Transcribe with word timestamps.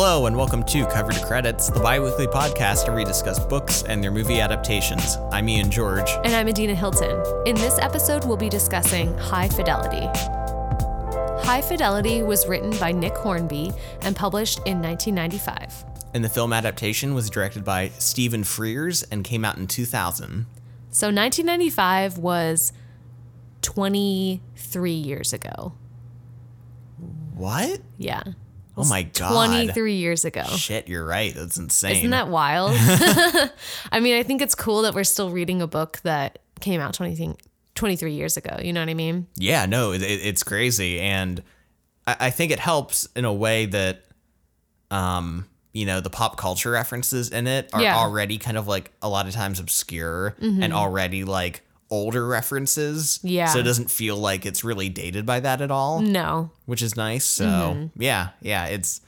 Hello, 0.00 0.26
and 0.26 0.36
welcome 0.36 0.62
to 0.62 0.86
Cover 0.86 1.10
to 1.10 1.26
Credits, 1.26 1.70
the 1.70 1.80
bi 1.80 1.98
weekly 1.98 2.28
podcast 2.28 2.86
where 2.86 2.96
we 2.96 3.04
discuss 3.04 3.44
books 3.44 3.82
and 3.82 4.00
their 4.00 4.12
movie 4.12 4.40
adaptations. 4.40 5.16
I'm 5.32 5.48
Ian 5.48 5.72
George. 5.72 6.08
And 6.22 6.36
I'm 6.36 6.46
Adina 6.46 6.76
Hilton. 6.76 7.20
In 7.48 7.56
this 7.56 7.80
episode, 7.80 8.24
we'll 8.24 8.36
be 8.36 8.48
discussing 8.48 9.12
High 9.18 9.48
Fidelity. 9.48 10.06
High 11.44 11.62
Fidelity 11.62 12.22
was 12.22 12.46
written 12.46 12.78
by 12.78 12.92
Nick 12.92 13.16
Hornby 13.16 13.72
and 14.02 14.14
published 14.14 14.58
in 14.58 14.80
1995. 14.80 15.84
And 16.14 16.22
the 16.22 16.28
film 16.28 16.52
adaptation 16.52 17.12
was 17.12 17.28
directed 17.28 17.64
by 17.64 17.88
Stephen 17.98 18.44
Frears 18.44 19.04
and 19.10 19.24
came 19.24 19.44
out 19.44 19.56
in 19.56 19.66
2000. 19.66 20.46
So 20.92 21.08
1995 21.08 22.18
was 22.18 22.72
23 23.62 24.92
years 24.92 25.32
ago. 25.32 25.72
What? 27.34 27.80
Yeah. 27.96 28.22
Oh 28.86 28.88
my 28.88 29.02
god. 29.02 29.30
23 29.46 29.94
years 29.94 30.24
ago. 30.24 30.44
Shit, 30.44 30.88
you're 30.88 31.04
right. 31.04 31.34
That's 31.34 31.56
insane. 31.56 31.96
Isn't 31.96 32.10
that 32.10 32.28
wild? 32.28 32.72
I 33.92 34.00
mean, 34.00 34.16
I 34.16 34.22
think 34.22 34.42
it's 34.42 34.54
cool 34.54 34.82
that 34.82 34.94
we're 34.94 35.04
still 35.04 35.30
reading 35.30 35.60
a 35.62 35.66
book 35.66 35.98
that 36.04 36.38
came 36.60 36.80
out 36.80 36.94
20, 36.94 37.36
23 37.74 38.12
years 38.12 38.36
ago. 38.36 38.56
You 38.62 38.72
know 38.72 38.80
what 38.80 38.88
I 38.88 38.94
mean? 38.94 39.26
Yeah, 39.36 39.66
no, 39.66 39.92
it, 39.92 40.02
it's 40.02 40.42
crazy. 40.42 41.00
And 41.00 41.42
I, 42.06 42.16
I 42.20 42.30
think 42.30 42.52
it 42.52 42.58
helps 42.58 43.08
in 43.16 43.24
a 43.24 43.32
way 43.32 43.66
that, 43.66 44.04
um, 44.90 45.46
you 45.72 45.86
know, 45.86 46.00
the 46.00 46.10
pop 46.10 46.36
culture 46.36 46.70
references 46.70 47.30
in 47.30 47.46
it 47.46 47.70
are 47.72 47.82
Yeah. 47.82 47.96
already 47.98 48.38
kind 48.38 48.56
of 48.56 48.66
like 48.66 48.90
a 49.02 49.08
lot 49.08 49.26
of 49.28 49.34
times 49.34 49.60
obscure 49.60 50.34
and 50.40 50.72
already 50.72 51.24
like 51.24 51.62
older 51.90 52.26
references. 52.26 53.18
Yeah. 53.22 53.46
So 53.46 53.60
it 53.60 53.62
doesn't 53.62 53.90
feel 53.90 54.16
like 54.16 54.44
it's 54.46 54.62
really 54.64 54.88
dated 54.88 55.24
by 55.26 55.40
that 55.40 55.60
at 55.60 55.70
all. 55.70 56.00
No. 56.00 56.50
which 56.66 56.82
is 56.82 56.96
nice. 56.96 57.24
So 57.24 57.44
Mm-hmm. 57.46 58.02
yeah, 58.02 58.28
yeah, 58.42 58.66
it's 58.66 59.00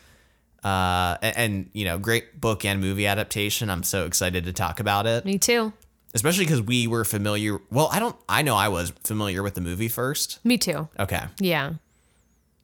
uh 0.65 1.17
and, 1.23 1.37
and 1.37 1.71
you 1.73 1.85
know, 1.85 1.99
great 1.99 2.41
book 2.41 2.65
and 2.65 2.81
movie 2.81 3.07
adaptation. 3.07 3.71
I'm 3.71 3.83
so 3.83 4.05
excited 4.07 4.45
to 4.45 4.53
talk 4.53 4.79
about 4.81 5.07
it, 5.07 5.25
Me 5.25 5.39
too. 5.39 5.73
especially 6.15 6.45
because 6.45 6.63
we 6.63 6.87
were 6.87 7.05
familiar. 7.05 7.59
Well, 7.71 7.89
I 7.93 7.99
don't. 7.99 8.17
I 8.29 8.43
know 8.43 8.57
I 8.57 8.69
was 8.69 8.91
familiar 9.05 9.43
with 9.43 9.55
the 9.55 9.61
movie 9.63 9.89
first. 9.89 10.39
Me 10.45 10.59
too. 10.59 10.89
Okay, 10.99 11.23
Yeah. 11.39 11.75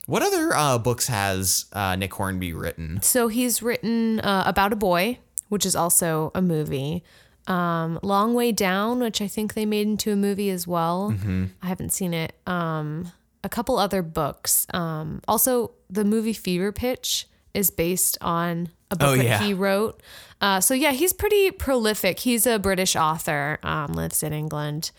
what 0.07 0.23
other 0.23 0.53
uh, 0.55 0.79
books 0.79 1.07
has 1.09 1.67
uh, 1.73 1.97
Nick 1.97 2.13
Hornby 2.15 2.53
written? 2.53 3.01
So 3.03 3.29
he's 3.29 3.63
written 3.63 4.21
uh, 4.21 4.45
About 4.47 4.73
a 4.73 4.77
Boy, 4.77 5.19
which 5.49 5.65
is 5.67 5.75
also 5.75 6.31
a 6.35 6.43
movie. 6.43 7.03
Um, 7.49 7.99
Long 8.03 8.35
Way 8.35 8.53
Down, 8.53 9.01
which 9.01 9.21
I 9.21 9.29
think 9.29 9.55
they 9.55 9.67
made 9.67 9.87
into 9.87 10.13
a 10.13 10.17
movie 10.17 10.51
as 10.51 10.67
well. 10.67 11.15
I 11.63 11.67
haven't 11.67 11.91
seen 11.93 12.13
it. 12.15 12.35
Um, 12.47 13.13
a 13.45 13.49
couple 13.49 13.79
other 13.79 14.03
books. 14.03 14.67
Um, 14.75 15.21
also, 15.29 15.73
the 15.89 16.05
movie 16.05 16.33
Fever 16.33 16.73
Pitch 16.73 17.27
is 17.55 17.71
based 17.71 18.19
on 18.21 18.71
a 18.91 18.97
book 18.97 19.09
Oh, 19.11 19.17
that 19.17 19.41
he 19.43 19.55
wrote. 19.55 20.03
Uh, 20.41 20.61
so 20.61 20.75
yeah, 20.75 20.93
he's 20.93 21.13
pretty 21.13 21.51
prolific. 21.51 22.19
He's 22.21 22.47
a 22.47 22.59
British 22.59 22.97
author, 22.97 23.59
um, 23.63 23.93
lives 23.95 24.23
in 24.23 24.33
England, 24.33 24.91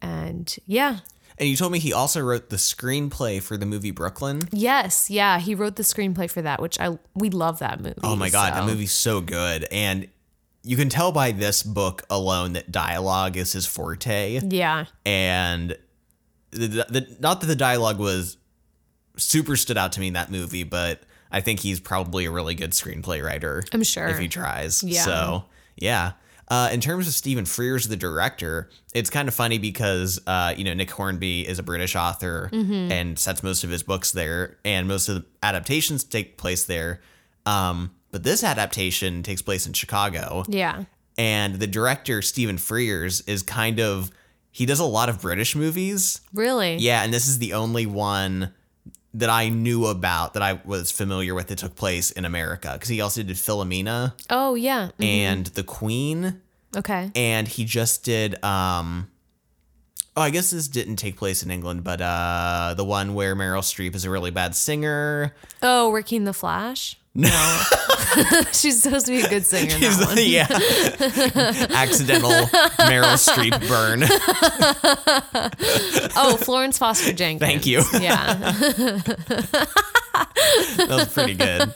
and 0.00 0.54
yeah, 0.66 0.98
And 1.38 1.48
you 1.48 1.56
told 1.56 1.72
me 1.72 1.78
he 1.80 1.92
also 1.92 2.20
wrote 2.20 2.50
the 2.50 2.56
screenplay 2.56 3.42
for 3.42 3.56
the 3.56 3.66
movie 3.66 3.90
Brooklyn. 3.90 4.42
yes, 4.52 5.10
yeah, 5.10 5.38
he 5.40 5.54
wrote 5.54 5.74
the 5.76 5.82
screenplay 5.82 6.30
for 6.30 6.42
that, 6.42 6.60
which 6.62 6.78
I 6.78 6.98
we 7.14 7.30
love 7.30 7.58
that 7.58 7.80
movie. 7.80 7.98
Oh 8.04 8.14
my 8.16 8.28
god, 8.30 8.52
so- 8.54 8.60
that 8.60 8.66
movie's 8.70 8.92
so 8.92 9.20
good, 9.20 9.66
and 9.72 10.06
you 10.64 10.76
can 10.76 10.88
tell 10.88 11.12
by 11.12 11.30
this 11.30 11.62
book 11.62 12.02
alone 12.10 12.54
that 12.54 12.72
dialogue 12.72 13.36
is 13.36 13.52
his 13.52 13.66
forte. 13.66 14.40
Yeah, 14.42 14.86
and 15.06 15.76
the, 16.50 16.66
the 16.88 17.16
not 17.20 17.40
that 17.42 17.46
the 17.46 17.56
dialogue 17.56 17.98
was 17.98 18.36
super 19.16 19.56
stood 19.56 19.76
out 19.78 19.92
to 19.92 20.00
me 20.00 20.08
in 20.08 20.14
that 20.14 20.30
movie, 20.30 20.64
but 20.64 21.02
I 21.30 21.40
think 21.40 21.60
he's 21.60 21.80
probably 21.80 22.24
a 22.24 22.30
really 22.30 22.54
good 22.54 22.70
screenplay 22.72 23.24
writer. 23.24 23.62
I'm 23.72 23.82
sure. 23.82 24.06
if 24.08 24.18
he 24.18 24.28
tries. 24.28 24.82
Yeah. 24.82 25.02
So 25.02 25.44
yeah. 25.76 26.12
Uh, 26.46 26.68
in 26.72 26.80
terms 26.80 27.08
of 27.08 27.14
Stephen 27.14 27.44
Frears, 27.46 27.88
the 27.88 27.96
director, 27.96 28.68
it's 28.94 29.08
kind 29.08 29.28
of 29.28 29.34
funny 29.34 29.56
because 29.56 30.20
uh, 30.26 30.52
you 30.56 30.62
know 30.64 30.74
Nick 30.74 30.90
Hornby 30.90 31.48
is 31.48 31.58
a 31.58 31.62
British 31.62 31.96
author 31.96 32.50
Mm-hmm. 32.52 32.92
and 32.92 33.18
sets 33.18 33.42
most 33.42 33.64
of 33.64 33.70
his 33.70 33.82
books 33.82 34.12
there, 34.12 34.58
and 34.64 34.86
most 34.86 35.08
of 35.08 35.14
the 35.16 35.24
adaptations 35.42 36.04
take 36.04 36.36
place 36.36 36.64
there. 36.66 37.00
Um, 37.46 37.92
but 38.14 38.22
this 38.22 38.44
adaptation 38.44 39.24
takes 39.24 39.42
place 39.42 39.66
in 39.66 39.72
Chicago, 39.72 40.44
yeah. 40.46 40.84
and 41.18 41.56
the 41.56 41.66
director 41.66 42.22
Stephen 42.22 42.58
Frears 42.58 43.28
is 43.28 43.42
kind 43.42 43.80
of 43.80 44.12
he 44.52 44.66
does 44.66 44.78
a 44.78 44.84
lot 44.84 45.08
of 45.08 45.20
British 45.20 45.56
movies. 45.56 46.20
Really? 46.32 46.76
Yeah, 46.76 47.02
and 47.02 47.12
this 47.12 47.26
is 47.26 47.40
the 47.40 47.54
only 47.54 47.86
one 47.86 48.54
that 49.14 49.30
I 49.30 49.48
knew 49.48 49.86
about 49.86 50.34
that 50.34 50.44
I 50.44 50.60
was 50.64 50.92
familiar 50.92 51.34
with 51.34 51.48
that 51.48 51.58
took 51.58 51.74
place 51.74 52.12
in 52.12 52.24
America 52.24 52.70
because 52.74 52.88
he 52.88 53.00
also 53.00 53.24
did 53.24 53.34
Philomena 53.34 54.12
Oh 54.30 54.54
yeah. 54.54 54.90
Mm, 55.00 55.04
and 55.04 55.46
The 55.46 55.64
Queen, 55.64 56.40
Okay. 56.76 57.10
and 57.16 57.48
he 57.48 57.64
just 57.64 58.04
did 58.04 58.42
um. 58.44 59.10
Oh, 60.16 60.22
I 60.22 60.30
guess 60.30 60.52
this 60.52 60.68
didn't 60.68 60.96
take 60.98 61.16
place 61.16 61.42
in 61.42 61.50
England, 61.50 61.82
but 61.82 62.00
uh, 62.00 62.74
the 62.76 62.84
one 62.84 63.14
where 63.14 63.34
Meryl 63.34 63.62
Streep 63.62 63.96
is 63.96 64.04
a 64.04 64.10
really 64.10 64.30
bad 64.30 64.54
singer. 64.54 65.34
Oh, 65.60 65.90
working 65.90 66.22
the 66.22 66.32
Flash. 66.32 66.96
No, 67.16 67.28
she's 68.52 68.82
supposed 68.82 69.06
to 69.06 69.12
be 69.12 69.20
a 69.22 69.28
good 69.28 69.46
singer. 69.46 69.72
In 69.76 69.80
He's 69.80 69.98
that 69.98 70.08
one. 70.08 70.18
yeah, 70.18 70.48
accidental 71.76 72.30
Meryl 72.30 73.14
Streep 73.16 73.68
burn. 73.68 74.02
Oh, 76.16 76.36
Florence 76.36 76.78
Foster 76.78 77.12
Jenkins. 77.12 77.40
Thank 77.40 77.66
you. 77.66 77.82
Yeah. 78.00 78.34
that 80.76 80.86
was 80.90 81.12
pretty 81.12 81.34
good. 81.34 81.74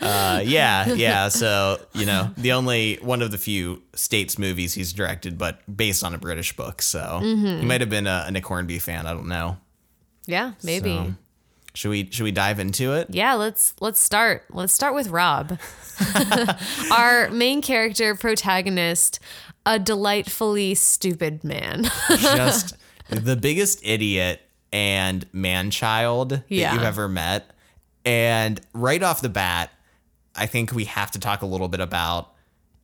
Uh, 0.00 0.42
yeah, 0.44 0.92
yeah. 0.92 1.28
So 1.28 1.80
you 1.92 2.06
know, 2.06 2.30
the 2.36 2.52
only 2.52 2.96
one 3.02 3.22
of 3.22 3.30
the 3.30 3.38
few 3.38 3.82
states 3.94 4.38
movies 4.38 4.74
he's 4.74 4.92
directed, 4.92 5.38
but 5.38 5.60
based 5.74 6.04
on 6.04 6.14
a 6.14 6.18
British 6.18 6.54
book. 6.56 6.82
So 6.82 7.18
he 7.22 7.64
might 7.64 7.80
have 7.80 7.90
been 7.90 8.06
a, 8.06 8.24
a 8.26 8.30
Nick 8.30 8.46
Hornby 8.46 8.78
fan. 8.78 9.06
I 9.06 9.12
don't 9.12 9.28
know. 9.28 9.56
Yeah. 10.26 10.52
Maybe. 10.62 10.90
So, 10.94 11.14
should 11.74 11.90
we 11.90 12.10
should 12.10 12.24
we 12.24 12.32
dive 12.32 12.58
into 12.58 12.92
it? 12.92 13.08
Yeah. 13.10 13.34
Let's 13.34 13.74
let's 13.80 14.00
start. 14.00 14.44
Let's 14.50 14.72
start 14.72 14.94
with 14.94 15.08
Rob, 15.08 15.58
our 16.92 17.30
main 17.30 17.62
character 17.62 18.14
protagonist, 18.14 19.20
a 19.66 19.78
delightfully 19.78 20.74
stupid 20.74 21.44
man. 21.44 21.84
Just 22.08 22.76
the 23.08 23.36
biggest 23.36 23.80
idiot 23.84 24.40
and 24.72 25.26
man 25.32 25.70
child 25.70 26.30
that 26.30 26.44
Yeah. 26.48 26.74
you've 26.74 26.82
ever 26.82 27.08
met. 27.08 27.50
And 28.04 28.60
right 28.72 29.02
off 29.02 29.20
the 29.20 29.28
bat, 29.28 29.70
I 30.34 30.46
think 30.46 30.72
we 30.72 30.84
have 30.86 31.10
to 31.12 31.18
talk 31.18 31.42
a 31.42 31.46
little 31.46 31.68
bit 31.68 31.80
about 31.80 32.31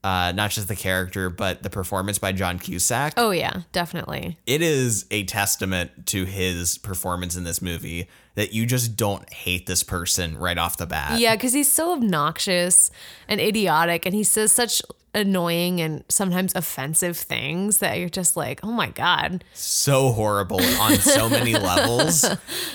uh, 0.04 0.32
not 0.34 0.50
just 0.50 0.68
the 0.68 0.76
character, 0.76 1.28
but 1.30 1.62
the 1.62 1.70
performance 1.70 2.18
by 2.18 2.32
John 2.32 2.58
Cusack. 2.58 3.14
oh 3.16 3.30
yeah, 3.30 3.62
definitely. 3.72 4.38
it 4.46 4.62
is 4.62 5.06
a 5.10 5.24
testament 5.24 6.06
to 6.08 6.24
his 6.24 6.78
performance 6.78 7.36
in 7.36 7.44
this 7.44 7.60
movie 7.60 8.08
that 8.34 8.52
you 8.52 8.64
just 8.66 8.94
don't 8.96 9.28
hate 9.32 9.66
this 9.66 9.82
person 9.82 10.38
right 10.38 10.58
off 10.58 10.76
the 10.76 10.86
bat. 10.86 11.18
Yeah, 11.18 11.34
because 11.34 11.52
he's 11.52 11.70
so 11.70 11.92
obnoxious 11.92 12.90
and 13.26 13.40
idiotic, 13.40 14.06
and 14.06 14.14
he 14.14 14.22
says 14.22 14.52
such 14.52 14.80
annoying 15.14 15.80
and 15.80 16.04
sometimes 16.08 16.54
offensive 16.54 17.16
things 17.16 17.78
that 17.78 17.98
you're 17.98 18.08
just 18.10 18.36
like, 18.36 18.60
oh 18.62 18.70
my 18.70 18.90
god. 18.90 19.42
So 19.54 20.12
horrible 20.12 20.60
on 20.62 20.94
so 20.96 21.28
many 21.28 21.54
levels. 21.58 22.24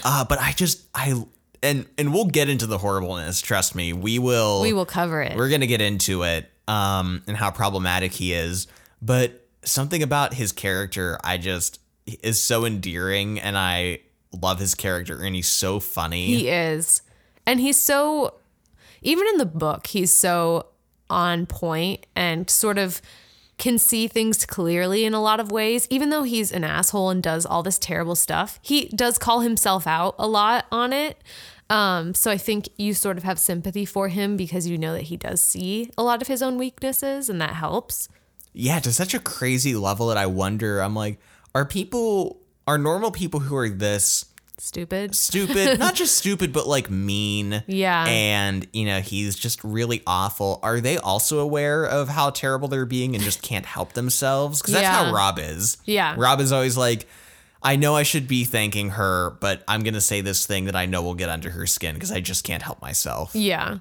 Uh, 0.03 0.25
but 0.25 0.39
I 0.41 0.51
just 0.51 0.83
I 0.93 1.23
and 1.61 1.85
and 1.97 2.13
we'll 2.13 2.25
get 2.25 2.49
into 2.49 2.65
the 2.65 2.79
horribleness, 2.79 3.39
trust 3.39 3.75
me. 3.75 3.93
We 3.93 4.19
will 4.19 4.61
We 4.61 4.73
will 4.73 4.85
cover 4.85 5.21
it. 5.21 5.37
we're 5.37 5.49
gonna 5.49 5.67
get 5.67 5.79
into 5.81 6.23
it 6.23 6.49
um 6.67 7.23
and 7.27 7.37
how 7.37 7.51
problematic 7.51 8.13
he 8.13 8.33
is. 8.33 8.67
But 9.01 9.45
something 9.63 10.03
about 10.03 10.33
his 10.33 10.51
character 10.51 11.19
I 11.23 11.37
just 11.37 11.79
is 12.05 12.41
so 12.41 12.65
endearing 12.65 13.39
and 13.39 13.57
I 13.57 13.99
love 14.41 14.59
his 14.59 14.75
character 14.75 15.21
and 15.21 15.35
he's 15.35 15.47
so 15.47 15.79
funny. 15.79 16.25
He 16.25 16.49
is. 16.49 17.01
And 17.45 17.59
he's 17.59 17.77
so, 17.77 18.35
even 19.01 19.27
in 19.27 19.37
the 19.37 19.45
book, 19.45 19.87
he's 19.87 20.13
so 20.13 20.67
on 21.09 21.45
point 21.45 22.05
and 22.15 22.49
sort 22.49 22.77
of 22.77 23.01
can 23.57 23.77
see 23.77 24.07
things 24.07 24.45
clearly 24.45 25.05
in 25.05 25.13
a 25.13 25.21
lot 25.21 25.39
of 25.39 25.51
ways. 25.51 25.87
Even 25.89 26.09
though 26.09 26.23
he's 26.23 26.51
an 26.51 26.63
asshole 26.63 27.09
and 27.09 27.21
does 27.21 27.45
all 27.45 27.63
this 27.63 27.77
terrible 27.77 28.15
stuff, 28.15 28.59
he 28.61 28.85
does 28.87 29.17
call 29.17 29.41
himself 29.41 29.85
out 29.85 30.15
a 30.17 30.27
lot 30.27 30.65
on 30.71 30.91
it. 30.91 31.17
Um, 31.73 32.13
so 32.13 32.29
I 32.29 32.37
think 32.37 32.69
you 32.77 32.93
sort 32.93 33.17
of 33.17 33.23
have 33.23 33.39
sympathy 33.39 33.83
for 33.85 34.07
him 34.09 34.37
because 34.37 34.67
you 34.67 34.77
know 34.77 34.93
that 34.93 35.03
he 35.03 35.17
does 35.17 35.41
see 35.41 35.89
a 35.97 36.03
lot 36.03 36.21
of 36.21 36.27
his 36.27 36.41
own 36.43 36.57
weaknesses 36.57 37.29
and 37.29 37.41
that 37.41 37.51
helps. 37.55 38.07
yeah, 38.53 38.79
to 38.79 38.91
such 38.93 39.13
a 39.15 39.19
crazy 39.19 39.73
level 39.75 40.07
that 40.09 40.17
I 40.17 40.27
wonder, 40.27 40.79
I'm 40.81 40.93
like, 40.95 41.19
are 41.55 41.65
people, 41.65 42.39
are 42.67 42.77
normal 42.77 43.09
people 43.11 43.39
who 43.39 43.55
are 43.55 43.69
this 43.69 44.25
Stupid. 44.59 45.15
stupid, 45.15 45.79
not 45.85 45.95
just 45.95 46.15
stupid, 46.15 46.53
but 46.53 46.67
like 46.67 46.89
mean? 46.91 47.63
Yeah. 47.65 48.05
And, 48.07 48.67
you 48.71 48.85
know, 48.85 49.01
he's 49.01 49.35
just 49.35 49.63
really 49.63 50.03
awful. 50.05 50.59
Are 50.61 50.79
they 50.79 50.97
also 50.97 51.39
aware 51.39 51.83
of 51.85 52.07
how 52.07 52.29
terrible 52.29 52.67
they're 52.67 52.85
being 52.85 53.15
and 53.15 53.23
just 53.23 53.41
can't 53.41 53.65
help 53.65 53.93
themselves? 53.93 54.61
Because 54.61 54.75
that's 54.75 54.83
Yeah. 54.83 55.05
how 55.05 55.11
Rob 55.11 55.39
is. 55.39 55.77
Yeah. 55.85 56.13
Rob 56.17 56.39
is 56.39 56.51
always 56.51 56.77
like, 56.77 57.07
I 57.63 57.75
know 57.77 57.95
I 57.95 58.03
should 58.03 58.27
be 58.27 58.43
thanking 58.43 58.91
her, 58.91 59.37
but 59.39 59.63
I'm 59.67 59.83
going 59.83 59.93
to 59.93 60.01
say 60.01 60.21
this 60.21 60.45
thing 60.45 60.65
that 60.65 60.75
I 60.75 60.85
know 60.85 61.01
will 61.01 61.15
get 61.15 61.29
under 61.29 61.49
her 61.51 61.65
skin 61.65 61.93
because 61.93 62.11
I 62.11 62.19
just 62.19 62.43
can't 62.43 62.61
help 62.61 62.81
myself. 62.81 63.33
Yeah. 63.33 63.77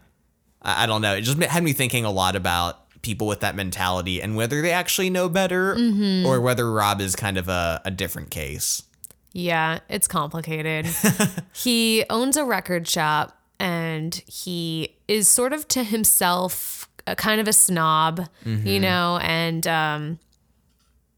I, 0.63 0.85
I 0.85 0.87
don't 0.87 1.03
know. 1.03 1.15
It 1.15 1.23
just 1.23 1.43
had 1.43 1.63
me 1.63 1.73
thinking 1.73 2.05
a 2.05 2.11
lot 2.11 2.37
about 2.37 2.79
people 3.03 3.27
with 3.27 3.41
that 3.41 3.57
mentality 3.57 4.23
and 4.23 4.37
whether 4.37 4.63
they 4.63 4.71
actually 4.71 5.11
know 5.11 5.29
better 5.29 5.75
mm-hmm. 5.75 6.25
or 6.25 6.41
whether 6.41 6.71
Rob 6.71 7.01
is 7.01 7.17
kind 7.17 7.37
of 7.37 7.49
a, 7.49 7.83
a 7.85 7.91
different 7.91 8.31
case. 8.31 8.85
Yeah, 9.33 9.81
it's 9.89 10.07
complicated. 10.07 10.87
he 11.53 12.05
owns 12.09 12.37
a 12.37 12.45
record 12.45 12.87
shop 12.87 13.37
and 13.59 14.15
he 14.27 14.97
is 15.09 15.29
sort 15.29 15.53
of 15.53 15.67
to 15.69 15.83
himself 15.83 16.89
a 17.07 17.17
kind 17.17 17.41
of 17.41 17.49
a 17.49 17.53
snob, 17.53 18.29
you 18.45 18.57
mm-hmm. 18.57 18.83
know, 18.83 19.19
and 19.23 19.67
um, 19.67 20.19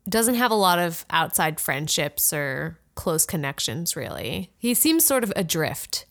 doesn't 0.08 0.34
have 0.34 0.50
a 0.50 0.54
lot 0.56 0.78
of 0.78 1.04
outside 1.10 1.58
friendships 1.60 2.32
or 2.32 2.78
close 2.94 3.24
connections, 3.24 3.96
really. 3.96 4.50
He 4.58 4.74
seems 4.74 5.04
sort 5.04 5.24
of 5.24 5.32
adrift. 5.36 6.06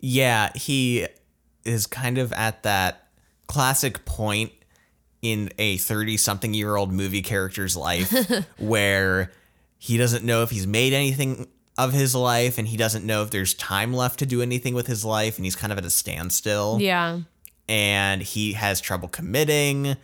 Yeah, 0.00 0.50
he 0.54 1.06
is 1.64 1.86
kind 1.86 2.18
of 2.18 2.32
at 2.32 2.62
that 2.62 3.08
classic 3.46 4.04
point 4.04 4.52
in 5.22 5.50
a 5.58 5.76
30 5.76 6.16
something 6.16 6.54
year 6.54 6.76
old 6.76 6.92
movie 6.92 7.20
character's 7.20 7.76
life 7.76 8.10
where 8.58 9.30
he 9.76 9.96
doesn't 9.98 10.24
know 10.24 10.42
if 10.42 10.50
he's 10.50 10.66
made 10.66 10.92
anything 10.94 11.46
of 11.76 11.92
his 11.92 12.14
life 12.14 12.56
and 12.58 12.68
he 12.68 12.76
doesn't 12.76 13.04
know 13.04 13.22
if 13.22 13.30
there's 13.30 13.52
time 13.54 13.92
left 13.92 14.18
to 14.20 14.26
do 14.26 14.40
anything 14.40 14.72
with 14.74 14.86
his 14.86 15.04
life 15.04 15.36
and 15.36 15.44
he's 15.44 15.56
kind 15.56 15.72
of 15.72 15.78
at 15.78 15.84
a 15.84 15.90
standstill 15.90 16.78
Yeah. 16.80 17.20
and 17.68 18.22
he 18.22 18.52
has 18.54 18.80
trouble 18.80 19.08
committing 19.08 19.96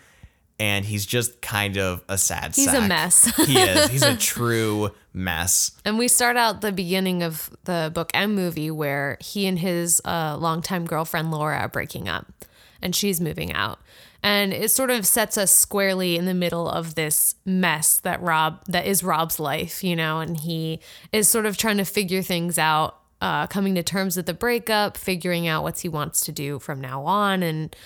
and 0.59 0.85
he's 0.85 1.05
just 1.05 1.41
kind 1.43 1.77
of 1.77 2.03
a 2.09 2.17
sad 2.17 2.55
He's 2.57 2.73
a 2.73 2.81
mess. 2.81 3.25
he 3.47 3.59
is. 3.59 3.91
He's 3.91 4.03
a 4.03 4.17
true 4.19 4.91
mess. 5.13 5.73
And 5.85 5.99
we 5.99 6.09
start 6.09 6.37
out 6.37 6.61
the 6.61 6.73
beginning 6.73 7.23
of 7.23 7.51
the 7.65 7.91
book 7.95 8.11
and 8.15 8.35
movie 8.35 8.71
where 8.71 9.19
he 9.21 9.47
and 9.47 9.59
his 9.59 10.01
uh, 10.05 10.37
longtime 10.39 10.87
girlfriend 10.87 11.31
Laura 11.31 11.59
are 11.59 11.69
breaking 11.69 12.09
up 12.09 12.33
and 12.81 12.95
she's 12.95 13.21
moving 13.21 13.53
out. 13.53 13.81
And 14.23 14.53
it 14.53 14.71
sort 14.71 14.91
of 14.91 15.07
sets 15.07 15.37
us 15.39 15.53
squarely 15.53 16.17
in 16.17 16.25
the 16.25 16.35
middle 16.35 16.69
of 16.69 16.95
this 16.95 17.37
mess 17.45 18.01
that 18.01 18.21
Rob, 18.23 18.65
that 18.67 18.87
is 18.87 19.05
Rob's 19.05 19.39
life, 19.39 19.85
you 19.85 19.95
know, 19.95 20.21
and 20.21 20.37
he 20.39 20.81
is 21.13 21.29
sort 21.29 21.47
of 21.47 21.57
trying 21.57 21.77
to 21.77 21.85
figure 21.85 22.23
things 22.23 22.59
out, 22.59 22.99
uh, 23.21 23.47
coming 23.47 23.75
to 23.77 23.83
terms 23.83 24.17
with 24.17 24.27
the 24.27 24.35
breakup, 24.35 24.97
figuring 24.97 25.47
out 25.47 25.63
what 25.63 25.79
he 25.79 25.89
wants 25.89 26.25
to 26.25 26.33
do 26.33 26.59
from 26.59 26.81
now 26.81 27.05
on 27.05 27.43
and, 27.43 27.77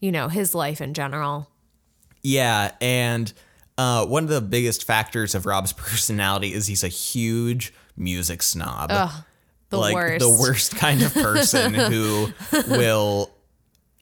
you 0.00 0.10
know, 0.10 0.28
his 0.28 0.54
life 0.54 0.80
in 0.80 0.94
general. 0.94 1.48
Yeah, 2.22 2.72
and 2.80 3.32
uh, 3.78 4.06
one 4.06 4.22
of 4.24 4.28
the 4.30 4.40
biggest 4.40 4.84
factors 4.84 5.34
of 5.34 5.46
Rob's 5.46 5.72
personality 5.74 6.52
is 6.54 6.66
he's 6.66 6.84
a 6.84 6.88
huge 6.88 7.72
music 7.96 8.42
snob. 8.42 8.90
The 9.70 9.78
like 9.78 9.94
worst. 9.94 10.20
the 10.20 10.28
worst 10.30 10.76
kind 10.76 11.02
of 11.02 11.14
person 11.14 11.72
who 11.92 12.28
will 12.68 13.30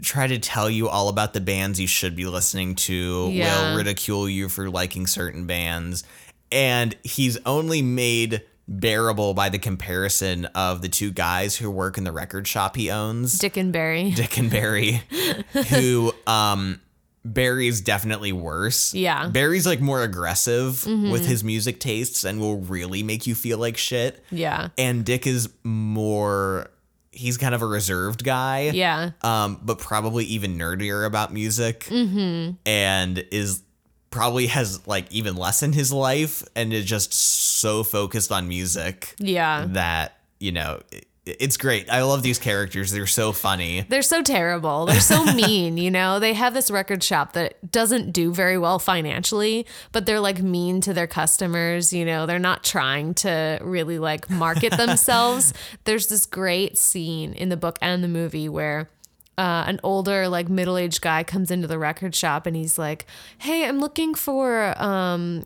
try 0.02 0.26
to 0.26 0.38
tell 0.38 0.68
you 0.68 0.88
all 0.88 1.08
about 1.08 1.32
the 1.32 1.40
bands 1.40 1.78
you 1.78 1.86
should 1.86 2.16
be 2.16 2.24
listening 2.26 2.74
to, 2.74 3.28
Yeah. 3.30 3.70
will 3.70 3.76
ridicule 3.76 4.28
you 4.28 4.48
for 4.48 4.68
liking 4.70 5.06
certain 5.06 5.46
bands. 5.46 6.02
And 6.50 6.96
he's 7.04 7.38
only 7.46 7.82
made 7.82 8.42
bearable 8.66 9.34
by 9.34 9.48
the 9.48 9.58
comparison 9.58 10.46
of 10.46 10.82
the 10.82 10.88
two 10.88 11.10
guys 11.12 11.56
who 11.56 11.70
work 11.70 11.98
in 11.98 12.04
the 12.04 12.12
record 12.12 12.48
shop 12.48 12.74
he 12.76 12.90
owns. 12.90 13.38
Dick 13.38 13.56
and 13.56 13.72
Barry. 13.72 14.10
Dick 14.10 14.38
and 14.38 14.50
Barry, 14.50 15.02
who 15.68 16.12
um 16.26 16.80
Barry's 17.24 17.80
definitely 17.80 18.32
worse. 18.32 18.94
Yeah. 18.94 19.24
Mm-hmm. 19.24 19.32
Barry's 19.32 19.66
like 19.66 19.80
more 19.80 20.02
aggressive 20.02 20.86
with 20.86 21.26
his 21.26 21.44
music 21.44 21.78
tastes 21.78 22.24
and 22.24 22.40
will 22.40 22.56
really 22.58 23.02
make 23.02 23.26
you 23.26 23.34
feel 23.34 23.58
like 23.58 23.76
shit. 23.76 24.24
Yeah. 24.30 24.68
And 24.78 25.04
Dick 25.04 25.26
is 25.26 25.48
more 25.62 26.70
he's 27.12 27.36
kind 27.36 27.54
of 27.54 27.60
a 27.62 27.66
reserved 27.66 28.24
guy. 28.24 28.70
Yeah. 28.72 29.10
Um, 29.22 29.60
but 29.62 29.78
probably 29.78 30.24
even 30.26 30.56
nerdier 30.56 31.04
about 31.04 31.32
music. 31.32 31.80
Mm-hmm. 31.84 32.52
And 32.64 33.18
is 33.30 33.62
probably 34.10 34.46
has 34.46 34.86
like 34.86 35.10
even 35.12 35.36
less 35.36 35.62
in 35.62 35.72
his 35.72 35.92
life 35.92 36.42
and 36.56 36.72
is 36.72 36.84
just 36.84 37.12
so 37.12 37.82
focused 37.84 38.32
on 38.32 38.48
music 38.48 39.14
Yeah. 39.18 39.66
that, 39.70 40.18
you 40.38 40.52
know, 40.52 40.80
it, 40.90 41.06
it's 41.38 41.56
great. 41.56 41.90
I 41.90 42.02
love 42.02 42.22
these 42.22 42.38
characters. 42.38 42.90
They're 42.90 43.06
so 43.06 43.32
funny. 43.32 43.84
They're 43.88 44.02
so 44.02 44.22
terrible. 44.22 44.86
They're 44.86 45.00
so 45.00 45.24
mean, 45.34 45.76
you 45.76 45.90
know? 45.90 46.18
They 46.18 46.34
have 46.34 46.54
this 46.54 46.70
record 46.70 47.02
shop 47.02 47.34
that 47.34 47.70
doesn't 47.70 48.12
do 48.12 48.32
very 48.32 48.58
well 48.58 48.78
financially, 48.78 49.66
but 49.92 50.06
they're 50.06 50.20
like 50.20 50.40
mean 50.42 50.80
to 50.82 50.94
their 50.94 51.06
customers, 51.06 51.92
you 51.92 52.04
know? 52.04 52.26
They're 52.26 52.38
not 52.38 52.64
trying 52.64 53.14
to 53.14 53.58
really 53.62 53.98
like 53.98 54.28
market 54.28 54.72
themselves. 54.76 55.52
There's 55.84 56.08
this 56.08 56.26
great 56.26 56.76
scene 56.78 57.32
in 57.32 57.48
the 57.48 57.56
book 57.56 57.78
and 57.80 58.02
the 58.02 58.08
movie 58.08 58.48
where 58.48 58.90
uh, 59.38 59.64
an 59.66 59.80
older, 59.82 60.28
like 60.28 60.48
middle 60.48 60.76
aged 60.76 61.00
guy 61.00 61.24
comes 61.24 61.50
into 61.50 61.66
the 61.66 61.78
record 61.78 62.14
shop 62.14 62.46
and 62.46 62.54
he's 62.54 62.78
like, 62.78 63.06
Hey, 63.38 63.66
I'm 63.66 63.78
looking 63.80 64.14
for 64.14 64.74
um, 64.82 65.44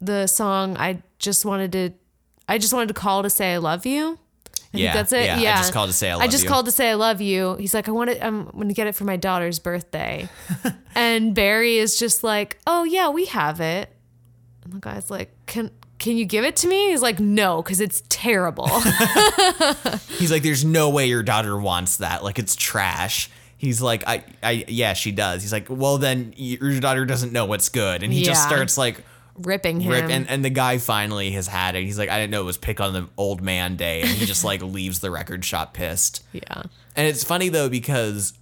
the 0.00 0.26
song 0.26 0.76
I 0.76 1.02
just 1.18 1.44
wanted 1.44 1.72
to. 1.72 1.90
I 2.48 2.58
just 2.58 2.72
wanted 2.72 2.88
to 2.88 2.94
call 2.94 3.22
to 3.22 3.30
say 3.30 3.54
I 3.54 3.58
love 3.58 3.86
you. 3.86 4.18
Yeah, 4.72 4.94
that's 4.94 5.12
it. 5.12 5.26
yeah, 5.26 5.36
I 5.36 5.56
just 5.58 5.72
called 5.72 5.90
to 5.90 5.94
say 5.94 6.10
I 6.10 6.14
love 6.14 6.22
you. 6.22 6.28
I 6.28 6.30
just 6.30 6.44
you. 6.44 6.50
called 6.50 6.66
to 6.66 6.72
say 6.72 6.90
I 6.90 6.94
love 6.94 7.20
you. 7.20 7.56
He's 7.56 7.74
like, 7.74 7.88
I 7.88 7.92
want 7.92 8.10
it. 8.10 8.22
I'm 8.22 8.46
going 8.46 8.68
to 8.68 8.74
get 8.74 8.86
it 8.86 8.94
for 8.94 9.04
my 9.04 9.16
daughter's 9.16 9.58
birthday. 9.58 10.28
and 10.94 11.34
Barry 11.34 11.76
is 11.76 11.98
just 11.98 12.24
like, 12.24 12.58
Oh 12.66 12.84
yeah, 12.84 13.10
we 13.10 13.26
have 13.26 13.60
it. 13.60 13.94
And 14.64 14.72
the 14.72 14.78
guy's 14.78 15.10
like, 15.10 15.34
Can 15.46 15.70
can 15.98 16.16
you 16.16 16.24
give 16.24 16.44
it 16.44 16.56
to 16.56 16.68
me? 16.68 16.90
He's 16.90 17.02
like, 17.02 17.20
No, 17.20 17.62
because 17.62 17.80
it's 17.80 18.02
terrible. 18.08 18.68
He's 20.18 20.32
like, 20.32 20.42
there's 20.42 20.64
no 20.64 20.90
way 20.90 21.06
your 21.06 21.22
daughter 21.22 21.58
wants 21.58 21.98
that. 21.98 22.24
Like, 22.24 22.38
it's 22.38 22.56
trash. 22.56 23.30
He's 23.56 23.80
like, 23.80 24.02
I, 24.08 24.24
I, 24.42 24.64
yeah, 24.66 24.92
she 24.92 25.12
does. 25.12 25.42
He's 25.42 25.52
like, 25.52 25.68
well, 25.70 25.96
then 25.96 26.34
your 26.36 26.80
daughter 26.80 27.06
doesn't 27.06 27.32
know 27.32 27.44
what's 27.44 27.68
good. 27.68 28.02
And 28.02 28.12
he 28.12 28.24
just 28.24 28.42
starts 28.42 28.76
like, 28.76 29.04
Ripping 29.38 29.80
him. 29.80 29.92
rip. 29.92 30.10
And, 30.10 30.28
and 30.28 30.44
the 30.44 30.50
guy 30.50 30.78
finally 30.78 31.30
has 31.32 31.46
had 31.46 31.74
it. 31.74 31.84
He's 31.84 31.98
like, 31.98 32.08
I 32.10 32.18
didn't 32.18 32.30
know 32.32 32.42
it 32.42 32.44
was 32.46 32.58
pick 32.58 32.80
on 32.80 32.92
the 32.92 33.08
old 33.16 33.40
man 33.42 33.76
day. 33.76 34.00
And 34.02 34.10
he 34.10 34.26
just 34.26 34.44
like 34.44 34.62
leaves 34.62 35.00
the 35.00 35.10
record 35.10 35.44
shop 35.44 35.74
pissed. 35.74 36.22
yeah. 36.32 36.62
And 36.94 37.08
it's 37.08 37.24
funny 37.24 37.48
though, 37.48 37.68
because 37.70 38.34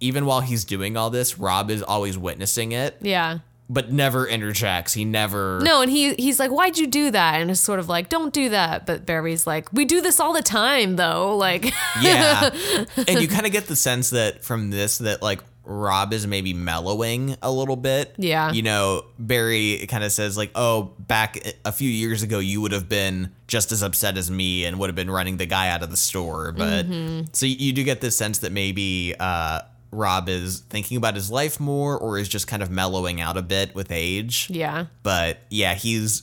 even 0.00 0.26
while 0.26 0.40
he's 0.40 0.64
doing 0.64 0.96
all 0.96 1.10
this, 1.10 1.38
Rob 1.38 1.70
is 1.70 1.82
always 1.82 2.18
witnessing 2.18 2.72
it, 2.72 2.96
Yeah. 3.00 3.38
but 3.70 3.90
never 3.92 4.26
interjects. 4.26 4.92
He 4.92 5.04
never. 5.04 5.60
No, 5.62 5.80
and 5.82 5.90
he 5.90 6.14
he's 6.14 6.38
like, 6.38 6.50
"Why'd 6.50 6.76
you 6.78 6.86
do 6.86 7.10
that?" 7.12 7.40
And 7.40 7.50
it's 7.50 7.60
sort 7.60 7.78
of 7.78 7.88
like, 7.88 8.08
"Don't 8.08 8.32
do 8.34 8.48
that." 8.50 8.84
But 8.86 9.06
Barry's 9.06 9.46
like, 9.46 9.72
"We 9.72 9.84
do 9.86 10.00
this 10.02 10.20
all 10.20 10.32
the 10.32 10.42
time, 10.42 10.96
though." 10.96 11.36
Like, 11.36 11.72
Yeah. 12.02 12.50
and 13.08 13.20
you 13.22 13.28
kind 13.28 13.46
of 13.46 13.52
get 13.52 13.68
the 13.68 13.76
sense 13.76 14.10
that 14.10 14.44
from 14.44 14.70
this 14.70 14.98
that 14.98 15.22
like 15.22 15.40
Rob 15.68 16.12
is 16.12 16.26
maybe 16.26 16.54
mellowing 16.54 17.36
a 17.42 17.50
little 17.50 17.76
bit. 17.76 18.14
Yeah. 18.16 18.52
You 18.52 18.62
know, 18.62 19.04
Barry 19.18 19.84
kind 19.88 20.04
of 20.04 20.12
says 20.12 20.36
like, 20.36 20.52
"Oh, 20.54 20.92
back 21.00 21.38
a 21.64 21.72
few 21.72 21.90
years 21.90 22.22
ago 22.22 22.38
you 22.38 22.60
would 22.60 22.72
have 22.72 22.88
been 22.88 23.32
just 23.48 23.72
as 23.72 23.82
upset 23.82 24.16
as 24.16 24.30
me 24.30 24.64
and 24.64 24.78
would 24.78 24.88
have 24.88 24.96
been 24.96 25.10
running 25.10 25.36
the 25.38 25.46
guy 25.46 25.68
out 25.68 25.82
of 25.82 25.90
the 25.90 25.96
store." 25.96 26.52
But 26.52 26.86
so 27.32 27.46
you 27.46 27.72
do 27.72 27.82
get 27.82 28.00
this 28.00 28.16
sense 28.16 28.38
that 28.38 28.52
maybe 28.52 29.14
uh 29.18 29.60
Rob 29.92 30.28
is 30.28 30.60
thinking 30.68 30.96
about 30.96 31.14
his 31.14 31.30
life 31.30 31.58
more 31.58 31.96
or 31.98 32.18
is 32.18 32.28
just 32.28 32.46
kind 32.46 32.62
of 32.62 32.70
mellowing 32.70 33.20
out 33.20 33.36
a 33.36 33.42
bit 33.42 33.74
with 33.74 33.90
age. 33.90 34.48
yeah, 34.50 34.86
But 35.02 35.38
yeah, 35.48 35.74
he's 35.74 36.22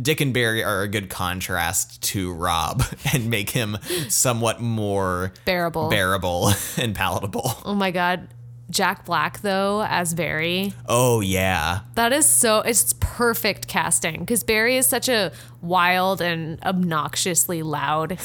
Dick 0.00 0.20
and 0.20 0.32
Barry 0.34 0.62
are 0.64 0.82
a 0.82 0.88
good 0.88 1.08
contrast 1.10 2.02
to 2.02 2.32
Rob 2.32 2.82
and 3.12 3.28
make 3.30 3.50
him 3.50 3.76
somewhat 4.08 4.60
more 4.60 5.32
bearable. 5.44 5.88
bearable 5.88 6.50
and 6.78 6.94
palatable. 6.94 7.52
oh 7.64 7.74
my 7.74 7.90
god, 7.90 8.26
Jack 8.70 9.04
Black 9.04 9.40
though 9.40 9.84
as 9.88 10.14
Barry. 10.14 10.74
Oh 10.88 11.20
yeah. 11.20 11.80
That 11.94 12.12
is 12.12 12.26
so 12.26 12.60
it's 12.60 12.94
perfect 13.00 13.68
casting 13.68 14.20
because 14.20 14.42
Barry 14.42 14.76
is 14.76 14.86
such 14.86 15.08
a 15.08 15.32
wild 15.62 16.20
and 16.20 16.62
obnoxiously 16.64 17.62
loud 17.62 18.18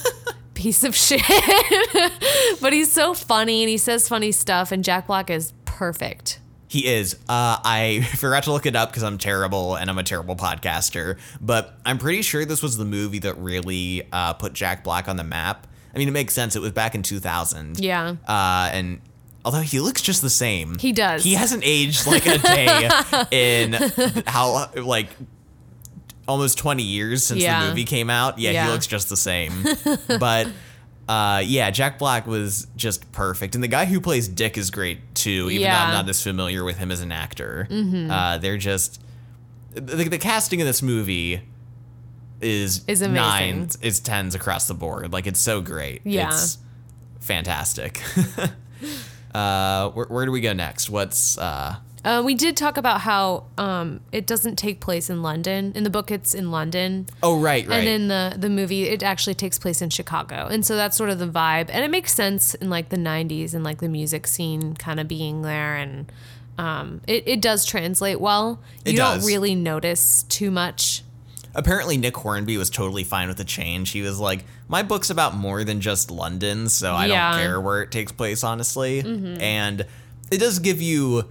piece 0.54 0.84
of 0.84 0.96
shit. 0.96 1.22
but 2.60 2.72
he's 2.72 2.90
so 2.90 3.14
funny 3.14 3.62
and 3.62 3.70
he 3.70 3.78
says 3.78 4.08
funny 4.08 4.32
stuff 4.32 4.72
and 4.72 4.82
Jack 4.82 5.06
Black 5.06 5.30
is 5.30 5.52
perfect. 5.64 6.40
He 6.66 6.86
is. 6.88 7.14
Uh, 7.28 7.58
I 7.62 8.00
forgot 8.16 8.42
to 8.44 8.52
look 8.52 8.66
it 8.66 8.74
up 8.74 8.90
because 8.90 9.04
I'm 9.04 9.18
terrible 9.18 9.76
and 9.76 9.88
I'm 9.88 9.98
a 9.98 10.02
terrible 10.02 10.34
podcaster. 10.34 11.20
But 11.40 11.78
I'm 11.86 11.98
pretty 11.98 12.22
sure 12.22 12.44
this 12.44 12.64
was 12.64 12.76
the 12.76 12.84
movie 12.84 13.20
that 13.20 13.38
really 13.38 14.08
uh, 14.10 14.32
put 14.32 14.54
Jack 14.54 14.82
Black 14.82 15.08
on 15.08 15.16
the 15.16 15.22
map. 15.22 15.68
I 15.94 15.98
mean, 15.98 16.08
it 16.08 16.10
makes 16.10 16.34
sense. 16.34 16.56
It 16.56 16.62
was 16.62 16.72
back 16.72 16.96
in 16.96 17.04
2000. 17.04 17.78
Yeah. 17.78 18.16
Uh, 18.26 18.70
and 18.72 19.00
although 19.44 19.60
he 19.60 19.80
looks 19.80 20.00
just 20.02 20.22
the 20.22 20.30
same, 20.30 20.78
He 20.78 20.92
does. 20.92 21.22
He 21.24 21.34
hasn't 21.34 21.62
aged 21.64 22.06
like 22.06 22.26
a 22.26 22.38
day 22.38 22.88
in 23.30 23.72
how 24.26 24.70
like 24.76 25.08
almost 26.26 26.56
20 26.58 26.82
years 26.82 27.24
since 27.26 27.40
Yeah. 27.42 27.62
the 27.64 27.68
movie 27.70 27.84
came 27.84 28.08
out. 28.10 28.38
Yeah, 28.38 28.50
Yeah. 28.52 28.66
he 28.66 28.72
looks 28.72 28.86
just 28.86 29.08
the 29.08 29.16
same. 29.16 29.52
but 30.18 30.48
uh, 31.06 31.42
yeah, 31.44 31.70
Jack 31.70 31.98
Black 31.98 32.26
was 32.26 32.66
just 32.76 33.12
perfect, 33.12 33.54
and 33.54 33.62
the 33.62 33.68
guy 33.68 33.84
who 33.84 34.00
plays 34.00 34.26
Dick 34.26 34.56
is 34.56 34.70
great 34.70 35.14
too. 35.14 35.48
Even 35.50 35.68
though 35.68 35.76
I'm 35.76 35.92
not 35.92 36.08
as 36.08 36.22
familiar 36.22 36.64
with 36.64 36.78
him 36.78 36.90
as 36.90 37.00
an 37.02 37.12
actor, 37.12 37.68
uh, 37.70 38.38
they're 38.38 38.56
just 38.56 39.02
the, 39.72 39.80
the 40.08 40.16
casting 40.18 40.60
in 40.60 40.66
this 40.66 40.80
movie 40.80 41.42
is 42.40 42.84
Is 42.88 43.02
amazing. 43.02 43.14
nines, 43.14 43.76
is 43.82 44.00
tens 44.00 44.34
across 44.34 44.66
the 44.66 44.72
board. 44.74 45.12
Like 45.12 45.26
it's 45.26 45.40
so 45.40 45.60
great. 45.60 46.00
Yeah. 46.04 46.28
It's 46.28 46.56
fantastic. 47.20 48.00
Uh, 49.34 49.90
where, 49.90 50.06
where 50.06 50.24
do 50.24 50.30
we 50.30 50.40
go 50.40 50.52
next? 50.52 50.88
What's 50.88 51.36
uh? 51.38 51.76
Uh, 52.04 52.22
we 52.22 52.34
did 52.34 52.54
talk 52.54 52.76
about 52.76 53.00
how 53.00 53.44
um, 53.56 54.00
it 54.12 54.26
doesn't 54.26 54.56
take 54.56 54.78
place 54.78 55.08
in 55.08 55.22
London. 55.22 55.72
In 55.74 55.84
the 55.84 55.90
book, 55.90 56.10
it's 56.10 56.34
in 56.34 56.50
London. 56.50 57.06
Oh, 57.22 57.40
right, 57.40 57.66
right. 57.66 57.78
And 57.78 57.88
in 57.88 58.08
the 58.08 58.36
the 58.38 58.50
movie, 58.50 58.84
it 58.84 59.02
actually 59.02 59.34
takes 59.34 59.58
place 59.58 59.80
in 59.80 59.88
Chicago, 59.90 60.46
and 60.46 60.64
so 60.64 60.76
that's 60.76 60.96
sort 60.96 61.10
of 61.10 61.18
the 61.18 61.26
vibe, 61.28 61.70
and 61.70 61.82
it 61.82 61.90
makes 61.90 62.12
sense 62.12 62.54
in 62.54 62.68
like 62.68 62.90
the 62.90 62.98
'90s 62.98 63.54
and 63.54 63.64
like 63.64 63.78
the 63.78 63.88
music 63.88 64.26
scene 64.26 64.74
kind 64.74 65.00
of 65.00 65.08
being 65.08 65.42
there, 65.42 65.76
and 65.76 66.12
um, 66.58 67.00
it 67.08 67.24
it 67.26 67.40
does 67.40 67.64
translate 67.64 68.20
well. 68.20 68.60
It 68.84 68.92
you 68.92 68.98
does. 68.98 69.20
don't 69.20 69.26
really 69.26 69.54
notice 69.54 70.24
too 70.24 70.50
much. 70.50 71.02
Apparently, 71.54 71.96
Nick 71.96 72.16
Hornby 72.16 72.56
was 72.56 72.68
totally 72.68 73.04
fine 73.04 73.28
with 73.28 73.36
the 73.36 73.44
change. 73.44 73.92
He 73.92 74.02
was 74.02 74.18
like, 74.18 74.44
"My 74.74 74.82
book's 74.82 75.08
about 75.10 75.36
more 75.36 75.62
than 75.62 75.80
just 75.80 76.10
London, 76.10 76.68
so 76.68 76.92
I 76.94 77.06
Yeah. 77.06 77.30
don't 77.30 77.40
care 77.40 77.60
where 77.60 77.80
it 77.82 77.90
takes 77.92 78.10
place, 78.12 78.42
honestly." 78.42 79.00
And 79.40 79.86
it 80.32 80.38
does 80.38 80.58
give 80.58 80.80
you, 80.82 81.26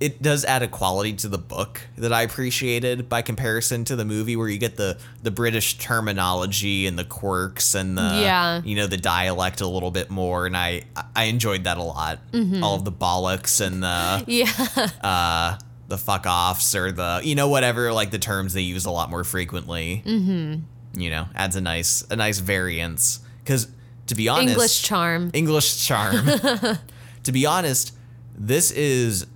it 0.00 0.20
does 0.20 0.44
add 0.44 0.62
a 0.62 0.66
quality 0.68 1.12
to 1.12 1.28
the 1.28 1.38
book 1.38 1.82
that 1.96 2.12
I 2.12 2.22
appreciated 2.22 3.08
by 3.08 3.22
comparison 3.22 3.84
to 3.84 3.94
the 3.94 4.04
movie, 4.04 4.34
where 4.34 4.48
you 4.48 4.58
get 4.58 4.76
the 4.76 4.96
the 5.22 5.30
British 5.30 5.78
terminology 5.78 6.88
and 6.88 6.98
the 6.98 7.04
quirks 7.04 7.76
and 7.76 7.96
the 7.96 8.02
Yeah. 8.20 8.60
you 8.64 8.74
know 8.74 8.88
the 8.88 8.96
dialect 8.96 9.60
a 9.60 9.66
little 9.68 9.92
bit 9.92 10.10
more, 10.10 10.46
and 10.46 10.56
I 10.56 10.82
I 11.14 11.24
enjoyed 11.24 11.62
that 11.64 11.78
a 11.78 11.82
lot. 11.84 12.18
All 12.64 12.74
of 12.74 12.84
the 12.84 12.90
bollocks 13.04 13.60
and 13.64 13.80
the 13.82 14.24
Yeah, 14.26 14.88
uh, 15.04 15.58
the 15.86 15.98
fuck 15.98 16.24
offs 16.26 16.74
or 16.74 16.90
the 16.90 17.20
you 17.22 17.34
know 17.36 17.46
whatever 17.48 17.92
like 17.92 18.10
the 18.10 18.18
terms 18.18 18.54
they 18.54 18.62
use 18.62 18.84
a 18.86 18.90
lot 18.90 19.08
more 19.10 19.22
frequently. 19.22 20.02
Mm-hmm. 20.04 20.62
You 20.94 21.10
know, 21.10 21.28
adds 21.34 21.56
a 21.56 21.60
nice 21.60 22.04
a 22.10 22.16
nice 22.16 22.38
variance 22.38 23.20
because 23.38 23.68
to 24.06 24.14
be 24.14 24.28
honest, 24.28 24.50
English 24.50 24.82
charm. 24.82 25.30
English 25.32 25.86
charm. 25.86 26.26
to 27.22 27.32
be 27.32 27.46
honest, 27.46 27.94
this 28.36 28.70
is 28.70 29.26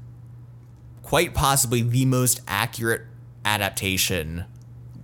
quite 1.02 1.34
possibly 1.34 1.82
the 1.82 2.04
most 2.04 2.40
accurate 2.46 3.02
adaptation 3.44 4.44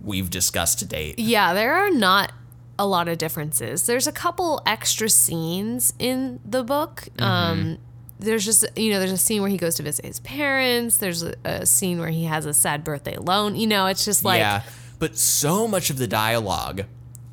we've 0.02 0.30
discussed 0.30 0.80
to 0.80 0.84
date. 0.84 1.18
Yeah, 1.18 1.54
there 1.54 1.74
are 1.74 1.90
not 1.90 2.32
a 2.78 2.86
lot 2.86 3.08
of 3.08 3.18
differences. 3.18 3.86
There's 3.86 4.06
a 4.06 4.12
couple 4.12 4.60
extra 4.66 5.08
scenes 5.08 5.94
in 5.98 6.40
the 6.44 6.64
book. 6.64 7.08
Mm-hmm. 7.16 7.22
Um, 7.22 7.78
there's 8.18 8.44
just 8.44 8.64
you 8.76 8.92
know 8.92 8.98
there's 8.98 9.12
a 9.12 9.18
scene 9.18 9.42
where 9.42 9.50
he 9.50 9.56
goes 9.56 9.76
to 9.76 9.82
visit 9.82 10.04
his 10.04 10.20
parents. 10.20 10.98
There's 10.98 11.22
a, 11.22 11.34
a 11.44 11.66
scene 11.66 11.98
where 11.98 12.10
he 12.10 12.24
has 12.24 12.46
a 12.46 12.54
sad 12.54 12.84
birthday 12.84 13.14
alone. 13.14 13.56
You 13.56 13.66
know, 13.66 13.86
it's 13.86 14.04
just 14.04 14.24
like 14.24 14.40
yeah, 14.40 14.62
but 15.02 15.18
so 15.18 15.66
much 15.66 15.90
of 15.90 15.98
the 15.98 16.06
dialogue 16.06 16.84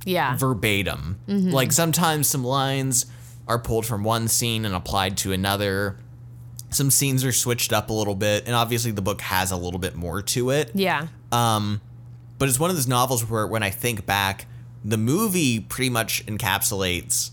yeah, 0.03 0.35
verbatim. 0.35 1.19
Mm-hmm. 1.27 1.51
Like 1.51 1.71
sometimes 1.71 2.27
some 2.27 2.43
lines 2.43 3.05
are 3.47 3.59
pulled 3.59 3.85
from 3.85 4.03
one 4.03 4.27
scene 4.27 4.65
and 4.65 4.73
applied 4.73 5.17
to 5.17 5.33
another. 5.33 5.99
Some 6.71 6.89
scenes 6.89 7.23
are 7.23 7.31
switched 7.31 7.71
up 7.71 7.91
a 7.91 7.93
little 7.93 8.15
bit, 8.15 8.47
and 8.47 8.55
obviously 8.55 8.89
the 8.89 9.03
book 9.03 9.21
has 9.21 9.51
a 9.51 9.55
little 9.55 9.79
bit 9.79 9.95
more 9.95 10.23
to 10.23 10.49
it. 10.49 10.71
yeah, 10.73 11.09
um 11.31 11.79
But 12.39 12.49
it's 12.49 12.59
one 12.59 12.71
of 12.71 12.75
those 12.75 12.87
novels 12.87 13.29
where, 13.29 13.45
when 13.45 13.61
I 13.61 13.69
think 13.69 14.03
back, 14.03 14.47
the 14.83 14.97
movie 14.97 15.59
pretty 15.59 15.91
much 15.91 16.25
encapsulates 16.25 17.29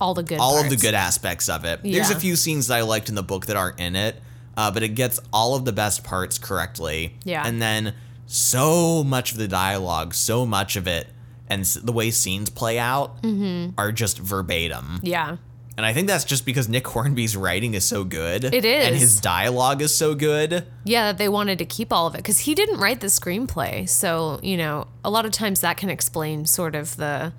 all 0.00 0.14
the 0.14 0.22
good 0.22 0.38
all 0.38 0.58
of 0.58 0.70
the 0.70 0.76
good 0.76 0.94
aspects 0.94 1.50
of 1.50 1.66
it. 1.66 1.82
There's 1.82 2.08
a 2.08 2.18
few 2.18 2.34
scenes 2.34 2.68
that 2.68 2.78
I 2.78 2.80
liked 2.80 3.10
in 3.10 3.14
the 3.14 3.22
book 3.22 3.44
that 3.44 3.58
aren't 3.58 3.78
in 3.78 3.94
it, 3.94 4.16
uh, 4.56 4.70
but 4.70 4.82
it 4.82 4.94
gets 4.94 5.20
all 5.34 5.54
of 5.54 5.66
the 5.66 5.72
best 5.72 6.02
parts 6.02 6.38
correctly. 6.38 7.18
Yeah. 7.24 7.46
And 7.46 7.60
then 7.60 7.92
so 8.34 9.02
much 9.02 9.32
of 9.32 9.38
the 9.38 9.48
dialogue, 9.48 10.14
so 10.14 10.46
much 10.46 10.76
of 10.76 10.86
it, 10.86 11.08
and 11.48 11.64
the 11.64 11.92
way 11.92 12.10
scenes 12.12 12.48
play 12.48 12.78
out 12.78 13.20
Mm-hmm. 13.22 13.70
are 13.76 13.90
just 13.92 14.18
verbatim. 14.18 15.00
Yeah, 15.02 15.36
And 15.76 15.84
I 15.84 15.92
think 15.92 16.06
that's 16.06 16.24
just 16.24 16.46
because 16.46 16.68
Nick 16.68 16.86
Hornby's 16.86 17.36
writing 17.36 17.74
is 17.74 17.84
so 17.84 18.04
good. 18.04 18.44
It 18.44 18.64
is. 18.64 18.86
And 18.86 18.94
his 18.96 19.20
dialogue 19.20 19.82
is 19.82 19.92
so 19.94 20.14
good. 20.14 20.64
yeah, 20.84 21.06
that 21.06 21.18
they 21.18 21.28
wanted 21.28 21.58
to 21.58 21.64
keep 21.64 21.92
all 21.92 22.06
of 22.06 22.14
it 22.14 22.18
because 22.18 22.40
he 22.40 22.54
didn't 22.54 22.78
write 22.78 23.00
the 23.00 23.08
screenplay. 23.08 23.88
So 23.88 24.38
you 24.42 24.56
know, 24.56 24.86
a 25.04 25.10
lot 25.10 25.24
of 25.26 25.32
times 25.32 25.60
that 25.62 25.76
can 25.76 25.90
explain 25.90 26.46
sort 26.46 26.74
of 26.76 26.96
the 26.96 27.32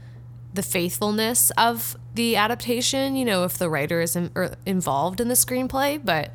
the 0.53 0.63
faithfulness 0.63 1.51
of 1.51 1.95
the 2.15 2.35
adaptation. 2.35 3.15
You 3.15 3.23
know, 3.23 3.45
if 3.45 3.57
the 3.57 3.69
writer 3.69 4.01
is 4.01 4.17
in, 4.17 4.29
or 4.35 4.55
involved 4.65 5.21
in 5.21 5.29
the 5.29 5.35
screenplay, 5.35 6.01
but. 6.03 6.31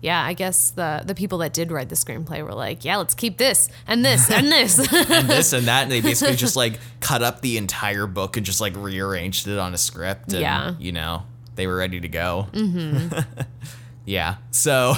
Yeah, 0.00 0.22
I 0.24 0.32
guess 0.32 0.70
the 0.70 1.02
the 1.04 1.14
people 1.14 1.38
that 1.38 1.52
did 1.52 1.72
write 1.72 1.88
the 1.88 1.96
screenplay 1.96 2.42
were 2.44 2.54
like, 2.54 2.84
yeah, 2.84 2.96
let's 2.98 3.14
keep 3.14 3.36
this 3.36 3.68
and 3.86 4.04
this 4.04 4.30
and 4.30 4.46
this. 4.52 4.78
and 4.78 5.28
this 5.28 5.52
and 5.52 5.66
that, 5.66 5.82
and 5.84 5.90
they 5.90 6.00
basically 6.00 6.36
just 6.36 6.54
like 6.64 6.78
cut 7.00 7.22
up 7.22 7.40
the 7.40 7.56
entire 7.58 8.06
book 8.06 8.36
and 8.36 8.46
just 8.46 8.60
like 8.60 8.74
rearranged 8.76 9.48
it 9.48 9.58
on 9.58 9.74
a 9.74 9.78
script. 9.78 10.32
And, 10.32 10.40
Yeah. 10.42 10.74
you 10.78 10.92
know, 10.92 11.24
they 11.56 11.66
were 11.66 11.76
ready 11.76 11.98
to 12.00 12.08
go. 12.08 12.46
Mm-hmm. 12.52 13.18
yeah. 14.04 14.36
So 14.52 14.94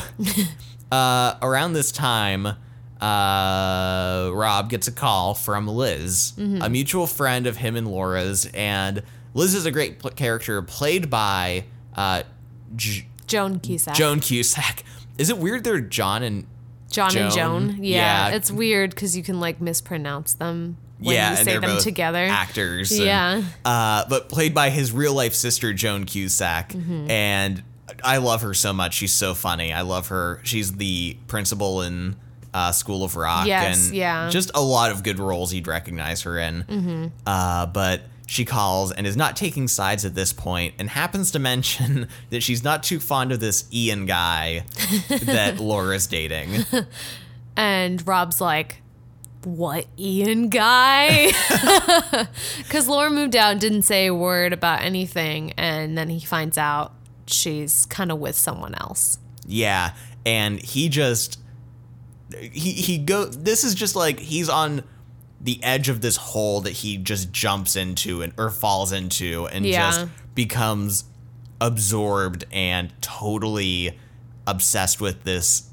uh, 0.92 1.35
around 1.40 1.73
this 1.73 1.92
time, 1.92 2.47
uh, 3.00 4.30
Rob 4.35 4.69
gets 4.71 4.87
a 4.88 4.92
call 4.92 5.35
from 5.35 5.66
Liz, 5.66 6.35
a 6.38 6.69
mutual 6.69 7.07
friend 7.07 7.47
of 7.47 7.57
him 7.57 7.76
and 7.76 7.88
Laura's, 7.88 8.47
and 8.52 9.02
Liz 9.33 9.54
is 9.54 9.64
a 9.64 9.71
great 9.71 9.99
pl- 10.00 10.11
character 10.11 10.61
played 10.62 11.09
by 11.09 11.64
uh, 11.97 12.23
J- 12.76 13.07
Joan 13.30 13.60
Cusack. 13.60 13.94
Joan 13.94 14.20
Cusack. 14.20 14.84
Is 15.18 15.30
it 15.30 15.38
weird 15.38 15.64
they're 15.64 15.80
John 15.80 16.22
and 16.22 16.46
John 16.90 17.16
and 17.16 17.32
Joan. 17.32 17.68
Joan. 17.70 17.84
Yeah, 17.84 18.28
Yeah. 18.28 18.37
it's 18.37 18.50
weird 18.50 18.90
because 18.90 19.16
you 19.16 19.22
can 19.22 19.38
like 19.40 19.60
mispronounce 19.60 20.34
them 20.34 20.76
when 20.99 21.14
yeah, 21.14 21.30
you 21.32 21.37
and 21.38 21.44
say 21.46 21.58
them 21.58 21.78
together. 21.78 22.25
actors. 22.30 22.90
and, 22.92 23.00
Yeah. 23.04 23.42
uh, 23.64 24.04
but 24.08 24.28
played 24.28 24.52
by 24.54 24.70
his 24.70 24.92
real 24.92 25.14
life 25.14 25.34
sister 25.34 25.72
Joan 25.72 26.04
Cusack, 26.04 26.70
Mm-hmm. 26.72 27.10
and 27.10 27.62
I 28.02 28.16
love 28.18 28.42
her 28.42 28.54
so 28.54 28.72
much. 28.72 28.94
She's 28.94 29.12
so 29.12 29.34
funny. 29.34 29.72
I 29.72 29.82
love 29.82 30.08
her. 30.08 30.40
She's 30.42 30.72
the 30.72 31.16
principal 31.28 31.82
in 31.82 32.16
uh, 32.52 32.72
School 32.72 33.04
of 33.04 33.14
Rock, 33.14 33.46
Yes, 33.46 33.87
and 33.88 33.94
yeah. 33.96 34.22
Mm-hmm. 34.22 34.30
just 34.30 34.50
a 34.54 34.60
lot 34.62 34.90
of 34.90 35.02
good 35.04 35.18
roles 35.20 35.52
you'd 35.54 35.66
recognize 35.68 36.22
her 36.22 36.38
in. 36.38 37.12
Uh, 37.26 37.66
but 37.66 38.02
she 38.30 38.44
calls 38.44 38.92
and 38.92 39.08
is 39.08 39.16
not 39.16 39.34
taking 39.34 39.66
sides 39.66 40.04
at 40.04 40.14
this 40.14 40.32
point, 40.32 40.75
and 40.78 40.88
happens 40.88 41.32
to 41.32 41.40
mention 41.40 42.06
that 42.30 42.44
she's 42.44 42.62
not 42.62 42.84
too 42.84 43.00
fond 43.00 43.32
of 43.32 43.40
this 43.40 43.64
Ian 43.72 44.06
guy 44.06 44.64
that 45.08 45.58
Laura's 45.58 46.06
dating. 46.06 46.64
And 47.56 48.06
Rob's 48.06 48.40
like, 48.40 48.82
what 49.42 49.87
Ian 49.99 50.49
guy? 50.49 51.32
Because 52.58 52.87
Laura 52.87 53.10
moved 53.10 53.34
out 53.34 53.58
didn't 53.58 53.82
say 53.82 54.06
a 54.06 54.14
word 54.14 54.52
about 54.52 54.82
anything. 54.82 55.50
And 55.56 55.99
then 55.99 56.08
he 56.08 56.20
finds 56.20 56.56
out 56.56 56.92
she's 57.26 57.84
kind 57.87 58.12
of 58.12 58.20
with 58.20 58.37
someone 58.37 58.76
else. 58.76 59.18
Yeah, 59.44 59.94
and 60.25 60.60
he 60.60 60.88
just 60.88 61.40
he 62.30 62.70
he 62.75 62.99
go 62.99 63.25
this 63.25 63.64
is 63.64 63.75
just 63.75 63.96
like 63.96 64.20
he's 64.20 64.49
on 64.49 64.84
the 65.40 65.62
edge 65.62 65.88
of 65.88 66.00
this 66.02 66.16
hole 66.16 66.61
that 66.61 66.73
he 66.73 66.97
just 66.99 67.32
jumps 67.32 67.75
into 67.76 68.20
and 68.23 68.32
or 68.37 68.50
falls 68.50 68.92
into 68.92 69.47
and 69.47 69.64
Yeah. 69.64 69.90
just 69.90 70.06
becomes 70.35 71.04
absorbed 71.61 72.44
and 72.52 72.92
totally 73.00 73.99
obsessed 74.47 75.00
with 75.00 75.25
this 75.25 75.64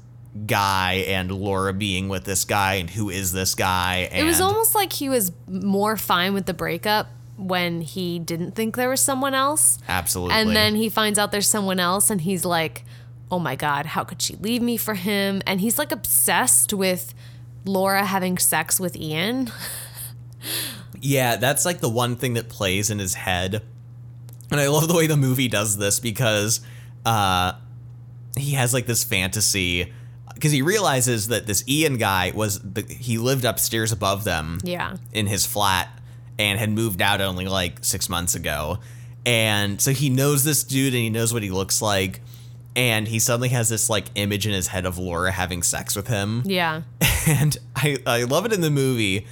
guy 0.46 1.04
and 1.08 1.32
Laura 1.32 1.72
being 1.72 2.08
with 2.08 2.24
this 2.24 2.44
guy 2.44 2.74
and 2.74 2.90
who 2.90 3.10
is 3.10 3.32
this 3.32 3.54
guy 3.54 4.08
and 4.12 4.20
It 4.20 4.24
was 4.24 4.40
almost 4.40 4.74
like 4.74 4.92
he 4.92 5.08
was 5.08 5.32
more 5.48 5.96
fine 5.96 6.34
with 6.34 6.46
the 6.46 6.54
breakup 6.54 7.08
when 7.36 7.80
he 7.80 8.18
didn't 8.18 8.52
think 8.52 8.76
there 8.76 8.88
was 8.90 9.00
someone 9.00 9.34
else. 9.34 9.78
absolutely 9.88 10.34
And 10.34 10.54
then 10.54 10.74
he 10.76 10.88
finds 10.88 11.18
out 11.18 11.32
there's 11.32 11.48
someone 11.48 11.80
else 11.80 12.10
and 12.10 12.20
he's 12.20 12.44
like, 12.44 12.84
oh 13.30 13.38
my 13.38 13.56
God, 13.56 13.86
how 13.86 14.04
could 14.04 14.20
she 14.22 14.36
leave 14.36 14.62
me 14.62 14.76
for 14.76 14.94
him? 14.94 15.42
And 15.46 15.60
he's 15.60 15.78
like 15.78 15.90
obsessed 15.92 16.72
with 16.72 17.14
Laura 17.68 18.04
having 18.04 18.38
sex 18.38 18.80
with 18.80 18.96
Ian. 18.96 19.50
Yeah, 21.00 21.36
that's 21.36 21.64
like 21.64 21.80
the 21.80 21.88
one 21.88 22.16
thing 22.16 22.34
that 22.34 22.48
plays 22.48 22.90
in 22.90 22.98
his 22.98 23.14
head. 23.14 23.62
And 24.50 24.58
I 24.60 24.68
love 24.68 24.88
the 24.88 24.94
way 24.94 25.06
the 25.06 25.16
movie 25.16 25.48
does 25.48 25.76
this 25.76 26.00
because 26.00 26.60
uh 27.04 27.52
he 28.36 28.52
has 28.52 28.72
like 28.74 28.86
this 28.86 29.04
fantasy 29.04 29.92
because 30.34 30.52
he 30.52 30.62
realizes 30.62 31.28
that 31.28 31.46
this 31.46 31.64
Ian 31.68 31.96
guy 31.98 32.32
was 32.34 32.60
the, 32.60 32.82
he 32.82 33.18
lived 33.18 33.44
upstairs 33.44 33.90
above 33.92 34.24
them 34.24 34.58
Yeah. 34.62 34.96
in 35.12 35.26
his 35.26 35.44
flat 35.46 35.88
and 36.38 36.58
had 36.58 36.70
moved 36.70 37.02
out 37.02 37.20
only 37.20 37.46
like 37.46 37.84
6 37.84 38.08
months 38.08 38.36
ago. 38.36 38.78
And 39.26 39.80
so 39.80 39.90
he 39.90 40.08
knows 40.10 40.44
this 40.44 40.62
dude 40.62 40.94
and 40.94 41.02
he 41.02 41.10
knows 41.10 41.32
what 41.34 41.42
he 41.42 41.50
looks 41.50 41.82
like 41.82 42.20
and 42.78 43.08
he 43.08 43.18
suddenly 43.18 43.48
has 43.48 43.68
this 43.68 43.90
like 43.90 44.06
image 44.14 44.46
in 44.46 44.52
his 44.52 44.68
head 44.68 44.86
of 44.86 44.98
Laura 44.98 45.32
having 45.32 45.64
sex 45.64 45.96
with 45.96 46.06
him 46.06 46.42
Yeah. 46.46 46.82
and 47.26 47.58
I, 47.74 47.96
I 48.06 48.22
love 48.22 48.46
it 48.46 48.52
in 48.52 48.60
the 48.60 48.70
movie 48.70 49.26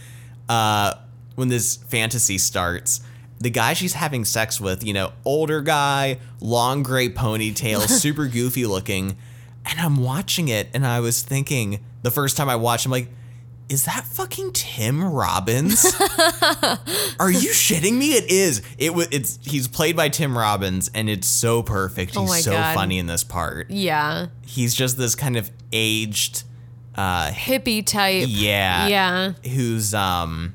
uh, 0.49 0.95
when 1.37 1.47
this 1.49 1.77
fantasy 1.77 2.39
starts. 2.39 3.01
The 3.39 3.51
guy 3.51 3.75
she's 3.75 3.93
having 3.93 4.25
sex 4.25 4.61
with, 4.61 4.83
you 4.83 4.93
know, 4.93 5.13
older 5.25 5.61
guy, 5.61 6.19
long 6.41 6.83
gray 6.83 7.09
ponytail, 7.09 7.83
super 7.89 8.27
goofy 8.27 8.67
looking. 8.67 9.17
And 9.65 9.79
I'm 9.79 9.97
watching 9.99 10.49
it 10.49 10.69
and 10.75 10.85
I 10.85 10.99
was 10.99 11.23
thinking 11.23 11.85
the 12.03 12.11
first 12.11 12.37
time 12.37 12.49
I 12.49 12.57
watched, 12.57 12.85
I'm 12.87 12.91
like, 12.93 13.09
is 13.69 13.85
that 13.87 14.05
fucking 14.05 14.53
Tim 14.53 15.03
Robbins? 15.05 15.85
Are 17.19 17.31
you 17.31 17.51
shitting 17.51 17.95
me? 17.99 18.11
It 18.15 18.31
is. 18.31 18.63
It 18.79 18.95
was. 18.95 19.09
It's. 19.11 19.39
He's 19.43 19.67
played 19.69 19.97
by 19.97 20.09
Tim 20.09 20.37
Robbins, 20.37 20.91
and 20.95 21.09
it's 21.11 21.27
so 21.27 21.63
perfect. 21.63 22.13
He's 22.17 22.31
Oh 22.31 22.35
so 22.37 22.53
God. 22.53 22.75
funny 22.75 22.99
in 22.99 23.07
this 23.07 23.25
part. 23.25 23.71
Yeah. 23.71 24.27
He's 24.47 24.75
just 24.75 24.97
this 24.99 25.15
kind 25.15 25.37
of 25.37 25.51
aged, 25.73 26.45
uh, 26.95 27.31
Hippie 27.31 27.85
type. 27.85 28.27
yeah, 28.29 28.87
Yeah. 28.89 29.33
who's 29.53 29.95
um. 29.95 30.55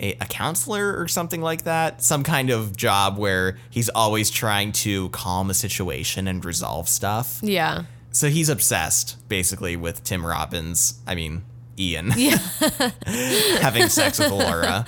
A, 0.00 0.12
a 0.20 0.26
counselor 0.26 0.96
or 0.96 1.08
something 1.08 1.42
like 1.42 1.64
that, 1.64 2.04
some 2.04 2.22
kind 2.22 2.50
of 2.50 2.76
job 2.76 3.18
where 3.18 3.58
he's 3.68 3.88
always 3.88 4.30
trying 4.30 4.70
to 4.70 5.08
calm 5.08 5.50
a 5.50 5.54
situation 5.54 6.28
and 6.28 6.44
resolve 6.44 6.88
stuff. 6.88 7.40
Yeah. 7.42 7.82
So 8.12 8.28
he's 8.28 8.48
obsessed, 8.48 9.16
basically, 9.28 9.74
with 9.74 10.04
Tim 10.04 10.24
Robbins. 10.24 11.00
I 11.04 11.16
mean, 11.16 11.42
Ian. 11.78 12.12
Yeah. 12.18 12.36
having 13.60 13.88
sex 13.88 14.18
with 14.18 14.30
Laura. 14.30 14.84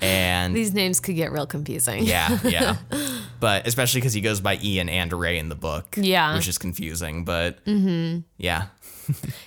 And 0.00 0.54
These 0.54 0.74
names 0.74 1.00
could 1.00 1.14
get 1.14 1.32
real 1.32 1.46
confusing. 1.46 2.04
yeah, 2.04 2.38
yeah. 2.44 2.76
But 3.40 3.68
especially 3.68 4.00
because 4.00 4.14
he 4.14 4.20
goes 4.20 4.40
by 4.40 4.58
Ian 4.62 4.88
and 4.88 5.12
Ray 5.12 5.38
in 5.38 5.48
the 5.48 5.54
book. 5.54 5.96
Yeah. 5.96 6.34
Which 6.34 6.48
is 6.48 6.58
confusing, 6.58 7.24
but 7.24 7.64
mm-hmm. 7.64 8.20
yeah. 8.36 8.66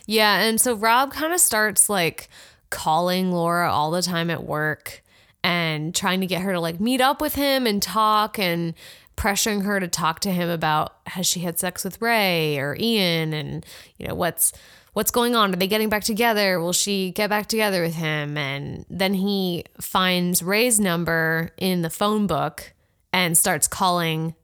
Yeah, 0.06 0.40
and 0.40 0.60
so 0.62 0.76
Rob 0.76 1.12
kind 1.12 1.34
of 1.34 1.42
starts 1.42 1.90
like 1.90 2.30
calling 2.70 3.32
Laura 3.32 3.70
all 3.70 3.92
the 3.92 4.02
time 4.02 4.30
at 4.30 4.44
work 4.44 5.04
and 5.44 5.94
trying 5.94 6.22
to 6.22 6.28
get 6.28 6.42
her 6.42 6.54
to 6.54 6.60
like 6.60 6.80
meet 6.80 7.02
up 7.02 7.22
with 7.22 7.36
him 7.36 7.68
and 7.68 7.82
talk 7.82 8.40
and 8.40 8.74
pressuring 9.18 9.64
her 9.64 9.80
to 9.80 9.88
talk 9.88 10.20
to 10.22 10.32
him 10.32 10.50
about 10.50 10.96
has 11.08 11.28
she 11.28 11.42
had 11.42 11.60
sex 11.60 11.84
with 11.84 12.02
Ray 12.02 12.58
or 12.58 12.76
Ian 12.80 13.34
and 13.34 13.66
you 13.98 14.08
know 14.08 14.16
what's 14.16 14.54
what's 14.94 15.12
going 15.12 15.36
on? 15.36 15.54
Are 15.54 15.58
they 15.58 15.68
getting 15.68 15.90
back 15.90 16.04
together? 16.04 16.60
Will 16.60 16.74
she 16.74 17.12
get 17.12 17.30
back 17.30 17.48
together 17.48 17.82
with 17.82 17.96
him? 17.96 18.38
And 18.38 18.86
then 18.90 19.14
he 19.14 19.66
finds 19.80 20.44
Ray's 20.44 20.80
number 20.80 21.52
in 21.58 21.82
the 21.82 21.90
phone 21.90 22.28
book 22.28 22.74
and 23.14 23.38
starts 23.38 23.68
calling 23.68 24.36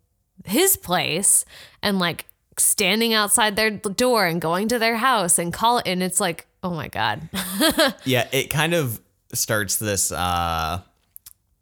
his 0.45 0.77
place 0.77 1.45
and 1.81 1.99
like 1.99 2.25
standing 2.57 3.13
outside 3.13 3.55
their 3.55 3.69
door 3.69 4.25
and 4.25 4.41
going 4.41 4.67
to 4.69 4.79
their 4.79 4.97
house 4.97 5.37
and 5.37 5.53
call 5.53 5.81
and 5.85 6.01
it's 6.01 6.19
like 6.19 6.47
oh 6.63 6.71
my 6.71 6.87
god. 6.87 7.29
Yeah, 8.03 8.27
it 8.31 8.49
kind 8.49 8.73
of 8.73 8.99
starts 9.33 9.77
this 9.77 10.11
uh 10.11 10.81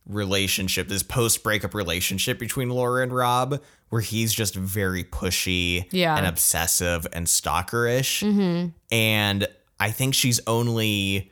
relationship, 0.05 0.87
this 0.87 1.03
post 1.03 1.43
breakup 1.43 1.73
relationship 1.73 2.39
between 2.39 2.69
Laura 2.69 3.03
and 3.03 3.13
Rob, 3.13 3.61
where 3.89 4.01
he's 4.01 4.33
just 4.33 4.55
very 4.55 5.03
pushy 5.03 5.85
Yeah. 5.91 6.17
and 6.17 6.25
obsessive 6.25 7.05
and 7.13 7.27
stalkerish. 7.27 8.71
And 8.91 9.47
I 9.79 9.91
think 9.91 10.13
she's 10.15 10.39
only 10.47 11.31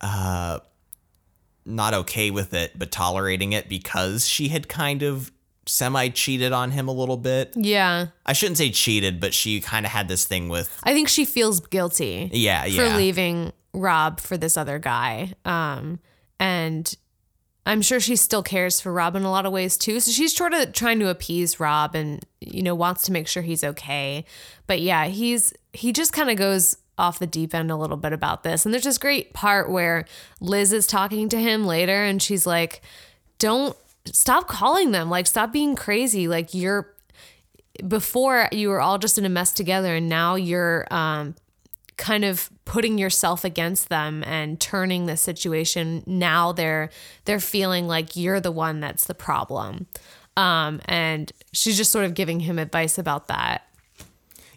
uh 0.00 0.60
not 1.66 1.92
okay 1.94 2.30
with 2.30 2.54
it, 2.54 2.78
but 2.78 2.90
tolerating 2.90 3.52
it 3.52 3.68
because 3.68 4.26
she 4.26 4.48
had 4.48 4.68
kind 4.68 5.02
of 5.02 5.30
semi 5.66 6.08
cheated 6.08 6.52
on 6.52 6.70
him 6.72 6.88
a 6.88 6.92
little 6.92 7.18
bit. 7.18 7.52
yeah 7.54 8.06
I 8.26 8.32
shouldn't 8.32 8.56
say 8.58 8.70
cheated, 8.70 9.20
but 9.20 9.34
she 9.34 9.60
kind 9.60 9.84
of 9.86 9.92
had 9.92 10.08
this 10.08 10.24
thing 10.26 10.48
with 10.48 10.80
i 10.82 10.92
think 10.94 11.08
she 11.08 11.24
feels 11.24 11.60
guilty 11.60 12.28
yeah, 12.32 12.62
for 12.64 12.68
yeah. 12.70 12.96
leaving 12.96 13.52
rob 13.72 14.18
for 14.20 14.36
this 14.36 14.56
other 14.56 14.78
guy 14.80 15.32
um 15.44 16.00
and 16.40 16.96
i'm 17.66 17.82
sure 17.82 18.00
she 18.00 18.16
still 18.16 18.42
cares 18.42 18.80
for 18.80 18.92
rob 18.92 19.14
in 19.16 19.22
a 19.22 19.30
lot 19.30 19.46
of 19.46 19.52
ways 19.52 19.76
too. 19.76 20.00
So 20.00 20.10
she's 20.10 20.34
sort 20.34 20.54
of 20.54 20.72
trying 20.72 20.98
to 21.00 21.08
appease 21.08 21.60
rob 21.60 21.94
and 21.94 22.24
you 22.40 22.62
know 22.62 22.74
wants 22.74 23.02
to 23.04 23.12
make 23.12 23.28
sure 23.28 23.42
he's 23.42 23.64
okay. 23.64 24.24
But 24.66 24.80
yeah 24.80 25.06
he's 25.06 25.52
he 25.72 25.92
just 25.92 26.12
kind 26.12 26.30
of 26.30 26.36
goes 26.36 26.76
off 26.98 27.18
the 27.18 27.26
deep 27.26 27.54
end 27.54 27.70
a 27.70 27.76
little 27.76 27.96
bit 27.96 28.12
about 28.12 28.42
this. 28.42 28.64
And 28.64 28.74
there's 28.74 28.84
this 28.84 28.98
great 28.98 29.32
part 29.32 29.70
where 29.70 30.04
liz 30.40 30.72
is 30.72 30.86
talking 30.86 31.28
to 31.30 31.38
him 31.38 31.64
later 31.66 32.04
and 32.04 32.20
she's 32.20 32.46
like 32.46 32.82
don't 33.38 33.76
stop 34.06 34.48
calling 34.48 34.90
them. 34.90 35.08
Like 35.10 35.26
stop 35.26 35.52
being 35.52 35.74
crazy. 35.76 36.28
Like 36.28 36.54
you're 36.54 36.94
before 37.86 38.48
you 38.52 38.68
were 38.68 38.80
all 38.80 38.98
just 38.98 39.16
in 39.16 39.24
a 39.24 39.30
mess 39.30 39.52
together 39.52 39.96
and 39.96 40.08
now 40.08 40.34
you're 40.34 40.86
um 40.90 41.34
kind 42.00 42.24
of 42.24 42.48
putting 42.64 42.96
yourself 42.98 43.44
against 43.44 43.88
them 43.90 44.24
and 44.26 44.58
turning 44.58 45.04
the 45.06 45.16
situation 45.16 46.02
now 46.06 46.50
they're 46.50 46.88
they're 47.26 47.38
feeling 47.38 47.86
like 47.86 48.16
you're 48.16 48.40
the 48.40 48.50
one 48.50 48.80
that's 48.80 49.04
the 49.04 49.14
problem 49.14 49.86
um 50.36 50.80
and 50.86 51.30
she's 51.52 51.76
just 51.76 51.92
sort 51.92 52.06
of 52.06 52.14
giving 52.14 52.40
him 52.40 52.58
advice 52.58 52.96
about 52.98 53.28
that 53.28 53.66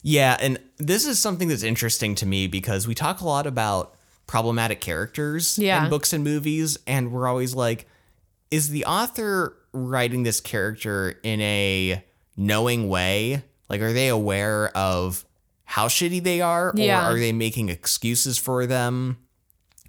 Yeah, 0.04 0.36
and 0.42 0.58
this 0.78 1.06
is 1.06 1.20
something 1.20 1.48
that's 1.50 1.64
interesting 1.64 2.16
to 2.16 2.26
me 2.26 2.48
because 2.48 2.88
we 2.88 2.96
talk 2.96 3.22
a 3.22 3.26
lot 3.26 3.46
about 3.48 3.94
problematic 4.28 4.80
characters 4.82 5.58
Yeah. 5.58 5.84
in 5.84 5.90
books 5.90 6.12
and 6.14 6.24
movies, 6.24 6.78
and 6.88 7.12
we're 7.12 7.28
always 7.28 7.54
like, 7.56 7.88
is 8.52 8.70
the 8.70 8.84
author 8.86 9.56
writing 9.72 10.24
this 10.24 10.42
character 10.42 11.20
in 11.24 11.40
a 11.42 12.04
knowing 12.36 12.90
way? 12.90 13.44
Like, 13.70 13.82
are 13.82 13.94
they 13.94 14.10
aware 14.10 14.76
of 14.78 15.26
how 15.66 15.88
shitty 15.88 16.22
they 16.24 16.42
are, 16.42 16.70
or 16.70 16.74
Yeah. 16.76 17.08
are 17.10 17.18
they 17.18 17.32
making 17.32 17.70
excuses 17.70 18.38
for 18.38 18.66
them? 18.66 19.18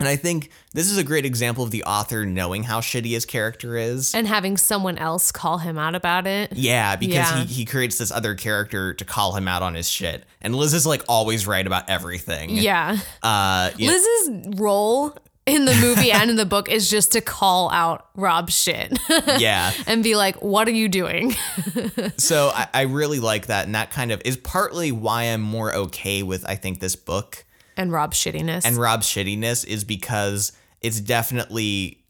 And 0.00 0.08
I 0.08 0.16
think 0.16 0.50
this 0.72 0.90
is 0.90 0.98
a 0.98 1.04
great 1.04 1.24
example 1.24 1.62
of 1.62 1.70
the 1.70 1.84
author 1.84 2.26
knowing 2.26 2.64
how 2.64 2.80
shitty 2.80 3.10
his 3.10 3.24
character 3.24 3.76
is. 3.76 4.12
and 4.12 4.26
having 4.26 4.56
someone 4.56 4.98
else 4.98 5.30
call 5.30 5.58
him 5.58 5.78
out 5.78 5.94
about 5.94 6.26
it 6.26 6.52
Yeah, 6.52 6.96
because 6.96 7.14
Yeah. 7.14 7.44
He, 7.44 7.54
he 7.54 7.64
creates 7.64 7.96
this 7.98 8.10
other 8.10 8.34
character 8.34 8.92
to 8.94 9.04
call 9.04 9.36
him 9.36 9.46
out 9.46 9.62
on 9.62 9.74
his 9.74 9.88
shit. 9.88 10.24
And 10.40 10.54
Liz 10.56 10.74
is 10.74 10.84
like 10.84 11.02
always 11.08 11.46
right 11.46 11.64
about 11.64 11.88
everything. 11.88 12.50
yeah 12.50 12.98
Uh, 13.22 13.70
you 13.76 13.86
know, 13.86 13.92
liz's 13.92 14.58
role 14.58 15.16
in 15.46 15.66
the 15.66 15.74
movie 15.74 16.10
and 16.10 16.30
in 16.30 16.36
the 16.36 16.46
book 16.46 16.70
is 16.70 16.88
just 16.88 17.12
to 17.12 17.20
call 17.20 17.70
out 17.70 18.08
rob's 18.14 18.58
shit 18.58 18.98
yeah. 19.38 19.72
and 19.86 20.02
be 20.02 20.16
like 20.16 20.40
what 20.42 20.66
are 20.68 20.72
you 20.72 20.88
doing 20.88 21.34
So 22.16 22.50
I, 22.54 22.68
I 22.72 22.82
really 22.82 23.20
like 23.20 23.46
that. 23.46 23.66
And 23.66 23.74
that 23.74 23.90
kind 23.90 24.10
of 24.12 24.22
is 24.24 24.36
partly 24.36 24.92
why 24.92 25.24
I'm 25.24 25.40
more 25.40 25.74
okay 25.74 26.22
with, 26.22 26.48
I 26.48 26.54
think, 26.54 26.80
this 26.80 26.96
book 26.96 27.44
and 27.76 27.92
rob's 27.92 28.16
shittiness 28.16 28.64
and 28.64 28.76
Rob's 28.76 29.06
shittiness 29.06 29.66
is 29.66 29.84
because 29.84 30.52
it's 30.80 31.00
definitely 31.00 32.04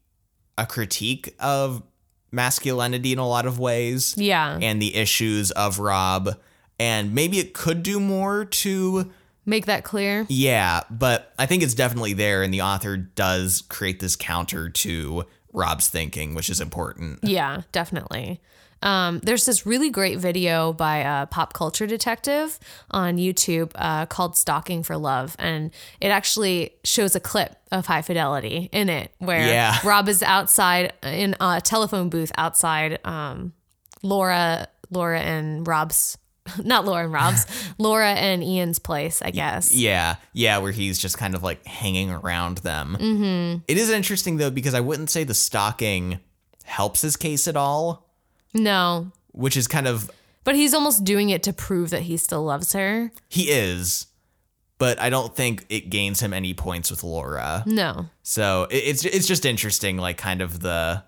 a 0.58 0.66
critique 0.66 1.34
of 1.40 1.82
masculinity 2.30 3.12
in 3.12 3.18
a 3.18 3.26
lot 3.26 3.46
of 3.46 3.58
ways. 3.58 4.14
yeah 4.16 4.58
And 4.60 4.80
the 4.80 4.94
issues 4.94 5.50
of 5.52 5.78
Rob. 5.78 6.36
And 6.78 7.14
maybe 7.14 7.38
it 7.38 7.54
could 7.54 7.82
do 7.82 7.98
more 8.00 8.44
to 8.44 9.12
make 9.46 9.66
that 9.66 9.84
clear 9.84 10.26
Yeah, 10.28 10.82
but 10.90 11.32
I 11.38 11.46
think 11.46 11.62
it's 11.62 11.74
definitely 11.74 12.12
there, 12.14 12.42
and 12.42 12.52
the 12.52 12.62
author 12.62 12.96
does 12.96 13.62
create 13.68 14.00
this 14.00 14.16
counter 14.16 14.68
to 14.68 15.24
Rob's 15.52 15.88
thinking, 15.88 16.34
which 16.34 16.48
is 16.50 16.60
important. 16.60 17.20
Yeah, 17.22 17.62
definitely. 17.72 18.40
Um, 18.82 19.20
there's 19.20 19.46
this 19.46 19.64
really 19.64 19.88
great 19.88 20.18
video 20.18 20.72
by 20.74 20.98
a 20.98 21.26
pop 21.26 21.54
culture 21.54 21.86
detective 21.86 22.58
on 22.90 23.16
YouTube 23.16 23.72
uh, 23.76 24.04
called 24.06 24.36
Stalking 24.36 24.82
for 24.82 24.96
Love. 24.98 25.34
And 25.38 25.70
it 26.02 26.08
actually 26.08 26.74
shows 26.84 27.16
a 27.16 27.20
clip 27.20 27.56
of 27.72 27.86
High 27.86 28.02
Fidelity 28.02 28.68
in 28.72 28.90
it 28.90 29.10
where 29.18 29.46
Yeah. 29.48 29.78
Rob 29.84 30.08
is 30.08 30.22
outside 30.22 30.92
in 31.02 31.34
a 31.40 31.62
telephone 31.62 32.10
booth 32.10 32.30
outside 32.36 32.98
um, 33.06 33.54
Laura, 34.02 34.68
Laura 34.90 35.20
and 35.20 35.66
Rob's, 35.66 36.18
not 36.64 36.84
Laura 36.84 37.04
and 37.04 37.12
Rob's, 37.12 37.46
Laura 37.78 38.10
and 38.12 38.42
Ian's 38.44 38.78
place, 38.78 39.22
I 39.22 39.30
guess. 39.30 39.74
Yeah, 39.74 40.16
yeah, 40.32 40.58
where 40.58 40.72
he's 40.72 40.98
just 40.98 41.16
kind 41.18 41.34
of 41.34 41.42
like 41.42 41.64
hanging 41.66 42.10
around 42.10 42.58
them. 42.58 42.96
Mm-hmm. 43.00 43.62
is 43.68 43.90
interesting 43.90 44.36
though 44.36 44.50
because 44.50 44.74
I 44.74 44.80
wouldn't 44.80 45.10
say 45.10 45.24
the 45.24 45.34
stalking 45.34 46.20
helps 46.64 47.02
his 47.02 47.16
case 47.16 47.46
at 47.48 47.56
all, 47.56 48.08
No, 48.52 49.10
which 49.32 49.56
is 49.56 49.66
kind 49.68 49.86
of 49.86 50.10
but 50.44 50.54
he's 50.54 50.74
almost 50.74 51.04
doing 51.04 51.30
it 51.30 51.42
to 51.44 51.52
prove 51.54 51.88
that 51.90 52.02
he 52.02 52.16
still 52.18 52.44
loves 52.44 52.74
her. 52.74 53.10
he 53.30 53.44
is, 53.44 54.06
but 54.78 55.00
I 55.00 55.08
don't 55.08 55.34
think 55.34 55.64
it 55.70 55.88
gains 55.88 56.20
him 56.20 56.34
any 56.34 56.52
points 56.52 56.90
with 56.90 57.02
Laura. 57.02 57.62
No. 57.66 58.06
So 58.22 58.66
it's 58.70 59.04
it's 59.04 59.26
just 59.26 59.44
interesting, 59.46 59.96
like 59.96 60.18
kind 60.18 60.42
of 60.42 60.60
the 60.60 61.02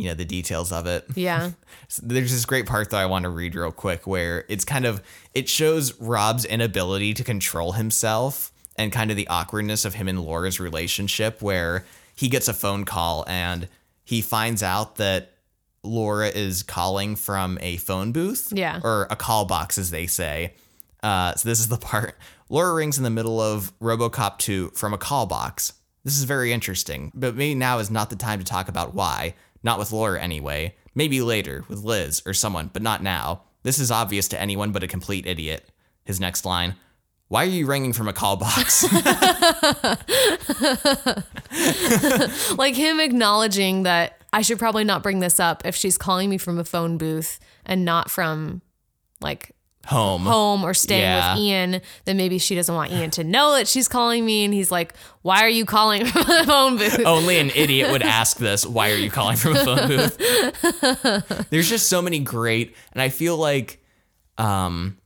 you 0.00 0.08
know 0.08 0.14
the 0.14 0.24
details 0.24 0.72
of 0.72 0.86
it. 0.86 1.04
Yeah. 1.14 1.50
There's 2.02 2.32
this 2.32 2.44
great 2.46 2.66
part 2.66 2.90
though 2.90 2.98
I 2.98 3.06
want 3.06 3.24
to 3.24 3.28
read 3.28 3.54
real 3.54 3.72
quick 3.72 4.06
where 4.06 4.44
it's 4.48 4.64
kind 4.64 4.86
of 4.86 5.02
it 5.34 5.48
shows 5.48 6.00
Rob's 6.00 6.44
inability 6.44 7.14
to 7.14 7.24
control 7.24 7.72
himself 7.72 8.50
and 8.76 8.90
kind 8.92 9.10
of 9.10 9.16
the 9.16 9.28
awkwardness 9.28 9.84
of 9.84 9.94
him 9.94 10.08
and 10.08 10.20
Laura's 10.24 10.58
relationship 10.58 11.42
where 11.42 11.84
he 12.14 12.28
gets 12.28 12.48
a 12.48 12.54
phone 12.54 12.84
call 12.84 13.24
and 13.28 13.68
he 14.04 14.20
finds 14.22 14.62
out 14.62 14.96
that 14.96 15.32
Laura 15.82 16.28
is 16.28 16.62
calling 16.62 17.16
from 17.16 17.58
a 17.60 17.76
phone 17.78 18.12
booth 18.12 18.52
Yeah. 18.54 18.80
or 18.82 19.06
a 19.10 19.16
call 19.16 19.44
box 19.44 19.78
as 19.78 19.90
they 19.90 20.06
say. 20.06 20.54
Uh, 21.02 21.34
so 21.34 21.48
this 21.48 21.58
is 21.60 21.68
the 21.68 21.78
part 21.78 22.16
Laura 22.48 22.74
rings 22.74 22.98
in 22.98 23.04
the 23.04 23.10
middle 23.10 23.40
of 23.40 23.72
RoboCop 23.80 24.38
2 24.38 24.70
from 24.74 24.92
a 24.92 24.98
call 24.98 25.26
box. 25.26 25.72
This 26.04 26.16
is 26.18 26.24
very 26.24 26.52
interesting, 26.52 27.12
but 27.14 27.34
maybe 27.36 27.54
now 27.54 27.78
is 27.78 27.90
not 27.90 28.10
the 28.10 28.16
time 28.16 28.38
to 28.38 28.44
talk 28.44 28.68
about 28.68 28.94
why. 28.94 29.34
Not 29.62 29.78
with 29.78 29.92
Laura 29.92 30.20
anyway. 30.20 30.74
Maybe 30.94 31.20
later 31.20 31.64
with 31.68 31.84
Liz 31.84 32.22
or 32.26 32.34
someone, 32.34 32.70
but 32.72 32.82
not 32.82 33.02
now. 33.02 33.42
This 33.62 33.78
is 33.78 33.90
obvious 33.90 34.28
to 34.28 34.40
anyone 34.40 34.72
but 34.72 34.82
a 34.82 34.88
complete 34.88 35.26
idiot. 35.26 35.70
His 36.04 36.20
next 36.20 36.44
line 36.44 36.76
why 37.30 37.44
are 37.44 37.48
you 37.48 37.64
ringing 37.64 37.92
from 37.92 38.08
a 38.08 38.12
call 38.12 38.36
box? 38.36 38.82
like 42.58 42.74
him 42.74 42.98
acknowledging 42.98 43.84
that 43.84 44.20
I 44.32 44.42
should 44.42 44.58
probably 44.58 44.82
not 44.82 45.04
bring 45.04 45.20
this 45.20 45.38
up 45.38 45.64
if 45.64 45.76
she's 45.76 45.96
calling 45.96 46.28
me 46.28 46.38
from 46.38 46.58
a 46.58 46.64
phone 46.64 46.98
booth 46.98 47.38
and 47.64 47.84
not 47.84 48.10
from 48.10 48.62
like 49.20 49.54
Home. 49.86 50.22
home 50.22 50.62
or 50.62 50.74
staying 50.74 51.00
Yeah. 51.00 51.34
with 51.34 51.42
Ian, 51.42 51.80
then 52.04 52.16
maybe 52.16 52.38
she 52.38 52.54
doesn't 52.54 52.74
want 52.74 52.92
Ian 52.92 53.10
to 53.12 53.24
know 53.24 53.54
that 53.56 53.66
she's 53.66 53.88
calling 53.88 54.24
me. 54.24 54.44
And 54.44 54.52
he's 54.54 54.70
like, 54.70 54.94
Why 55.22 55.40
are 55.42 55.48
you 55.48 55.64
calling 55.64 56.04
from 56.06 56.22
the 56.22 56.44
phone 56.46 56.76
booth? 56.76 57.00
Only 57.04 57.38
an 57.38 57.50
idiot 57.54 57.90
would 57.90 58.02
ask 58.02 58.36
this. 58.36 58.64
Why 58.66 58.90
are 58.92 58.96
you 58.96 59.10
calling 59.10 59.36
from 59.36 59.56
a 59.56 59.64
phone 59.64 59.88
booth? 59.88 60.16
There's 61.50 61.68
just 61.68 61.88
so 61.88 62.02
many 62.02 62.18
great, 62.20 62.76
and 62.92 63.00
I 63.02 63.08
feel 63.08 63.36
like, 63.36 63.82
um, 64.38 64.96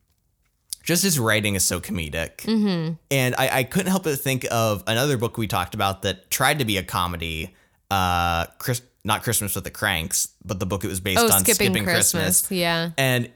just 0.82 1.02
his 1.02 1.18
writing 1.18 1.54
is 1.54 1.64
so 1.64 1.80
comedic. 1.80 2.36
Mm-hmm. 2.38 2.94
And 3.10 3.34
I, 3.38 3.58
I 3.60 3.62
couldn't 3.64 3.90
help 3.90 4.04
but 4.04 4.18
think 4.20 4.44
of 4.50 4.84
another 4.86 5.16
book 5.16 5.38
we 5.38 5.46
talked 5.46 5.74
about 5.74 6.02
that 6.02 6.30
tried 6.30 6.58
to 6.58 6.64
be 6.66 6.76
a 6.76 6.82
comedy. 6.82 7.54
Uh, 7.90 8.46
Chris, 8.58 8.82
not 9.02 9.22
Christmas 9.22 9.54
with 9.54 9.64
the 9.64 9.70
Cranks, 9.70 10.28
but 10.44 10.60
the 10.60 10.66
book 10.66 10.84
it 10.84 10.88
was 10.88 11.00
based 11.00 11.20
Oh, 11.20 11.24
on, 11.32 11.40
skipping, 11.40 11.66
Skipping, 11.68 11.84
Christmas. 11.84 12.40
Christmas. 12.42 12.50
Yeah. 12.52 12.90
And 12.98 13.30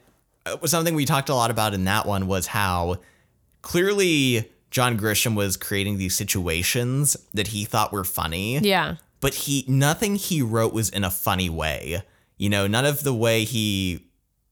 something 0.65 0.95
we 0.95 1.05
talked 1.05 1.29
a 1.29 1.35
lot 1.35 1.51
about 1.51 1.73
in 1.73 1.85
that 1.85 2.05
one 2.05 2.27
was 2.27 2.47
how 2.47 2.97
clearly 3.61 4.49
John 4.71 4.97
Grisham 4.97 5.35
was 5.35 5.57
creating 5.57 5.97
these 5.97 6.15
situations 6.15 7.17
that 7.33 7.47
he 7.47 7.65
thought 7.65 7.91
were 7.91 8.03
funny 8.03 8.59
Yeah. 8.59 8.95
but 9.21 9.33
he 9.33 9.65
nothing 9.67 10.15
he 10.15 10.41
wrote 10.41 10.73
was 10.73 10.89
in 10.89 11.03
a 11.03 11.11
funny 11.11 11.49
way. 11.49 12.03
You 12.37 12.49
know, 12.49 12.67
none 12.67 12.85
of 12.85 13.03
the 13.03 13.13
way 13.13 13.43
he 13.43 14.05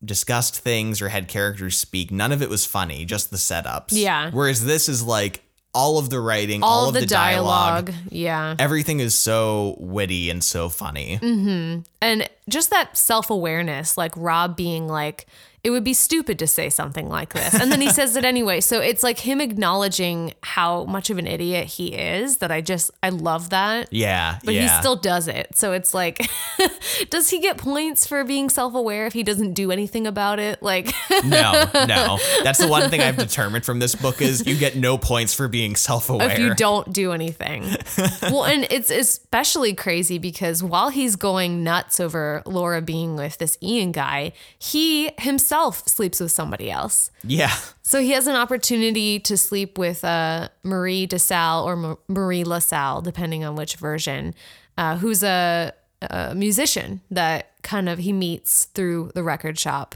discussed 0.03 0.59
things 0.59 1.01
or 1.01 1.09
had 1.09 1.27
characters 1.27 1.77
speak, 1.77 2.11
none 2.11 2.31
of 2.31 2.41
it 2.41 2.49
was 2.49 2.65
funny, 2.65 3.05
just 3.05 3.31
the 3.31 3.37
setups. 3.37 3.87
Yeah. 3.91 4.29
Whereas 4.31 4.65
this 4.65 4.89
is 4.89 5.01
like 5.03 5.41
all 5.73 5.97
of 5.99 6.09
the 6.09 6.19
writing, 6.19 6.63
All, 6.63 6.83
all, 6.83 6.87
of 6.89 6.95
the, 6.95 7.05
dialogue. 7.05 7.93
Yeah. 8.09 8.55
Everything 8.59 8.99
is 8.99 9.15
so 9.15 9.75
witty 9.79 10.29
and 10.29 10.43
so 10.43 10.69
funny. 10.69 11.19
Mm. 11.21 11.85
And 12.01 12.29
just 12.49 12.71
that 12.71 12.97
self 12.97 13.29
awareness, 13.29 13.97
like 13.97 14.11
Rob 14.17 14.55
being 14.57 14.87
like, 14.87 15.27
it 15.67 15.71
would 15.71 15.83
be 15.83 15.93
stupid 15.93 16.39
to 16.39 16.47
say 16.47 16.69
something 16.69 17.09
like 17.09 17.33
this. 17.33 17.53
And 17.53 17.69
then 17.69 17.81
he 17.81 17.89
says 17.89 18.15
it 18.15 18.23
anyway. 18.23 18.61
So 18.61 18.79
it's 18.79 19.03
like 19.03 19.19
him 19.19 19.41
acknowledging 19.41 20.33
how 20.41 20.85
much 20.85 21.09
of 21.09 21.17
an 21.17 21.27
idiot 21.27 21.65
he 21.65 21.87
is 21.93 22.37
that 22.37 22.51
I 22.51 22.61
just, 22.61 22.89
I 23.03 23.09
love 23.09 23.49
that. 23.49 23.91
Yeah. 23.91 24.39
But 24.45 24.53
yeah. 24.53 24.61
he 24.61 24.79
still 24.79 24.95
does 24.95 25.27
it. 25.27 25.57
So 25.57 25.73
it's 25.73 25.93
like, 25.93 26.25
does 27.09 27.29
he 27.29 27.39
get 27.39 27.57
points 27.57 28.07
for 28.07 28.23
being 28.23 28.47
self 28.49 28.75
aware 28.75 29.07
if 29.07 29.11
he 29.11 29.23
doesn't 29.23 29.55
do 29.55 29.69
anything 29.73 30.07
about 30.07 30.39
it? 30.39 30.63
Like, 30.63 30.93
no, 31.25 31.69
no. 31.73 32.17
That's 32.43 32.59
the 32.59 32.69
one 32.69 32.89
thing 32.89 33.01
I've 33.01 33.17
determined 33.17 33.65
from 33.65 33.79
this 33.79 33.93
book 33.93 34.21
is 34.21 34.47
you 34.47 34.55
get 34.55 34.77
no 34.77 34.97
points 34.97 35.33
for 35.33 35.49
being 35.49 35.75
self-aware. 35.75 36.31
if 36.31 36.39
you 36.39 36.55
don't 36.55 36.93
do 36.93 37.11
anything. 37.11 37.75
well, 38.21 38.45
and 38.45 38.65
it's 38.71 38.89
especially 38.89 39.73
crazy 39.73 40.17
because 40.17 40.63
while 40.63 40.87
he's 40.87 41.17
going 41.17 41.61
nuts 41.61 41.99
over 41.99 42.41
Laura 42.45 42.81
being 42.81 43.17
with 43.17 43.37
this 43.37 43.57
Ian 43.61 43.91
guy, 43.91 44.31
he 44.57 45.11
himself 45.17 45.56
sleeps 45.71 46.19
with 46.19 46.31
somebody 46.31 46.69
else. 46.71 47.11
Yeah. 47.23 47.53
So 47.81 48.01
he 48.01 48.11
has 48.11 48.27
an 48.27 48.35
opportunity 48.35 49.19
to 49.21 49.37
sleep 49.37 49.77
with 49.77 50.03
uh, 50.03 50.49
Marie 50.63 51.07
DeSalle 51.07 51.65
or 51.65 51.75
Ma- 51.75 51.95
Marie 52.07 52.43
LaSalle, 52.43 53.01
depending 53.01 53.43
on 53.43 53.55
which 53.55 53.75
version, 53.75 54.33
uh, 54.77 54.97
who's 54.97 55.23
a, 55.23 55.73
a 56.01 56.35
musician 56.35 57.01
that 57.11 57.51
kind 57.63 57.89
of 57.89 57.99
he 57.99 58.13
meets 58.13 58.65
through 58.65 59.11
the 59.15 59.23
record 59.23 59.57
shop. 59.59 59.95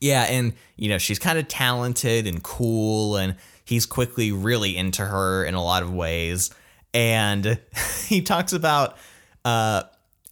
Yeah, 0.00 0.24
and 0.24 0.52
you 0.76 0.88
know, 0.88 0.98
she's 0.98 1.18
kind 1.18 1.38
of 1.38 1.48
talented 1.48 2.26
and 2.26 2.42
cool 2.42 3.16
and 3.16 3.36
he's 3.64 3.84
quickly 3.84 4.32
really 4.32 4.76
into 4.76 5.04
her 5.04 5.44
in 5.44 5.54
a 5.54 5.62
lot 5.62 5.82
of 5.82 5.92
ways. 5.92 6.50
And 6.94 7.58
he 8.06 8.22
talks 8.22 8.52
about 8.52 8.96
uh 9.44 9.84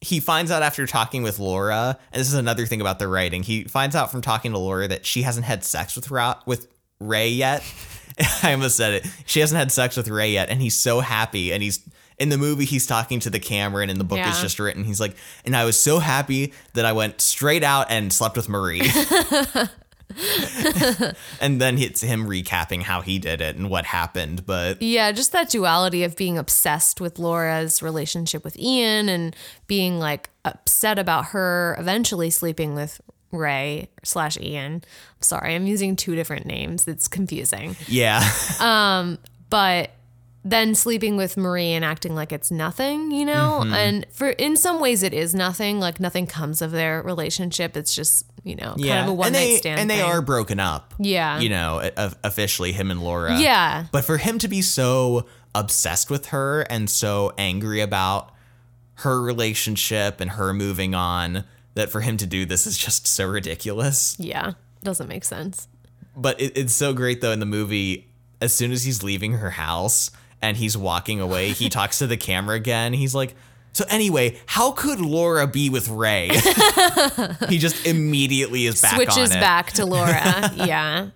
he 0.06 0.20
finds 0.20 0.50
out 0.52 0.62
after 0.62 0.86
talking 0.86 1.22
with 1.24 1.38
Laura, 1.40 1.98
and 2.12 2.20
this 2.20 2.28
is 2.28 2.34
another 2.34 2.64
thing 2.64 2.80
about 2.80 2.98
the 3.00 3.08
writing. 3.08 3.42
He 3.42 3.64
finds 3.64 3.96
out 3.96 4.10
from 4.12 4.22
talking 4.22 4.52
to 4.52 4.58
Laura 4.58 4.86
that 4.86 5.04
she 5.04 5.22
hasn't 5.22 5.46
had 5.46 5.64
sex 5.64 5.96
with 5.96 6.10
Ra- 6.10 6.40
with 6.46 6.68
Ray 7.00 7.28
yet. 7.30 7.64
I 8.42 8.52
almost 8.52 8.76
said 8.76 8.94
it. 8.94 9.06
She 9.26 9.40
hasn't 9.40 9.58
had 9.58 9.72
sex 9.72 9.96
with 9.96 10.08
Ray 10.08 10.30
yet, 10.32 10.48
and 10.48 10.62
he's 10.62 10.76
so 10.76 11.00
happy. 11.00 11.52
And 11.52 11.62
he's 11.62 11.80
in 12.18 12.28
the 12.28 12.38
movie, 12.38 12.64
he's 12.64 12.86
talking 12.86 13.18
to 13.20 13.30
the 13.30 13.40
camera, 13.40 13.82
and 13.82 13.90
in 13.90 13.98
the 13.98 14.04
book, 14.04 14.18
it's 14.18 14.36
Yeah. 14.38 14.42
just 14.42 14.58
written. 14.58 14.84
He's 14.84 15.00
like, 15.00 15.16
and 15.44 15.56
I 15.56 15.64
was 15.64 15.76
so 15.76 15.98
happy 15.98 16.52
that 16.74 16.84
I 16.84 16.92
went 16.92 17.20
straight 17.20 17.64
out 17.64 17.90
and 17.90 18.12
slept 18.12 18.36
with 18.36 18.48
Marie. 18.48 18.82
and 21.40 21.60
then 21.60 21.78
it's 21.78 22.00
him 22.00 22.26
recapping 22.26 22.82
how 22.82 23.00
he 23.00 23.18
did 23.18 23.40
it 23.40 23.56
and 23.56 23.70
what 23.70 23.86
happened. 23.86 24.46
But 24.46 24.80
Yeah, 24.80 25.12
just 25.12 25.32
that 25.32 25.50
duality 25.50 26.04
of 26.04 26.16
being 26.16 26.38
obsessed 26.38 27.00
with 27.00 27.18
Laura's 27.18 27.82
relationship 27.82 28.44
with 28.44 28.58
Ian 28.58 29.08
and 29.08 29.36
being 29.66 29.98
like 29.98 30.30
upset 30.44 30.98
about 30.98 31.26
her 31.26 31.76
eventually 31.78 32.30
sleeping 32.30 32.74
with 32.74 33.00
Ray 33.32 33.88
slash 34.04 34.38
Ian. 34.38 34.74
I'm 34.74 35.22
sorry, 35.22 35.54
I'm 35.54 35.66
using 35.66 35.96
two 35.96 36.14
different 36.14 36.46
names. 36.46 36.86
It's 36.86 37.08
confusing. 37.08 37.76
yeah, 37.88 38.22
um, 38.60 39.18
But 39.50 39.90
then 40.44 40.76
sleeping 40.76 41.16
with 41.16 41.36
Marie 41.36 41.72
and 41.72 41.84
acting 41.84 42.14
like 42.14 42.30
it's 42.30 42.52
nothing, 42.52 43.10
you 43.10 43.24
know? 43.24 43.64
And 43.66 44.06
for 44.12 44.28
in 44.28 44.56
some 44.56 44.80
ways 44.80 45.02
it 45.02 45.12
is 45.12 45.34
nothing. 45.34 45.80
Like 45.80 45.98
nothing 45.98 46.28
comes 46.28 46.62
of 46.62 46.70
their 46.70 47.02
relationship. 47.02 47.76
It's 47.76 47.92
just, 47.92 48.26
you 48.46 48.54
know, 48.54 48.74
yeah. 48.78 48.98
kind 48.98 49.08
of 49.08 49.10
a 49.10 49.14
one 49.14 49.26
and 49.26 49.34
night 49.34 49.40
they, 49.40 49.56
stand. 49.56 49.80
And 49.80 49.90
they 49.90 49.96
thing. 49.96 50.04
are 50.04 50.22
broken 50.22 50.60
up. 50.60 50.94
Yeah. 51.00 51.40
You 51.40 51.48
know, 51.48 51.90
officially, 52.22 52.70
him 52.70 52.92
and 52.92 53.02
Laura. 53.02 53.38
Yeah. 53.38 53.86
But 53.90 54.04
for 54.04 54.18
him 54.18 54.38
to 54.38 54.46
be 54.46 54.62
so 54.62 55.26
obsessed 55.52 56.10
with 56.10 56.26
her 56.26 56.60
and 56.62 56.88
so 56.88 57.32
angry 57.36 57.80
about 57.80 58.32
her 59.00 59.20
relationship 59.20 60.20
and 60.20 60.30
her 60.30 60.54
moving 60.54 60.94
on, 60.94 61.44
that 61.74 61.90
for 61.90 62.00
him 62.00 62.16
to 62.18 62.26
do 62.26 62.46
this 62.46 62.68
is 62.68 62.78
just 62.78 63.08
so 63.08 63.26
ridiculous. 63.26 64.16
Yeah. 64.20 64.52
Doesn't 64.84 65.08
make 65.08 65.24
sense. 65.24 65.66
But 66.16 66.40
it, 66.40 66.56
it's 66.56 66.72
so 66.72 66.92
great 66.94 67.20
though 67.20 67.32
in 67.32 67.40
the 67.40 67.46
movie. 67.46 68.08
As 68.40 68.54
soon 68.54 68.70
as 68.70 68.84
he's 68.84 69.02
leaving 69.02 69.32
her 69.32 69.50
house 69.50 70.12
and 70.40 70.56
he's 70.56 70.76
walking 70.76 71.20
away, 71.20 71.50
he 71.50 71.68
talks 71.68 71.98
to 71.98 72.06
the 72.06 72.16
camera 72.16 72.54
again. 72.54 72.92
He's 72.92 73.14
like, 73.14 73.34
"So 73.76 73.84
anyway, 73.90 74.38
how 74.46 74.70
could 74.72 75.00
Laura 75.00 75.46
be 75.46 75.68
with 75.68 75.88
Ray?" 75.88 76.28
he 77.50 77.58
just 77.58 77.86
immediately 77.86 78.64
is 78.64 78.80
back 78.80 78.94
switches 78.94 79.30
on 79.30 79.36
it. 79.36 79.40
back 79.40 79.72
to 79.72 79.84
Laura. 79.84 80.50
yeah. 80.54 81.10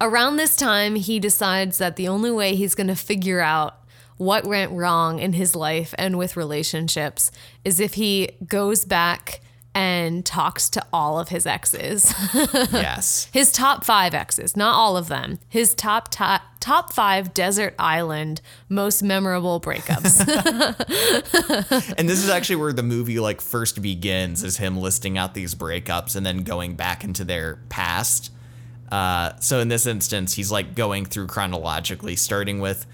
Around 0.00 0.36
this 0.36 0.54
time, 0.54 0.94
he 0.94 1.18
decides 1.18 1.78
that 1.78 1.96
the 1.96 2.06
only 2.06 2.30
way 2.30 2.54
he's 2.54 2.76
going 2.76 2.86
to 2.86 2.94
figure 2.94 3.40
out 3.40 3.74
what 4.16 4.44
went 4.44 4.70
wrong 4.70 5.18
in 5.18 5.32
his 5.32 5.56
life 5.56 5.92
and 5.98 6.16
with 6.16 6.36
relationships 6.36 7.32
is 7.64 7.80
if 7.80 7.94
he 7.94 8.30
goes 8.46 8.84
back 8.84 9.40
and 9.78 10.26
talks 10.26 10.68
to 10.68 10.84
all 10.92 11.20
of 11.20 11.28
his 11.28 11.46
exes. 11.46 12.12
Yes. 12.72 13.28
his 13.32 13.52
top 13.52 13.84
5 13.84 14.12
exes, 14.12 14.56
not 14.56 14.74
all 14.74 14.96
of 14.96 15.06
them. 15.06 15.38
His 15.48 15.72
top 15.72 16.08
top 16.10 16.42
top 16.58 16.92
5 16.92 17.32
desert 17.32 17.76
island 17.78 18.40
most 18.68 19.02
memorable 19.04 19.60
breakups. 19.60 20.18
And 21.96 22.08
this 22.08 22.22
is 22.22 22.28
actually 22.28 22.56
where 22.56 22.72
the 22.72 22.82
movie 22.82 23.20
like 23.20 23.40
first 23.40 23.80
begins 23.80 24.42
is 24.42 24.56
him 24.56 24.76
listing 24.76 25.16
out 25.16 25.34
these 25.34 25.54
breakups 25.54 26.16
and 26.16 26.26
then 26.26 26.38
going 26.38 26.74
back 26.74 27.04
into 27.04 27.24
their 27.24 27.60
past. 27.68 28.32
Uh, 28.90 29.36
so 29.38 29.60
in 29.60 29.68
this 29.68 29.86
instance, 29.86 30.34
he's 30.34 30.50
like 30.50 30.74
going 30.74 31.04
through 31.04 31.28
chronologically, 31.28 32.16
starting 32.16 32.58
with 32.58 32.84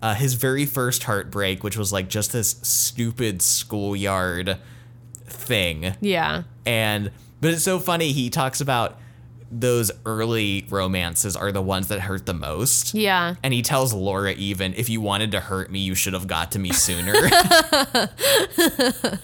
uh, 0.00 0.14
his 0.14 0.34
very 0.34 0.64
first 0.64 1.02
heartbreak, 1.02 1.62
which 1.62 1.76
was 1.76 1.92
like 1.92 2.08
just 2.08 2.32
this 2.32 2.56
stupid 2.62 3.42
schoolyard 3.42 4.58
thing. 5.30 5.94
yeah. 6.00 6.42
And 6.66 7.10
but 7.40 7.52
it's 7.52 7.62
so 7.62 7.78
funny. 7.78 8.12
He 8.12 8.28
talks 8.30 8.60
about 8.60 8.98
those 9.50 9.90
early 10.06 10.64
romances 10.70 11.34
are 11.34 11.50
the 11.50 11.62
ones 11.62 11.88
that 11.88 12.00
hurt 12.00 12.26
the 12.26 12.34
most. 12.34 12.94
Yeah. 12.94 13.34
And 13.42 13.52
he 13.52 13.62
tells 13.62 13.92
Laura 13.92 14.32
even, 14.32 14.74
if 14.74 14.88
you 14.88 15.00
wanted 15.00 15.32
to 15.32 15.40
hurt 15.40 15.72
me, 15.72 15.80
you 15.80 15.94
should 15.94 16.12
have 16.12 16.26
got 16.28 16.52
to 16.52 16.58
me 16.58 16.70
sooner. 16.70 17.14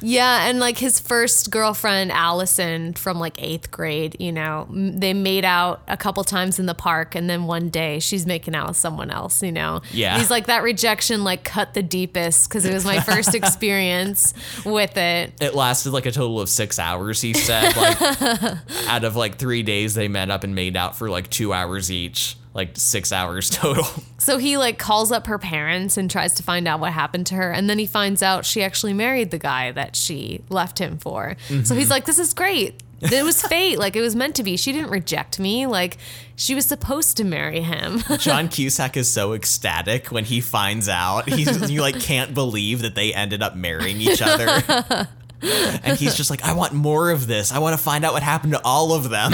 Yeah, 0.00 0.48
and 0.48 0.58
like 0.60 0.78
his 0.78 1.00
first 1.00 1.50
girlfriend, 1.50 2.12
Allison, 2.12 2.92
from 2.94 3.18
like 3.18 3.42
eighth 3.42 3.70
grade, 3.70 4.16
you 4.18 4.32
know, 4.32 4.66
they 4.70 5.14
made 5.14 5.44
out 5.44 5.82
a 5.88 5.96
couple 5.96 6.22
times 6.24 6.58
in 6.58 6.66
the 6.66 6.74
park, 6.74 7.14
and 7.14 7.28
then 7.28 7.44
one 7.44 7.68
day 7.68 7.98
she's 7.98 8.26
making 8.26 8.54
out 8.54 8.68
with 8.68 8.76
someone 8.76 9.10
else, 9.10 9.42
you 9.42 9.52
know? 9.52 9.82
Yeah. 9.92 10.18
He's 10.18 10.30
like, 10.30 10.46
that 10.46 10.62
rejection 10.62 11.24
like 11.24 11.44
cut 11.44 11.74
the 11.74 11.82
deepest 11.82 12.48
because 12.48 12.64
it 12.64 12.72
was 12.72 12.84
my 12.84 13.00
first 13.00 13.34
experience 13.34 14.34
with 14.64 14.96
it. 14.96 15.32
it 15.40 15.54
lasted 15.54 15.90
like 15.92 16.06
a 16.06 16.12
total 16.12 16.40
of 16.40 16.48
six 16.48 16.78
hours, 16.78 17.20
he 17.20 17.34
said. 17.34 17.76
Like 17.76 18.00
out 18.88 19.04
of 19.04 19.16
like 19.16 19.36
three 19.36 19.62
days 19.62 19.94
they 19.94 20.08
met 20.08 20.30
up 20.30 20.44
and 20.44 20.54
made 20.54 20.76
out 20.76 20.96
for 20.96 21.10
like 21.10 21.30
two 21.30 21.52
hours 21.52 21.90
each. 21.90 22.36
Like 22.56 22.70
six 22.74 23.12
hours 23.12 23.50
total. 23.50 23.84
So 24.18 24.38
he 24.38 24.56
like 24.56 24.78
calls 24.78 25.12
up 25.12 25.26
her 25.26 25.38
parents 25.38 25.98
and 25.98 26.10
tries 26.10 26.34
to 26.34 26.42
find 26.42 26.66
out 26.66 26.80
what 26.80 26.92
happened 26.92 27.26
to 27.28 27.34
her. 27.34 27.52
And 27.52 27.68
then 27.68 27.78
he 27.78 27.86
finds 27.86 28.22
out 28.22 28.46
she 28.46 28.62
actually 28.62 28.94
married 28.94 29.30
the 29.30 29.38
guy 29.38 29.72
that 29.72 29.94
she 29.94 30.42
left 30.48 30.78
him 30.78 30.96
for. 30.96 31.36
So 31.48 31.54
he's 31.54 31.70
mm-hmm. 31.70 31.90
like, 31.90 32.06
this 32.06 32.18
is 32.18 32.32
great. 32.32 32.82
It 33.00 33.24
was 33.24 33.42
fate. 33.46 33.78
Like 33.78 33.94
it 33.94 34.00
was 34.00 34.16
meant 34.16 34.36
to 34.36 34.42
be. 34.42 34.56
She 34.56 34.72
didn't 34.72 34.90
reject 34.90 35.38
me. 35.38 35.66
Like 35.66 35.98
she 36.34 36.54
was 36.54 36.66
supposed 36.66 37.18
to 37.18 37.24
marry 37.24 37.60
him. 37.60 38.02
John 38.18 38.48
Cusack 38.48 38.96
is 38.96 39.10
so 39.12 39.34
ecstatic 39.34 40.08
when 40.08 40.24
he 40.24 40.40
finds 40.40 40.88
out. 40.88 41.28
He's 41.28 41.70
you 41.70 41.82
like 41.82 42.00
can't 42.00 42.34
believe 42.34 42.82
that 42.82 42.94
they 42.94 43.12
ended 43.12 43.42
up 43.42 43.54
marrying 43.54 44.00
each 44.00 44.22
other. 44.22 45.06
and 45.42 45.98
he's 45.98 46.14
just 46.14 46.30
like, 46.30 46.42
I 46.42 46.54
want 46.54 46.72
more 46.72 47.10
of 47.10 47.26
this. 47.26 47.52
I 47.52 47.58
want 47.58 47.76
to 47.76 47.82
find 47.82 48.04
out 48.04 48.14
what 48.14 48.22
happened 48.22 48.54
to 48.54 48.60
all 48.64 48.94
of 48.94 49.10
them. 49.10 49.32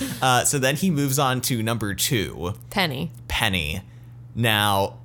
uh, 0.22 0.44
so 0.44 0.58
then 0.58 0.76
he 0.76 0.90
moves 0.90 1.18
on 1.18 1.40
to 1.42 1.62
number 1.62 1.94
two, 1.94 2.54
Penny. 2.70 3.10
Penny. 3.28 3.82
Now, 4.34 4.98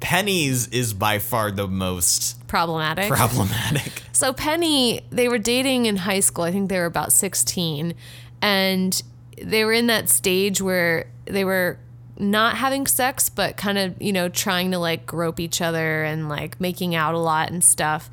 Penny's 0.00 0.68
is 0.68 0.92
by 0.92 1.18
far 1.18 1.50
the 1.50 1.66
most 1.66 2.46
Problematic. 2.48 3.08
problematic. 3.08 4.02
So 4.12 4.32
Penny, 4.32 5.02
they 5.10 5.28
were 5.28 5.36
dating 5.36 5.84
in 5.84 5.96
high 5.96 6.20
school. 6.20 6.44
I 6.44 6.50
think 6.50 6.70
they 6.70 6.78
were 6.78 6.86
about 6.86 7.12
16 7.12 7.92
and 8.40 9.02
they 9.42 9.62
were 9.62 9.74
in 9.74 9.88
that 9.88 10.08
stage 10.08 10.62
where 10.62 11.10
they 11.26 11.44
were 11.44 11.78
not 12.18 12.56
having 12.56 12.86
sex 12.86 13.28
but 13.28 13.58
kind 13.58 13.76
of, 13.76 14.00
you 14.00 14.14
know, 14.14 14.30
trying 14.30 14.70
to 14.70 14.78
like 14.78 15.04
grope 15.04 15.38
each 15.38 15.60
other 15.60 16.02
and 16.02 16.30
like 16.30 16.58
making 16.62 16.94
out 16.94 17.14
a 17.14 17.18
lot 17.18 17.50
and 17.50 17.62
stuff. 17.62 18.08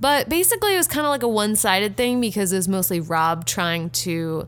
But 0.00 0.28
basically 0.28 0.74
it 0.74 0.76
was 0.76 0.86
kind 0.86 1.04
of 1.04 1.10
like 1.10 1.24
a 1.24 1.28
one-sided 1.28 1.96
thing 1.96 2.20
because 2.20 2.52
it 2.52 2.56
was 2.56 2.68
mostly 2.68 3.00
Rob 3.00 3.44
trying 3.44 3.90
to 3.90 4.46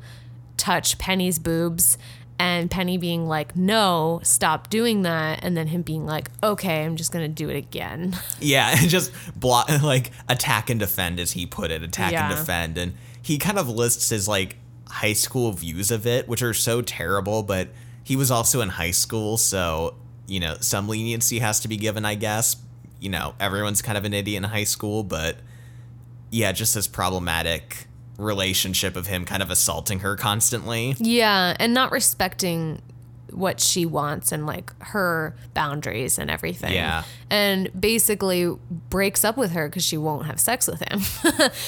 touch 0.61 0.99
Penny's 0.99 1.39
boobs 1.39 1.97
and 2.39 2.71
Penny 2.71 2.97
being 2.97 3.27
like, 3.27 3.55
"No, 3.57 4.21
stop 4.23 4.71
doing 4.71 5.03
that." 5.03 5.41
And 5.43 5.57
then 5.57 5.67
him 5.67 5.83
being 5.83 6.07
like, 6.07 6.31
"Okay, 6.43 6.85
I'm 6.85 6.97
just 6.97 7.13
going 7.13 7.25
to 7.25 7.33
do 7.33 7.49
it 7.51 7.57
again." 7.57 8.17
Yeah, 8.41 8.75
and 8.77 8.89
just 8.97 9.13
block, 9.39 9.69
like 9.83 10.11
attack 10.29 10.71
and 10.71 10.81
defend, 10.81 11.21
as 11.21 11.33
he 11.33 11.45
put 11.47 11.71
it, 11.71 11.83
attack 11.83 12.15
and 12.15 12.35
defend, 12.35 12.79
and 12.79 12.95
he 13.23 13.37
kind 13.37 13.59
of 13.59 13.69
lists 13.69 14.09
his 14.09 14.27
like 14.27 14.57
high 14.89 15.13
school 15.13 15.53
views 15.53 15.91
of 15.91 16.07
it, 16.07 16.29
which 16.29 16.43
are 16.43 16.55
so 16.55 16.81
terrible. 16.81 17.43
But 17.43 17.69
he 18.03 18.17
was 18.17 18.31
also 18.31 18.63
in 18.63 18.71
high 18.71 18.91
school, 18.91 19.37
so 19.37 19.95
you 20.27 20.41
know 20.41 20.57
some 20.61 20.89
leniency 20.89 21.41
has 21.41 21.61
to 21.61 21.69
be 21.69 21.77
given, 21.77 22.05
I 22.07 22.15
guess. 22.15 22.57
You 23.01 23.11
know, 23.11 23.35
everyone's 23.39 23.83
kind 23.83 23.99
of 23.99 24.05
an 24.05 24.15
idiot 24.15 24.43
in 24.43 24.49
high 24.49 24.65
school, 24.65 25.03
but 25.05 25.37
yeah, 26.31 26.53
just 26.53 26.75
this 26.75 26.87
problematic 26.89 27.87
relationship 28.21 28.97
of 28.97 29.07
him 29.07 29.25
kind 29.25 29.43
of 29.43 29.51
assaulting 29.51 30.01
her 30.01 30.17
constantly. 30.17 30.95
Yeah, 30.99 31.57
and 31.59 31.75
not 31.75 31.93
respecting 31.93 32.83
what 33.33 33.61
she 33.61 33.87
wants 33.87 34.33
and 34.33 34.47
like 34.47 34.73
her 34.83 35.35
boundaries 35.55 36.19
and 36.19 36.31
everything. 36.31 36.73
Yeah. 36.73 37.05
And 37.29 37.71
basically 37.79 38.57
breaks 38.89 39.25
up 39.25 39.37
with 39.37 39.53
her 39.53 39.69
because 39.69 39.85
she 39.85 39.97
won't 39.97 40.27
have 40.27 40.41
sex 40.41 40.67
with 40.67 40.81
him. 40.81 41.01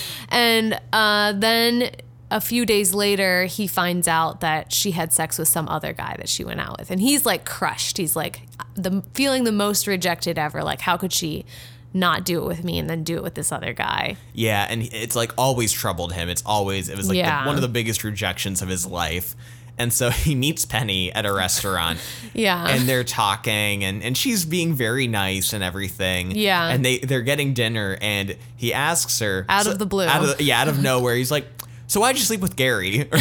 and 0.28 0.80
uh, 0.92 1.32
then 1.32 1.90
a 2.30 2.40
few 2.40 2.64
days 2.64 2.94
later, 2.94 3.44
he 3.44 3.66
finds 3.66 4.08
out 4.08 4.40
that 4.40 4.72
she 4.72 4.92
had 4.92 5.12
sex 5.12 5.38
with 5.38 5.48
some 5.48 5.68
other 5.68 5.92
guy 5.92 6.16
that 6.18 6.28
she 6.28 6.44
went 6.44 6.60
out 6.60 6.78
with. 6.78 6.90
And 6.90 7.00
he's 7.00 7.26
like 7.26 7.44
crushed. 7.44 7.98
He's 7.98 8.16
like 8.16 8.42
the 8.74 9.02
feeling 9.14 9.44
the 9.44 9.52
most 9.52 9.86
rejected 9.86 10.38
ever. 10.38 10.64
Like, 10.64 10.80
how 10.80 10.96
could 10.96 11.12
she 11.12 11.44
not 11.94 12.24
do 12.24 12.42
it 12.42 12.46
with 12.46 12.64
me 12.64 12.78
and 12.78 12.88
then 12.88 13.04
do 13.04 13.16
it 13.16 13.22
with 13.22 13.34
this 13.34 13.52
other 13.52 13.72
guy? 13.72 14.16
Yeah, 14.32 14.66
and 14.68 14.82
it's 14.82 15.14
like 15.16 15.32
always 15.36 15.72
troubled 15.72 16.12
him. 16.12 16.28
It's 16.28 16.42
always 16.46 16.88
it 16.88 16.96
was 16.96 17.08
like 17.08 17.18
the- 17.24 17.46
one 17.46 17.56
of 17.56 17.62
the 17.62 17.68
biggest 17.68 18.04
rejections 18.04 18.62
of 18.62 18.68
his 18.68 18.86
life. 18.86 19.34
And 19.78 19.90
so 19.92 20.10
he 20.10 20.34
meets 20.34 20.64
Penny 20.66 21.10
at 21.12 21.24
a 21.26 21.32
restaurant. 21.32 21.98
Yeah. 22.34 22.66
And 22.66 22.88
they're 22.88 23.04
talking 23.04 23.84
and, 23.84 24.02
and 24.02 24.16
she's 24.16 24.46
being 24.46 24.72
very 24.72 25.06
nice 25.06 25.52
and 25.52 25.62
everything. 25.62 26.30
Yeah. 26.30 26.66
And 26.68 26.82
they, 26.82 26.96
they're 26.98 27.20
getting 27.20 27.52
dinner 27.52 27.98
and 28.00 28.36
he 28.56 28.72
asks 28.72 29.18
her 29.18 29.44
Out 29.50 29.66
of 29.66 29.78
the 29.78 29.84
blue. 29.84 30.04
Out 30.06 30.22
of 30.24 30.38
the, 30.38 30.44
yeah, 30.44 30.62
out 30.62 30.68
of 30.68 30.82
nowhere. 30.82 31.14
He's 31.14 31.30
like, 31.30 31.46
So 31.88 32.00
why'd 32.00 32.16
you 32.16 32.22
sleep 32.22 32.40
with 32.40 32.56
Gary? 32.56 33.06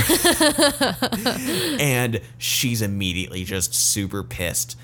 and 1.79 2.21
she's 2.37 2.81
immediately 2.81 3.43
just 3.43 3.73
super 3.73 4.23
pissed. 4.23 4.77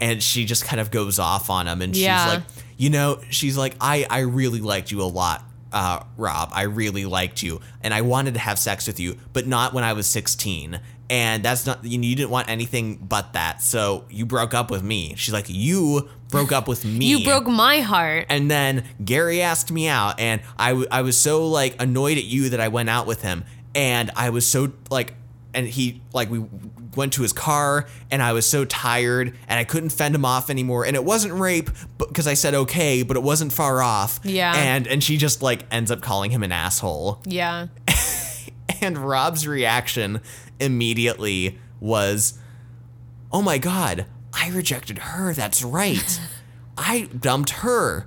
And 0.00 0.22
she 0.22 0.44
just 0.44 0.64
kind 0.64 0.80
of 0.80 0.90
goes 0.90 1.18
off 1.18 1.50
on 1.50 1.66
him 1.66 1.82
and 1.82 1.96
Yeah. 1.96 2.24
she's 2.24 2.34
like, 2.34 2.42
you 2.76 2.90
know, 2.90 3.20
she's 3.30 3.56
like, 3.56 3.74
I, 3.80 4.06
I 4.08 4.20
really 4.20 4.60
liked 4.60 4.90
you 4.90 5.02
a 5.02 5.04
lot, 5.04 5.44
uh, 5.72 6.02
Rob. 6.16 6.50
I 6.52 6.62
really 6.62 7.04
liked 7.06 7.42
you. 7.42 7.60
And 7.82 7.94
I 7.94 8.02
wanted 8.02 8.34
to 8.34 8.40
have 8.40 8.58
sex 8.58 8.86
with 8.86 9.00
you, 9.00 9.16
but 9.32 9.46
not 9.46 9.72
when 9.72 9.84
I 9.84 9.92
was 9.92 10.06
16. 10.06 10.80
And 11.08 11.42
that's 11.42 11.66
not, 11.66 11.84
you, 11.84 12.00
you 12.00 12.16
didn't 12.16 12.30
want 12.30 12.48
anything 12.48 12.96
but 12.96 13.32
that. 13.34 13.62
So 13.62 14.04
you 14.10 14.26
broke 14.26 14.54
up 14.54 14.70
with 14.70 14.82
me. 14.82 15.14
She's 15.16 15.32
like, 15.32 15.46
You 15.48 16.08
broke 16.28 16.52
up 16.52 16.66
with 16.66 16.84
me. 16.84 17.06
you 17.18 17.24
broke 17.24 17.46
my 17.46 17.80
heart. 17.80 18.26
And 18.28 18.50
then 18.50 18.84
Gary 19.04 19.40
asked 19.40 19.70
me 19.70 19.86
out, 19.86 20.18
and 20.18 20.40
I, 20.58 20.70
w- 20.70 20.88
I 20.90 21.02
was 21.02 21.16
so 21.16 21.46
like 21.46 21.80
annoyed 21.80 22.18
at 22.18 22.24
you 22.24 22.48
that 22.50 22.60
I 22.60 22.68
went 22.68 22.90
out 22.90 23.06
with 23.06 23.22
him. 23.22 23.44
And 23.74 24.10
I 24.16 24.30
was 24.30 24.46
so 24.46 24.72
like, 24.90 25.14
and 25.54 25.66
he 25.66 26.02
like 26.12 26.30
we 26.30 26.44
went 26.94 27.12
to 27.14 27.22
his 27.22 27.32
car, 27.32 27.86
and 28.10 28.22
I 28.22 28.32
was 28.32 28.46
so 28.46 28.64
tired, 28.64 29.36
and 29.48 29.58
I 29.58 29.64
couldn't 29.64 29.90
fend 29.90 30.14
him 30.14 30.24
off 30.24 30.50
anymore. 30.50 30.84
And 30.84 30.96
it 30.96 31.04
wasn't 31.04 31.34
rape 31.34 31.70
because 31.98 32.26
I 32.26 32.34
said 32.34 32.54
okay, 32.54 33.02
but 33.02 33.16
it 33.16 33.22
wasn't 33.22 33.52
far 33.52 33.82
off. 33.82 34.20
Yeah. 34.24 34.54
And 34.54 34.86
and 34.86 35.02
she 35.02 35.16
just 35.16 35.42
like 35.42 35.64
ends 35.70 35.90
up 35.90 36.00
calling 36.00 36.30
him 36.30 36.42
an 36.42 36.52
asshole. 36.52 37.22
Yeah. 37.24 37.68
And 38.82 38.98
Rob's 38.98 39.48
reaction 39.48 40.20
immediately 40.60 41.58
was, 41.80 42.38
"Oh 43.32 43.40
my 43.40 43.56
god, 43.58 44.06
I 44.34 44.50
rejected 44.50 44.98
her. 44.98 45.32
That's 45.32 45.62
right. 45.62 46.20
I 46.78 47.08
dumped 47.18 47.50
her. 47.50 48.06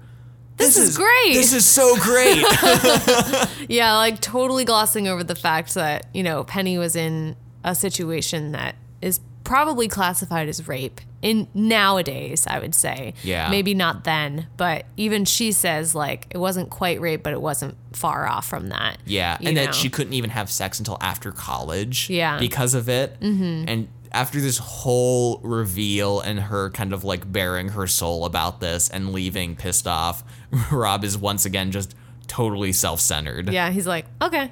This 0.59 0.77
is 0.77 0.95
great." 0.97 1.33
This 1.33 1.53
is 1.53 1.65
so 1.65 1.95
great." 1.97 2.45
Yeah, 3.69 3.95
like 3.97 4.19
totally 4.19 4.65
glossing 4.65 5.07
over 5.07 5.23
the 5.23 5.35
fact 5.35 5.75
that, 5.75 6.07
you 6.13 6.23
know, 6.23 6.43
Penny 6.43 6.77
was 6.79 6.95
in 6.95 7.35
a 7.63 7.75
situation 7.75 8.51
that 8.53 8.75
is 8.99 9.19
probably 9.43 9.87
classified 9.87 10.47
as 10.49 10.67
rape 10.67 11.01
in 11.21 11.47
nowadays, 11.53 12.47
I 12.47 12.59
would 12.59 12.73
say. 12.73 13.13
Yeah. 13.23 13.49
Maybe 13.49 13.73
not 13.73 14.03
then, 14.05 14.47
but 14.57 14.85
even 14.97 15.25
she 15.25 15.51
says 15.51 15.93
like 15.93 16.27
it 16.31 16.37
wasn't 16.37 16.69
quite 16.69 16.99
rape, 17.01 17.23
but 17.23 17.33
it 17.33 17.41
wasn't 17.41 17.75
far 17.93 18.27
off 18.27 18.47
from 18.47 18.69
that. 18.69 18.97
yeah, 19.05 19.37
and 19.41 19.55
know? 19.55 19.65
that 19.65 19.75
she 19.75 19.89
couldn't 19.89 20.13
even 20.13 20.29
have 20.29 20.49
sex 20.49 20.79
until 20.79 20.97
after 21.01 21.31
college. 21.31 22.09
Yeah. 22.09 22.39
because 22.39 22.73
of 22.73 22.89
it. 22.89 23.19
Mm-hmm. 23.19 23.65
And 23.67 23.87
after 24.11 24.39
this 24.41 24.57
whole 24.57 25.39
reveal 25.43 26.19
and 26.21 26.39
her 26.39 26.69
kind 26.71 26.93
of 26.93 27.03
like 27.03 27.31
bearing 27.31 27.69
her 27.69 27.85
soul 27.87 28.25
about 28.25 28.59
this 28.59 28.89
and 28.89 29.13
leaving 29.13 29.55
pissed 29.55 29.87
off, 29.87 30.23
Rob 30.71 31.03
is 31.03 31.17
once 31.17 31.45
again 31.45 31.71
just 31.71 31.95
totally 32.27 32.71
self-centered. 32.71 33.51
Yeah, 33.51 33.69
he's 33.71 33.87
like, 33.87 34.05
okay. 34.21 34.51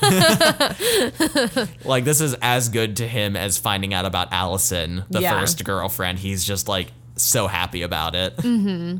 Like 1.84 2.04
this 2.04 2.20
is 2.20 2.34
as 2.42 2.68
good 2.68 2.96
to 2.96 3.06
him 3.08 3.36
as 3.36 3.58
finding 3.58 3.94
out 3.94 4.04
about 4.04 4.32
Allison, 4.32 5.04
the 5.10 5.20
Yeah. 5.20 5.38
first 5.38 5.64
girlfriend. 5.64 6.18
He's 6.18 6.44
just 6.44 6.68
like 6.68 6.92
so 7.16 7.46
happy 7.46 7.82
about 7.82 8.14
it. 8.14 8.36
Mm-hmm. 8.36 8.98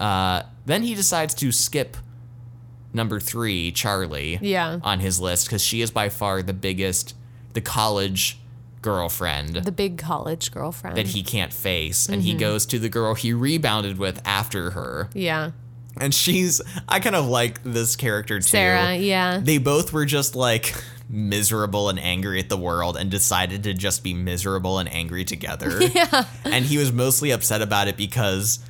Uh, 0.00 0.42
then 0.66 0.82
he 0.82 0.94
decides 0.94 1.34
to 1.34 1.52
skip 1.52 1.96
number 2.92 3.20
three, 3.20 3.70
Charlie, 3.72 4.38
Yeah. 4.42 4.78
on 4.82 5.00
his 5.00 5.20
list 5.20 5.46
because 5.46 5.62
she 5.62 5.80
is 5.80 5.90
by 5.90 6.08
far 6.08 6.42
the 6.42 6.52
biggest, 6.52 7.14
the 7.54 7.60
college 7.60 8.38
girlfriend 8.82 9.56
the 9.56 9.72
big 9.72 9.98
college 9.98 10.50
girlfriend. 10.50 10.96
that 10.96 11.08
he 11.08 11.22
can't 11.22 11.52
face, 11.52 12.08
and 12.08 12.18
Mm-hmm. 12.22 12.26
he 12.26 12.34
goes 12.34 12.66
to 12.66 12.78
the 12.78 12.88
girl 12.88 13.14
he 13.14 13.32
rebounded 13.32 13.98
with 13.98 14.20
after 14.26 14.70
her, 14.70 15.10
yeah. 15.14 15.50
and 15.98 16.14
she's. 16.14 16.60
I 16.88 17.00
kind 17.00 17.16
of 17.16 17.26
like 17.26 17.62
this 17.62 17.96
character 17.96 18.38
too. 18.38 18.42
Sarah, 18.48 18.94
yeah. 18.96 19.40
They 19.42 19.58
both 19.58 19.92
were 19.92 20.06
just 20.06 20.34
like 20.34 20.74
miserable 21.08 21.88
and 21.88 21.98
angry 21.98 22.38
at 22.38 22.48
the 22.48 22.56
world 22.56 22.96
and 22.96 23.10
decided 23.10 23.64
to 23.64 23.74
just 23.74 24.02
be 24.04 24.14
miserable 24.14 24.78
and 24.78 24.88
angry 24.92 25.24
together. 25.24 25.80
Yeah. 25.94 26.24
And 26.44 26.64
he 26.64 26.78
was 26.78 26.92
mostly 26.92 27.32
upset 27.32 27.60
about 27.62 27.88
it 27.88 27.96
because 27.96 28.60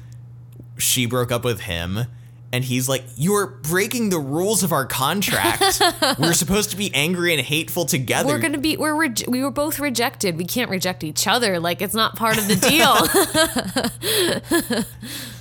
she 0.78 1.04
broke 1.06 1.30
up 1.30 1.44
with 1.44 1.60
him. 1.60 2.06
And 2.52 2.64
he's 2.64 2.88
like, 2.88 3.04
You're 3.16 3.46
breaking 3.46 4.10
the 4.10 4.18
rules 4.18 4.62
of 4.62 4.72
our 4.72 4.84
contract. 4.84 5.80
we're 6.18 6.32
supposed 6.32 6.70
to 6.70 6.76
be 6.76 6.92
angry 6.94 7.32
and 7.32 7.40
hateful 7.40 7.84
together. 7.84 8.28
We're 8.28 8.40
gonna 8.40 8.58
be 8.58 8.76
we're 8.76 8.94
reje- 8.94 9.28
we 9.28 9.42
were 9.42 9.52
both 9.52 9.78
rejected. 9.78 10.36
We 10.36 10.44
can't 10.44 10.70
reject 10.70 11.04
each 11.04 11.26
other. 11.26 11.60
Like 11.60 11.80
it's 11.80 11.94
not 11.94 12.16
part 12.16 12.38
of 12.38 12.48
the 12.48 12.56
deal. 12.56 12.96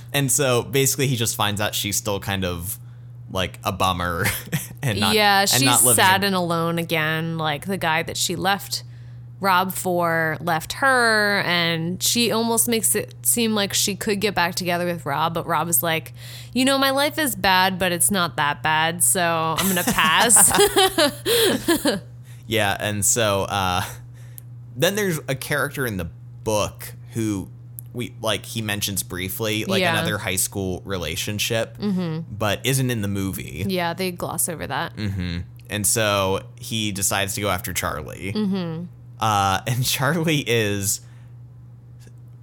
and 0.12 0.30
so 0.30 0.62
basically, 0.62 1.08
he 1.08 1.16
just 1.16 1.34
finds 1.34 1.60
out 1.60 1.74
she's 1.74 1.96
still 1.96 2.20
kind 2.20 2.44
of 2.44 2.78
like 3.30 3.58
a 3.64 3.72
bummer 3.72 4.26
and 4.82 5.00
not, 5.00 5.14
yeah, 5.14 5.40
and 5.40 5.50
she's 5.50 5.62
not 5.62 5.80
sad 5.96 6.22
in- 6.22 6.28
and 6.28 6.36
alone 6.36 6.78
again. 6.78 7.38
Like 7.38 7.66
the 7.66 7.76
guy 7.76 8.04
that 8.04 8.16
she 8.16 8.36
left 8.36 8.84
Rob 9.40 9.72
for 9.72 10.36
left 10.40 10.74
her, 10.74 11.40
and 11.46 12.02
she 12.02 12.30
almost 12.30 12.68
makes 12.68 12.94
it 12.94 13.14
seem 13.24 13.54
like 13.54 13.72
she 13.72 13.96
could 13.96 14.20
get 14.20 14.34
back 14.34 14.54
together 14.54 14.84
with 14.84 15.06
Rob, 15.06 15.32
but 15.34 15.46
Rob 15.46 15.66
is 15.68 15.82
like, 15.82 16.12
you 16.52 16.64
know, 16.64 16.76
my 16.76 16.90
life 16.90 17.18
is 17.18 17.34
bad, 17.34 17.78
but 17.78 17.90
it's 17.90 18.10
not 18.10 18.36
that 18.36 18.62
bad, 18.62 19.02
so 19.02 19.54
I'm 19.58 19.66
gonna 19.68 19.82
pass. 19.84 20.52
Yeah, 22.46 22.76
and 22.80 23.04
so 23.04 23.42
uh, 23.42 23.82
then 24.76 24.96
there's 24.96 25.20
a 25.28 25.36
character 25.36 25.86
in 25.86 25.98
the 25.98 26.10
book 26.42 26.94
who 27.12 27.48
we 27.92 28.12
like 28.20 28.44
he 28.44 28.60
mentions 28.60 29.04
briefly, 29.04 29.64
like 29.66 29.80
Yeah. 29.80 29.92
another 29.92 30.18
high 30.18 30.34
school 30.36 30.82
relationship, 30.84 31.76
but 31.78 32.60
isn't 32.66 32.90
in 32.90 33.02
the 33.02 33.08
movie. 33.08 33.64
yeah, 33.68 33.94
they 33.94 34.10
gloss 34.10 34.48
over 34.48 34.66
that. 34.66 34.96
Mm. 34.96 35.44
and 35.68 35.86
so 35.86 36.40
he 36.56 36.90
decides 36.90 37.34
to 37.34 37.40
go 37.40 37.48
after 37.50 37.72
Charlie. 37.72 38.32
Mm-hmm. 38.34 38.84
Uh, 39.20 39.60
and 39.66 39.84
Charlie 39.84 40.44
is 40.46 41.02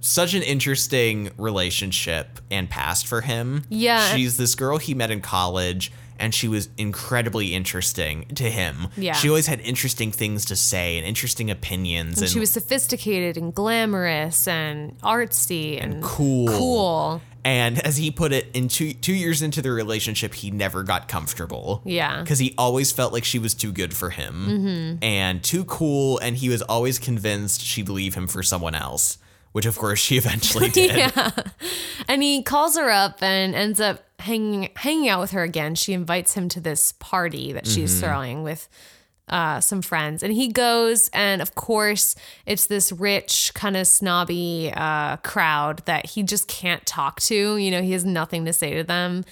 such 0.00 0.32
an 0.34 0.42
interesting 0.42 1.30
relationship 1.36 2.40
and 2.50 2.70
past 2.70 3.06
for 3.06 3.20
him. 3.20 3.64
Yeah. 3.68 4.14
She's 4.14 4.36
this 4.36 4.54
girl 4.54 4.78
he 4.78 4.94
met 4.94 5.10
in 5.10 5.20
college 5.20 5.92
and 6.18 6.34
she 6.34 6.48
was 6.48 6.68
incredibly 6.76 7.54
interesting 7.54 8.24
to 8.34 8.50
him. 8.50 8.88
Yeah. 8.96 9.12
She 9.12 9.28
always 9.28 9.46
had 9.46 9.60
interesting 9.60 10.10
things 10.12 10.44
to 10.46 10.56
say 10.56 10.98
and 10.98 11.06
interesting 11.06 11.50
opinions 11.50 12.20
and, 12.20 12.30
She 12.30 12.40
was 12.40 12.50
sophisticated 12.50 13.36
and 13.36 13.54
glamorous 13.54 14.48
and 14.48 14.98
artsy 15.00 15.82
and, 15.82 16.02
cool. 16.02 16.48
Cool. 16.48 17.22
And 17.44 17.78
as 17.80 17.96
he 17.96 18.10
put 18.10 18.32
it, 18.32 18.48
in 18.54 18.68
two 18.68 18.92
two 18.92 19.12
years 19.14 19.40
into 19.42 19.62
the 19.62 19.70
relationship, 19.70 20.34
he 20.34 20.50
never 20.50 20.82
got 20.82 21.08
comfortable. 21.08 21.80
Yeah. 21.84 22.20
Because 22.20 22.38
he 22.38 22.54
always 22.58 22.92
felt 22.92 23.12
like 23.12 23.24
she 23.24 23.38
was 23.38 23.54
too 23.54 23.72
good 23.72 23.94
for 23.94 24.10
him 24.10 24.98
and 25.02 25.42
too 25.42 25.64
cool, 25.64 26.18
and 26.18 26.36
he 26.36 26.48
was 26.48 26.62
always 26.62 26.98
convinced 26.98 27.60
she'd 27.62 27.88
leave 27.88 28.14
him 28.14 28.26
for 28.26 28.42
someone 28.42 28.74
else, 28.74 29.18
which 29.52 29.66
of 29.66 29.78
course 29.78 29.98
she 29.98 30.16
eventually 30.18 30.68
did. 30.70 30.96
Yeah. 30.96 31.30
And 32.08 32.22
he 32.22 32.42
calls 32.42 32.76
her 32.76 32.90
up 32.90 33.22
and 33.22 33.54
ends 33.54 33.80
up 33.80 34.02
hanging 34.18 34.70
hanging 34.76 35.08
out 35.08 35.20
with 35.20 35.30
her 35.30 35.42
again. 35.42 35.74
She 35.74 35.92
invites 35.92 36.34
him 36.34 36.48
to 36.50 36.60
this 36.60 36.92
party 36.98 37.52
that 37.52 37.66
she's 37.66 37.92
Mm-hmm. 37.92 38.00
throwing 38.06 38.42
with 38.42 38.68
uh, 39.28 39.60
some 39.60 39.82
friends. 39.82 40.22
And 40.22 40.32
he 40.32 40.48
goes, 40.48 41.08
and 41.12 41.40
of 41.42 41.54
course, 41.54 42.14
it's 42.46 42.66
this 42.66 42.92
rich, 42.92 43.52
kind 43.54 43.76
of 43.76 43.86
snobby 43.86 44.72
uh, 44.74 45.16
crowd 45.18 45.82
that 45.86 46.06
he 46.06 46.22
just 46.22 46.48
can't 46.48 46.84
talk 46.86 47.20
to. 47.22 47.56
You 47.56 47.70
know, 47.70 47.82
he 47.82 47.92
has 47.92 48.04
nothing 48.04 48.44
to 48.44 48.52
say 48.52 48.74
to 48.74 48.84
them. 48.84 49.24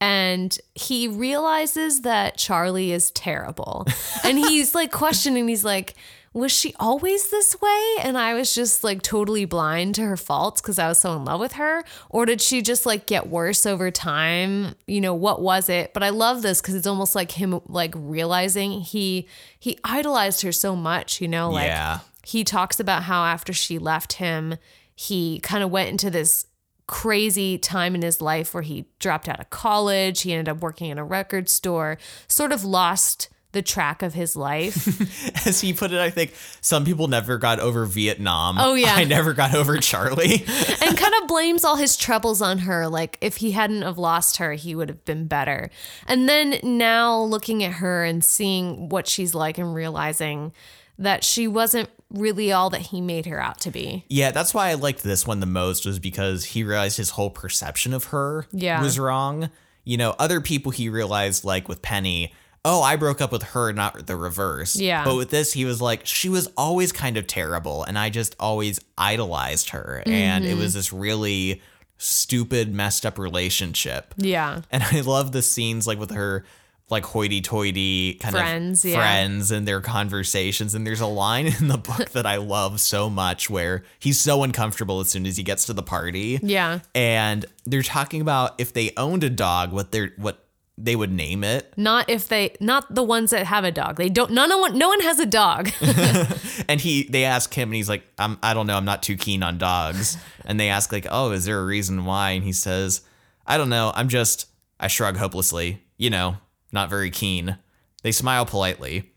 And 0.00 0.58
he 0.74 1.06
realizes 1.06 2.00
that 2.00 2.36
Charlie 2.36 2.90
is 2.90 3.12
terrible. 3.12 3.86
and 4.24 4.36
he's 4.36 4.74
like 4.74 4.90
questioning, 4.90 5.46
he's 5.46 5.64
like, 5.64 5.94
was 6.34 6.50
she 6.50 6.74
always 6.80 7.30
this 7.30 7.60
way? 7.60 7.94
And 8.00 8.16
I 8.16 8.34
was 8.34 8.54
just 8.54 8.82
like 8.82 9.02
totally 9.02 9.44
blind 9.44 9.94
to 9.96 10.02
her 10.02 10.16
faults 10.16 10.60
because 10.60 10.78
I 10.78 10.88
was 10.88 10.98
so 10.98 11.14
in 11.14 11.24
love 11.24 11.40
with 11.40 11.52
her. 11.52 11.84
Or 12.08 12.24
did 12.24 12.40
she 12.40 12.62
just 12.62 12.86
like 12.86 13.06
get 13.06 13.28
worse 13.28 13.66
over 13.66 13.90
time? 13.90 14.74
You 14.86 15.00
know, 15.02 15.14
what 15.14 15.42
was 15.42 15.68
it? 15.68 15.92
But 15.92 16.02
I 16.02 16.08
love 16.08 16.40
this 16.42 16.60
because 16.60 16.74
it's 16.74 16.86
almost 16.86 17.14
like 17.14 17.32
him 17.32 17.60
like 17.66 17.92
realizing 17.96 18.80
he 18.80 19.28
he 19.58 19.78
idolized 19.84 20.42
her 20.42 20.52
so 20.52 20.74
much, 20.74 21.20
you 21.20 21.28
know, 21.28 21.50
like 21.50 21.66
Yeah. 21.66 21.98
he 22.24 22.44
talks 22.44 22.80
about 22.80 23.02
how 23.02 23.24
after 23.24 23.52
she 23.52 23.78
left 23.78 24.14
him, 24.14 24.56
he 24.94 25.38
kind 25.40 25.62
of 25.62 25.70
went 25.70 25.90
into 25.90 26.10
this 26.10 26.46
crazy 26.86 27.58
time 27.58 27.94
in 27.94 28.02
his 28.02 28.20
life 28.20 28.52
where 28.54 28.62
he 28.62 28.86
dropped 28.98 29.28
out 29.28 29.40
of 29.40 29.50
college, 29.50 30.22
he 30.22 30.32
ended 30.32 30.48
up 30.48 30.60
working 30.62 30.90
in 30.90 30.98
a 30.98 31.04
record 31.04 31.48
store, 31.48 31.96
sort 32.26 32.52
of 32.52 32.64
lost 32.64 33.28
the 33.52 33.62
track 33.62 34.02
of 34.02 34.14
his 34.14 34.34
life. 34.36 35.46
As 35.46 35.60
he 35.60 35.72
put 35.72 35.92
it, 35.92 36.00
I 36.00 36.10
think 36.10 36.34
some 36.60 36.84
people 36.84 37.06
never 37.08 37.38
got 37.38 37.60
over 37.60 37.84
Vietnam. 37.84 38.56
Oh, 38.58 38.74
yeah. 38.74 38.94
I 38.96 39.04
never 39.04 39.32
got 39.34 39.54
over 39.54 39.76
Charlie. 39.78 40.44
and 40.82 40.96
kind 40.98 41.14
of 41.22 41.28
blames 41.28 41.64
all 41.64 41.76
his 41.76 41.96
troubles 41.96 42.42
on 42.42 42.58
her 42.58 42.88
like 42.88 43.18
if 43.20 43.36
he 43.38 43.52
hadn't 43.52 43.82
have 43.82 43.98
lost 43.98 44.36
her 44.38 44.52
he 44.54 44.74
would 44.74 44.88
have 44.88 45.04
been 45.04 45.26
better 45.26 45.70
and 46.06 46.28
then 46.28 46.58
now 46.62 47.20
looking 47.20 47.62
at 47.64 47.74
her 47.74 48.04
and 48.04 48.24
seeing 48.24 48.88
what 48.88 49.06
she's 49.06 49.34
like 49.34 49.58
and 49.58 49.74
realizing 49.74 50.52
that 50.98 51.24
she 51.24 51.46
wasn't 51.48 51.88
really 52.10 52.52
all 52.52 52.68
that 52.70 52.80
he 52.82 53.00
made 53.00 53.26
her 53.26 53.40
out 53.40 53.60
to 53.60 53.70
be 53.70 54.04
Yeah, 54.08 54.30
that's 54.30 54.52
why 54.52 54.68
I 54.68 54.74
liked 54.74 55.02
this 55.02 55.26
one 55.26 55.40
the 55.40 55.46
most 55.46 55.86
was 55.86 55.98
because 55.98 56.44
he 56.44 56.64
realized 56.64 56.96
his 56.96 57.10
whole 57.10 57.30
perception 57.30 57.92
of 57.94 58.04
her 58.06 58.46
Yeah. 58.52 58.82
was 58.82 58.98
wrong. 58.98 59.50
You 59.84 59.96
know, 59.96 60.14
other 60.18 60.40
people 60.40 60.70
he 60.72 60.88
realized 60.88 61.44
like 61.44 61.68
with 61.68 61.82
Penny, 61.82 62.32
oh, 62.64 62.80
I 62.82 62.96
broke 62.96 63.20
up 63.20 63.32
with 63.32 63.42
her, 63.42 63.72
not 63.72 64.06
the 64.06 64.14
reverse. 64.16 64.76
Yeah. 64.76 65.04
But 65.04 65.16
with 65.16 65.30
this, 65.30 65.52
he 65.52 65.64
was 65.64 65.80
like, 65.82 66.06
she 66.06 66.28
was 66.28 66.48
always 66.56 66.92
kind 66.92 67.16
of 67.16 67.26
terrible, 67.26 67.82
and 67.84 67.98
I 67.98 68.08
just 68.10 68.36
always 68.38 68.78
idolized 68.96 69.70
her, 69.70 70.02
and 70.06 70.44
Mm-hmm. 70.44 70.52
it 70.52 70.56
was 70.56 70.74
this 70.74 70.92
really 70.92 71.60
stupid, 71.98 72.72
messed 72.74 73.06
up 73.06 73.18
relationship. 73.18 74.14
yeah 74.16 74.62
And 74.70 74.82
I 74.90 75.00
love 75.00 75.32
the 75.32 75.42
scenes 75.42 75.86
like 75.86 75.98
with 75.98 76.10
her 76.12 76.44
like 76.90 77.04
hoity-toity 77.06 78.14
kind 78.14 78.34
Friends, 78.34 78.84
of 78.84 78.90
yeah. 78.90 78.96
friends 78.98 79.50
and 79.50 79.66
their 79.66 79.80
conversations. 79.80 80.74
And 80.74 80.86
there's 80.86 81.00
a 81.00 81.06
line 81.06 81.46
in 81.46 81.68
the 81.68 81.78
book 81.78 82.10
that 82.12 82.26
I 82.26 82.36
love 82.36 82.80
so 82.80 83.08
much 83.08 83.48
where 83.48 83.82
he's 83.98 84.20
so 84.20 84.42
uncomfortable 84.42 85.00
as 85.00 85.08
soon 85.08 85.24
as 85.24 85.36
he 85.38 85.42
gets 85.42 85.64
to 85.66 85.72
the 85.72 85.82
party. 85.82 86.38
yeah 86.42 86.80
And 86.94 87.46
they're 87.64 87.82
talking 87.82 88.20
about 88.20 88.54
if 88.58 88.72
they 88.74 88.92
owned 88.96 89.24
a 89.24 89.30
dog, 89.30 89.72
what 89.72 89.90
they're 89.92 90.12
what 90.16 90.44
they 90.84 90.96
would 90.96 91.12
name 91.12 91.44
it. 91.44 91.72
not 91.76 92.10
if 92.10 92.26
they 92.28 92.56
not 92.60 92.92
the 92.94 93.02
ones 93.04 93.30
that 93.30 93.46
have 93.46 93.62
a 93.64 93.70
dog 93.70 93.96
they 93.96 94.08
don't 94.08 94.32
none 94.32 94.50
one 94.60 94.76
no 94.76 94.88
one 94.88 95.00
has 95.00 95.20
a 95.20 95.26
dog 95.26 95.70
And 96.68 96.80
he 96.80 97.04
they 97.04 97.24
ask 97.24 97.52
him 97.54 97.68
and 97.68 97.74
he's 97.74 97.88
like, 97.88 98.02
I'm 98.18 98.38
I 98.42 98.52
don't 98.54 98.66
know, 98.66 98.76
I'm 98.76 98.84
not 98.84 99.02
too 99.02 99.16
keen 99.16 99.42
on 99.42 99.58
dogs. 99.58 100.16
and 100.44 100.58
they 100.58 100.68
ask 100.68 100.90
like, 100.92 101.06
Oh, 101.10 101.30
is 101.30 101.44
there 101.44 101.60
a 101.60 101.64
reason 101.64 102.04
why? 102.04 102.30
And 102.30 102.44
he 102.44 102.52
says, 102.52 103.02
I 103.46 103.56
don't 103.58 103.68
know, 103.70 103.92
I'm 103.94 104.08
just 104.08 104.46
I 104.80 104.88
shrug 104.88 105.16
hopelessly, 105.16 105.82
you 105.96 106.10
know, 106.10 106.36
not 106.72 106.90
very 106.90 107.10
keen. 107.10 107.58
They 108.02 108.12
smile 108.12 108.44
politely. 108.44 109.11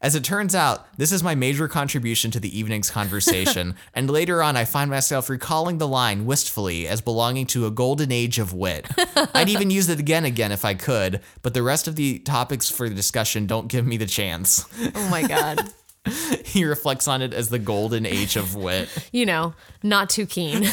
As 0.00 0.14
it 0.14 0.22
turns 0.22 0.54
out, 0.54 0.86
this 0.96 1.10
is 1.10 1.24
my 1.24 1.34
major 1.34 1.66
contribution 1.66 2.30
to 2.30 2.38
the 2.38 2.56
evening's 2.56 2.88
conversation, 2.90 3.74
and 3.94 4.08
later 4.08 4.42
on 4.42 4.56
I 4.56 4.64
find 4.64 4.88
myself 4.90 5.28
recalling 5.28 5.78
the 5.78 5.88
line 5.88 6.24
wistfully 6.24 6.86
as 6.86 7.00
belonging 7.00 7.46
to 7.48 7.66
a 7.66 7.70
golden 7.72 8.12
age 8.12 8.38
of 8.38 8.52
wit. 8.52 8.86
I'd 9.34 9.48
even 9.48 9.70
use 9.70 9.88
it 9.88 9.98
again 9.98 10.24
again 10.24 10.52
if 10.52 10.64
I 10.64 10.74
could, 10.74 11.20
but 11.42 11.52
the 11.52 11.64
rest 11.64 11.88
of 11.88 11.96
the 11.96 12.20
topics 12.20 12.70
for 12.70 12.88
the 12.88 12.94
discussion 12.94 13.46
don't 13.46 13.66
give 13.68 13.84
me 13.86 13.96
the 13.96 14.06
chance. 14.06 14.64
oh 14.94 15.08
my 15.10 15.22
god 15.26 15.68
he 16.44 16.64
reflects 16.64 17.06
on 17.08 17.20
it 17.20 17.34
as 17.34 17.48
the 17.48 17.58
golden 17.58 18.06
age 18.06 18.36
of 18.36 18.54
wit. 18.54 18.88
you 19.12 19.26
know 19.26 19.52
not 19.82 20.08
too 20.08 20.24
keen 20.26 20.62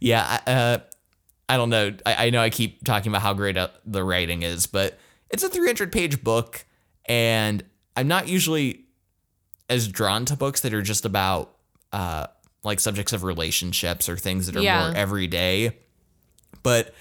Yeah, 0.00 0.40
I- 0.46 0.50
uh, 0.50 0.78
I 1.48 1.56
don't 1.56 1.70
know. 1.70 1.92
I, 2.06 2.26
I 2.26 2.30
know 2.30 2.40
I 2.40 2.50
keep 2.50 2.84
talking 2.84 3.10
about 3.10 3.22
how 3.22 3.34
great 3.34 3.56
uh, 3.56 3.68
the 3.84 4.04
writing 4.04 4.42
is, 4.42 4.66
but 4.66 4.98
it's 5.30 5.42
a 5.42 5.48
300 5.48 5.92
page 5.92 6.22
book, 6.22 6.64
and 7.06 7.62
I'm 7.96 8.08
not 8.08 8.28
usually 8.28 8.84
as 9.68 9.88
drawn 9.88 10.24
to 10.26 10.36
books 10.36 10.60
that 10.62 10.72
are 10.72 10.82
just 10.82 11.04
about 11.04 11.54
uh, 11.92 12.26
like 12.64 12.80
subjects 12.80 13.12
of 13.12 13.22
relationships 13.24 14.08
or 14.08 14.16
things 14.16 14.46
that 14.46 14.56
are 14.56 14.60
Yeah. 14.62 14.88
more 14.88 14.96
everyday. 14.96 15.76
But 16.62 16.94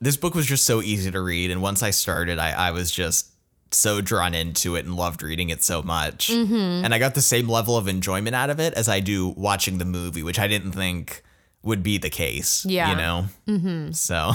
this 0.00 0.16
book 0.16 0.34
was 0.34 0.46
just 0.46 0.64
so 0.64 0.82
easy 0.82 1.10
to 1.10 1.20
read, 1.20 1.50
and 1.50 1.62
once 1.62 1.82
I 1.82 1.90
started, 1.90 2.38
I, 2.38 2.50
I 2.50 2.70
was 2.70 2.90
just 2.90 3.30
so 3.72 4.00
drawn 4.00 4.32
into 4.34 4.76
it 4.76 4.84
and 4.86 4.94
loved 4.96 5.22
reading 5.22 5.48
it 5.50 5.62
so 5.62 5.82
much. 5.82 6.30
And 6.30 6.94
I 6.94 6.98
got 7.00 7.14
the 7.14 7.20
same 7.20 7.48
level 7.48 7.76
of 7.76 7.88
enjoyment 7.88 8.36
out 8.36 8.48
of 8.48 8.60
it 8.60 8.72
as 8.74 8.88
I 8.88 9.00
do 9.00 9.28
watching 9.30 9.78
the 9.78 9.84
movie, 9.84 10.22
which 10.22 10.38
I 10.38 10.46
didn't 10.46 10.72
think 10.72 11.22
would 11.62 11.82
be 11.82 11.98
the 11.98 12.08
case. 12.10 12.64
Yeah. 12.64 12.90
You 12.90 12.96
know? 12.96 13.24
Mm-hmm. 13.48 13.90
So, 13.92 14.32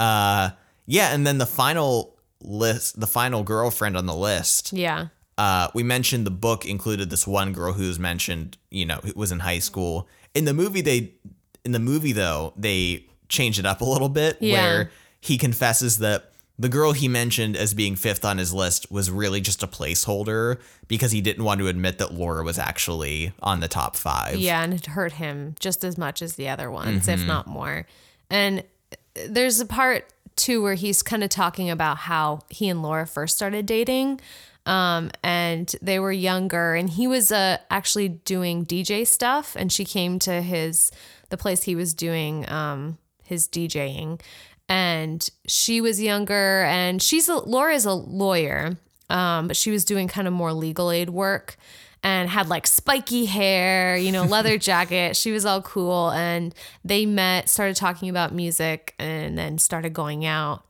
uh, 0.00 0.50
yeah. 0.90 1.14
And 1.14 1.24
then 1.26 1.38
the 1.38 1.46
final 1.46 2.16
list, 2.42 2.98
the 2.98 3.06
final 3.06 3.42
girlfriend 3.44 3.96
on 3.96 4.06
the 4.06 4.14
list, 4.16 4.72
yeah 4.72 5.08
uh, 5.36 5.68
we 5.72 5.84
mentioned 5.84 6.26
the 6.26 6.32
book 6.32 6.66
included 6.66 7.10
this 7.10 7.24
one 7.24 7.52
girl 7.52 7.72
who 7.72 7.86
was 7.86 7.98
mentioned, 8.00 8.58
you 8.70 8.84
know, 8.84 8.98
who 9.04 9.12
was 9.14 9.30
in 9.30 9.38
high 9.38 9.60
school. 9.60 10.08
In 10.34 10.44
the 10.46 10.52
movie, 10.52 10.80
they, 10.80 11.12
in 11.64 11.70
the 11.70 11.78
movie 11.78 12.10
though, 12.12 12.52
they 12.56 13.06
changed 13.28 13.60
it 13.60 13.64
up 13.66 13.80
a 13.80 13.84
little 13.84 14.08
bit 14.08 14.36
Yeah. 14.40 14.54
where 14.54 14.90
he 15.20 15.38
confesses 15.38 15.98
that 15.98 16.32
the 16.58 16.68
girl 16.68 16.90
he 16.90 17.06
mentioned 17.06 17.56
as 17.56 17.72
being 17.72 17.94
fifth 17.94 18.24
on 18.24 18.36
his 18.38 18.52
list 18.52 18.90
was 18.90 19.12
really 19.12 19.40
just 19.40 19.62
a 19.62 19.68
placeholder 19.68 20.58
because 20.88 21.12
he 21.12 21.20
didn't 21.20 21.44
want 21.44 21.60
to 21.60 21.68
admit 21.68 21.98
that 21.98 22.12
Laura 22.12 22.42
was 22.42 22.58
actually 22.58 23.32
on 23.40 23.60
the 23.60 23.68
top 23.68 23.94
five. 23.94 24.36
Yeah, 24.38 24.64
and 24.64 24.74
it 24.74 24.86
hurt 24.86 25.12
him 25.12 25.54
just 25.60 25.84
as 25.84 25.96
much 25.96 26.20
as 26.20 26.34
the 26.34 26.48
other 26.48 26.68
ones, 26.68 27.02
Mm-hmm. 27.02 27.20
if 27.20 27.26
not 27.28 27.46
more. 27.46 27.86
And 28.28 28.64
there's 29.28 29.60
a 29.60 29.66
part 29.66 30.06
too 30.38 30.62
where 30.62 30.74
he's 30.74 31.02
kind 31.02 31.22
of 31.22 31.30
talking 31.30 31.68
about 31.68 31.98
how 31.98 32.40
he 32.48 32.68
and 32.68 32.82
Laura 32.82 33.06
first 33.06 33.36
started 33.36 33.66
dating. 33.66 34.20
Um, 34.64 35.10
and 35.22 35.74
they 35.80 35.98
were 35.98 36.12
younger, 36.12 36.74
and 36.74 36.90
he 36.90 37.06
was 37.06 37.32
uh, 37.32 37.56
actually 37.70 38.08
doing 38.08 38.66
DJ 38.66 39.06
stuff, 39.06 39.56
and 39.58 39.72
she 39.72 39.84
came 39.84 40.18
to 40.20 40.42
his 40.42 40.92
the 41.30 41.38
place 41.38 41.62
he 41.62 41.74
was 41.74 41.94
doing 41.94 42.48
um, 42.50 42.98
his 43.24 43.48
DJing, 43.48 44.20
and 44.68 45.28
she 45.46 45.80
was 45.80 46.02
younger, 46.02 46.64
and 46.64 47.02
she's 47.02 47.30
a 47.30 47.36
Laura's 47.36 47.86
a 47.86 47.94
lawyer, 47.94 48.76
um, 49.08 49.48
but 49.48 49.56
she 49.56 49.70
was 49.70 49.86
doing 49.86 50.06
kind 50.06 50.28
of 50.28 50.34
more 50.34 50.52
legal 50.52 50.90
aid 50.90 51.08
work 51.08 51.56
and 52.08 52.30
had 52.30 52.48
like 52.48 52.66
spiky 52.66 53.26
hair, 53.26 53.96
you 53.96 54.10
know, 54.10 54.24
leather 54.24 54.56
jacket. 54.70 55.14
She 55.14 55.30
was 55.30 55.44
all 55.44 55.60
cool. 55.60 56.10
And 56.10 56.54
they 56.84 57.04
met, 57.04 57.48
started 57.50 57.76
talking 57.76 58.08
about 58.08 58.34
music, 58.34 58.94
and 58.98 59.36
then 59.36 59.58
started 59.58 59.92
going 59.92 60.24
out. 60.24 60.64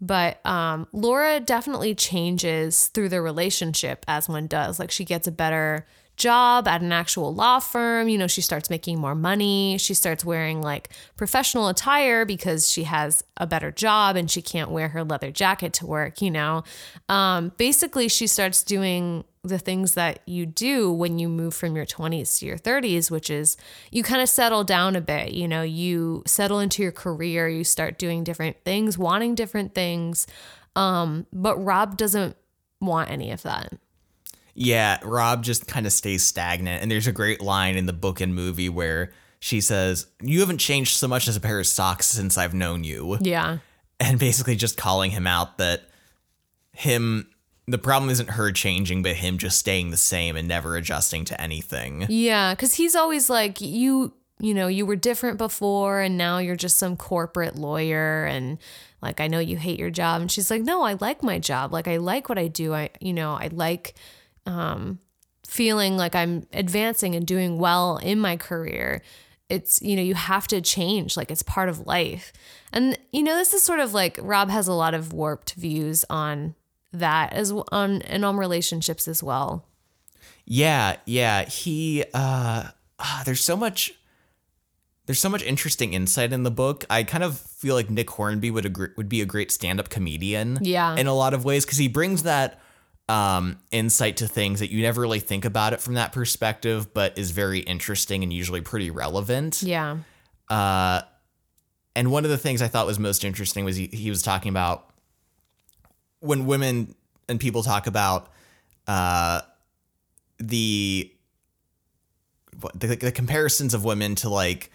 But 0.00 0.44
um, 0.46 0.86
Laura 0.92 1.40
definitely 1.40 1.94
changes 1.94 2.88
through 2.88 3.08
the 3.08 3.20
relationship 3.20 4.04
as 4.06 4.28
one 4.28 4.46
does. 4.46 4.78
Like 4.78 4.90
she 4.90 5.04
gets 5.04 5.26
a 5.26 5.32
better 5.32 5.86
job 6.16 6.68
at 6.68 6.80
an 6.80 6.92
actual 6.92 7.34
law 7.34 7.58
firm. 7.58 8.08
You 8.08 8.18
know, 8.18 8.28
she 8.28 8.40
starts 8.40 8.70
making 8.70 9.00
more 9.00 9.16
money. 9.16 9.78
She 9.78 9.94
starts 9.94 10.24
wearing 10.24 10.62
like 10.62 10.90
professional 11.16 11.68
attire 11.68 12.24
because 12.24 12.70
she 12.70 12.84
has 12.84 13.24
a 13.36 13.46
better 13.46 13.72
job 13.72 14.14
and 14.14 14.30
she 14.30 14.42
can't 14.42 14.70
wear 14.70 14.88
her 14.88 15.02
leather 15.02 15.32
jacket 15.32 15.72
to 15.74 15.86
work, 15.86 16.22
you 16.22 16.30
know. 16.30 16.62
Um, 17.08 17.52
basically, 17.56 18.08
she 18.08 18.28
starts 18.28 18.62
doing 18.62 19.24
the 19.44 19.58
things 19.58 19.94
that 19.94 20.20
you 20.26 20.46
do 20.46 20.90
when 20.90 21.18
you 21.18 21.28
move 21.28 21.54
from 21.54 21.76
your 21.76 21.86
20s 21.86 22.38
to 22.38 22.46
your 22.46 22.58
30s, 22.58 23.10
which 23.10 23.30
is 23.30 23.56
you 23.92 24.02
kind 24.02 24.22
of 24.22 24.28
settle 24.28 24.64
down 24.64 24.96
a 24.96 25.00
bit. 25.00 25.32
You 25.32 25.46
know, 25.46 25.62
you 25.62 26.22
settle 26.26 26.58
into 26.58 26.82
your 26.82 26.92
career, 26.92 27.48
you 27.48 27.62
start 27.62 27.98
doing 27.98 28.24
different 28.24 28.56
things, 28.64 28.96
wanting 28.96 29.34
different 29.34 29.74
things. 29.74 30.26
Um, 30.74 31.26
but 31.32 31.56
Rob 31.62 31.96
doesn't 31.96 32.36
want 32.80 33.10
any 33.10 33.30
of 33.30 33.42
that. 33.42 33.74
Yeah, 34.54 34.98
Rob 35.02 35.42
just 35.42 35.66
kind 35.66 35.86
of 35.86 35.92
stays 35.92 36.24
stagnant. 36.24 36.82
And 36.82 36.90
there's 36.90 37.06
a 37.06 37.12
great 37.12 37.40
line 37.40 37.76
in 37.76 37.86
the 37.86 37.92
book 37.92 38.20
and 38.20 38.34
movie 38.34 38.68
where 38.68 39.12
she 39.40 39.60
says, 39.60 40.06
You 40.22 40.40
haven't 40.40 40.58
changed 40.58 40.96
so 40.96 41.08
much 41.08 41.28
as 41.28 41.36
a 41.36 41.40
pair 41.40 41.58
of 41.58 41.66
socks 41.66 42.06
since 42.06 42.38
I've 42.38 42.54
known 42.54 42.84
you. 42.84 43.18
Yeah. 43.20 43.58
And 44.00 44.18
basically 44.18 44.56
just 44.56 44.76
calling 44.76 45.10
him 45.10 45.26
out 45.26 45.58
that 45.58 45.82
him, 46.72 47.28
the 47.66 47.78
problem 47.78 48.10
isn't 48.10 48.30
her 48.30 48.52
changing, 48.52 49.02
but 49.02 49.16
him 49.16 49.38
just 49.38 49.58
staying 49.58 49.90
the 49.90 49.96
same 49.96 50.36
and 50.36 50.46
never 50.46 50.76
adjusting 50.76 51.24
to 51.26 51.40
anything. 51.40 52.06
Yeah, 52.08 52.54
because 52.54 52.74
he's 52.74 52.94
always 52.94 53.30
like, 53.30 53.60
you, 53.60 54.12
you 54.38 54.52
know, 54.52 54.66
you 54.66 54.84
were 54.84 54.96
different 54.96 55.38
before 55.38 56.00
and 56.00 56.18
now 56.18 56.38
you're 56.38 56.56
just 56.56 56.76
some 56.76 56.96
corporate 56.96 57.56
lawyer 57.56 58.26
and 58.26 58.58
like 59.00 59.20
I 59.20 59.28
know 59.28 59.38
you 59.38 59.56
hate 59.56 59.78
your 59.78 59.90
job. 59.90 60.20
And 60.20 60.30
she's 60.30 60.50
like, 60.50 60.62
No, 60.62 60.82
I 60.82 60.94
like 60.94 61.22
my 61.22 61.38
job. 61.38 61.72
Like 61.72 61.88
I 61.88 61.96
like 61.96 62.28
what 62.28 62.38
I 62.38 62.48
do. 62.48 62.74
I, 62.74 62.90
you 63.00 63.12
know, 63.12 63.32
I 63.34 63.48
like 63.52 63.94
um, 64.46 64.98
feeling 65.46 65.96
like 65.96 66.14
I'm 66.14 66.46
advancing 66.52 67.14
and 67.14 67.26
doing 67.26 67.58
well 67.58 67.96
in 67.98 68.18
my 68.18 68.36
career. 68.36 69.02
It's, 69.48 69.80
you 69.82 69.94
know, 69.94 70.02
you 70.02 70.14
have 70.14 70.48
to 70.48 70.60
change, 70.60 71.16
like 71.16 71.30
it's 71.30 71.42
part 71.42 71.68
of 71.68 71.86
life. 71.86 72.32
And, 72.72 72.98
you 73.12 73.22
know, 73.22 73.36
this 73.36 73.54
is 73.54 73.62
sort 73.62 73.78
of 73.78 73.94
like 73.94 74.18
Rob 74.20 74.50
has 74.50 74.66
a 74.66 74.72
lot 74.72 74.94
of 74.94 75.12
warped 75.12 75.54
views 75.54 76.04
on 76.10 76.54
that 76.98 77.32
as 77.32 77.52
on 77.70 78.02
and 78.02 78.24
on 78.24 78.36
relationships 78.36 79.06
as 79.08 79.22
well. 79.22 79.66
Yeah, 80.44 80.96
yeah. 81.04 81.44
He 81.44 82.04
uh, 82.14 82.68
uh 82.98 83.24
there's 83.24 83.40
so 83.40 83.56
much 83.56 83.92
there's 85.06 85.18
so 85.18 85.28
much 85.28 85.42
interesting 85.42 85.92
insight 85.92 86.32
in 86.32 86.44
the 86.44 86.50
book. 86.50 86.84
I 86.88 87.02
kind 87.02 87.22
of 87.22 87.38
feel 87.38 87.74
like 87.74 87.90
Nick 87.90 88.10
Hornby 88.10 88.50
would 88.50 88.64
agree, 88.64 88.88
would 88.96 89.08
be 89.08 89.20
a 89.20 89.26
great 89.26 89.50
stand-up 89.50 89.90
comedian. 89.90 90.58
Yeah. 90.62 90.96
In 90.96 91.06
a 91.06 91.14
lot 91.14 91.34
of 91.34 91.44
ways, 91.44 91.64
because 91.66 91.78
he 91.78 91.88
brings 91.88 92.22
that 92.22 92.58
um, 93.08 93.58
insight 93.70 94.16
to 94.18 94.28
things 94.28 94.60
that 94.60 94.70
you 94.70 94.80
never 94.80 95.02
really 95.02 95.20
think 95.20 95.44
about 95.44 95.74
it 95.74 95.80
from 95.80 95.94
that 95.94 96.12
perspective, 96.12 96.94
but 96.94 97.18
is 97.18 97.32
very 97.32 97.60
interesting 97.60 98.22
and 98.22 98.32
usually 98.32 98.62
pretty 98.62 98.90
relevant. 98.90 99.62
Yeah. 99.62 99.98
Uh, 100.48 101.02
and 101.94 102.10
one 102.10 102.24
of 102.24 102.30
the 102.30 102.38
things 102.38 102.62
I 102.62 102.68
thought 102.68 102.86
was 102.86 102.98
most 102.98 103.24
interesting 103.24 103.64
was 103.64 103.76
he, 103.76 103.88
he 103.88 104.08
was 104.08 104.22
talking 104.22 104.48
about 104.48 104.90
when 106.24 106.46
women 106.46 106.94
and 107.28 107.38
people 107.38 107.62
talk 107.62 107.86
about 107.86 108.30
uh, 108.86 109.40
the, 110.38 111.10
the 112.74 112.96
the 112.96 113.12
comparisons 113.12 113.74
of 113.74 113.84
women 113.84 114.14
to 114.16 114.28
like 114.28 114.70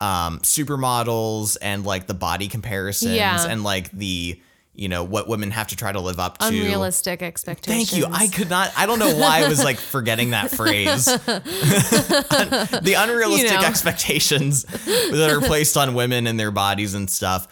um, 0.00 0.40
supermodels 0.40 1.56
and 1.62 1.84
like 1.84 2.06
the 2.06 2.14
body 2.14 2.48
comparisons 2.48 3.14
Yeah. 3.14 3.46
and 3.48 3.62
like 3.64 3.90
the 3.92 4.40
you 4.76 4.88
know 4.88 5.04
what 5.04 5.28
women 5.28 5.52
have 5.52 5.68
to 5.68 5.76
try 5.76 5.92
to 5.92 6.00
live 6.00 6.18
up 6.18 6.38
to. 6.38 6.46
Unrealistic 6.48 7.22
expectations. 7.22 7.90
Thank 7.90 7.96
you. 8.00 8.06
I 8.12 8.26
could 8.26 8.50
not. 8.50 8.72
I 8.76 8.86
don't 8.86 8.98
know 8.98 9.14
why 9.16 9.44
I 9.44 9.48
was 9.48 9.62
like 9.62 9.78
forgetting 9.78 10.30
that 10.30 10.50
phrase. 10.50 11.04
the 11.04 12.94
unrealistic 12.98 13.50
You 13.52 13.56
know. 13.60 13.64
expectations 13.66 14.64
that 14.64 15.30
are 15.30 15.40
placed 15.40 15.76
on 15.76 15.94
women 15.94 16.26
and 16.26 16.38
their 16.40 16.50
bodies 16.50 16.94
and 16.94 17.08
stuff. 17.08 17.46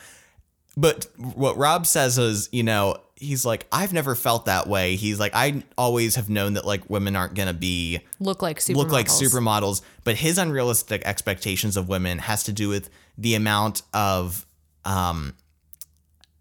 But 0.77 1.07
what 1.17 1.57
Rob 1.57 1.87
says 1.87 2.19
is, 2.19 2.49
you 2.51 2.63
know, 2.65 2.97
he's 3.23 3.45
like, 3.45 3.67
I've 3.71 3.93
never 3.93 4.15
felt 4.15 4.47
that 4.47 4.67
way. 4.67 4.97
He's 4.97 5.21
like, 5.21 5.33
I 5.35 5.63
always 5.79 6.17
have 6.17 6.29
known 6.29 6.55
that 6.55 6.65
like 6.67 6.91
women 6.91 7.15
aren't 7.17 7.35
gonna 7.35 7.55
be 7.55 8.01
look 8.19 8.43
like 8.43 8.59
supermodels. 8.59 8.77
look 8.77 8.93
like 8.93 9.07
supermodels, 9.07 9.83
but 10.05 10.17
his 10.17 10.39
unrealistic 10.39 11.03
expectations 11.05 11.77
of 11.77 11.89
women 11.89 12.19
has 12.19 12.43
to 12.45 12.53
do 12.53 12.69
with 12.69 12.91
the 13.17 13.35
amount 13.35 13.83
of 13.95 14.45
um 14.85 15.35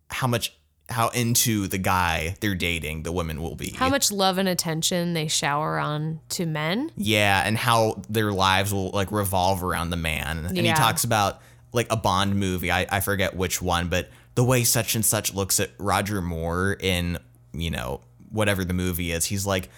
how 0.10 0.28
much 0.28 0.54
how 0.90 1.08
into 1.10 1.68
the 1.68 1.78
guy 1.78 2.36
they're 2.42 2.56
dating 2.56 3.04
the 3.04 3.12
women 3.12 3.42
will 3.42 3.56
be. 3.56 3.72
How 3.72 3.88
much 3.88 4.12
love 4.12 4.38
and 4.38 4.50
attention 4.50 5.14
they 5.14 5.28
shower 5.28 5.80
on 5.80 6.20
to 6.30 6.46
men. 6.46 6.92
yeah, 6.98 7.44
and 7.46 7.58
how 7.58 8.02
their 8.10 8.34
lives 8.34 8.74
will 8.74 8.90
like 8.90 9.12
revolve 9.12 9.64
around 9.64 9.92
the 9.92 9.98
man. 9.98 10.48
And 10.48 10.58
he 10.58 10.74
talks 10.74 11.04
about 11.04 11.42
like 11.74 11.88
a 11.90 11.96
Bond 11.96 12.36
movie. 12.36 12.72
I, 12.72 12.86
I 12.90 13.00
forget 13.00 13.36
which 13.36 13.62
one, 13.62 13.88
but 13.88 14.10
the 14.36 14.44
way 14.44 14.64
such 14.64 14.96
and 14.96 15.06
such 15.06 15.34
looks 15.34 15.60
at 15.60 15.72
Roger 15.78 16.22
Moore 16.22 16.78
in, 16.80 17.18
you 17.54 17.70
know, 17.70 18.02
whatever 18.32 18.64
the 18.64 18.74
movie 18.74 19.12
is, 19.12 19.26
he's 19.26 19.46
like, 19.46 19.70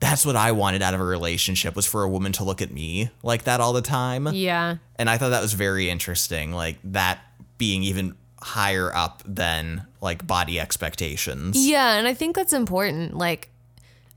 that's 0.00 0.26
what 0.26 0.34
I 0.34 0.50
wanted 0.52 0.82
out 0.82 0.94
of 0.94 1.00
a 1.00 1.04
relationship 1.04 1.76
was 1.76 1.86
for 1.86 2.02
a 2.02 2.08
woman 2.08 2.32
to 2.32 2.44
look 2.44 2.60
at 2.60 2.72
me 2.72 3.10
like 3.22 3.44
that 3.44 3.60
all 3.60 3.72
the 3.72 3.82
time. 3.82 4.26
Yeah. 4.32 4.78
And 4.96 5.08
I 5.08 5.16
thought 5.16 5.28
that 5.28 5.42
was 5.42 5.52
very 5.52 5.88
interesting, 5.88 6.52
like 6.52 6.78
that 6.84 7.20
being 7.56 7.84
even 7.84 8.16
higher 8.40 8.92
up 8.92 9.22
than 9.24 9.86
like 10.00 10.26
body 10.26 10.58
expectations. 10.58 11.56
Yeah, 11.56 11.94
and 11.96 12.08
I 12.08 12.14
think 12.14 12.34
that's 12.34 12.52
important. 12.52 13.16
Like, 13.16 13.50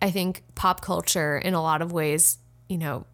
I 0.01 0.09
think 0.09 0.41
pop 0.55 0.81
culture, 0.81 1.37
in 1.37 1.53
a 1.53 1.61
lot 1.61 1.83
of 1.83 1.91
ways, 1.91 2.39
you 2.67 2.79
know, 2.79 3.05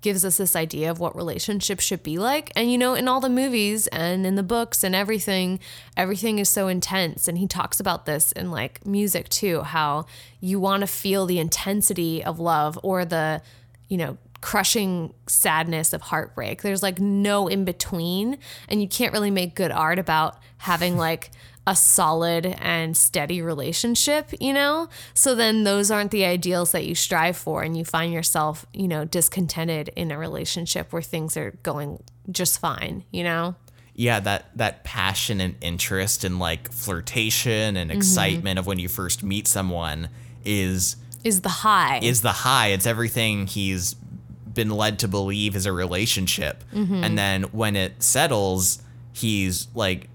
gives 0.00 0.24
us 0.24 0.38
this 0.38 0.56
idea 0.56 0.90
of 0.90 0.98
what 0.98 1.14
relationships 1.14 1.84
should 1.84 2.02
be 2.02 2.18
like. 2.18 2.50
And, 2.56 2.70
you 2.72 2.78
know, 2.78 2.94
in 2.94 3.08
all 3.08 3.20
the 3.20 3.28
movies 3.28 3.86
and 3.88 4.26
in 4.26 4.34
the 4.34 4.42
books 4.42 4.82
and 4.82 4.94
everything, 4.94 5.60
everything 5.96 6.38
is 6.38 6.48
so 6.48 6.68
intense. 6.68 7.28
And 7.28 7.38
he 7.38 7.46
talks 7.46 7.80
about 7.80 8.06
this 8.06 8.32
in 8.32 8.50
like 8.50 8.84
music 8.86 9.28
too, 9.28 9.62
how 9.62 10.06
you 10.40 10.58
want 10.58 10.80
to 10.80 10.86
feel 10.86 11.26
the 11.26 11.38
intensity 11.38 12.24
of 12.24 12.38
love 12.38 12.78
or 12.82 13.04
the, 13.04 13.42
you 13.88 13.98
know, 13.98 14.16
crushing 14.40 15.12
sadness 15.26 15.92
of 15.92 16.00
heartbreak. 16.00 16.62
There's 16.62 16.82
like 16.82 16.98
no 16.98 17.46
in 17.46 17.64
between. 17.64 18.38
And 18.68 18.80
you 18.80 18.88
can't 18.88 19.12
really 19.12 19.30
make 19.30 19.54
good 19.54 19.70
art 19.70 19.98
about 19.98 20.38
having 20.58 20.96
like 20.96 21.30
a 21.66 21.76
solid 21.76 22.46
and 22.58 22.96
steady 22.96 23.42
relationship, 23.42 24.30
you 24.40 24.52
know? 24.52 24.88
So 25.14 25.34
then 25.34 25.64
those 25.64 25.90
aren't 25.90 26.10
the 26.10 26.24
ideals 26.24 26.72
that 26.72 26.86
you 26.86 26.94
strive 26.94 27.36
for. 27.36 27.62
And 27.62 27.76
you 27.76 27.84
find 27.84 28.12
yourself, 28.12 28.66
you 28.72 28.88
know, 28.88 29.04
discontented 29.04 29.90
in 29.94 30.10
a 30.10 30.18
relationship 30.18 30.92
where 30.92 31.02
things 31.02 31.36
are 31.36 31.52
going 31.62 32.02
just 32.30 32.58
fine, 32.58 33.04
you 33.10 33.24
know? 33.24 33.54
yeah 33.94 34.20
that 34.20 34.46
that 34.56 34.84
passion 34.84 35.40
and 35.40 35.56
interest 35.60 36.24
and 36.24 36.38
like 36.38 36.70
flirtation 36.72 37.76
and 37.76 37.90
mm-hmm. 37.90 37.98
excitement 37.98 38.58
of 38.58 38.66
when 38.66 38.78
you 38.78 38.88
first 38.88 39.22
meet 39.22 39.46
someone 39.46 40.08
is 40.44 40.96
Is 41.24 41.40
the 41.42 41.48
high. 41.48 41.98
is 41.98 42.22
the 42.22 42.32
high 42.32 42.68
it's 42.68 42.86
everything 42.86 43.46
he's 43.46 43.94
been 43.94 44.70
led 44.70 45.00
to 45.00 45.08
believe 45.08 45.54
is 45.54 45.66
a 45.66 45.72
relationship 45.72 46.64
mm-hmm. 46.72 47.04
and 47.04 47.18
then 47.18 47.42
when 47.44 47.76
it 47.76 48.02
settles 48.02 48.80
he's 49.12 49.68
like 49.74 50.08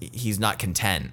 he's 0.00 0.38
not 0.38 0.58
content 0.58 1.10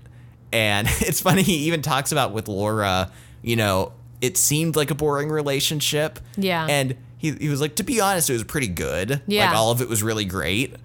and 0.51 0.87
it's 1.01 1.21
funny 1.21 1.41
he 1.41 1.55
even 1.67 1.81
talks 1.81 2.11
about 2.11 2.31
with 2.33 2.47
Laura 2.47 3.11
you 3.41 3.55
know 3.55 3.93
it 4.21 4.37
seemed 4.37 4.75
like 4.75 4.89
a 4.91 4.95
boring 4.95 5.29
relationship 5.29 6.19
Yeah. 6.37 6.65
and 6.69 6.95
he, 7.17 7.31
he 7.33 7.49
was 7.49 7.59
like 7.61 7.75
to 7.75 7.83
be 7.83 7.99
honest 8.01 8.29
it 8.29 8.33
was 8.33 8.43
pretty 8.43 8.67
good 8.67 9.21
Yeah. 9.27 9.47
like 9.47 9.55
all 9.55 9.71
of 9.71 9.81
it 9.81 9.89
was 9.89 10.01
really 10.03 10.25
great 10.25 10.75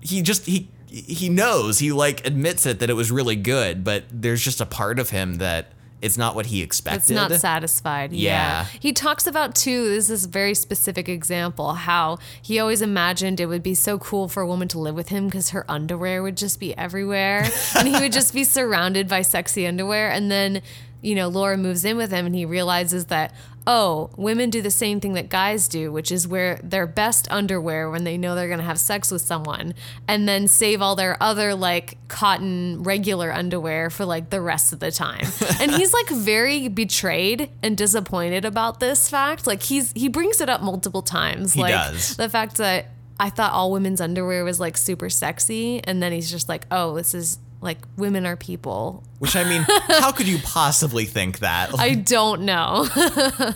he 0.00 0.22
just 0.22 0.46
he 0.46 0.68
he 0.86 1.28
knows 1.28 1.78
he 1.80 1.92
like 1.92 2.26
admits 2.26 2.64
it 2.64 2.78
that 2.80 2.88
it 2.90 2.94
was 2.94 3.10
really 3.10 3.36
good 3.36 3.84
but 3.84 4.04
there's 4.10 4.42
just 4.42 4.60
a 4.60 4.66
part 4.66 4.98
of 4.98 5.10
him 5.10 5.34
that 5.36 5.72
it's 6.00 6.16
not 6.16 6.34
what 6.34 6.46
he 6.46 6.62
expected 6.62 7.02
It's 7.02 7.10
not 7.10 7.32
satisfied. 7.32 8.12
Yeah. 8.12 8.30
Yeah. 8.30 8.66
He 8.80 8.92
talks 8.92 9.26
about 9.26 9.54
too, 9.54 9.88
this 9.88 10.10
is 10.10 10.24
a 10.24 10.28
very 10.28 10.54
specific 10.54 11.08
example, 11.08 11.74
how 11.74 12.18
he 12.40 12.58
always 12.58 12.82
imagined 12.82 13.40
it 13.40 13.46
would 13.46 13.62
be 13.62 13.74
so 13.74 13.98
cool 13.98 14.28
for 14.28 14.42
a 14.42 14.46
woman 14.46 14.68
to 14.68 14.78
live 14.78 14.94
with 14.94 15.08
him 15.08 15.26
because 15.26 15.50
her 15.50 15.64
underwear 15.68 16.22
would 16.22 16.36
just 16.36 16.60
be 16.60 16.76
everywhere. 16.76 17.48
and 17.76 17.88
he 17.88 17.98
would 18.00 18.12
just 18.12 18.32
be 18.32 18.44
surrounded 18.58 19.08
by 19.08 19.22
sexy 19.22 19.66
underwear. 19.66 20.10
And 20.10 20.30
then, 20.30 20.62
you 21.00 21.14
know, 21.14 21.28
Laura 21.28 21.56
moves 21.56 21.84
in 21.84 21.96
with 21.96 22.10
him 22.10 22.26
and 22.26 22.34
he 22.34 22.44
realizes 22.44 23.06
that, 23.06 23.32
oh, 23.66 24.10
women 24.16 24.48
do 24.48 24.62
the 24.62 24.70
same 24.70 24.98
thing 24.98 25.12
that 25.12 25.28
guys 25.28 25.68
do, 25.68 25.92
which 25.92 26.10
is 26.10 26.26
wear 26.26 26.58
their 26.62 26.86
best 26.86 27.30
underwear 27.30 27.90
when 27.90 28.02
they 28.02 28.16
know 28.16 28.34
they're 28.34 28.48
going 28.48 28.58
to 28.58 28.64
have 28.64 28.78
sex 28.78 29.10
with 29.10 29.20
someone 29.20 29.74
and 30.08 30.26
then 30.26 30.48
save 30.48 30.80
all 30.80 30.96
their 30.96 31.22
other 31.22 31.54
like 31.54 31.98
cotton 32.08 32.82
regular 32.82 33.30
underwear 33.30 33.90
for 33.90 34.06
like 34.06 34.30
the 34.30 34.40
rest 34.40 34.72
of 34.72 34.80
the 34.80 34.90
time. 34.90 35.26
and 35.60 35.70
he's 35.70 35.92
like 35.92 36.08
very 36.08 36.68
betrayed 36.68 37.50
and 37.62 37.76
disappointed 37.76 38.46
about 38.46 38.80
this 38.80 39.08
fact. 39.08 39.46
Like 39.46 39.62
he's 39.62 39.92
he 39.92 40.08
brings 40.08 40.40
it 40.40 40.48
up 40.48 40.62
multiple 40.62 41.02
times. 41.02 41.52
He 41.52 41.60
like 41.60 41.72
does. 41.72 42.16
the 42.16 42.30
fact 42.30 42.56
that 42.56 42.86
I 43.20 43.28
thought 43.30 43.52
all 43.52 43.70
women's 43.70 44.00
underwear 44.00 44.44
was 44.44 44.58
like 44.58 44.78
super 44.78 45.10
sexy 45.10 45.82
and 45.84 46.02
then 46.02 46.12
he's 46.12 46.30
just 46.30 46.48
like, 46.48 46.66
"Oh, 46.70 46.94
this 46.94 47.14
is 47.14 47.38
like 47.60 47.78
women 47.96 48.24
are 48.24 48.36
people." 48.36 49.04
Which 49.18 49.36
i 49.36 49.44
mean 49.44 49.62
how 49.88 50.12
could 50.12 50.28
you 50.28 50.38
possibly 50.38 51.04
think 51.04 51.40
that 51.40 51.70
I 51.78 51.94
don't 51.94 52.42
know. 52.42 52.86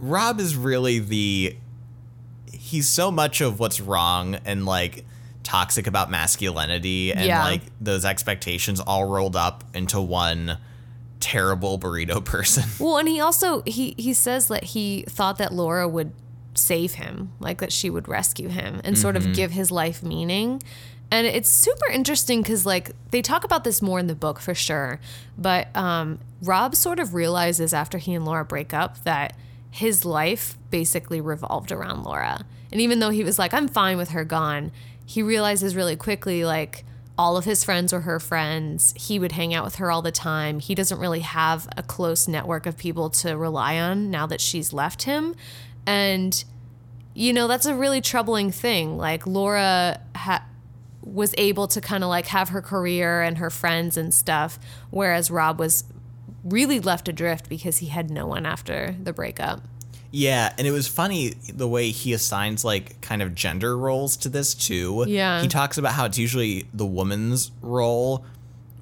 Rob 0.00 0.40
is 0.40 0.56
really 0.56 0.98
the 0.98 1.56
he's 2.52 2.88
so 2.88 3.10
much 3.10 3.40
of 3.40 3.58
what's 3.60 3.80
wrong 3.80 4.36
and 4.44 4.64
like 4.66 5.04
toxic 5.42 5.86
about 5.86 6.10
masculinity 6.10 7.12
and 7.12 7.26
Yeah. 7.26 7.44
like 7.44 7.62
those 7.80 8.04
expectations 8.04 8.80
all 8.80 9.04
rolled 9.04 9.36
up 9.36 9.64
into 9.74 10.00
one 10.00 10.58
terrible 11.20 11.78
burrito 11.78 12.24
person. 12.24 12.64
Well, 12.78 12.98
and 12.98 13.08
he 13.08 13.20
also 13.20 13.62
he 13.66 13.94
he 13.98 14.14
says 14.14 14.48
that 14.48 14.64
he 14.64 15.04
thought 15.08 15.38
that 15.38 15.52
Laura 15.52 15.88
would 15.88 16.12
save 16.54 16.94
him, 16.94 17.32
like 17.40 17.58
that 17.58 17.72
she 17.72 17.90
would 17.90 18.08
rescue 18.08 18.48
him 18.48 18.80
and 18.84 18.98
sort 18.98 19.16
of 19.16 19.22
mm-hmm. 19.22 19.32
give 19.32 19.50
his 19.52 19.70
life 19.70 20.02
meaning. 20.02 20.62
And 21.12 21.26
it's 21.26 21.50
super 21.50 21.90
interesting 21.90 22.40
because 22.40 22.64
like 22.64 22.92
they 23.10 23.20
talk 23.20 23.44
about 23.44 23.64
this 23.64 23.82
more 23.82 23.98
in 23.98 24.06
the 24.06 24.14
book 24.14 24.40
for 24.40 24.54
sure, 24.54 24.98
but 25.36 25.68
um, 25.76 26.20
Rob 26.42 26.74
sort 26.74 26.98
of 26.98 27.12
realizes 27.12 27.74
after 27.74 27.98
he 27.98 28.14
and 28.14 28.24
Laura 28.24 28.46
break 28.46 28.72
up 28.72 29.04
that 29.04 29.36
his 29.70 30.06
life 30.06 30.56
basically 30.70 31.20
revolved 31.20 31.70
around 31.70 32.04
Laura. 32.04 32.46
And 32.72 32.80
even 32.80 33.00
though 33.00 33.10
he 33.10 33.24
was 33.24 33.38
like, 33.38 33.52
I'm 33.52 33.68
fine 33.68 33.98
with 33.98 34.12
her 34.12 34.24
gone, 34.24 34.72
he 35.04 35.22
realizes 35.22 35.76
really 35.76 35.96
quickly 35.96 36.46
like 36.46 36.82
all 37.18 37.36
of 37.36 37.44
his 37.44 37.62
friends 37.62 37.92
were 37.92 38.00
her 38.00 38.18
friends. 38.18 38.94
He 38.96 39.18
would 39.18 39.32
hang 39.32 39.52
out 39.52 39.66
with 39.66 39.74
her 39.74 39.90
all 39.90 40.00
the 40.00 40.12
time. 40.12 40.60
He 40.60 40.74
doesn't 40.74 40.98
really 40.98 41.20
have 41.20 41.68
a 41.76 41.82
close 41.82 42.26
network 42.26 42.64
of 42.64 42.78
people 42.78 43.10
to 43.10 43.36
rely 43.36 43.78
on 43.78 44.10
now 44.10 44.26
that 44.28 44.40
she's 44.40 44.72
left 44.72 45.02
him. 45.02 45.34
And, 45.84 46.42
you 47.12 47.34
know, 47.34 47.48
that's 47.48 47.66
a 47.66 47.74
really 47.74 48.00
troubling 48.00 48.50
thing. 48.50 48.96
Like, 48.96 49.26
Laura 49.26 50.00
ha- 50.16 50.46
was 51.02 51.34
able 51.36 51.66
to 51.68 51.80
kind 51.80 52.04
of 52.04 52.10
like 52.10 52.26
have 52.26 52.50
her 52.50 52.62
career 52.62 53.22
and 53.22 53.38
her 53.38 53.50
friends 53.50 53.96
and 53.96 54.12
stuff, 54.14 54.58
whereas 54.90 55.30
Rob 55.30 55.58
was 55.58 55.84
really 56.44 56.80
left 56.80 57.08
adrift 57.08 57.48
because 57.48 57.78
he 57.78 57.86
had 57.86 58.10
no 58.10 58.26
one 58.26 58.46
after 58.46 58.96
the 59.02 59.12
breakup. 59.12 59.62
Yeah, 60.10 60.52
and 60.58 60.66
it 60.66 60.72
was 60.72 60.86
funny 60.86 61.30
the 61.52 61.66
way 61.66 61.90
he 61.90 62.12
assigns 62.12 62.64
like 62.64 63.00
kind 63.00 63.22
of 63.22 63.34
gender 63.34 63.76
roles 63.76 64.16
to 64.18 64.28
this 64.28 64.54
too. 64.54 65.06
Yeah. 65.08 65.40
He 65.40 65.48
talks 65.48 65.78
about 65.78 65.94
how 65.94 66.04
it's 66.04 66.18
usually 66.18 66.66
the 66.74 66.84
woman's 66.86 67.50
role 67.62 68.24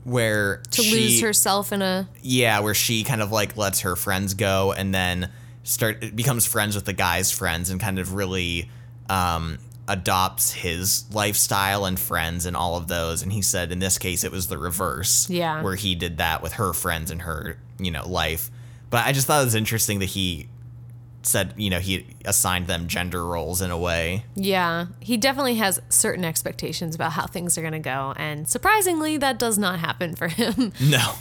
where 0.03 0.63
To 0.73 0.83
she, 0.83 0.93
lose 0.93 1.21
herself 1.21 1.73
in 1.73 1.83
a. 1.83 2.09
Yeah, 2.23 2.61
where 2.61 2.75
she 2.75 3.05
kind 3.05 3.23
of 3.23 3.31
like 3.31 3.57
lets 3.57 3.81
her 3.81 3.95
friends 3.95 4.35
go 4.35 4.73
and 4.73 4.93
then 4.93 5.31
start 5.63 6.17
becomes 6.17 6.47
friends 6.47 6.75
with 6.75 6.85
the 6.85 6.93
guy's 6.93 7.31
friends 7.31 7.71
and 7.71 7.81
kind 7.81 7.99
of 8.01 8.15
really 8.15 8.69
um, 9.09 9.59
adopts 9.91 10.53
his 10.53 11.05
lifestyle 11.13 11.85
and 11.85 11.99
friends 11.99 12.47
and 12.47 12.57
all 12.57 12.77
of 12.77 12.87
those. 12.87 13.23
And 13.23 13.33
he 13.33 13.43
said 13.43 13.73
in 13.73 13.81
this 13.81 13.99
case 13.99 14.23
it 14.23 14.31
was 14.31 14.47
the 14.47 14.57
reverse. 14.57 15.29
Yeah. 15.29 15.63
Where 15.63 15.75
he 15.75 15.97
did 15.97 16.19
that 16.19 16.43
with 16.43 16.55
her 16.55 16.73
friends 16.73 17.11
and 17.11 17.23
her, 17.23 17.59
you 17.79 17.91
know, 17.91 18.09
life. 18.09 18.51
But 18.89 19.05
I 19.05 19.13
just 19.13 19.27
thought 19.27 19.43
it 19.43 19.47
was 19.47 19.57
interesting 19.57 19.99
that 19.99 20.11
he 20.11 20.49
said, 21.23 21.55
you 21.57 21.71
know, 21.71 21.81
he 21.81 22.07
assigned 22.25 22.69
them 22.69 22.87
gender 22.87 23.27
roles 23.27 23.61
in 23.61 23.73
a 23.73 23.79
way. 23.79 24.25
Yeah, 24.37 24.87
he 25.01 25.17
definitely 25.17 25.57
has 25.57 25.81
certain 25.89 26.25
expectations 26.25 26.95
about 26.95 27.13
how 27.13 27.27
things 27.27 27.59
are 27.59 27.61
going 27.61 27.73
to 27.73 27.79
go. 27.81 28.15
And 28.17 28.49
surprisingly, 28.49 29.17
that 29.19 29.39
does 29.39 29.59
not 29.59 29.81
happen 29.81 30.15
for 30.15 30.29
him. 30.29 30.73
No. 30.81 31.15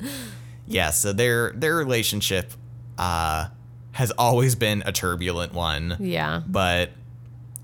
yeah, 0.66 0.90
so 0.90 1.12
their 1.12 1.52
their 1.52 1.76
relationship 1.76 2.52
uh, 2.98 3.48
has 3.92 4.10
always 4.12 4.54
been 4.54 4.82
a 4.84 4.92
turbulent 4.92 5.54
one. 5.54 5.96
yeah. 6.00 6.42
but 6.46 6.90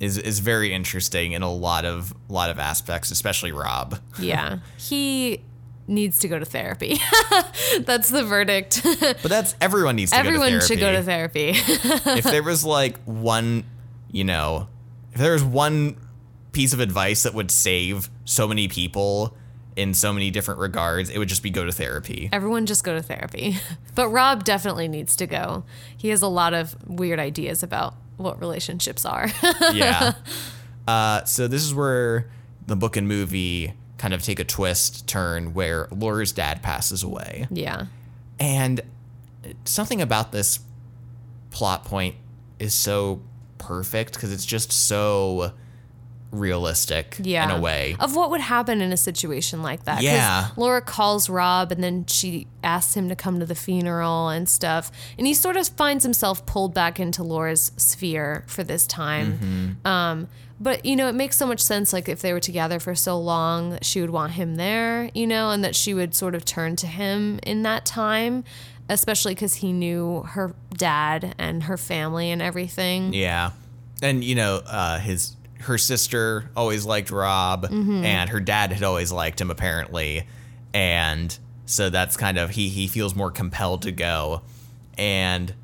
is 0.04 0.18
is 0.18 0.38
very 0.40 0.72
interesting 0.72 1.32
in 1.32 1.42
a 1.42 1.52
lot 1.52 1.84
of 1.84 2.14
lot 2.28 2.50
of 2.50 2.58
aspects, 2.58 3.10
especially 3.10 3.52
Rob. 3.52 3.98
Yeah. 4.18 4.58
He 4.78 5.40
needs 5.86 6.18
to 6.20 6.28
go 6.28 6.38
to 6.38 6.44
therapy. 6.44 6.98
That's 7.80 8.08
the 8.08 8.24
verdict. 8.24 8.82
But 9.00 9.28
that's 9.28 9.54
everyone 9.60 9.96
needs 9.96 10.12
to 10.12 10.16
Everyone 10.16 10.52
go 10.52 10.60
to 10.60 10.66
should 10.66 10.80
go 10.80 10.92
to 10.92 11.02
therapy. 11.02 11.52
if 11.54 12.24
there 12.24 12.42
was 12.42 12.64
like 12.64 12.98
one, 13.04 13.64
you 14.10 14.24
know, 14.24 14.68
if 15.12 15.18
there 15.18 15.32
was 15.32 15.44
one 15.44 15.96
piece 16.52 16.72
of 16.72 16.80
advice 16.80 17.24
that 17.24 17.34
would 17.34 17.50
save 17.50 18.08
so 18.24 18.46
many 18.48 18.68
people 18.68 19.36
in 19.76 19.94
so 19.94 20.12
many 20.12 20.30
different 20.30 20.60
regards, 20.60 21.10
it 21.10 21.18
would 21.18 21.28
just 21.28 21.42
be 21.42 21.50
go 21.50 21.64
to 21.64 21.72
therapy. 21.72 22.28
Everyone 22.32 22.66
just 22.66 22.84
go 22.84 22.94
to 22.94 23.02
therapy. 23.02 23.58
But 23.94 24.08
Rob 24.08 24.42
definitely 24.42 24.88
needs 24.88 25.14
to 25.16 25.26
go. 25.26 25.62
He 25.96 26.08
has 26.08 26.20
a 26.20 26.26
lot 26.26 26.52
of 26.52 26.74
weird 26.84 27.20
ideas 27.20 27.62
about 27.62 27.94
what 28.16 28.40
relationships 28.40 29.04
are. 29.06 29.28
yeah. 29.72 30.14
Uh, 30.88 31.22
so 31.24 31.46
this 31.46 31.62
is 31.62 31.72
where 31.72 32.28
the 32.66 32.74
book 32.74 32.96
and 32.96 33.06
movie 33.06 33.72
kind 33.98 34.12
of 34.12 34.20
take 34.22 34.40
a 34.40 34.44
twist 34.44 35.06
turn 35.06 35.54
where 35.54 35.86
Laura's 35.92 36.32
dad 36.32 36.60
passes 36.60 37.04
away. 37.04 37.46
yeah. 37.50 37.86
And 38.40 38.80
something 39.64 40.02
about 40.02 40.32
this 40.32 40.58
plot 41.50 41.84
point 41.84 42.16
is 42.58 42.74
so 42.74 43.22
perfect 43.58 44.14
because 44.14 44.32
it's 44.32 44.44
just 44.44 44.72
so 44.72 45.52
realistic 46.38 47.16
Yeah. 47.22 47.44
in 47.44 47.50
a 47.50 47.60
way. 47.60 47.96
Of 48.00 48.14
what 48.16 48.30
would 48.30 48.40
happen 48.40 48.80
in 48.80 48.92
a 48.92 48.96
situation 48.96 49.62
like 49.62 49.84
that. 49.84 50.02
Yeah. 50.02 50.48
Laura 50.56 50.80
calls 50.80 51.28
Rob 51.28 51.72
and 51.72 51.82
then 51.82 52.06
she 52.06 52.46
asks 52.62 52.94
him 52.94 53.08
to 53.08 53.16
come 53.16 53.40
to 53.40 53.46
the 53.46 53.54
funeral 53.54 54.28
and 54.28 54.48
stuff. 54.48 54.90
And 55.16 55.26
he 55.26 55.34
sort 55.34 55.56
of 55.56 55.68
finds 55.68 56.04
himself 56.04 56.44
pulled 56.46 56.74
back 56.74 56.98
into 57.00 57.22
Laura's 57.22 57.72
sphere 57.76 58.44
for 58.46 58.64
this 58.64 58.86
time. 58.86 59.38
Mm-hmm. 59.82 59.86
Um, 59.86 60.28
but, 60.60 60.84
you 60.84 60.94
know, 60.94 61.08
it 61.08 61.14
makes 61.14 61.36
so 61.36 61.46
much 61.46 61.60
sense. 61.60 61.92
Like, 61.92 62.08
if 62.08 62.22
they 62.22 62.32
were 62.32 62.40
together 62.40 62.78
for 62.78 62.94
so 62.94 63.18
long, 63.18 63.70
that 63.70 63.84
she 63.84 64.00
would 64.00 64.10
want 64.10 64.32
him 64.32 64.54
there, 64.54 65.10
you 65.12 65.26
know, 65.26 65.50
and 65.50 65.64
that 65.64 65.74
she 65.74 65.92
would 65.94 66.14
sort 66.14 66.34
of 66.34 66.44
turn 66.44 66.76
to 66.76 66.86
him 66.86 67.40
in 67.42 67.62
that 67.64 67.84
time, 67.84 68.44
especially 68.88 69.34
because 69.34 69.56
he 69.56 69.72
knew 69.72 70.22
her 70.22 70.54
dad 70.72 71.34
and 71.38 71.64
her 71.64 71.76
family 71.76 72.30
and 72.30 72.40
everything. 72.40 73.12
Yeah. 73.12 73.50
And 74.00 74.22
you 74.22 74.34
know, 74.34 74.62
uh, 74.66 74.98
his 75.00 75.34
her 75.64 75.78
sister 75.78 76.50
always 76.56 76.84
liked 76.86 77.10
Rob 77.10 77.64
Mm-hmm. 77.64 78.04
and 78.04 78.30
her 78.30 78.40
dad 78.40 78.72
had 78.72 78.82
always 78.82 79.10
liked 79.12 79.40
him 79.40 79.50
apparently. 79.50 80.26
And 80.72 81.36
so 81.66 81.90
that's 81.90 82.16
kind 82.16 82.38
of 82.38 82.50
he 82.50 82.68
he 82.68 82.86
feels 82.86 83.14
more 83.14 83.30
compelled 83.30 83.82
to 83.82 83.92
go. 83.92 84.42
And 84.98 85.54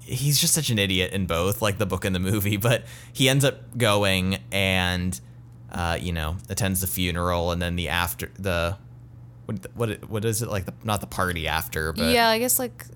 he's 0.00 0.38
just 0.38 0.54
such 0.54 0.70
an 0.70 0.78
idiot 0.78 1.12
in 1.12 1.26
both, 1.26 1.62
like 1.62 1.78
the 1.78 1.86
book 1.86 2.04
and 2.04 2.14
the 2.14 2.20
movie, 2.20 2.56
but 2.68 2.84
he 3.12 3.28
ends 3.28 3.44
up 3.44 3.76
going 3.76 4.38
and 4.52 5.18
uh, 5.72 5.98
you 6.00 6.12
know, 6.12 6.36
attends 6.48 6.80
the 6.80 6.86
funeral 6.86 7.50
and 7.50 7.60
then 7.60 7.74
the 7.76 7.88
after 7.88 8.30
the 8.38 8.76
what 9.46 9.66
what 9.74 10.08
what 10.08 10.24
is 10.24 10.40
it 10.40 10.48
like 10.48 10.64
the 10.66 10.74
not 10.84 11.00
the 11.00 11.06
party 11.06 11.48
after, 11.48 11.92
but 11.92 12.12
yeah, 12.12 12.28
I 12.28 12.38
guess 12.38 12.58
like 12.58 12.86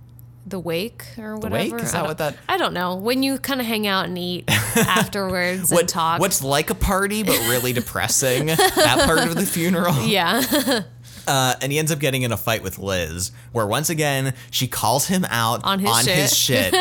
the 0.50 0.58
wake 0.58 1.04
or 1.18 1.36
whatever. 1.36 1.54
wake? 1.76 1.82
Is 1.82 1.92
that 1.92 2.04
what 2.04 2.18
that- 2.18 2.36
I 2.48 2.56
don't 2.58 2.74
know. 2.74 2.96
When 2.96 3.22
you 3.22 3.38
kind 3.38 3.60
of 3.60 3.66
hang 3.66 3.86
out 3.86 4.06
and 4.06 4.16
eat 4.18 4.44
afterwards 4.76 5.70
what, 5.70 5.80
and 5.80 5.88
talk. 5.88 6.20
what's 6.20 6.42
like 6.42 6.70
a 6.70 6.74
party 6.74 7.22
but 7.22 7.38
really 7.48 7.72
depressing 7.72 8.46
that 8.46 9.02
part 9.06 9.20
of 9.20 9.34
the 9.34 9.46
funeral 9.46 9.94
yeah, 10.04 10.42
uh, 11.26 11.54
and 11.60 11.72
he 11.72 11.78
ends 11.78 11.90
up 11.92 11.98
getting 11.98 12.22
in 12.22 12.32
a 12.32 12.36
fight 12.36 12.62
with 12.62 12.78
liz 12.78 13.32
where 13.52 13.66
once 13.66 13.90
again 13.90 14.34
she 14.50 14.66
calls 14.68 15.06
him 15.06 15.24
out 15.28 15.62
On 15.64 15.78
his 15.80 16.34
shit 16.36 16.74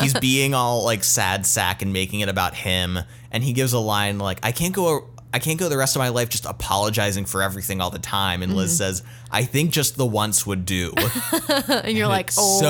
he's 0.00 0.14
being 0.18 0.54
all 0.54 0.84
like 0.84 1.04
sad 1.04 1.46
sack 1.46 1.82
and 1.82 1.92
making 1.92 2.20
it 2.20 2.28
about 2.28 2.54
him 2.54 2.98
and 3.30 3.42
he 3.44 3.52
gives 3.52 3.72
a 3.72 3.78
line 3.78 4.18
like 4.18 4.38
i 4.42 4.52
can't 4.52 4.74
go 4.74 5.08
I 5.36 5.38
can't 5.38 5.58
go 5.58 5.68
the 5.68 5.76
rest 5.76 5.94
of 5.96 6.00
my 6.00 6.08
life 6.08 6.30
just 6.30 6.46
apologizing 6.46 7.26
for 7.26 7.42
everything 7.42 7.80
all 7.82 7.90
the 7.90 7.98
time. 7.98 8.42
And 8.42 8.50
Mm-hmm. 8.50 8.58
Liz 8.60 8.76
says, 8.78 9.02
I 9.30 9.44
think 9.44 9.70
just 9.70 9.96
the 9.96 10.06
once 10.06 10.46
would 10.46 10.64
do. 10.64 10.92
and 11.68 11.96
you're 11.96 12.08
like, 12.08 12.30
oh, 12.38 12.60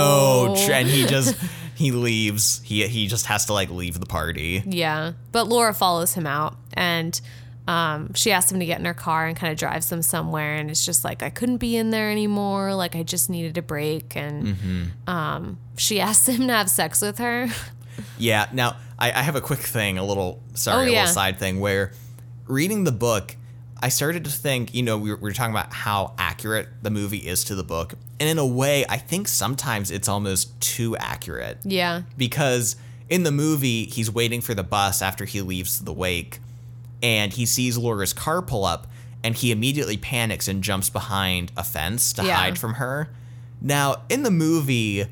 so 0.56 0.66
tr- 0.66 0.72
and 0.72 0.88
he 0.88 1.06
just 1.06 1.36
he 1.76 1.92
leaves. 1.92 2.60
He 2.64 2.86
he 2.88 3.06
just 3.06 3.26
has 3.26 3.46
to 3.46 3.52
like 3.52 3.70
leave 3.70 4.00
the 4.00 4.06
party. 4.06 4.62
yeah. 4.66 5.12
But 5.32 5.48
Laura 5.48 5.72
follows 5.74 6.12
him 6.14 6.26
out 6.26 6.56
and. 6.74 7.18
Um, 7.68 8.14
she 8.14 8.30
asks 8.30 8.52
him 8.52 8.60
to 8.60 8.64
get 8.64 8.78
in 8.78 8.84
her 8.84 8.94
car 8.94 9.26
and 9.26 9.36
kind 9.36 9.50
of 9.52 9.58
drives 9.58 9.88
them 9.88 10.00
somewhere, 10.00 10.54
and 10.54 10.70
it's 10.70 10.86
just 10.86 11.02
like 11.02 11.24
I 11.24 11.30
couldn't 11.30 11.56
be 11.56 11.76
in 11.76 11.90
there 11.90 12.12
anymore. 12.12 12.76
Like 12.76 12.94
I 12.94 13.02
just 13.02 13.28
needed 13.28 13.58
a 13.58 13.62
break, 13.62 14.14
and 14.14 14.46
Mm-hmm. 14.46 15.10
um, 15.10 15.58
she 15.76 15.98
asks 16.08 16.28
him 16.28 16.46
to 16.46 16.52
have 16.52 16.70
sex 16.70 17.00
with 17.02 17.18
her. 17.18 17.48
Yeah. 18.18 18.46
Now, 18.52 18.76
I, 19.00 19.10
I 19.10 19.22
have 19.22 19.34
a 19.34 19.40
quick 19.40 19.58
thing, 19.58 19.98
a 19.98 20.04
little, 20.04 20.44
sorry, 20.54 20.86
Oh, 20.86 20.90
a 20.90 20.92
little 20.92 21.06
side 21.08 21.40
thing 21.40 21.58
where 21.58 21.90
reading 22.46 22.84
the 22.84 22.92
book, 22.92 23.36
I 23.82 23.88
started 23.88 24.24
to 24.24 24.30
think, 24.30 24.74
you 24.74 24.82
know, 24.82 24.96
we 24.96 25.10
were, 25.10 25.16
we 25.16 25.22
were 25.22 25.32
talking 25.32 25.54
about 25.54 25.72
how 25.72 26.14
accurate 26.18 26.68
the 26.82 26.90
movie 26.90 27.18
is 27.18 27.44
to 27.44 27.54
the 27.54 27.62
book. 27.64 27.94
And 28.18 28.28
in 28.28 28.38
a 28.38 28.46
way, 28.46 28.84
I 28.88 28.96
think 28.96 29.28
sometimes 29.28 29.90
it's 29.90 30.08
almost 30.08 30.58
too 30.60 30.96
accurate 30.96 31.58
yeah, 31.64 32.02
because 32.16 32.76
in 33.10 33.22
the 33.22 33.30
movie, 33.32 33.84
he's 33.86 34.10
waiting 34.10 34.40
for 34.40 34.54
the 34.54 34.62
bus 34.64 35.02
after 35.02 35.24
he 35.26 35.42
leaves 35.42 35.80
the 35.84 35.92
wake 35.92 36.40
and 37.02 37.32
he 37.34 37.44
sees 37.44 37.76
Laura's 37.76 38.14
car 38.14 38.40
pull 38.40 38.64
up 38.64 38.86
and 39.22 39.34
he 39.34 39.52
immediately 39.52 39.96
panics 39.98 40.48
and 40.48 40.62
jumps 40.64 40.88
behind 40.88 41.52
a 41.56 41.62
fence 41.64 42.12
to 42.14 42.24
Yeah. 42.24 42.36
hide 42.36 42.58
from 42.58 42.74
her. 42.74 43.10
Now, 43.60 44.02
in 44.08 44.22
the 44.22 44.30
movie, 44.30 45.06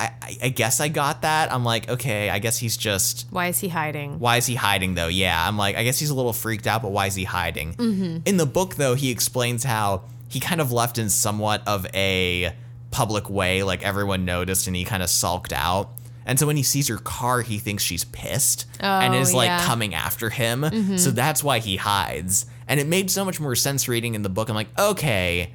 I, 0.00 0.38
I, 0.42 0.48
guess 0.48 0.80
I 0.80 0.88
got 0.88 1.22
that. 1.22 1.52
I'm 1.52 1.64
like, 1.64 1.88
okay, 1.88 2.30
I 2.30 2.38
guess 2.38 2.56
he's 2.58 2.76
just. 2.76 3.26
why 3.30 3.48
is 3.48 3.58
he 3.60 3.68
hiding? 3.68 4.18
Why 4.18 4.38
is 4.38 4.46
he 4.46 4.54
hiding 4.54 4.94
though? 4.94 5.08
Yeah, 5.08 5.46
I'm 5.46 5.56
like, 5.58 5.76
I 5.76 5.84
guess 5.84 5.98
he's 5.98 6.10
a 6.10 6.14
little 6.14 6.32
freaked 6.32 6.66
out, 6.66 6.82
but 6.82 6.90
why 6.92 7.06
is 7.06 7.14
he 7.14 7.24
hiding? 7.24 8.22
In 8.24 8.36
the 8.36 8.46
book, 8.46 8.76
though, 8.76 8.94
he 8.94 9.10
explains 9.10 9.64
how 9.64 10.04
he 10.28 10.40
kind 10.40 10.60
of 10.60 10.72
left 10.72 10.96
in 10.98 11.10
somewhat 11.10 11.62
of 11.66 11.86
a 11.94 12.54
public 12.90 13.28
way, 13.28 13.62
like 13.62 13.82
everyone 13.84 14.24
noticed, 14.24 14.66
and 14.66 14.74
he 14.74 14.84
kind 14.84 15.02
of 15.02 15.10
sulked 15.10 15.52
out. 15.52 15.90
And 16.26 16.38
so 16.38 16.46
when 16.46 16.56
he 16.56 16.62
sees 16.62 16.88
her 16.88 16.98
car, 16.98 17.42
he 17.42 17.58
thinks 17.58 17.82
she's 17.82 18.04
pissed 18.04 18.66
and 18.78 19.14
Oh, 19.14 19.18
is 19.18 19.34
like 19.34 19.46
yeah. 19.48 19.58
Mm-hmm. 19.58 19.66
coming 19.66 19.94
after 19.94 20.30
him. 20.30 20.96
So 20.98 21.10
that's 21.10 21.42
why 21.42 21.58
he 21.58 21.76
hides. 21.76 22.46
And 22.68 22.78
it 22.78 22.86
made 22.86 23.10
so 23.10 23.24
much 23.24 23.40
more 23.40 23.56
sense 23.56 23.88
reading 23.88 24.14
in 24.14 24.22
the 24.22 24.28
book. 24.28 24.48
I'm 24.48 24.54
like, 24.54 24.68
okay, 24.78 25.52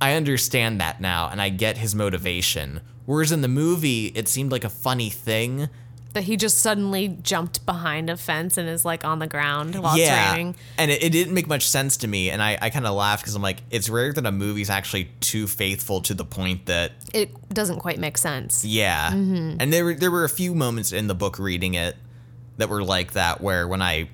I 0.00 0.12
understand 0.14 0.80
that 0.80 1.00
now 1.00 1.28
and 1.30 1.42
I 1.42 1.48
get 1.48 1.78
his 1.78 1.94
motivation. 1.94 2.80
Whereas 3.08 3.32
in 3.32 3.40
the 3.40 3.48
movie, 3.48 4.08
it 4.08 4.28
seemed 4.28 4.52
like 4.52 4.64
a 4.64 4.68
funny 4.68 5.08
thing. 5.08 5.70
That 6.12 6.24
he 6.24 6.36
just 6.36 6.58
suddenly 6.58 7.08
jumped 7.08 7.64
behind 7.64 8.10
a 8.10 8.18
fence 8.18 8.58
and 8.58 8.68
is 8.68 8.84
like 8.84 9.02
on 9.02 9.18
the 9.18 9.26
ground 9.26 9.76
while 9.76 9.96
yeah. 9.96 10.24
it's 10.26 10.32
raining. 10.34 10.56
And 10.76 10.90
it, 10.90 11.02
it 11.02 11.08
didn't 11.08 11.32
make 11.32 11.46
much 11.46 11.66
sense 11.66 11.96
to 11.98 12.06
me. 12.06 12.28
And 12.28 12.42
I, 12.42 12.58
I 12.60 12.68
kind 12.68 12.86
of 12.86 12.94
laughed 12.94 13.22
because 13.22 13.34
I'm 13.34 13.40
like, 13.40 13.62
it's 13.70 13.88
rare 13.88 14.12
that 14.12 14.26
a 14.26 14.30
movie's 14.30 14.68
actually 14.68 15.10
too 15.20 15.46
faithful 15.46 16.02
to 16.02 16.12
the 16.12 16.26
point 16.26 16.66
that, 16.66 16.92
It 17.14 17.30
doesn't 17.48 17.78
quite 17.78 17.98
make 17.98 18.18
sense. 18.18 18.62
yeah. 18.62 19.10
Mm-hmm. 19.10 19.56
And 19.58 19.72
there 19.72 19.86
were, 19.86 19.94
there 19.94 20.10
were 20.10 20.24
a 20.24 20.28
few 20.28 20.54
moments 20.54 20.92
in 20.92 21.06
the 21.06 21.14
book 21.14 21.38
reading 21.38 21.72
it 21.72 21.96
that 22.58 22.68
were 22.68 22.84
like 22.84 23.12
that 23.12 23.40
where 23.40 23.66
when 23.66 23.80
I 23.80 24.10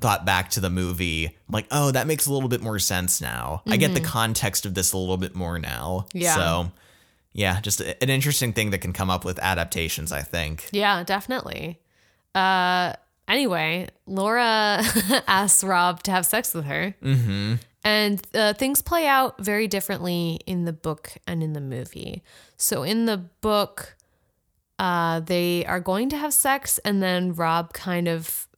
thought 0.00 0.24
back 0.24 0.48
to 0.52 0.60
the 0.60 0.70
movie, 0.70 1.26
I'm 1.26 1.52
like, 1.52 1.66
oh, 1.70 1.90
that 1.90 2.06
makes 2.06 2.26
a 2.26 2.32
little 2.32 2.48
bit 2.48 2.62
more 2.62 2.78
sense 2.78 3.20
now. 3.20 3.60
I 3.66 3.76
get 3.76 3.92
the 3.92 4.00
mm-hmm. 4.00 4.08
context 4.08 4.64
of 4.64 4.72
this 4.72 4.94
a 4.94 4.96
little 4.96 5.18
bit 5.18 5.34
more 5.34 5.58
now. 5.58 6.06
Yeah. 6.14 6.36
So, 6.36 6.72
yeah, 7.32 7.60
just 7.60 7.80
a- 7.80 8.02
an 8.02 8.10
interesting 8.10 8.52
thing 8.52 8.70
that 8.70 8.78
can 8.78 8.92
come 8.92 9.10
up 9.10 9.24
with 9.24 9.38
adaptations, 9.38 10.12
I 10.12 10.22
think. 10.22 10.68
Yeah, 10.72 11.02
definitely. 11.04 11.80
Uh, 12.34 12.94
anyway, 13.28 13.88
Laura 14.06 14.82
asks 15.26 15.62
Rob 15.64 16.02
to 16.04 16.10
have 16.10 16.26
sex 16.26 16.52
with 16.54 16.64
her. 16.64 16.94
Mm-hmm. 17.02 17.54
And 17.82 18.22
uh, 18.34 18.52
things 18.52 18.82
play 18.82 19.06
out 19.06 19.42
very 19.42 19.66
differently 19.66 20.40
in 20.46 20.64
the 20.64 20.72
book 20.72 21.12
and 21.26 21.42
in 21.42 21.54
the 21.54 21.60
movie. 21.62 22.22
So 22.56 22.82
in 22.82 23.06
the 23.06 23.16
book, 23.16 23.96
uh, 24.78 25.20
they 25.20 25.64
are 25.66 25.80
going 25.80 26.10
to 26.10 26.16
have 26.16 26.34
sex, 26.34 26.78
and 26.84 27.02
then 27.02 27.34
Rob 27.34 27.72
kind 27.72 28.08
of 28.08 28.48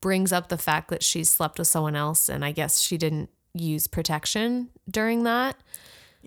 brings 0.00 0.32
up 0.32 0.48
the 0.48 0.58
fact 0.58 0.88
that 0.88 1.02
she's 1.02 1.28
slept 1.28 1.58
with 1.58 1.68
someone 1.68 1.96
else, 1.96 2.28
and 2.28 2.44
I 2.44 2.52
guess 2.52 2.80
she 2.80 2.96
didn't 2.96 3.30
use 3.52 3.86
protection 3.86 4.68
during 4.90 5.24
that 5.24 5.56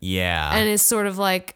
Yeah. 0.01 0.53
and 0.55 0.69
it's 0.69 0.83
sort 0.83 1.07
of 1.07 1.17
like 1.17 1.55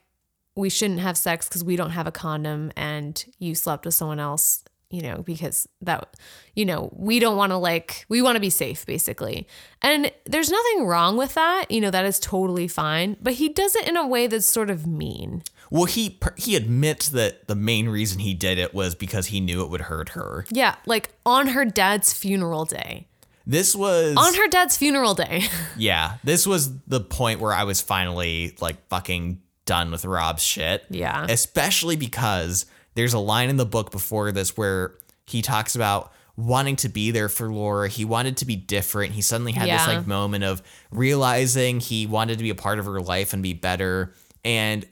we 0.55 0.69
shouldn't 0.69 0.99
have 0.99 1.17
sex 1.17 1.47
because 1.47 1.63
we 1.63 1.75
don't 1.75 1.91
have 1.91 2.07
a 2.07 2.11
condom 2.11 2.71
and 2.75 3.23
you 3.39 3.55
slept 3.55 3.85
with 3.85 3.95
someone 3.95 4.19
else 4.19 4.63
you 4.91 5.01
know 5.01 5.23
because 5.25 5.67
that 5.81 6.15
you 6.55 6.63
know 6.63 6.89
we 6.95 7.17
don't 7.17 7.35
want 7.35 7.51
to 7.51 7.57
like 7.57 8.05
we 8.09 8.21
want 8.21 8.35
to 8.35 8.39
be 8.39 8.51
safe 8.51 8.85
basically 8.85 9.47
and 9.81 10.11
there's 10.25 10.51
nothing 10.51 10.85
wrong 10.85 11.17
with 11.17 11.33
that 11.33 11.65
you 11.71 11.81
know 11.81 11.89
that 11.89 12.05
is 12.05 12.19
totally 12.19 12.67
fine 12.67 13.17
but 13.19 13.33
he 13.33 13.49
does 13.49 13.75
it 13.75 13.87
in 13.87 13.97
a 13.97 14.05
way 14.07 14.27
that's 14.27 14.45
sort 14.45 14.69
of 14.69 14.85
mean 14.85 15.41
Well, 15.71 15.85
he 15.85 16.19
he 16.37 16.55
admits 16.55 17.09
that 17.09 17.47
the 17.47 17.55
main 17.55 17.89
reason 17.89 18.19
he 18.19 18.35
did 18.35 18.59
it 18.59 18.75
was 18.75 18.93
because 18.93 19.27
he 19.27 19.39
knew 19.39 19.63
it 19.63 19.69
would 19.71 19.81
hurt 19.81 20.09
her. 20.09 20.45
yeah 20.51 20.75
like 20.85 21.09
on 21.25 21.47
her 21.47 21.65
dad's 21.65 22.13
funeral 22.13 22.65
day 22.65 23.07
This 23.45 23.75
was 23.75 24.15
on 24.17 24.33
her 24.35 24.47
dad's 24.47 24.77
funeral 24.77 25.13
day 25.15 25.43
yeah. 25.77 26.17
This 26.23 26.47
was 26.47 26.77
the 26.87 27.01
point 27.01 27.39
where 27.39 27.51
I 27.53 27.63
was 27.65 27.81
finally 27.81 28.55
like 28.61 28.87
fucking 28.87 29.41
done 29.65 29.91
with 29.91 30.05
Rob's 30.05 30.43
shit. 30.43 30.85
Yeah. 30.89 31.25
Especially 31.29 31.95
because 31.95 32.65
there's 32.95 33.13
a 33.13 33.19
line 33.19 33.49
in 33.49 33.57
the 33.57 33.65
book 33.65 33.91
before 33.91 34.31
this 34.31 34.55
where 34.55 34.95
he 35.25 35.41
talks 35.41 35.75
about 35.75 36.11
wanting 36.35 36.75
to 36.77 36.89
be 36.89 37.11
there 37.11 37.29
for 37.29 37.51
Laura. 37.51 37.87
He 37.89 38.05
wanted 38.05 38.37
to 38.37 38.45
be 38.45 38.55
different. 38.55 39.13
He 39.13 39.21
suddenly 39.21 39.51
had 39.51 39.69
this 39.69 39.87
like 39.87 40.07
moment 40.07 40.43
of 40.43 40.61
realizing 40.91 41.79
he 41.79 42.07
wanted 42.07 42.37
to 42.37 42.43
be 42.43 42.49
a 42.49 42.55
part 42.55 42.79
of 42.79 42.85
her 42.85 43.01
life 43.01 43.33
and 43.33 43.43
be 43.43 43.53
better. 43.53 44.13
And 44.43 44.85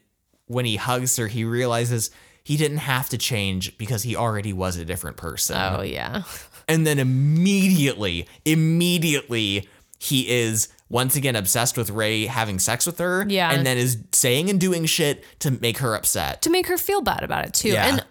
when 0.45 0.65
he 0.65 0.75
hugs 0.75 1.15
her, 1.17 1.27
he 1.27 1.43
realizes 1.45 2.11
he 2.43 2.57
didn't 2.57 2.77
have 2.77 3.09
to 3.09 3.17
change 3.17 3.77
because 3.77 4.03
he 4.03 4.15
already 4.15 4.53
was 4.53 4.75
a 4.77 4.85
different 4.85 5.17
person. 5.17 5.55
oh 5.57 5.81
yeah 5.81 6.23
And 6.67 6.85
then 6.85 6.99
immediately, 6.99 8.27
immediately, 8.45 9.67
he 9.99 10.29
is 10.29 10.67
once 10.89 11.15
again 11.15 11.35
obsessed 11.35 11.77
with 11.77 11.89
Ray 11.89 12.25
having 12.25 12.59
sex 12.59 12.85
with 12.85 12.97
her. 12.99 13.25
Yeah. 13.27 13.51
And 13.51 13.65
then 13.65 13.77
is 13.77 13.97
saying 14.11 14.49
and 14.49 14.59
doing 14.59 14.85
shit 14.85 15.23
to 15.39 15.51
make 15.51 15.77
her 15.79 15.95
upset. 15.95 16.41
to 16.41 16.49
make 16.49 16.67
her 16.67 16.77
feel 16.77 17.01
bad 17.01 17.23
about 17.23 17.45
it 17.45 17.53
too. 17.53 17.69
Yeah. 17.69 17.87
And 17.87 18.05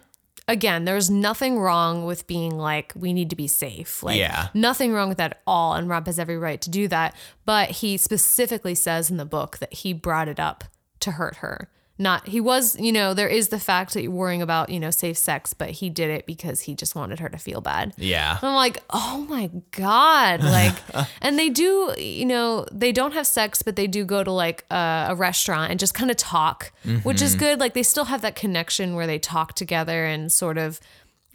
again, 0.47 0.85
there's 0.85 1.09
nothing 1.09 1.59
wrong 1.59 2.05
with 2.05 2.25
being 2.27 2.57
like, 2.57 2.91
we 2.95 3.13
need 3.13 3.29
to 3.29 3.35
be 3.35 3.47
safe. 3.47 4.01
Like, 4.03 4.17
Yeah. 4.17 4.47
nothing 4.53 4.93
wrong 4.93 5.09
with 5.09 5.17
that 5.19 5.31
at 5.31 5.41
all. 5.45 5.73
And 5.75 5.87
Rob 5.87 6.07
has 6.07 6.17
every 6.17 6.37
right 6.37 6.59
to 6.61 6.69
do 6.69 6.87
that. 6.87 7.15
But 7.45 7.69
he 7.71 7.97
specifically 7.97 8.75
says 8.75 9.11
in 9.11 9.17
the 9.17 9.25
book 9.25 9.57
that 9.59 9.73
he 9.73 9.93
brought 9.93 10.27
it 10.27 10.39
up 10.39 10.63
to 11.01 11.11
hurt 11.11 11.37
her. 11.37 11.69
Not, 12.01 12.27
he 12.27 12.41
was, 12.41 12.79
you 12.79 12.91
know, 12.91 13.13
there 13.13 13.27
is 13.27 13.49
the 13.49 13.59
fact 13.59 13.93
that 13.93 14.01
you're 14.01 14.11
worrying 14.11 14.41
about, 14.41 14.69
you 14.69 14.79
know, 14.79 14.89
safe 14.89 15.19
sex, 15.19 15.53
but 15.53 15.69
he 15.69 15.87
did 15.87 16.09
it 16.09 16.25
because 16.25 16.61
he 16.61 16.73
just 16.73 16.95
wanted 16.95 17.19
her 17.19 17.29
to 17.29 17.37
feel 17.37 17.61
bad. 17.61 17.93
Yeah. 17.95 18.39
I'm 18.41 18.55
like, 18.55 18.79
oh 18.89 19.23
my 19.29 19.51
God. 19.69 20.41
Like, 20.43 20.73
and 21.21 21.37
they 21.37 21.49
do, 21.49 21.93
you 21.99 22.25
know, 22.25 22.65
they 22.71 22.91
don't 22.91 23.13
have 23.13 23.27
sex, 23.27 23.61
but 23.61 23.75
they 23.75 23.85
do 23.85 24.03
go 24.03 24.23
to 24.23 24.31
like 24.31 24.65
a, 24.71 25.07
a 25.09 25.15
restaurant 25.15 25.69
and 25.69 25.79
just 25.79 25.93
kind 25.93 26.09
of 26.09 26.17
talk, 26.17 26.71
which 27.03 27.21
is 27.21 27.35
good. 27.35 27.59
Like, 27.59 27.75
they 27.75 27.83
still 27.83 28.05
have 28.05 28.21
that 28.21 28.35
connection 28.35 28.95
where 28.95 29.05
they 29.05 29.19
talk 29.19 29.53
together 29.53 30.03
and 30.03 30.31
sort 30.31 30.57
of 30.57 30.79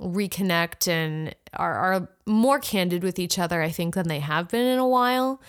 reconnect 0.01 0.89
and 0.89 1.33
are, 1.55 1.75
are 1.75 2.09
more 2.27 2.59
candid 2.59 3.05
with 3.05 3.21
each 3.21 3.39
other, 3.39 3.63
I 3.63 3.71
think, 3.71 3.95
than 3.95 4.09
they 4.09 4.19
have 4.19 4.49
been 4.49 4.67
in 4.67 4.81
a 4.81 4.89
while. 4.89 5.41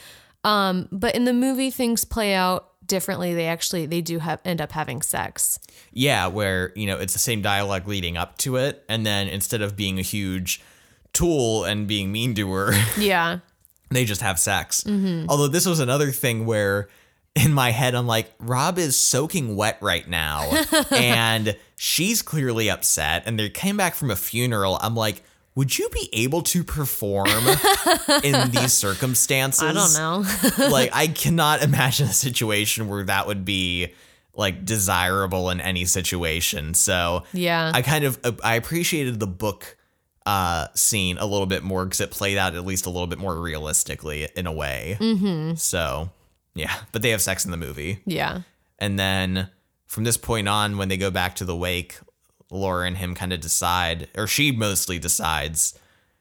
Um, 0.44 0.88
but 0.92 1.16
in 1.16 1.26
the 1.26 1.34
movie, 1.34 1.72
things 1.72 2.06
play 2.06 2.34
out 2.34 2.67
differently. 2.88 3.34
They 3.34 3.48
actually, 3.48 3.86
they 3.86 4.02
do 4.02 4.20
have 4.20 4.40
end 4.46 4.62
up 4.62 4.72
having 4.72 5.02
sex. 5.02 5.60
Yeah, 5.94 6.28
where, 6.28 6.72
you 6.76 6.88
know, 6.88 6.98
it's 6.98 7.14
the 7.14 7.20
same 7.20 7.42
dialogue 7.42 7.88
leading 7.88 8.18
up 8.18 8.38
to 8.40 8.56
it. 8.58 8.84
And 8.90 9.06
then 9.06 9.28
instead 9.28 9.62
of 9.62 9.76
being 9.76 10.00
a 10.00 10.04
huge 10.04 10.62
tool 11.14 11.64
and 11.66 11.88
being 11.88 12.12
mean 12.12 12.36
to 12.36 12.52
her, 12.52 12.72
Yeah. 12.98 13.40
they 13.90 14.06
just 14.06 14.22
have 14.22 14.40
sex. 14.40 14.84
Mm-hmm. 14.84 15.30
Although 15.30 15.48
this 15.48 15.66
was 15.66 15.80
another 15.80 16.12
thing 16.12 16.46
where 16.46 16.88
in 17.36 17.54
my 17.54 17.72
head 17.72 17.94
I'm 17.96 18.08
like, 18.08 18.32
Rob 18.40 18.78
is 18.80 18.96
soaking 18.98 19.56
wet 19.56 19.78
right 19.82 20.08
now, 20.08 20.50
and 20.92 21.56
she's 21.76 22.22
clearly 22.22 22.70
upset. 22.70 23.24
And 23.26 23.38
they 23.38 23.50
came 23.50 23.78
back 23.78 23.94
from 23.94 24.10
a 24.10 24.16
funeral. 24.16 24.80
I'm 24.82 24.96
like, 24.96 25.24
would 25.58 25.76
you 25.76 25.90
be 25.90 26.08
able 26.14 26.44
to 26.44 26.64
perform 26.64 27.28
in 28.24 28.52
these 28.52 28.74
circumstances? 28.74 29.64
I 29.64 29.74
don't 29.74 29.94
know. 29.96 30.70
like, 30.70 30.92
I 30.94 31.08
cannot 31.24 31.64
imagine 31.64 32.08
a 32.08 32.14
situation 32.14 32.88
where 32.88 33.04
that 33.06 33.26
would 33.26 33.44
be 33.44 33.88
like 34.36 34.66
desirable 34.66 35.50
in 35.50 35.60
any 35.60 35.86
situation. 35.86 36.76
So 36.76 37.24
Yeah. 37.34 37.72
I 37.74 37.82
kind 37.82 38.04
of 38.04 38.20
I 38.44 38.54
appreciated 38.54 39.20
the 39.20 39.26
book 39.26 39.78
uh, 40.28 40.68
scene 40.76 41.18
a 41.18 41.26
little 41.26 41.48
bit 41.48 41.64
more 41.64 41.86
because 41.86 42.02
it 42.02 42.12
played 42.12 42.38
out 42.38 42.54
at 42.54 42.64
least 42.64 42.86
a 42.86 42.92
little 42.92 43.08
bit 43.08 43.18
more 43.18 43.36
realistically 43.36 44.28
in 44.36 44.46
a 44.46 44.52
way. 44.54 44.98
Mm-hmm. 45.00 45.56
So 45.56 46.12
yeah, 46.54 46.76
but 46.92 47.02
they 47.02 47.10
have 47.10 47.22
sex 47.22 47.46
in 47.46 47.52
the 47.52 47.58
movie, 47.58 48.00
yeah. 48.06 48.42
and 48.78 49.00
then 49.00 49.50
from 49.88 50.04
this 50.04 50.18
point 50.18 50.48
on, 50.48 50.78
when 50.78 50.90
they 50.90 50.98
go 50.98 51.10
back 51.12 51.36
to 51.38 51.46
the 51.46 51.56
wake, 51.56 51.98
Laura 52.50 52.88
and 52.88 52.98
him 52.98 53.16
kind 53.16 53.34
of 53.34 53.42
decide, 53.42 54.08
or 54.16 54.28
she 54.28 54.52
mostly 54.52 55.00
decides. 55.00 55.78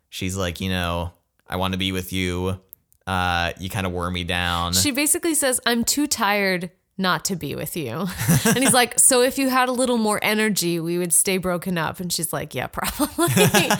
She's 0.08 0.36
like, 0.36 0.60
you 0.60 0.70
know, 0.70 1.12
I 1.48 1.56
want 1.56 1.72
to 1.72 1.78
be 1.78 1.92
with 1.92 2.12
you. 2.12 2.60
Uh, 3.06 3.52
you 3.60 3.68
kind 3.70 3.86
of 3.86 3.92
wore 3.92 4.10
me 4.10 4.24
down. 4.24 4.72
She 4.72 4.90
basically 4.90 5.34
says, 5.34 5.60
I'm 5.66 5.84
too 5.84 6.06
tired 6.06 6.70
not 6.98 7.24
to 7.26 7.36
be 7.36 7.54
with 7.54 7.76
you. 7.76 8.06
and 8.46 8.58
he's 8.58 8.72
like, 8.72 8.98
So 8.98 9.22
if 9.22 9.38
you 9.38 9.48
had 9.48 9.68
a 9.68 9.72
little 9.72 9.98
more 9.98 10.18
energy, 10.22 10.80
we 10.80 10.98
would 10.98 11.12
stay 11.12 11.38
broken 11.38 11.78
up. 11.78 12.00
And 12.00 12.12
she's 12.12 12.32
like, 12.32 12.54
Yeah, 12.54 12.66
probably. 12.72 13.70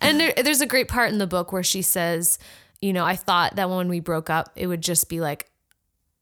and 0.00 0.20
there, 0.20 0.34
there's 0.42 0.60
a 0.60 0.66
great 0.66 0.88
part 0.88 1.10
in 1.10 1.18
the 1.18 1.26
book 1.26 1.52
where 1.52 1.62
she 1.62 1.82
says, 1.82 2.38
You 2.80 2.92
know, 2.92 3.04
I 3.04 3.16
thought 3.16 3.56
that 3.56 3.70
when 3.70 3.88
we 3.88 4.00
broke 4.00 4.28
up, 4.28 4.50
it 4.56 4.66
would 4.66 4.82
just 4.82 5.08
be 5.08 5.20
like 5.20 5.48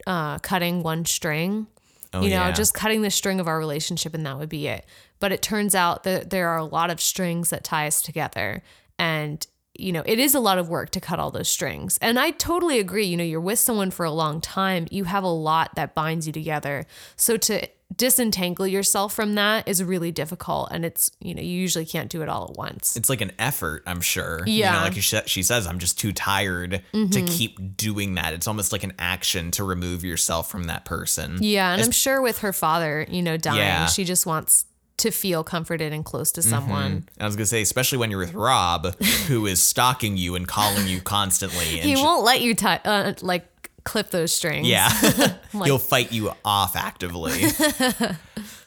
uh, 0.06 0.38
cutting 0.38 0.82
one 0.82 1.04
string. 1.04 1.66
Oh, 2.14 2.22
you 2.22 2.30
know, 2.30 2.36
yeah. 2.36 2.52
just 2.52 2.74
cutting 2.74 3.02
the 3.02 3.10
string 3.10 3.40
of 3.40 3.48
our 3.48 3.58
relationship 3.58 4.14
and 4.14 4.24
that 4.26 4.38
would 4.38 4.48
be 4.48 4.66
it. 4.66 4.84
But 5.20 5.32
it 5.32 5.42
turns 5.42 5.74
out 5.74 6.04
that 6.04 6.30
there 6.30 6.48
are 6.48 6.58
a 6.58 6.64
lot 6.64 6.90
of 6.90 7.00
strings 7.00 7.50
that 7.50 7.64
tie 7.64 7.86
us 7.86 8.02
together. 8.02 8.62
And, 8.98 9.46
you 9.74 9.92
know, 9.92 10.02
it 10.04 10.18
is 10.18 10.34
a 10.34 10.40
lot 10.40 10.58
of 10.58 10.68
work 10.68 10.90
to 10.90 11.00
cut 11.00 11.18
all 11.18 11.30
those 11.30 11.48
strings. 11.48 11.98
And 12.02 12.18
I 12.18 12.30
totally 12.30 12.78
agree. 12.78 13.06
You 13.06 13.16
know, 13.16 13.24
you're 13.24 13.40
with 13.40 13.58
someone 13.58 13.90
for 13.90 14.04
a 14.04 14.10
long 14.10 14.40
time, 14.40 14.86
you 14.90 15.04
have 15.04 15.24
a 15.24 15.28
lot 15.28 15.74
that 15.76 15.94
binds 15.94 16.26
you 16.26 16.32
together. 16.32 16.84
So 17.16 17.36
to 17.38 17.68
disentangle 17.96 18.66
yourself 18.66 19.12
from 19.14 19.34
that 19.34 19.68
is 19.68 19.82
really 19.82 20.10
difficult. 20.10 20.68
And 20.70 20.84
it's, 20.84 21.10
you 21.20 21.34
know, 21.34 21.42
you 21.42 21.50
usually 21.50 21.84
can't 21.84 22.10
do 22.10 22.22
it 22.22 22.28
all 22.28 22.48
at 22.50 22.56
once. 22.56 22.96
it's 22.96 23.08
like 23.10 23.20
an 23.20 23.32
effort, 23.38 23.82
I'm 23.86 24.00
sure. 24.00 24.42
You 24.46 24.54
Yeah. 24.54 24.72
know, 24.72 24.84
like 24.84 24.94
she, 24.94 25.20
she 25.26 25.42
says, 25.42 25.66
I'm 25.66 25.78
just 25.78 25.98
too 25.98 26.12
tired 26.12 26.70
to 26.92 26.98
mm-hmm. 26.98 27.26
keep 27.26 27.76
doing 27.76 28.14
that. 28.14 28.32
It's 28.32 28.46
almost 28.46 28.72
like 28.72 28.82
an 28.82 28.94
action 28.98 29.50
to 29.52 29.64
remove 29.64 30.04
yourself 30.04 30.50
from 30.50 30.64
that 30.64 30.84
person. 30.84 31.38
Yeah. 31.40 31.72
And 31.72 31.82
I'm 31.82 31.90
sure 31.90 32.22
with 32.22 32.38
her 32.38 32.52
father, 32.52 33.06
you 33.10 33.22
know, 33.22 33.36
dying, 33.36 33.58
Yeah. 33.58 33.86
she 33.86 34.04
just 34.04 34.24
wants 34.26 34.64
to 34.98 35.10
feel 35.10 35.42
comforted 35.42 35.92
and 35.92 36.04
close 36.04 36.30
to 36.32 36.42
someone. 36.42 37.08
I 37.18 37.26
was 37.26 37.34
gonna 37.36 37.46
say, 37.46 37.62
especially 37.62 37.98
when 37.98 38.10
you're 38.10 38.20
with 38.20 38.34
Rob, 38.34 38.94
who 39.26 39.46
is 39.46 39.60
stalking 39.62 40.16
you 40.16 40.34
and 40.34 40.46
calling 40.46 40.86
you 40.86 41.00
constantly. 41.00 41.64
And 41.80 41.88
He 41.88 41.96
she- 41.96 42.02
won't 42.02 42.24
let 42.24 42.40
you 42.40 42.54
t- 42.54 42.66
uh, 42.66 43.14
like 43.22 43.46
clip 43.84 44.10
those 44.10 44.32
strings. 44.32 44.68
Yeah. 44.68 44.88
He'll 45.64 45.78
fight 45.78 46.12
you 46.12 46.30
off 46.44 46.76
actively. 46.76 47.42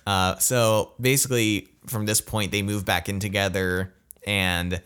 uh, 0.08 0.36
so 0.38 0.94
basically, 1.00 1.70
from 1.88 2.06
this 2.06 2.20
point, 2.22 2.52
they 2.52 2.62
move 2.62 2.84
back 2.86 3.08
in 3.08 3.20
together. 3.20 3.94
And 4.28 4.82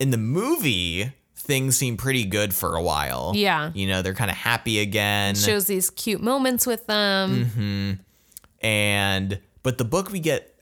in 0.00 0.10
the 0.10 0.16
movie, 0.18 1.12
things 1.36 1.76
seem 1.76 1.96
pretty 1.96 2.24
good 2.24 2.54
for 2.54 2.74
a 2.74 2.82
while. 2.82 3.32
Yeah. 3.36 3.70
You 3.74 3.86
know, 3.86 4.02
they're 4.02 4.14
kind 4.14 4.30
of 4.30 4.36
happy 4.36 4.80
again. 4.80 5.34
Shows 5.36 5.66
these 5.66 5.90
cute 5.90 6.22
moments 6.22 6.66
with 6.66 6.86
them. 6.86 8.00
and, 8.62 9.38
but 9.64 9.78
the 9.78 9.84
book, 9.84 10.12
we 10.12 10.20
get 10.20 10.54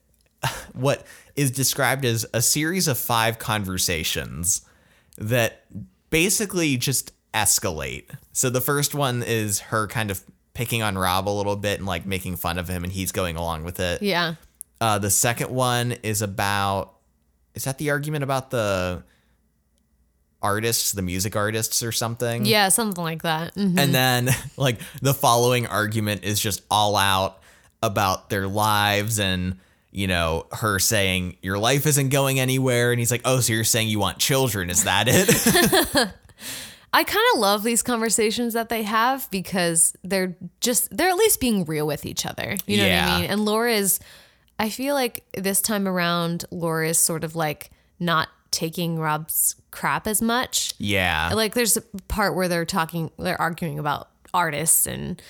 what 0.72 1.06
is 1.36 1.50
described 1.50 2.06
as 2.06 2.24
a 2.32 2.40
series 2.40 2.88
of 2.88 2.96
five 2.96 3.38
conversations 3.38 4.62
that 5.18 5.64
basically 6.08 6.78
just 6.78 7.12
escalate. 7.34 8.04
So 8.32 8.48
the 8.48 8.60
first 8.62 8.94
one 8.94 9.22
is 9.22 9.60
her 9.60 9.86
kind 9.86 10.10
of 10.10 10.22
picking 10.54 10.82
on 10.82 10.96
Rob 10.96 11.28
a 11.28 11.30
little 11.30 11.56
bit 11.56 11.78
and 11.78 11.86
like 11.86 12.06
making 12.06 12.36
fun 12.36 12.58
of 12.58 12.68
him, 12.68 12.84
and 12.84 12.92
he's 12.92 13.12
going 13.12 13.36
along 13.36 13.64
with 13.64 13.80
it. 13.80 14.02
Yeah. 14.02 14.34
Uh, 14.80 14.98
the 14.98 15.10
second 15.10 15.50
one 15.50 15.92
is 16.02 16.22
about 16.22 16.94
is 17.54 17.64
that 17.64 17.78
the 17.78 17.90
argument 17.90 18.24
about 18.24 18.50
the 18.50 19.02
artists, 20.42 20.92
the 20.92 21.02
music 21.02 21.36
artists 21.36 21.82
or 21.82 21.92
something? 21.92 22.44
Yeah, 22.44 22.68
something 22.68 23.02
like 23.02 23.22
that. 23.22 23.54
Mhm. 23.54 23.78
And 23.78 23.94
then 23.94 24.30
like 24.56 24.78
the 25.00 25.14
following 25.14 25.66
argument 25.66 26.24
is 26.24 26.40
just 26.40 26.62
all 26.70 26.96
out 26.96 27.41
about 27.82 28.30
their 28.30 28.46
lives 28.46 29.18
and 29.18 29.56
you 29.90 30.06
know 30.06 30.46
her 30.52 30.78
saying 30.78 31.36
your 31.42 31.58
life 31.58 31.86
isn't 31.86 32.08
going 32.08 32.40
anywhere 32.40 32.92
and 32.92 32.98
he's 32.98 33.10
like 33.10 33.22
oh 33.24 33.40
so 33.40 33.52
you're 33.52 33.64
saying 33.64 33.88
you 33.88 33.98
want 33.98 34.18
children 34.18 34.70
is 34.70 34.84
that 34.84 35.06
it 35.08 36.14
I 36.94 37.04
kind 37.04 37.24
of 37.34 37.40
love 37.40 37.62
these 37.62 37.82
conversations 37.82 38.52
that 38.52 38.68
they 38.68 38.82
have 38.82 39.30
because 39.30 39.94
they're 40.04 40.36
just 40.60 40.94
they're 40.94 41.08
at 41.08 41.16
least 41.16 41.40
being 41.40 41.64
real 41.64 41.86
with 41.86 42.04
each 42.04 42.26
other. 42.26 42.56
You 42.66 42.76
know 42.76 42.82
what 42.82 42.92
I 42.92 43.20
mean? 43.20 43.30
And 43.30 43.44
Laura 43.44 43.72
is 43.72 43.98
I 44.58 44.68
feel 44.68 44.94
like 44.94 45.24
this 45.34 45.62
time 45.62 45.88
around 45.88 46.44
Laura 46.50 46.88
is 46.88 46.98
sort 46.98 47.24
of 47.24 47.34
like 47.34 47.70
not 47.98 48.28
taking 48.50 48.98
Rob's 48.98 49.56
crap 49.70 50.06
as 50.06 50.20
much. 50.20 50.74
yeah 50.78 51.30
Like 51.32 51.54
there's 51.54 51.78
a 51.78 51.82
part 52.08 52.34
where 52.34 52.48
they're 52.48 52.66
talking 52.66 53.10
they're 53.18 53.40
arguing 53.40 53.78
about 53.78 54.10
artists 54.34 54.86
and 54.86 55.20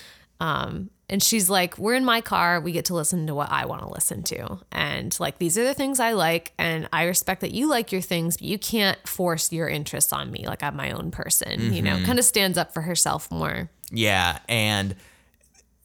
um 0.43 0.89
and 1.09 1.21
she's 1.21 1.49
like 1.49 1.77
we're 1.77 1.93
in 1.95 2.05
my 2.05 2.21
car. 2.21 2.59
We 2.59 2.71
get 2.71 2.85
to 2.85 2.95
listen 2.95 3.27
to 3.27 3.35
what 3.35 3.51
I 3.51 3.65
want 3.65 3.81
to 3.83 3.89
listen 3.89 4.23
to. 4.23 4.59
And 4.71 5.15
like 5.19 5.37
these 5.37 5.57
are 5.57 5.63
the 5.63 5.73
things 5.73 5.99
I 5.99 6.13
like 6.13 6.53
and 6.57 6.87
I 6.91 7.03
respect 7.03 7.41
that 7.41 7.51
you 7.51 7.67
like 7.69 7.91
your 7.91 8.01
things 8.01 8.37
but 8.37 8.45
you 8.47 8.57
can't 8.57 8.97
force 9.07 9.51
your 9.51 9.67
interests 9.67 10.11
on 10.13 10.31
me 10.31 10.45
like 10.47 10.63
I'm 10.63 10.75
my 10.75 10.91
own 10.91 11.11
person 11.11 11.73
you 11.73 11.81
know 11.81 11.97
kind 12.05 12.19
of 12.19 12.25
stands 12.25 12.57
up 12.57 12.73
for 12.73 12.81
herself 12.81 13.29
more. 13.31 13.69
Yeah, 13.91 14.39
and 14.49 14.95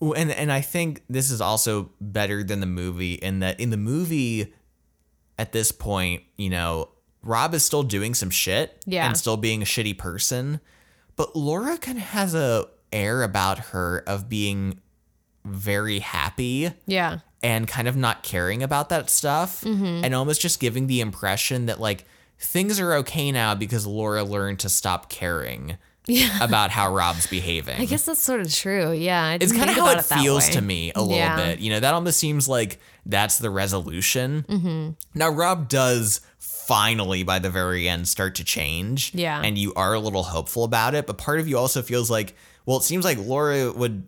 and 0.01 0.31
and 0.31 0.51
I 0.53 0.61
think 0.61 1.03
this 1.11 1.31
is 1.31 1.41
also 1.41 1.91
better 2.01 2.43
than 2.45 2.61
the 2.61 2.67
movie 2.67 3.15
in 3.15 3.41
that 3.41 3.59
in 3.61 3.71
the 3.71 3.77
movie 3.77 4.55
at 5.39 5.53
this 5.53 5.73
point, 5.73 6.23
you 6.37 6.51
know, 6.51 6.89
Rob 7.23 7.53
is 7.55 7.65
still 7.65 7.83
doing 7.83 8.15
some 8.15 8.31
shit 8.31 8.83
Yeah. 8.87 9.07
and 9.07 9.17
still 9.17 9.37
being 9.37 9.61
a 9.63 9.65
shitty 9.65 9.99
person, 9.99 10.61
but 11.17 11.37
Laura 11.37 11.77
kind 11.79 11.99
of 11.99 12.05
has 12.05 12.35
a 12.35 12.69
air 12.93 13.22
about 13.22 13.59
her 13.59 14.03
of 14.07 14.28
being 14.28 14.80
very 15.45 15.99
happy 16.01 16.70
yeah 16.86 17.18
and 17.43 17.66
kind 17.68 17.86
of 17.89 17.97
not 17.97 18.22
caring 18.22 18.62
about 18.62 18.89
that 18.89 19.09
stuff 19.09 19.62
and 19.64 20.14
almost 20.14 20.41
just 20.41 20.59
giving 20.61 20.86
the 20.89 21.01
impression 21.01 21.66
that 21.66 21.80
like 21.80 22.05
things 22.39 22.78
are 22.80 22.95
okay 22.95 23.30
now 23.32 23.55
because 23.55 23.86
Laura 23.86 24.24
learned 24.24 24.59
to 24.61 24.68
stop 24.68 25.09
caring 25.09 25.76
yeah 26.07 26.43
about 26.43 26.70
how 26.70 26.93
Rob's 26.93 27.26
behaving. 27.26 27.80
I 27.80 27.84
guess 27.84 28.07
that's 28.07 28.20
sort 28.20 28.41
of 28.41 28.53
true 28.53 28.93
yeah 28.93 29.22
I 29.24 29.34
It's 29.41 29.53
kind 29.53 29.68
of 29.70 29.76
how 29.76 29.91
about 29.91 29.99
it 29.99 30.05
feels 30.05 30.47
way. 30.47 30.53
to 30.55 30.61
me 30.62 30.93
a 30.95 31.01
little 31.03 31.16
Yeah. 31.16 31.36
bit. 31.36 31.59
You 31.61 31.70
know, 31.70 31.80
that 31.80 31.93
almost 31.95 32.18
seems 32.18 32.49
like 32.49 32.80
that's 33.07 33.39
the 33.39 33.51
resolution. 33.51 34.45
Mm-hmm. 34.49 34.91
Now, 35.18 35.28
Rob 35.30 35.68
does 35.68 36.20
finally, 36.39 37.22
by 37.24 37.39
the 37.39 37.51
very 37.51 37.89
end, 37.89 38.09
start 38.09 38.34
to 38.36 38.45
change. 38.45 39.12
Yeah. 39.14 39.41
And 39.43 39.57
you 39.59 39.72
are 39.74 39.93
a 39.95 40.01
little 40.01 40.22
hopeful 40.22 40.64
about 40.64 40.95
it. 40.95 41.07
But 41.07 41.18
part 41.18 41.41
of 41.41 41.49
you 41.49 41.59
also 41.59 41.82
feels 41.82 42.11
like, 42.11 42.34
well, 42.69 42.77
it 42.77 42.83
seems 42.83 43.03
like 43.03 43.16
Laura 43.19 43.73
would 43.73 44.07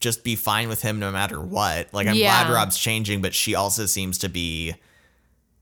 just 0.00 0.24
be 0.24 0.34
fine 0.34 0.68
with 0.68 0.82
him 0.82 0.98
no 0.98 1.12
matter 1.12 1.40
what. 1.40 1.94
Like, 1.94 2.08
I'm 2.08 2.16
Yeah. 2.16 2.42
glad 2.42 2.52
Rob's 2.52 2.76
changing, 2.76 3.22
but 3.22 3.32
she 3.34 3.54
also 3.54 3.86
seems 3.86 4.18
to 4.18 4.28
be 4.28 4.74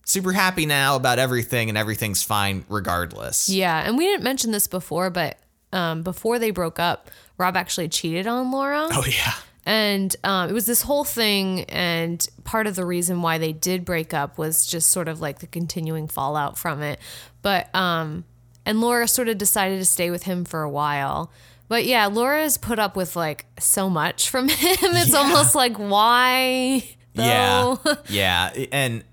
super 0.07 0.33
happy 0.33 0.65
now 0.65 0.97
about 0.97 1.19
everything 1.19 1.69
and 1.69 1.77
everything's 1.77 2.23
fine 2.23 2.65
regardless. 2.71 3.51
Yeah, 3.51 3.83
and 3.85 3.99
we 3.99 4.07
didn't 4.07 4.23
mention 4.23 4.51
this 4.51 4.67
before, 4.67 5.11
but 5.11 5.37
um, 5.75 6.03
before 6.03 6.39
they 6.39 6.51
broke 6.51 6.79
up, 6.79 7.11
Rob 7.37 7.55
actually 7.55 7.89
cheated 7.91 8.27
on 8.27 8.51
Laura. 8.51 8.89
Oh, 8.93 9.05
yeah. 9.07 9.35
And 9.67 10.17
um, 10.25 10.49
it 10.49 10.55
was 10.55 10.65
this 10.65 10.81
whole 10.81 11.05
thing, 11.05 11.65
and 11.65 12.27
part 12.45 12.67
of 12.67 12.77
the 12.77 12.87
reason 12.87 13.21
why 13.21 13.37
they 13.37 13.53
did 13.53 13.85
break 13.85 14.15
up 14.15 14.39
was 14.39 14.67
just 14.67 14.91
sort 14.91 15.09
of 15.09 15.21
like 15.21 15.41
the 15.41 15.47
continuing 15.47 16.09
fallout 16.09 16.57
from 16.57 16.81
it. 16.81 16.99
But 17.43 17.69
um, 17.75 18.25
and 18.65 18.81
Laura 18.81 19.07
sort 19.07 19.29
of 19.29 19.37
decided 19.37 19.79
to 19.81 19.85
stay 19.85 20.11
with 20.11 20.23
him 20.23 20.47
for 20.47 20.63
a 20.63 20.71
while. 20.71 21.31
But 21.69 21.85
yeah, 21.85 22.07
Laura 22.07 22.43
has 22.43 22.57
put 22.57 22.79
up 22.79 22.97
with 22.97 23.15
like 23.17 23.45
so 23.59 23.91
much 23.91 24.31
from 24.31 24.49
him. 24.49 24.77
It's 24.83 25.13
Yeah. 25.13 25.19
almost 25.19 25.55
like 25.55 25.77
why? 25.77 26.85
Yeah. 27.15 27.77
yeah. 28.09 28.53
And 28.73 29.05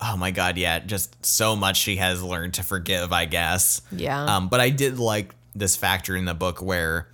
oh 0.00 0.16
my 0.16 0.30
god, 0.30 0.56
yeah, 0.56 0.78
just 0.80 1.24
so 1.24 1.56
much 1.56 1.76
she 1.78 1.96
has 1.96 2.22
learned 2.22 2.54
to 2.54 2.62
forgive, 2.62 3.12
I 3.12 3.24
guess. 3.24 3.80
Yeah. 3.90 4.24
Um, 4.36 4.48
but 4.48 4.60
I 4.60 4.70
did 4.70 4.98
like 4.98 5.34
this 5.54 5.76
factor 5.76 6.14
in 6.16 6.24
the 6.26 6.34
book 6.34 6.60
where 6.62 7.08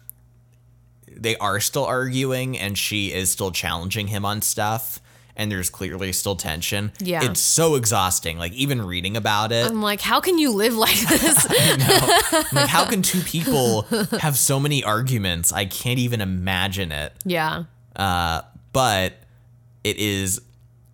they 1.11 1.37
are 1.37 1.61
still 1.61 1.85
arguing 1.85 2.59
and 2.59 2.77
she 2.79 3.13
is 3.13 3.31
still 3.31 3.51
challenging 3.51 4.07
him 4.09 4.25
on 4.25 4.41
stuff 4.43 5.01
and 5.41 5.51
there's 5.51 5.71
clearly 5.71 6.13
still 6.13 6.37
tension. 6.37 6.93
Yeah. 7.01 7.25
It's 7.25 7.41
so 7.41 7.75
exhausting. 7.75 8.37
Like 8.37 8.53
even 8.53 8.83
reading 8.83 9.17
about 9.17 9.53
it. 9.53 9.65
I'm 9.71 9.81
like, 9.81 10.03
how 10.03 10.21
can 10.21 10.39
you 10.39 10.53
live 10.53 10.75
like 10.77 10.95
this? 11.09 11.49
Like 12.53 12.69
how 12.69 12.85
can 12.85 13.01
two 13.01 13.23
people 13.23 13.83
have 14.21 14.37
so 14.37 14.61
many 14.61 14.85
arguments? 14.85 15.51
I 15.53 15.65
can't 15.65 15.99
even 15.99 16.21
imagine 16.21 16.93
it. 16.93 17.15
yeah. 17.25 17.65
Uh, 17.97 18.43
but 18.75 19.15
it 19.83 19.97
is 19.97 20.41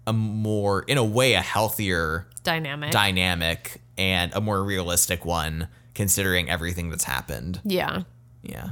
a 0.06 0.12
more, 0.12 0.82
in 0.82 0.96
a 0.96 1.04
way, 1.04 1.34
a 1.34 1.42
healthier 1.42 2.26
Dynamic. 2.44 2.92
dynamic 2.92 3.80
and 3.98 4.32
a 4.32 4.40
more 4.40 4.62
realistic 4.62 5.24
one, 5.24 5.66
considering 5.94 6.48
everything 6.48 6.88
that's 6.90 7.04
happened. 7.04 7.60
yeah. 7.64 8.02
Yeah. 8.42 8.70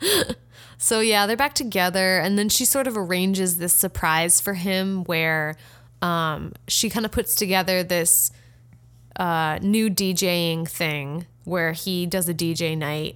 So 0.82 1.00
yeah, 1.00 1.26
they're 1.26 1.36
back 1.36 1.52
together, 1.52 2.18
and 2.18 2.38
then 2.38 2.48
she 2.48 2.64
sort 2.64 2.86
of 2.86 2.96
arranges 2.96 3.58
this 3.58 3.74
surprise 3.74 4.40
for 4.40 4.54
him, 4.54 5.04
where 5.04 5.56
um, 6.00 6.54
she 6.68 6.88
kind 6.88 7.04
of 7.04 7.12
puts 7.12 7.34
together 7.34 7.82
this 7.82 8.30
uh, 9.16 9.58
new 9.60 9.90
DJing 9.90 10.66
thing 10.66 11.26
where 11.44 11.72
he 11.72 12.06
does 12.06 12.30
a 12.30 12.34
DJ 12.34 12.78
night, 12.78 13.14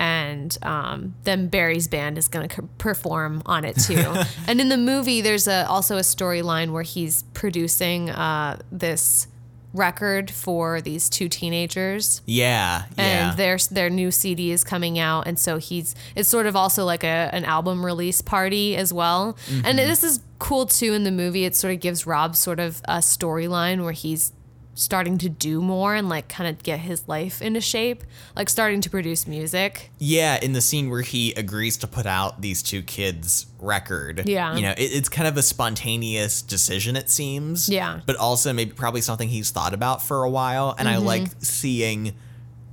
and 0.00 0.58
um, 0.62 1.14
then 1.22 1.46
Barry's 1.46 1.86
band 1.86 2.18
is 2.18 2.26
going 2.26 2.48
to 2.48 2.62
perform 2.78 3.42
on 3.46 3.64
it 3.64 3.78
too. 3.78 4.12
and 4.48 4.60
in 4.60 4.68
the 4.68 4.76
movie, 4.76 5.20
there's 5.20 5.46
a, 5.46 5.68
also 5.68 5.96
a 5.96 6.00
storyline 6.00 6.72
where 6.72 6.82
he's 6.82 7.22
producing 7.32 8.10
uh, 8.10 8.58
this 8.72 9.28
record 9.74 10.30
for 10.30 10.80
these 10.80 11.08
two 11.10 11.28
teenagers 11.28 12.22
Yeah. 12.24 12.84
Yeah. 12.96 13.30
and 13.30 13.38
their 13.38 13.58
their 13.70 13.90
new 13.90 14.10
CD 14.10 14.52
is 14.52 14.64
coming 14.64 14.98
out, 14.98 15.26
and 15.26 15.38
so 15.38 15.58
he's 15.58 15.94
it's 16.14 16.28
sort 16.28 16.46
of 16.46 16.56
also 16.56 16.84
like 16.84 17.04
a 17.04 17.28
an 17.32 17.44
album 17.44 17.84
release 17.84 18.22
party 18.22 18.76
as 18.76 18.92
well. 18.92 19.36
And 19.48 19.64
mm-hmm. 19.64 19.76
this 19.76 20.02
is 20.04 20.20
cool 20.38 20.66
too 20.66 20.94
in 20.94 21.04
the 21.04 21.10
movie. 21.10 21.44
It 21.44 21.56
sort 21.56 21.74
of 21.74 21.80
gives 21.80 22.06
Rob 22.06 22.36
sort 22.36 22.60
of 22.60 22.80
a 22.84 22.98
storyline 22.98 23.82
where 23.82 23.92
he's 23.92 24.32
starting 24.74 25.18
to 25.18 25.28
do 25.28 25.62
more 25.62 25.94
and 25.94 26.08
like 26.08 26.28
kind 26.28 26.48
of 26.50 26.62
get 26.62 26.80
his 26.80 27.06
life 27.08 27.40
into 27.40 27.60
shape, 27.60 28.02
like 28.34 28.48
starting 28.48 28.80
to 28.80 28.90
produce 28.90 29.26
music. 29.26 29.90
yeah. 29.98 30.38
In 30.42 30.52
the 30.52 30.60
scene 30.60 30.90
where 30.90 31.02
he 31.02 31.32
agrees 31.34 31.76
to 31.78 31.86
put 31.86 32.06
out 32.06 32.40
these 32.40 32.62
two 32.62 32.82
kids' 32.82 33.46
record. 33.60 34.28
Yeah. 34.28 34.54
You 34.56 34.62
know, 34.62 34.70
it, 34.72 34.82
it's 34.82 35.08
kind 35.08 35.28
of 35.28 35.36
a 35.36 35.42
spontaneous 35.42 36.42
decision, 36.42 36.96
it 36.96 37.08
seems. 37.08 37.68
Yeah. 37.68 38.00
But 38.04 38.16
also 38.16 38.52
maybe 38.52 38.72
probably 38.72 39.00
something 39.00 39.28
he's 39.28 39.50
thought 39.50 39.74
about 39.74 40.02
for 40.02 40.24
a 40.24 40.30
while. 40.30 40.74
And 40.78 40.88
I 40.88 40.94
Mm-hmm. 40.96 41.06
like 41.06 41.28
seeing 41.38 42.14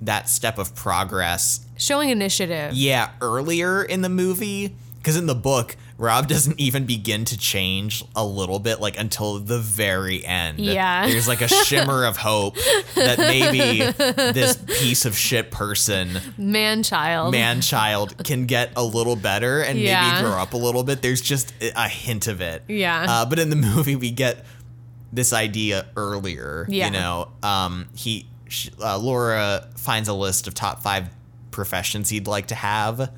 that 0.02 0.28
step 0.30 0.58
of 0.58 0.74
progress 0.76 1.66
Showing 1.78 2.10
initiative. 2.10 2.74
Yeah, 2.74 3.12
earlier 3.22 3.84
in 3.84 4.02
the 4.02 4.10
movie, 4.10 4.76
because 4.98 5.16
in 5.18 5.26
the 5.26 5.36
book, 5.36 5.76
Rob 6.02 6.28
doesn't 6.28 6.60
even 6.60 6.86
begin 6.88 7.26
to 7.26 7.38
change 7.38 8.04
a 8.16 8.26
little 8.26 8.58
bit, 8.58 8.80
like 8.82 8.98
until 9.00 9.38
the 9.38 9.60
very 9.60 10.26
end. 10.26 10.60
Yeah. 10.60 11.08
There's 11.08 11.28
like 11.28 11.42
a 11.42 11.48
shimmer 11.48 12.06
of 12.06 12.18
hope 12.18 12.56
that 12.96 13.20
maybe 13.20 13.82
this 14.34 14.58
piece 14.80 15.06
of 15.06 15.16
shit 15.16 15.52
person, 15.52 16.20
Man 16.40 16.82
child. 16.82 17.32
man 17.34 17.62
child, 17.62 18.24
can 18.26 18.48
get 18.48 18.72
a 18.76 18.84
little 18.84 19.16
better 19.16 19.62
and 19.62 19.78
Yeah. 19.78 20.10
maybe 20.16 20.24
grow 20.24 20.42
up 20.42 20.54
a 20.54 20.58
little 20.58 20.84
bit. 20.84 21.04
There's 21.04 21.22
just 21.22 21.54
a 21.62 21.88
hint 21.88 22.28
of 22.28 22.42
it. 22.42 22.64
Yeah. 22.68 23.06
Uh, 23.08 23.26
but 23.28 23.38
in 23.38 23.52
the 23.52 23.56
movie, 23.76 23.96
we 23.96 24.10
get 24.10 24.44
this 25.14 25.32
idea 25.34 25.86
earlier. 25.96 26.66
Yeah. 26.68 26.88
You 26.88 26.94
know, 26.94 27.28
um, 27.44 27.90
he, 27.96 28.26
sh 28.50 28.70
uh, 28.82 28.98
Laura 28.98 29.68
finds 29.78 30.10
a 30.10 30.14
list 30.14 30.48
of 30.48 30.56
top 30.56 30.82
five 30.82 31.10
professions 31.52 32.10
he'd 32.10 32.26
like 32.26 32.48
to 32.48 32.56
have 32.56 33.12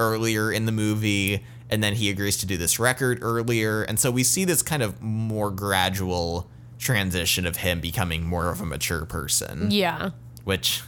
earlier 0.00 0.50
in 0.50 0.66
the 0.66 0.72
movie 0.72 1.44
and 1.70 1.82
then 1.82 1.94
he 1.94 2.10
agrees 2.10 2.36
to 2.38 2.46
do 2.46 2.56
this 2.56 2.78
record 2.78 3.18
earlier 3.22 3.82
and 3.82 3.98
so 3.98 4.10
we 4.10 4.22
see 4.22 4.44
this 4.44 4.62
kind 4.62 4.82
of 4.82 5.00
more 5.02 5.50
gradual 5.50 6.48
transition 6.78 7.46
of 7.46 7.56
him 7.56 7.80
becoming 7.80 8.24
more 8.24 8.50
of 8.50 8.60
a 8.60 8.66
mature 8.66 9.04
person 9.06 9.70
Yeah. 9.70 10.10
which 10.44 10.82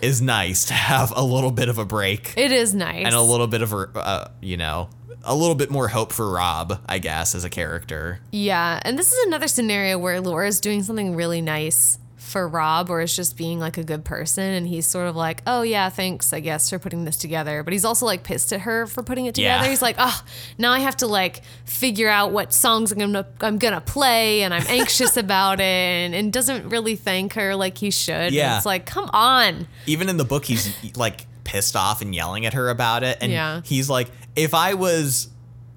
is 0.00 0.22
nice 0.22 0.64
to 0.66 0.74
have 0.74 1.12
a 1.14 1.22
little 1.22 1.50
bit 1.50 1.68
of 1.68 1.78
a 1.78 1.84
break 1.84 2.32
It 2.36 2.52
is 2.52 2.74
nice. 2.74 3.04
and 3.04 3.14
a 3.14 3.20
little 3.20 3.46
bit 3.46 3.62
of 3.62 3.72
a 3.72 3.88
uh, 3.94 4.28
you 4.40 4.56
know 4.56 4.88
a 5.24 5.36
little 5.36 5.54
bit 5.54 5.70
more 5.70 5.88
hope 5.88 6.12
for 6.12 6.30
Rob 6.32 6.80
I 6.88 6.98
guess 6.98 7.34
as 7.34 7.44
a 7.44 7.50
character 7.50 8.20
Yeah, 8.32 8.80
and 8.84 8.98
this 8.98 9.12
is 9.12 9.26
another 9.26 9.46
scenario 9.48 9.98
where 9.98 10.20
Laura's 10.20 10.60
doing 10.60 10.82
something 10.82 11.14
really 11.14 11.40
nice 11.40 11.98
for 12.32 12.48
Rob, 12.48 12.90
or 12.90 13.00
is 13.00 13.14
just 13.14 13.36
being 13.36 13.60
like 13.60 13.78
a 13.78 13.84
good 13.84 14.04
person, 14.04 14.42
and 14.44 14.66
he's 14.66 14.86
sort 14.86 15.06
of 15.06 15.14
like, 15.14 15.42
"Oh 15.46 15.62
yeah, 15.62 15.88
thanks, 15.90 16.32
I 16.32 16.40
guess, 16.40 16.68
for 16.70 16.78
putting 16.78 17.04
this 17.04 17.16
together." 17.16 17.62
But 17.62 17.72
he's 17.72 17.84
also 17.84 18.06
like 18.06 18.24
pissed 18.24 18.52
at 18.52 18.62
her 18.62 18.86
for 18.86 19.02
putting 19.02 19.26
it 19.26 19.34
together. 19.36 19.64
Yeah. 19.64 19.70
He's 19.70 19.82
like, 19.82 19.96
"Oh, 19.98 20.22
now 20.58 20.72
I 20.72 20.80
have 20.80 20.96
to 20.96 21.06
like 21.06 21.42
figure 21.64 22.08
out 22.08 22.32
what 22.32 22.52
songs 22.52 22.90
I'm 22.90 22.98
gonna 22.98 23.26
I'm 23.40 23.58
gonna 23.58 23.80
play, 23.80 24.42
and 24.42 24.52
I'm 24.52 24.66
anxious 24.68 25.16
about 25.16 25.60
it," 25.60 25.64
and, 25.64 26.14
and 26.14 26.32
doesn't 26.32 26.68
really 26.70 26.96
thank 26.96 27.34
her 27.34 27.54
like 27.54 27.78
he 27.78 27.90
should. 27.90 28.32
Yeah. 28.32 28.56
it's 28.56 28.66
like, 28.66 28.86
come 28.86 29.08
on. 29.12 29.68
even 29.86 30.08
in 30.08 30.16
the 30.16 30.24
book 30.24 30.44
he's 30.46 30.74
like 30.96 31.26
pissed 31.44 31.76
off 31.76 32.00
and 32.02 32.14
yelling 32.14 32.46
at 32.46 32.54
her 32.54 32.68
about 32.70 33.02
it 33.02 33.18
and 33.20 33.30
Yeah. 33.30 33.60
he's 33.64 33.90
like 33.90 34.08
if 34.36 34.54
i 34.54 34.74
was 34.74 35.28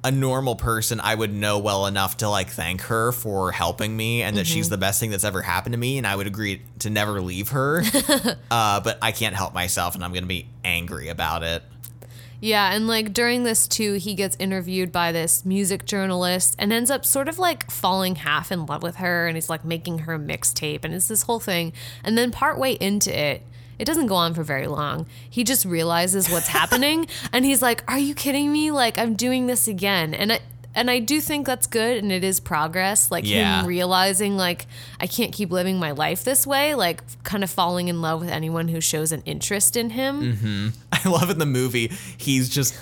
a 0.06 0.12
normal 0.12 0.56
person 0.56 1.00
i 1.02 1.14
would 1.14 1.34
know 1.34 1.58
well 1.60 1.86
enough 1.88 2.18
to 2.18 2.30
like 2.30 2.50
thank 2.50 2.82
her 2.82 3.12
for 3.12 3.52
helping 3.52 3.98
me 3.98 4.22
and 4.22 4.38
that 4.38 4.46
Mm-hmm. 4.46 4.54
she's 4.54 4.70
the 4.70 4.78
best 4.78 5.00
thing 5.00 5.10
that's 5.12 5.24
ever 5.24 5.42
happened 5.42 5.74
to 5.74 5.80
me 5.80 5.98
and 5.98 6.06
i 6.08 6.16
would 6.16 6.28
agree 6.28 6.62
to 6.80 6.90
never 6.90 7.20
leave 7.22 7.50
her 7.50 7.82
uh, 8.52 8.80
but 8.82 8.98
i 9.02 9.12
can't 9.12 9.36
help 9.36 9.54
myself 9.54 9.96
and 9.96 10.04
i'm 10.06 10.14
gonna 10.14 10.26
be 10.28 10.48
angry 10.64 11.10
about 11.10 11.44
it 11.44 11.64
Yeah, 12.42 12.74
and 12.74 12.86
like 12.88 13.14
during 13.14 13.44
this 13.44 13.66
too, 13.68 13.94
he 13.94 14.14
gets 14.14 14.36
interviewed 14.38 14.92
by 14.92 15.12
this 15.12 15.46
music 15.46 15.86
journalist 15.86 16.56
and 16.60 16.72
ends 16.72 16.92
up 16.92 17.04
sort 17.06 17.28
of 17.28 17.40
like 17.40 17.72
falling 17.72 18.16
half 18.18 18.52
in 18.52 18.66
love 18.68 18.84
with 18.84 18.98
her 18.98 19.26
and 19.28 19.36
he's 19.38 19.50
like 19.50 19.64
making 19.66 20.00
her 20.00 20.14
a 20.14 20.20
mixtape 20.20 20.84
and 20.84 20.94
it's 20.94 21.08
this 21.08 21.24
whole 21.24 21.40
thing. 21.40 21.72
And 22.04 22.18
then 22.18 22.32
partway 22.32 22.74
into 22.74 23.10
it, 23.18 23.42
it 23.80 23.86
doesn't 23.86 24.08
go 24.08 24.16
on 24.16 24.34
for 24.34 24.44
very 24.44 24.68
long. 24.68 25.06
He 25.30 25.44
just 25.44 25.66
realizes 25.66 26.30
what's 26.30 26.48
happening 26.60 27.08
and 27.32 27.46
he's 27.46 27.62
like, 27.62 27.84
"Are 27.90 28.00
you 28.00 28.14
kidding 28.16 28.52
me? 28.52 28.72
Like 28.72 28.98
I'm 28.98 29.16
doing 29.16 29.48
this 29.48 29.68
again." 29.68 30.14
And 30.14 30.34
I 30.34 30.40
and 30.78 30.92
I 30.92 31.00
do 31.00 31.22
think 31.22 31.46
that's 31.48 31.68
good 31.68 31.98
and 32.04 32.12
it 32.12 32.24
is 32.24 32.42
progress. 32.42 33.10
Like 33.10 33.26
Yeah. 33.26 33.62
him 33.62 33.66
realizing 33.68 34.36
like 34.38 34.66
I 35.00 35.08
can't 35.08 35.32
keep 35.34 35.50
living 35.52 35.80
my 35.80 35.92
life 35.92 36.24
this 36.26 36.46
way, 36.46 36.76
like 36.76 37.02
kind 37.24 37.44
of 37.44 37.50
falling 37.50 37.88
in 37.88 38.02
love 38.02 38.20
with 38.20 38.30
anyone 38.30 38.68
who 38.68 38.82
shows 38.82 39.12
an 39.14 39.22
interest 39.26 39.78
in 39.78 39.92
him. 39.92 40.36
Mhm. 40.36 40.76
i 40.92 41.10
love 41.10 41.30
in 41.30 41.40
the 41.40 41.46
movie 41.46 41.92
he's 42.18 42.50
just 42.50 42.74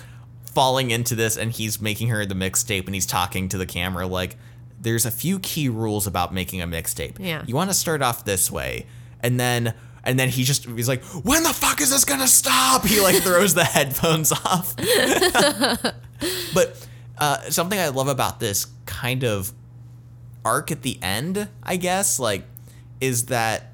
falling 0.45 0.91
into 0.91 1.15
this 1.15 1.35
and 1.37 1.51
he's 1.51 1.81
making 1.81 2.09
her 2.09 2.25
the 2.25 2.35
mixtape 2.35 2.85
and 2.85 2.93
he's 2.93 3.05
talking 3.07 3.49
to 3.49 3.57
the 3.57 3.65
camera 3.65 4.05
like 4.05 4.37
there's 4.79 5.05
a 5.05 5.11
few 5.11 5.39
key 5.39 5.67
rules 5.69 6.05
about 6.05 6.31
making 6.33 6.61
a 6.61 6.67
mixtape 6.67 7.17
Yeah. 7.19 7.43
you 7.47 7.55
want 7.55 7.69
to 7.69 7.73
start 7.73 8.01
off 8.03 8.23
this 8.25 8.51
way 8.51 8.85
and 9.21 9.39
then 9.39 9.73
and 10.03 10.19
then 10.19 10.29
he 10.29 10.43
just 10.43 10.65
he's 10.65 10.87
like 10.87 11.03
when 11.23 11.43
the 11.43 11.53
fuck 11.53 11.79
is 11.81 11.89
this 11.89 12.05
gonna 12.05 12.27
stop 12.27 12.85
he 12.85 12.99
like 13.01 13.15
throws 13.17 13.53
the 13.53 13.63
headphones 13.75 14.31
off 14.31 14.75
but 16.53 16.87
uh, 17.17 17.37
something 17.49 17.79
i 17.79 17.87
love 17.89 18.07
about 18.07 18.39
this 18.39 18.67
kind 18.85 19.23
of 19.23 19.51
arc 20.45 20.71
at 20.71 20.81
the 20.81 20.97
end 21.01 21.47
i 21.63 21.75
guess 21.75 22.19
like 22.19 22.43
is 23.01 23.27
that 23.27 23.71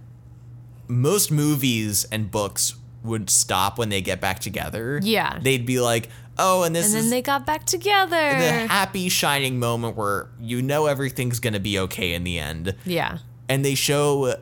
most 0.88 1.32
movies 1.32 2.06
and 2.12 2.32
books 2.32 2.76
would 3.04 3.30
stop 3.30 3.78
when 3.78 3.90
they 3.90 4.02
get 4.02 4.20
back 4.20 4.40
together 4.40 5.00
Yeah. 5.04 5.40
they'd 5.42 5.66
be 5.66 5.80
like 5.80 6.10
oh 6.38 6.64
and 6.64 6.76
this 6.76 6.88
And 6.88 6.96
is 6.96 7.04
then 7.06 7.10
they 7.12 7.22
got 7.22 7.46
back 7.46 7.66
together. 7.66 8.10
the 8.16 8.68
happy 8.68 9.10
shining 9.10 9.60
moment 9.60 9.96
where 9.96 10.30
you 10.40 10.62
know 10.62 10.86
everything's 10.86 11.40
gonna 11.40 11.60
be 11.60 11.80
okay 11.80 12.14
in 12.14 12.24
the 12.24 12.40
end 12.40 12.76
Yeah. 12.86 13.20
and 13.48 13.64
they 13.64 13.76
show 13.76 14.36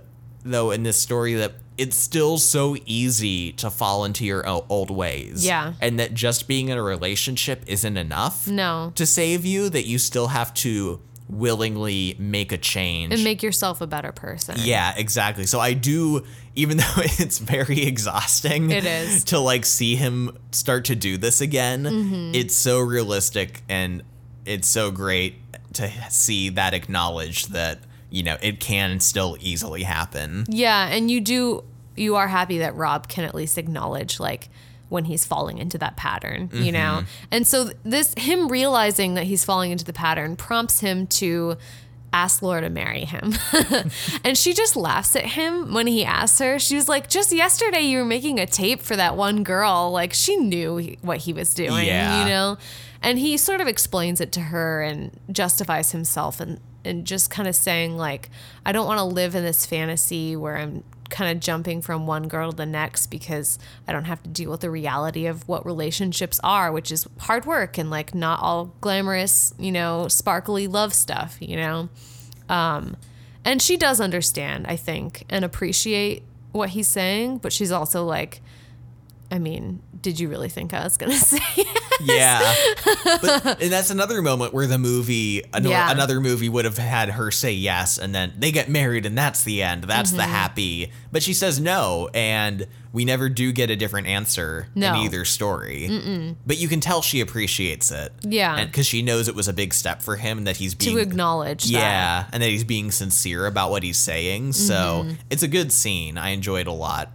though 0.44 0.72
in 0.72 0.84
this 0.84 0.98
story 0.98 1.34
that 1.36 1.54
it's 1.78 1.96
still 1.96 2.38
so 2.38 2.76
easy 2.86 3.52
to 3.54 3.70
fall 3.70 4.04
into 4.06 4.26
your 4.26 4.48
old 4.48 4.90
ways 4.92 5.46
Yeah. 5.46 5.74
and 5.82 6.00
that 6.00 6.14
just 6.14 6.48
being 6.48 6.70
in 6.70 6.78
a 6.78 6.84
relationship 6.84 7.64
isn't 7.68 7.98
enough 7.98 8.48
No. 8.48 8.92
to 8.96 9.06
save 9.06 9.46
you 9.46 9.70
that 9.70 9.86
you 9.86 9.98
still 10.00 10.28
have 10.28 10.54
to 10.56 11.00
willingly 11.30 12.16
make 12.18 12.52
a 12.52 12.58
change 12.58 13.14
And 13.14 13.24
make 13.24 13.44
yourself 13.44 13.82
a 13.82 13.88
better 13.88 14.12
person. 14.12 14.56
yeah, 14.60 14.94
exactly. 14.98 15.46
So 15.46 15.60
I 15.60 15.74
do, 15.74 16.24
even 16.56 16.78
though 16.82 16.86
it's 16.98 17.38
very 17.40 17.84
exhausting, 17.84 18.72
It 18.72 18.86
is. 18.86 19.24
to 19.32 19.40
like 19.40 19.66
see 19.66 19.96
him 19.96 20.38
start 20.52 20.86
to 20.86 20.96
do 20.96 21.18
this 21.18 21.42
again. 21.42 21.84
Mm-hmm. 21.84 22.32
It's 22.36 22.56
so 22.56 22.80
realistic 22.80 23.62
and 23.70 24.04
it's 24.46 24.68
so 24.70 24.90
great 24.90 25.36
to 25.74 25.92
see 26.10 26.50
that 26.50 26.74
acknowledged 26.74 27.52
that 27.52 27.80
you 28.10 28.24
know 28.24 28.38
it 28.42 28.60
can 28.60 29.00
still 29.00 29.38
easily 29.40 29.84
happen. 29.84 30.46
Yeah. 30.48 30.88
And 30.88 31.12
you 31.12 31.22
do, 31.22 31.64
you 31.96 32.16
are 32.16 32.28
happy 32.28 32.60
that 32.60 32.76
Rob 32.76 33.08
can 33.08 33.24
at 33.26 33.36
least 33.36 33.58
acknowledge, 33.58 34.20
like, 34.20 34.50
when 34.90 35.06
he's 35.06 35.26
falling 35.26 35.58
into 35.58 35.78
that 35.78 35.98
pattern, 35.98 36.50
you 36.54 36.72
mm-hmm. 36.72 36.74
know? 36.74 37.04
And 37.30 37.46
so 37.46 37.72
this, 37.84 38.14
him 38.18 38.48
realizing 38.48 39.16
that 39.16 39.26
he's 39.26 39.44
falling 39.44 39.72
into 39.72 39.84
the 39.84 39.94
pattern 39.94 40.36
prompts 40.38 40.80
him 40.80 41.08
to 41.08 41.58
ask 42.14 42.42
Laura 42.42 42.62
to 42.62 42.70
marry 42.70 43.04
him. 43.04 43.34
and 44.24 44.38
she 44.38 44.54
just 44.54 44.78
laughs 44.78 45.16
at 45.16 45.26
him 45.26 45.74
when 45.74 45.88
he 45.88 46.06
asks 46.06 46.40
her. 46.40 46.58
She 46.58 46.76
was 46.76 46.88
like, 46.88 47.10
just 47.10 47.34
yesterday 47.34 47.82
you 47.82 48.00
were 48.00 48.06
making 48.06 48.40
a 48.40 48.46
tape 48.46 48.82
for 48.82 48.96
that 48.96 49.18
one 49.18 49.44
girl. 49.44 49.92
Like, 49.92 50.14
she 50.14 50.38
knew 50.38 50.78
he- 50.78 50.98
what 51.02 51.18
he 51.18 51.34
was 51.34 51.54
doing, 51.54 51.86
Yeah. 51.86 52.24
you 52.24 52.30
know? 52.30 52.58
And 53.02 53.20
he 53.20 53.38
sort 53.38 53.62
of 53.62 53.68
explains 53.68 54.22
it 54.22 54.32
to 54.32 54.40
her 54.40 54.82
and 54.82 55.12
justifies 55.32 55.92
himself 55.92 56.40
and, 56.40 56.60
and 56.88 57.06
just 57.06 57.30
kind 57.30 57.48
of 57.48 57.56
saying, 57.56 57.98
like, 57.98 58.30
I 58.66 58.72
don't 58.72 58.88
want 58.88 59.00
to 59.00 59.04
live 59.04 59.36
in 59.36 59.44
this 59.44 59.66
fantasy 59.66 60.36
where 60.36 60.58
I'm 60.58 60.84
kind 61.10 61.36
of 61.36 61.42
jumping 61.42 61.82
from 61.82 62.06
one 62.06 62.28
girl 62.28 62.52
to 62.52 62.58
the 62.58 62.66
next 62.66 63.08
because 63.08 63.60
I 63.88 63.94
don't 63.94 64.06
have 64.06 64.22
to 64.24 64.30
deal 64.30 64.52
with 64.52 64.62
the 64.62 64.70
reality 64.70 65.26
of 65.26 65.48
what 65.48 65.66
relationships 65.66 66.40
are, 66.44 66.72
which 66.72 66.92
is 66.92 67.08
hard 67.20 67.46
work 67.46 67.78
and 67.78 67.90
like 67.90 68.14
not 68.14 68.42
all 68.42 68.74
glamorous, 68.82 69.54
you 69.58 69.72
know, 69.72 70.08
sparkly 70.08 70.68
love 70.68 70.94
stuff, 70.94 71.38
you 71.40 71.56
know? 71.56 71.90
Um, 72.50 72.98
and 73.46 73.62
she 73.62 73.78
does 73.78 74.02
understand, 74.02 74.68
I 74.68 74.76
think, 74.76 75.24
and 75.30 75.46
appreciate 75.46 76.24
what 76.52 76.70
he's 76.70 76.88
saying, 76.88 77.38
but 77.38 77.54
she's 77.54 77.72
also 77.72 78.04
like, 78.04 78.42
I 79.30 79.40
mean, 79.40 79.82
did 80.02 80.20
you 80.20 80.30
really 80.30 80.48
think 80.50 80.74
I 80.74 80.84
was 80.84 80.96
going 80.98 81.12
to 81.18 81.18
say 81.18 81.40
it? 81.58 81.68
Yeah, 82.00 82.54
but, 83.22 83.62
and 83.62 83.72
that's 83.72 83.90
another 83.90 84.22
moment 84.22 84.54
where 84.54 84.68
the 84.68 84.78
movie, 84.78 85.42
another, 85.54 85.70
Yeah. 85.70 85.92
another 85.92 86.22
movie 86.22 86.48
would 86.48 86.64
have 86.66 86.78
had 86.78 87.10
her 87.12 87.32
say 87.32 87.52
yes, 87.54 87.98
and 87.98 88.14
then 88.14 88.34
they 88.38 88.52
get 88.52 88.70
married, 88.70 89.06
and 89.06 89.18
that's 89.18 89.44
the 89.44 89.62
end. 89.64 89.84
That's 89.86 90.12
Mm-hmm. 90.12 90.18
the 90.18 90.24
happy. 90.24 90.92
But 91.12 91.24
she 91.24 91.34
says 91.34 91.60
no, 91.60 92.10
and 92.14 92.68
we 92.94 93.04
never 93.04 93.30
do 93.30 93.52
get 93.52 93.70
a 93.70 93.76
different 93.76 94.08
answer 94.08 94.68
No. 94.76 94.94
in 94.94 94.96
either 95.02 95.26
story. 95.26 96.36
But 96.46 96.58
you 96.58 96.68
can 96.68 96.80
tell 96.80 97.02
she 97.02 97.20
appreciates 97.20 97.92
it. 97.92 98.14
Yeah. 98.22 98.64
because 98.66 98.86
she 98.88 99.02
knows 99.02 99.28
it 99.28 99.36
was 99.36 99.48
a 99.48 99.54
big 99.54 99.74
step 99.74 100.02
for 100.02 100.16
him, 100.18 100.38
and 100.38 100.48
that 100.48 100.58
he's 100.58 100.74
being 100.76 100.96
to 100.96 101.02
acknowledge 101.02 101.64
that. 101.66 101.72
yeah, 101.72 102.28
and 102.32 102.42
that 102.44 102.50
he's 102.50 102.64
being 102.64 102.92
sincere 102.92 103.46
about 103.48 103.72
what 103.72 103.84
he's 103.84 103.98
saying. 103.98 104.54
So 104.54 105.04
Mm-hmm. 105.04 105.14
it's 105.32 105.44
a 105.44 105.48
good 105.48 105.72
scene. 105.72 106.18
I 106.18 106.30
enjoyed 106.30 106.62
it 106.62 106.68
a 106.68 106.72
lot. 106.72 107.12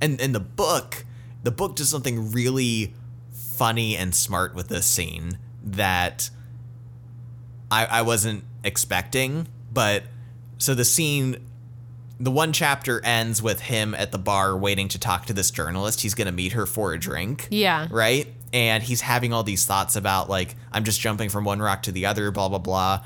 And 0.00 0.20
in 0.20 0.32
the 0.32 0.40
book, 0.40 1.04
the 1.46 1.52
book 1.52 1.76
does 1.76 1.88
something 1.88 2.32
really 2.32 2.92
funny 3.32 3.96
and 3.96 4.12
smart 4.16 4.52
with 4.52 4.66
this 4.66 4.84
scene 4.84 5.38
that 5.62 6.28
I, 7.70 7.86
I 7.86 8.02
wasn't 8.02 8.42
expecting. 8.64 9.46
But 9.72 10.02
so 10.58 10.74
the 10.74 10.84
scene, 10.84 11.36
the 12.18 12.32
one 12.32 12.52
chapter 12.52 13.00
ends 13.04 13.40
with 13.40 13.60
him 13.60 13.94
at 13.94 14.10
the 14.10 14.18
bar 14.18 14.56
waiting 14.56 14.88
to 14.88 14.98
talk 14.98 15.26
to 15.26 15.32
this 15.32 15.52
journalist. 15.52 16.00
He's 16.00 16.14
going 16.14 16.26
to 16.26 16.32
meet 16.32 16.50
her 16.54 16.66
for 16.66 16.92
a 16.92 16.98
drink 16.98 17.46
Yeah. 17.52 17.86
right? 17.92 18.26
And 18.52 18.82
he's 18.82 19.02
having 19.02 19.32
all 19.32 19.44
these 19.44 19.64
thoughts 19.66 19.94
about 19.94 20.28
like 20.28 20.56
I'm 20.72 20.82
just 20.82 21.00
jumping 21.00 21.28
from 21.28 21.44
one 21.44 21.60
rock 21.62 21.84
to 21.84 21.92
the 21.92 22.06
other, 22.06 22.32
blah 22.32 22.48
blah 22.48 22.58
blah. 22.58 23.04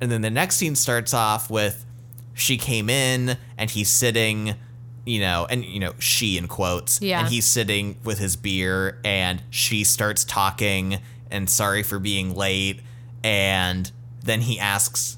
And 0.00 0.12
then 0.12 0.20
the 0.20 0.30
next 0.30 0.58
scene 0.58 0.76
starts 0.76 1.12
off 1.12 1.50
with 1.50 1.84
she 2.34 2.56
came 2.56 2.88
in 2.88 3.36
and 3.58 3.68
he's 3.68 3.90
sitting, 3.90 4.54
you 5.10 5.20
know, 5.20 5.46
and 5.50 5.64
you 5.64 5.80
know, 5.80 5.92
she 5.98 6.38
in 6.38 6.46
quotes. 6.46 7.00
Yeah. 7.02 7.20
And 7.20 7.28
he's 7.28 7.44
sitting 7.46 7.96
with 8.04 8.18
his 8.18 8.36
beer 8.36 8.98
and 9.04 9.42
she 9.50 9.82
starts 9.84 10.24
talking 10.24 10.98
and 11.30 11.50
sorry 11.50 11.82
for 11.82 11.98
being 11.98 12.34
late 12.34 12.80
and 13.24 13.90
then 14.24 14.40
he 14.42 14.58
asks 14.58 15.16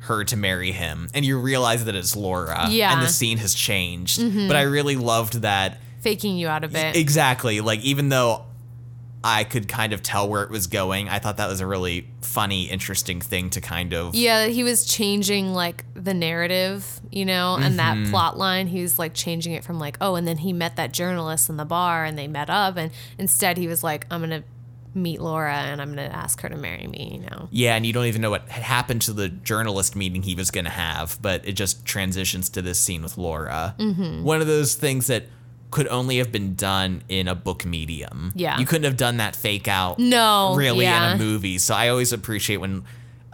her 0.00 0.24
to 0.24 0.36
marry 0.36 0.72
him 0.72 1.08
and 1.14 1.24
you 1.24 1.38
realize 1.38 1.84
that 1.84 1.94
it's 1.94 2.16
Laura 2.16 2.66
Yeah. 2.70 2.92
and 2.92 3.02
the 3.02 3.08
scene 3.08 3.38
has 3.38 3.54
changed. 3.54 4.18
Mm-hmm. 4.20 4.48
But 4.48 4.56
I 4.56 4.62
really 4.62 4.96
loved 4.96 5.42
that 5.42 5.78
Faking 6.00 6.38
you 6.38 6.48
out 6.48 6.64
a 6.64 6.68
bit. 6.68 6.96
Exactly. 6.96 7.60
Like 7.60 7.80
even 7.80 8.08
though 8.08 8.46
I 9.22 9.44
could 9.44 9.68
kind 9.68 9.92
of 9.92 10.02
tell 10.02 10.28
where 10.28 10.42
it 10.42 10.50
was 10.50 10.66
going. 10.66 11.08
I 11.08 11.18
thought 11.18 11.36
that 11.36 11.48
was 11.48 11.60
a 11.60 11.66
really 11.66 12.08
funny, 12.22 12.64
interesting 12.70 13.20
thing 13.20 13.50
to 13.50 13.60
kind 13.60 13.92
of. 13.92 14.14
Yeah, 14.14 14.46
he 14.46 14.64
was 14.64 14.86
changing 14.86 15.52
like 15.52 15.84
the 15.94 16.14
narrative, 16.14 17.00
you 17.12 17.26
know, 17.26 17.56
and 17.56 17.78
that 17.78 18.08
plot 18.08 18.38
line. 18.38 18.66
He 18.66 18.80
was 18.80 18.98
like 18.98 19.12
changing 19.12 19.52
it 19.52 19.62
from 19.62 19.78
like, 19.78 19.98
oh, 20.00 20.14
and 20.14 20.26
then 20.26 20.38
he 20.38 20.54
met 20.54 20.76
that 20.76 20.92
journalist 20.92 21.50
in 21.50 21.58
the 21.58 21.66
bar 21.66 22.04
and 22.04 22.16
they 22.16 22.28
met 22.28 22.48
up. 22.48 22.78
And 22.78 22.92
instead 23.18 23.58
he 23.58 23.66
was 23.66 23.84
like, 23.84 24.06
I'm 24.10 24.20
going 24.20 24.42
to 24.42 24.42
meet 24.94 25.20
Laura 25.20 25.54
and 25.54 25.80
I'm 25.82 25.94
going 25.94 26.08
to 26.08 26.16
ask 26.16 26.40
her 26.40 26.48
to 26.48 26.56
marry 26.56 26.86
me, 26.86 27.20
you 27.20 27.30
know. 27.30 27.48
Yeah, 27.50 27.76
and 27.76 27.84
you 27.84 27.92
don't 27.92 28.06
even 28.06 28.22
know 28.22 28.30
what 28.30 28.48
had 28.48 28.62
happened 28.62 29.02
to 29.02 29.12
the 29.12 29.28
journalist 29.28 29.94
meeting 29.94 30.22
he 30.22 30.34
was 30.34 30.50
going 30.50 30.64
to 30.64 30.70
have, 30.70 31.18
but 31.20 31.46
it 31.46 31.52
just 31.52 31.84
transitions 31.84 32.48
to 32.50 32.62
this 32.62 32.80
scene 32.80 33.02
with 33.02 33.18
Laura. 33.18 33.74
Mm-hmm. 33.78 34.24
One 34.24 34.40
of 34.40 34.46
those 34.46 34.74
things 34.74 35.08
that 35.08 35.26
could 35.70 35.86
only 35.88 36.18
have 36.18 36.32
been 36.32 36.54
done 36.54 37.02
in 37.08 37.28
a 37.28 37.34
book 37.34 37.64
medium. 37.64 38.32
Yeah. 38.34 38.58
You 38.58 38.66
couldn't 38.66 38.84
have 38.84 38.96
done 38.96 39.18
that 39.18 39.36
fake 39.36 39.68
out 39.68 39.98
No, 39.98 40.54
really 40.56 40.84
yeah. 40.84 41.12
in 41.14 41.20
a 41.20 41.22
movie. 41.22 41.58
So 41.58 41.74
I 41.74 41.88
always 41.88 42.12
appreciate 42.12 42.56
when 42.56 42.84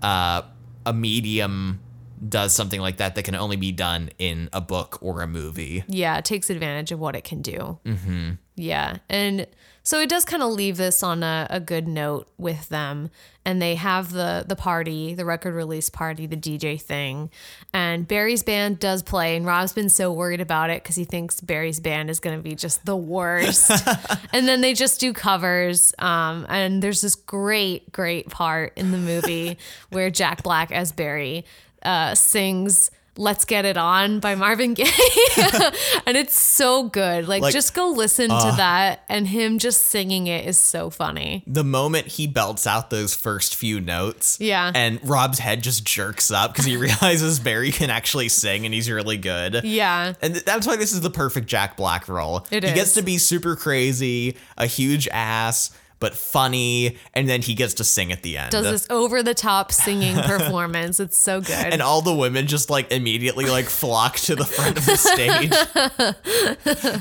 uh, 0.02 0.42
a 0.84 0.92
medium 0.92 1.80
does 2.28 2.54
something 2.54 2.80
like 2.80 2.98
that 2.98 3.14
that 3.14 3.22
can 3.24 3.34
only 3.34 3.56
be 3.56 3.72
done 3.72 4.10
in 4.18 4.48
a 4.52 4.60
book 4.60 4.98
or 5.02 5.22
a 5.22 5.26
movie. 5.26 5.84
Yeah, 5.88 6.16
it 6.18 6.24
takes 6.24 6.50
advantage 6.50 6.92
of 6.92 6.98
what 6.98 7.14
it 7.16 7.24
can 7.24 7.42
do. 7.42 7.78
Mm-hmm. 7.84 8.30
Yeah. 8.56 8.98
And 9.08 9.46
so 9.86 10.00
it 10.00 10.08
does 10.08 10.24
kind 10.24 10.42
of 10.42 10.50
leave 10.50 10.78
this 10.78 11.04
on 11.04 11.22
a, 11.22 11.46
a 11.48 11.60
good 11.60 11.86
note 11.86 12.26
with 12.38 12.68
them. 12.70 13.08
And 13.44 13.62
they 13.62 13.76
have 13.76 14.10
the 14.10 14.44
the 14.44 14.56
party, 14.56 15.14
the 15.14 15.24
record 15.24 15.54
release 15.54 15.88
party, 15.88 16.26
the 16.26 16.36
DJ 16.36 16.82
thing. 16.82 17.30
And 17.72 18.08
Barry's 18.08 18.42
band 18.42 18.80
does 18.80 19.04
play. 19.04 19.36
And 19.36 19.46
Rob's 19.46 19.72
been 19.72 19.88
so 19.88 20.12
worried 20.12 20.40
about 20.40 20.70
it 20.70 20.82
because 20.82 20.96
he 20.96 21.04
thinks 21.04 21.40
Barry's 21.40 21.78
band 21.78 22.10
is 22.10 22.18
going 22.18 22.36
to 22.36 22.42
be 22.42 22.56
just 22.56 22.84
the 22.84 22.96
worst. 22.96 23.70
and 24.32 24.48
then 24.48 24.60
they 24.60 24.74
just 24.74 24.98
do 24.98 25.12
covers. 25.12 25.94
Um, 26.00 26.46
and 26.48 26.82
there's 26.82 27.02
this 27.02 27.14
great, 27.14 27.92
great 27.92 28.28
part 28.28 28.72
in 28.76 28.90
the 28.90 28.98
movie 28.98 29.56
where 29.90 30.10
Jack 30.10 30.42
Black 30.42 30.72
as 30.72 30.90
Barry 30.90 31.44
uh, 31.84 32.16
sings 32.16 32.90
Let's 33.18 33.44
Get 33.44 33.64
It 33.64 33.76
On 33.76 34.20
by 34.20 34.34
Marvin 34.34 34.74
Gaye. 34.74 34.84
and 36.06 36.16
it's 36.16 36.34
so 36.36 36.84
good. 36.84 37.26
Like, 37.28 37.42
Like, 37.42 37.52
just 37.52 37.74
go 37.74 37.90
listen 37.90 38.28
to 38.28 38.34
uh. 38.34 38.56
that. 38.56 39.04
And 39.08 39.26
him 39.28 39.58
just 39.58 39.84
singing 39.84 40.26
it 40.26 40.46
is 40.46 40.58
so 40.58 40.90
funny. 40.90 41.42
The 41.46 41.64
moment 41.64 42.06
he 42.06 42.26
belts 42.26 42.66
out 42.66 42.90
those 42.90 43.14
first 43.14 43.54
few 43.54 43.80
notes, 43.80 44.38
Yeah. 44.40 44.70
and 44.74 45.00
Rob's 45.08 45.38
head 45.38 45.62
just 45.62 45.84
jerks 45.84 46.30
up 46.30 46.52
because 46.52 46.64
he 46.64 46.76
realizes 46.76 47.38
Barry 47.40 47.72
can 47.72 47.90
actually 47.90 48.28
sing 48.28 48.64
and 48.64 48.74
he's 48.74 48.90
really 48.90 49.16
good. 49.16 49.62
Yeah. 49.64 50.14
And 50.22 50.34
th- 50.34 50.44
that's 50.44 50.66
why 50.66 50.76
this 50.76 50.92
is 50.92 51.00
the 51.00 51.10
perfect 51.10 51.46
Jack 51.46 51.76
Black 51.76 52.08
role. 52.08 52.46
It 52.50 52.64
he 52.64 52.72
gets 52.72 52.94
to 52.94 53.02
be 53.02 53.18
super 53.18 53.56
crazy, 53.56 54.36
a 54.56 54.66
huge 54.66 55.08
ass, 55.08 55.70
but 55.98 56.14
funny, 56.14 56.98
and 57.14 57.28
then 57.28 57.42
he 57.42 57.54
gets 57.54 57.74
to 57.74 57.84
sing 57.84 58.12
at 58.12 58.22
the 58.22 58.36
end. 58.36 58.50
Does 58.50 58.64
this 58.64 58.86
over 58.90 59.22
the 59.22 59.34
top 59.34 59.72
singing 59.72 60.16
performance. 60.22 61.00
It's 61.00 61.18
so 61.18 61.40
good. 61.40 61.50
and 61.72 61.80
all 61.80 62.02
the 62.02 62.14
women 62.14 62.46
just 62.46 62.68
like 62.70 62.92
immediately 62.92 63.46
like 63.46 63.66
flock 63.66 64.16
to 64.16 64.36
the 64.36 64.44
front 64.44 64.76
of 64.78 64.86
the 64.86 64.96
stage. 64.96 65.52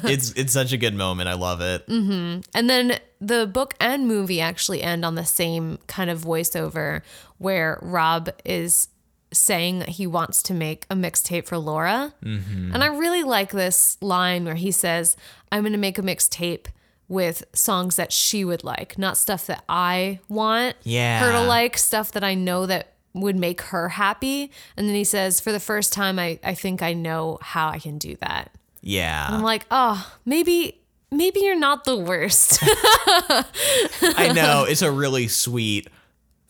it's 0.11 0.31
it's 0.31 0.53
such 0.53 0.71
a 0.71 0.77
good 0.77 0.95
moment. 0.95 1.29
I 1.29 1.33
love 1.33 1.61
it. 1.61 1.87
Mm. 1.87 2.45
And 2.53 2.69
then 2.69 2.99
the 3.19 3.47
book 3.47 3.73
and 3.79 4.07
movie 4.07 4.39
actually 4.39 4.81
end 4.81 5.03
on 5.03 5.15
the 5.15 5.25
same 5.25 5.79
kind 5.87 6.09
of 6.09 6.21
voiceover 6.21 7.01
where 7.37 7.79
Rob 7.81 8.29
is 8.45 8.87
saying 9.33 9.79
that 9.79 9.89
he 9.89 10.07
wants 10.07 10.41
to 10.43 10.53
make 10.53 10.85
a 10.89 10.95
mixtape 10.95 11.45
for 11.45 11.57
Laura. 11.57 12.13
And 12.21 12.83
I 12.83 12.87
really 12.87 13.23
like 13.23 13.51
this 13.51 13.97
line 14.01 14.45
where 14.45 14.55
he 14.55 14.71
says, 14.71 15.17
I'm 15.51 15.63
going 15.63 15.73
to 15.73 15.77
make 15.79 15.97
a 15.97 16.01
mixtape 16.01 16.67
with 17.07 17.43
songs 17.53 17.95
that 17.97 18.11
she 18.11 18.43
would 18.43 18.63
like, 18.63 18.97
not 18.97 19.17
stuff 19.17 19.45
that 19.47 19.63
I 19.69 20.19
want 20.27 20.75
yeah. 20.83 21.19
her 21.19 21.31
to 21.31 21.41
like, 21.41 21.77
stuff 21.77 22.11
that 22.13 22.23
I 22.23 22.33
know 22.33 22.65
that 22.65 22.93
would 23.13 23.35
make 23.35 23.61
her 23.61 23.89
happy. 23.89 24.51
And 24.75 24.87
then 24.87 24.95
he 24.95 25.03
says, 25.03 25.39
For 25.39 25.51
the 25.51 25.59
first 25.59 25.93
time, 25.93 26.19
I, 26.19 26.39
I 26.43 26.53
think 26.53 26.81
I 26.81 26.93
know 26.93 27.37
how 27.41 27.69
I 27.69 27.79
can 27.79 27.97
do 27.97 28.15
that. 28.17 28.51
Yeah. 28.81 29.27
I'm 29.29 29.41
like, 29.41 29.65
oh, 29.71 30.11
maybe 30.25 30.79
maybe 31.11 31.39
you're 31.41 31.57
not 31.57 31.85
the 31.85 31.97
worst. 31.97 32.59
I 32.61 34.31
know 34.35 34.65
it's 34.67 34.81
a 34.81 34.91
really 34.91 35.27
sweet, 35.27 35.87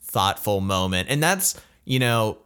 thoughtful 0.01 0.59
moment, 0.59 1.09
and 1.09 1.21
that's 1.21 1.59
you 1.85 1.99
know, 1.99 2.39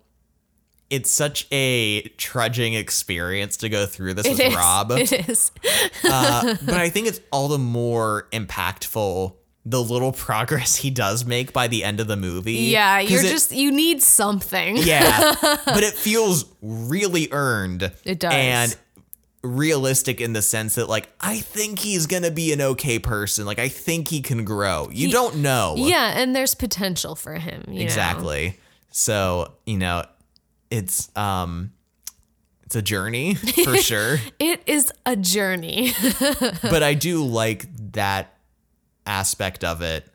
it's 0.90 1.12
such 1.12 1.48
a 1.52 2.02
trudging 2.18 2.74
experience 2.74 3.58
to 3.58 3.70
go 3.70 3.86
through 3.86 4.16
this 4.16 4.28
with 4.28 4.40
It 4.40 4.48
is. 4.48 4.56
Rob. 4.56 4.92
It 4.98 5.30
is. 5.30 5.52
Uh, 6.04 6.56
but 6.66 6.76
I 6.76 6.90
think 6.90 7.08
it's 7.08 7.22
all 7.32 7.48
the 7.48 7.60
more 7.60 8.28
impactful 8.32 9.36
the 9.66 9.84
little 9.84 10.12
progress 10.12 10.78
he 10.78 10.90
does 10.90 11.26
make 11.26 11.54
by 11.54 11.68
the 11.68 11.84
end 11.84 12.00
of 12.00 12.08
the 12.08 12.16
movie. 12.16 12.54
Yeah, 12.54 13.00
you're 13.00 13.24
it- 13.24 13.30
just 13.30 13.52
you 13.52 13.72
need 13.72 14.02
something. 14.02 14.78
yeah, 14.78 15.36
but 15.42 15.84
it 15.84 15.94
feels 15.94 16.46
really 16.62 17.28
earned. 17.32 17.92
It 18.04 18.20
does. 18.20 18.34
and 18.34 18.76
realistic 19.42 20.20
in 20.20 20.34
the 20.34 20.42
sense 20.42 20.76
that 20.76 20.90
like 20.90 21.10
I 21.22 21.38
think 21.40 21.80
he's 21.80 22.08
gonna 22.08 22.32
be 22.32 22.52
an 22.52 22.62
okay 22.62 23.00
person. 23.00 23.46
Like 23.46 23.60
I 23.60 23.70
think 23.70 24.08
he 24.08 24.22
can 24.22 24.44
grow. 24.44 24.90
You 24.92 25.12
don't 25.12 25.38
know. 25.38 25.76
Yeah, 25.78 26.14
and 26.20 26.36
there's 26.36 26.56
potential 26.56 27.16
for 27.16 27.36
him. 27.36 27.64
you 27.68 27.76
know? 27.80 27.82
exactly. 27.82 28.58
So 28.92 29.54
you 29.66 29.78
know, 29.78 30.04
it's 30.70 31.16
um, 31.18 31.72
it's 32.64 32.76
a 32.76 32.82
journey 32.82 33.36
for 33.64 33.78
sure. 33.78 34.18
It 34.40 34.62
is 34.68 34.92
a 35.06 35.16
journey. 35.16 35.94
but 36.62 36.84
I 36.84 36.94
do 36.94 37.24
like 37.26 37.66
that 37.94 38.34
aspect 39.06 39.64
of 39.64 39.82
it 39.82 40.08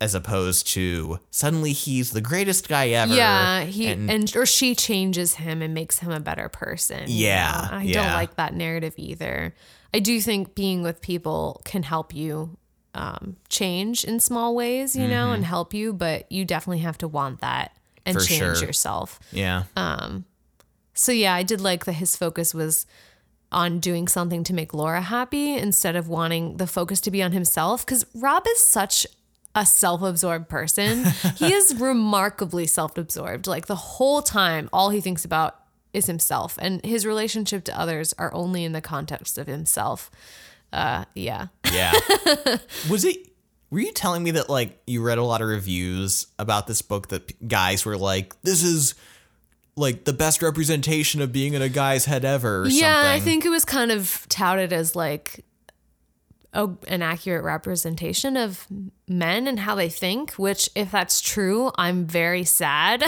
as 0.00 0.14
opposed 0.14 0.68
to 0.68 1.18
suddenly 1.30 1.72
he's 1.72 2.12
the 2.12 2.20
greatest 2.20 2.68
guy 2.68 2.90
ever. 2.90 3.12
yeah, 3.12 3.64
he 3.64 3.88
and, 3.88 4.08
and, 4.08 4.36
or 4.36 4.46
she 4.46 4.76
changes 4.76 5.34
him 5.34 5.60
and 5.60 5.74
makes 5.74 5.98
him 5.98 6.12
a 6.12 6.20
better 6.20 6.48
person. 6.48 7.08
you 7.08 7.26
Yeah, 7.26 7.68
know? 7.70 7.76
I 7.78 7.82
yeah. 7.82 8.04
don't 8.04 8.12
like 8.12 8.36
that 8.36 8.54
narrative 8.54 8.94
either. 8.96 9.54
I 9.92 9.98
do 9.98 10.20
think 10.20 10.54
being 10.54 10.82
with 10.82 11.00
people 11.00 11.60
can 11.64 11.82
help 11.82 12.14
you 12.14 12.56
um, 12.94 13.36
change 13.48 14.04
in 14.04 14.20
small 14.20 14.54
ways, 14.54 14.94
you 14.94 15.08
know, 15.08 15.32
and 15.32 15.44
help 15.44 15.74
you, 15.74 15.92
but 15.92 16.30
you 16.30 16.44
definitely 16.44 16.80
have 16.80 16.98
to 16.98 17.08
want 17.08 17.40
that 17.40 17.72
and. 18.08 18.16
For 18.18 18.24
change 18.24 18.58
sure. 18.58 18.66
yourself. 18.66 19.18
yeah. 19.32 19.64
Um, 19.76 20.24
So 20.94 21.12
yeah, 21.12 21.34
I 21.34 21.42
did 21.44 21.60
like 21.60 21.84
that 21.84 21.92
his 21.94 22.16
focus 22.16 22.52
was 22.54 22.84
on 23.52 23.78
doing 23.78 24.08
something 24.08 24.44
to 24.44 24.52
make 24.52 24.74
Laura 24.74 25.00
happy 25.00 25.54
instead 25.54 25.96
of 25.96 26.08
wanting 26.08 26.56
the 26.58 26.66
focus 26.66 27.00
to 27.02 27.10
be 27.10 27.22
on 27.22 27.32
himself 27.32 27.86
cuz 27.86 28.04
Rob 28.14 28.44
is 28.46 28.66
such 28.66 29.06
a 29.54 29.64
self-absorbed 29.64 30.48
person. 30.48 31.04
he 31.36 31.52
is 31.60 31.74
remarkably 31.80 32.66
self-absorbed. 32.66 33.46
Like 33.46 33.66
the 33.66 33.76
whole 33.96 34.20
time 34.22 34.68
all 34.72 34.90
he 34.90 35.00
thinks 35.00 35.24
about 35.24 35.56
is 35.94 36.06
himself 36.06 36.58
and 36.60 36.84
his 36.84 37.06
relationship 37.06 37.64
to 37.64 37.80
others 37.80 38.12
are 38.18 38.32
only 38.34 38.62
in 38.64 38.72
the 38.72 38.82
context 38.82 39.38
of 39.38 39.46
himself. 39.46 40.10
Uh 40.72 41.04
yeah. 41.14 41.46
Yeah. 41.72 41.92
Was 42.90 43.04
it 43.04 43.18
were 43.70 43.80
you 43.80 43.92
telling 43.92 44.22
me 44.22 44.30
that 44.32 44.48
like 44.48 44.80
you 44.86 45.02
read 45.02 45.18
a 45.18 45.24
lot 45.24 45.42
of 45.42 45.48
reviews 45.48 46.26
about 46.38 46.66
this 46.66 46.82
book 46.82 47.08
that 47.08 47.48
guys 47.48 47.84
were 47.84 47.96
like 47.96 48.40
this 48.42 48.62
is 48.62 48.94
like 49.76 50.04
the 50.04 50.12
best 50.12 50.42
representation 50.42 51.20
of 51.20 51.32
being 51.32 51.54
in 51.54 51.62
a 51.62 51.68
guy's 51.68 52.04
head 52.04 52.24
ever 52.24 52.62
or 52.62 52.66
Yeah, 52.68 53.10
I 53.14 53.20
think 53.20 53.44
it 53.44 53.50
was 53.50 53.64
kind 53.64 53.92
of 53.92 54.26
touted 54.28 54.72
as 54.72 54.96
like 54.96 55.44
a, 56.52 56.68
an 56.86 57.02
accurate 57.02 57.44
representation 57.44 58.36
of 58.36 58.66
men 59.06 59.46
and 59.46 59.60
how 59.60 59.74
they 59.74 59.88
think, 59.88 60.32
which, 60.32 60.68
if 60.74 60.90
that's 60.90 61.20
true, 61.20 61.70
I'm 61.76 62.06
very 62.06 62.44
sad. 62.44 63.00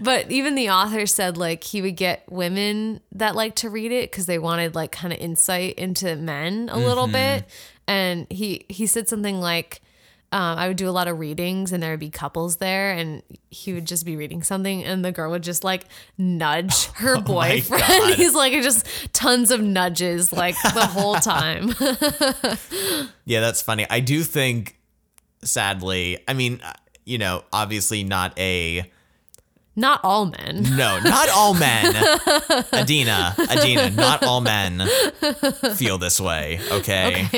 but 0.00 0.30
even 0.30 0.54
the 0.54 0.70
author 0.70 1.06
said 1.06 1.36
like 1.36 1.64
he 1.64 1.82
would 1.82 1.96
get 1.96 2.30
women 2.30 3.00
that 3.12 3.36
like 3.36 3.56
to 3.56 3.70
read 3.70 3.92
it 3.92 4.10
because 4.10 4.26
they 4.26 4.38
wanted 4.38 4.74
like 4.74 4.92
kind 4.92 5.12
of 5.12 5.18
insight 5.18 5.74
into 5.74 6.16
men 6.16 6.68
a 6.72 6.78
little 6.78 7.04
mm-hmm. 7.04 7.12
bit. 7.12 7.44
And 7.86 8.26
he 8.30 8.64
he 8.68 8.86
said 8.86 9.08
something 9.08 9.40
like, 9.40 9.82
um, 10.32 10.58
I 10.58 10.68
would 10.68 10.76
do 10.76 10.88
a 10.88 10.92
lot 10.92 11.08
of 11.08 11.18
readings 11.18 11.72
and 11.72 11.82
there 11.82 11.90
would 11.90 12.00
be 12.00 12.10
couples 12.10 12.56
there 12.56 12.92
and 12.92 13.22
he 13.50 13.72
would 13.72 13.84
just 13.84 14.06
be 14.06 14.16
reading 14.16 14.44
something 14.44 14.84
and 14.84 15.04
the 15.04 15.10
girl 15.10 15.32
would 15.32 15.42
just 15.42 15.64
like 15.64 15.86
nudge 16.16 16.86
her 16.94 17.16
Oh 17.16 17.20
boyfriend. 17.20 18.14
He's 18.14 18.34
like 18.34 18.52
just 18.62 18.86
tons 19.12 19.50
of 19.50 19.60
nudges 19.60 20.32
like 20.32 20.54
the 20.62 20.86
whole 20.86 21.14
time. 21.16 21.74
Yeah, 23.24 23.40
that's 23.40 23.60
funny. 23.60 23.86
I 23.90 23.98
do 24.00 24.22
think 24.22 24.76
sadly, 25.42 26.18
I 26.28 26.34
mean, 26.34 26.60
uh, 26.62 26.74
you 27.04 27.18
know, 27.18 27.42
obviously 27.52 28.04
not 28.04 28.38
a 28.38 28.88
Not 29.76 30.00
all 30.02 30.26
men. 30.26 30.62
No, 30.76 30.98
not 30.98 31.28
all 31.30 31.54
men. 31.54 31.94
Adina, 32.72 33.34
Adina, 33.38 33.90
not 33.90 34.22
all 34.24 34.40
men 34.40 34.86
feel 35.76 35.96
this 35.96 36.20
way, 36.20 36.60
okay? 36.70 37.28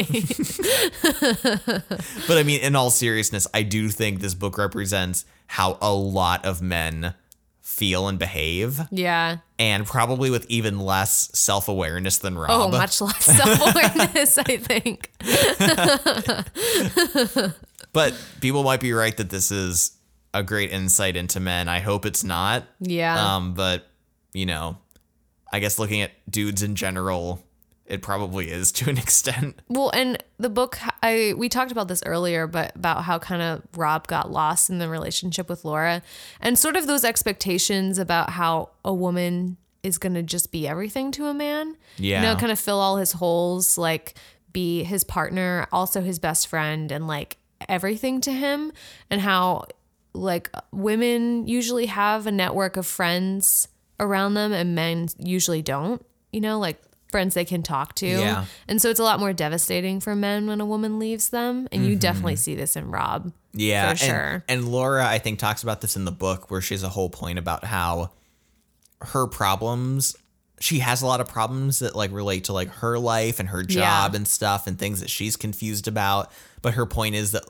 but 2.27 2.39
I 2.39 2.43
mean, 2.45 2.61
in 2.63 2.75
all 2.75 2.91
seriousness, 2.91 3.47
I 3.53 3.63
do 3.63 3.91
think 3.91 4.21
this 4.21 4.35
book 4.35 4.57
represents 4.59 5.25
how 5.47 5.77
a 5.83 5.93
lot 5.93 6.45
of 6.47 6.63
men 6.63 7.15
feel 7.61 8.09
and 8.09 8.19
behave, 8.19 8.81
Yeah. 8.91 9.37
and 9.59 9.87
probably 9.87 10.31
with 10.31 10.47
even 10.49 10.81
less 10.81 11.31
self 11.39 11.69
awareness 11.69 12.19
than 12.19 12.37
oh, 12.37 12.41
Rob. 12.41 12.51
Oh, 12.51 12.69
much 12.69 13.01
less 13.01 13.25
self 13.25 13.75
awareness, 13.75 14.39
I 14.39 14.57
think. 14.57 15.11
But 17.93 18.15
people 18.41 18.63
might 18.63 18.81
be 18.81 18.95
right 18.95 19.15
that 19.19 19.29
this 19.29 19.51
is 19.51 19.93
a 20.35 20.43
great 20.43 20.71
insight 20.71 21.17
into 21.17 21.41
men. 21.41 21.69
I 21.69 21.81
hope 21.81 22.07
it's 22.07 22.25
not. 22.25 22.65
Yeah. 22.81 23.35
Um, 23.37 23.55
but 23.55 23.87
you 24.33 24.47
know, 24.47 24.79
I 25.53 25.61
guess 25.61 25.79
looking 25.79 26.01
at 26.01 26.13
dudes 26.31 26.63
in 26.63 26.75
general, 26.75 27.45
it 27.87 28.01
probably 28.01 28.51
is 28.51 28.73
to 28.73 28.91
an 28.91 28.99
extent. 28.99 29.61
Well, 29.69 29.91
and 29.95 30.23
the 30.39 30.51
book 30.51 30.79
I 31.03 31.35
we 31.37 31.49
talked 31.49 31.73
about 31.73 31.89
this 31.89 32.03
earlier, 32.07 32.47
but 32.47 32.75
about 32.75 33.05
how 33.05 33.19
kind 33.19 33.43
of 33.43 33.63
Rob 33.77 34.07
got 34.07 34.31
lost 34.31 34.71
in 34.71 34.79
the 34.79 34.89
relationship 34.89 35.49
with 35.49 35.65
Laura, 35.65 36.03
and 36.41 36.59
sort 36.59 36.77
of 36.77 36.87
those 36.87 37.05
expectations 37.05 37.99
about 37.99 38.31
how 38.31 38.71
a 38.85 38.93
woman 38.93 39.57
is 39.83 39.99
going 39.99 40.15
to 40.15 40.23
just 40.23 40.53
be 40.53 40.67
everything 40.67 41.11
to 41.11 41.27
a 41.27 41.35
man. 41.35 41.77
Yeah. 41.97 42.23
You 42.23 42.29
know, 42.29 42.37
kind 42.37 42.53
of 42.53 42.59
fill 42.59 42.79
all 42.79 42.97
his 42.99 43.13
holes, 43.13 43.77
like 43.77 44.15
be 44.53 44.85
his 44.85 45.03
partner, 45.03 45.67
also 45.73 46.01
his 46.01 46.19
best 46.19 46.47
friend, 46.47 46.93
and 46.93 47.07
like 47.07 47.37
everything 47.69 48.21
to 48.23 48.33
him, 48.33 48.73
and 49.11 49.21
how 49.21 49.65
like 50.15 50.51
women 50.73 51.47
usually 51.47 51.87
have 51.87 52.27
a 52.27 52.33
network 52.33 52.77
of 52.77 52.87
friends 52.87 53.69
around 53.99 54.35
them 54.35 54.53
and 54.53 54.75
men 54.75 55.09
usually 55.19 55.63
don't, 55.63 56.05
you 56.33 56.41
know, 56.41 56.59
like 56.59 56.81
friends 57.11 57.35
they 57.35 57.45
can 57.45 57.63
talk 57.63 57.95
to. 57.97 58.07
Yeah. 58.07 58.47
And 58.67 58.83
so 58.83 58.89
it's 58.89 58.99
a 58.99 59.05
lot 59.05 59.21
more 59.21 59.33
devastating 59.33 60.01
for 60.01 60.17
men 60.17 60.47
when 60.47 60.61
a 60.61 60.67
woman 60.67 60.99
leaves 60.99 61.29
them. 61.29 61.69
And 61.71 61.85
you 61.85 61.93
mm-hmm. 61.93 61.99
definitely 62.01 62.37
see 62.37 62.55
this 62.55 62.75
in 62.75 62.91
Rob. 62.91 63.33
Yeah, 63.53 63.85
For 63.85 63.91
and- 63.91 63.99
sure. 63.99 64.45
And, 64.49 64.69
Laura, 64.69 65.07
I 65.07 65.19
think, 65.19 65.39
talks 65.39 65.63
about 65.63 65.83
this 65.83 65.95
in 65.95 66.05
the 66.05 66.13
book 66.13 66.51
where 66.51 66.61
she 66.61 66.75
has 66.75 66.83
a 66.83 66.89
whole 66.89 67.11
point 67.11 67.39
about 67.39 67.65
how 67.65 68.11
her 69.03 69.27
problems. 69.27 70.17
She 70.59 70.79
has 70.79 71.03
a 71.03 71.07
lot 71.07 71.21
of 71.21 71.29
problems 71.29 71.81
that 71.81 71.95
like 71.95 72.13
relate 72.13 72.45
to 72.45 72.53
like 72.53 72.69
her 72.69 72.99
life 72.99 73.41
and 73.41 73.49
her 73.49 73.63
job 73.63 74.13
Yeah. 74.13 74.17
and 74.17 74.27
stuff 74.27 74.67
and 74.67 74.79
things 74.79 75.01
that 75.01 75.11
she's 75.11 75.37
confused 75.37 75.87
about. 75.87 76.31
But 76.63 76.75
her 76.75 76.87
point 76.87 77.15
is 77.15 77.33
that 77.33 77.45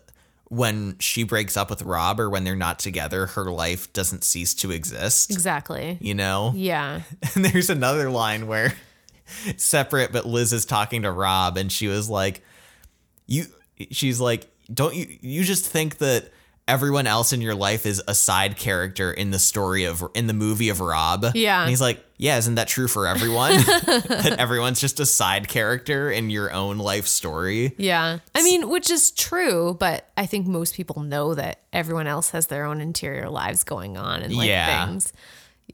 when 0.53 0.99
she 0.99 1.23
breaks 1.23 1.57
up 1.57 1.71
with 1.71 1.81
Rob 1.81 2.21
or 2.21 2.29
when 2.29 2.45
they're 2.45 2.55
not 2.55 2.79
together, 2.79 3.25
her 3.25 3.51
life 3.51 3.91
doesn't 3.95 4.23
cease 4.23 4.53
to 4.53 4.71
exist. 4.71 5.31
Exactly. 5.31 5.97
You 5.99 6.15
know? 6.15 6.53
Yeah. 6.55 7.01
And 7.35 7.43
there's 7.43 7.71
another 7.71 8.11
line 8.11 8.47
where 8.47 8.75
separate, 9.57 10.13
but 10.13 10.27
Liz 10.27 10.53
is 10.53 10.67
talking 10.67 11.03
to 11.03 11.11
Rob 11.11 11.57
and 11.57 11.73
she 11.73 11.89
was 11.89 12.11
like, 12.11 12.43
You 13.27 13.47
she's 13.91 14.21
like, 14.21 14.47
Don't 14.73 14.95
you 14.95 15.07
you 15.23 15.43
just 15.43 15.65
think 15.65 15.97
that 15.99 16.31
everyone 16.73 17.07
else 17.07 17.33
in 17.33 17.41
your 17.41 17.55
life 17.55 17.85
is 17.87 18.03
a 18.09 18.15
side 18.15 18.57
character 18.57 19.13
in 19.13 19.31
the 19.31 19.39
story 19.39 19.85
of 19.85 20.03
in 20.15 20.27
the 20.27 20.33
movie 20.33 20.69
of 20.71 20.81
Rob? 20.81 21.27
Yeah. 21.35 21.61
And 21.61 21.71
he's 21.71 21.81
like, 21.81 22.03
Yeah, 22.17 22.39
isn't 22.39 22.55
that 22.55 22.69
true 22.69 22.89
for 22.89 23.07
everyone? 23.07 23.53
that 23.67 24.37
everyone's 24.39 24.81
just 24.81 24.99
a 25.01 25.07
side 25.07 25.49
character 25.49 26.11
in 26.11 26.31
your 26.31 26.53
own 26.53 26.79
life 26.79 27.07
story. 27.07 27.75
Yeah. 27.79 28.19
I 28.35 28.43
mean, 28.43 28.69
which 28.71 28.91
is 28.91 29.11
true, 29.11 29.77
but 29.79 30.09
I 30.17 30.27
think 30.27 30.47
most 30.47 30.75
people 30.75 31.03
know 31.03 31.35
that 31.35 31.61
everyone 31.73 32.07
else 32.07 32.31
has 32.31 32.47
their 32.47 32.65
own 32.65 32.81
interior 32.81 33.29
lives 33.29 33.65
going 33.65 33.97
on 33.97 34.23
and 34.23 34.35
like 34.35 34.49
Yeah. 34.49 34.87
things. 34.87 35.13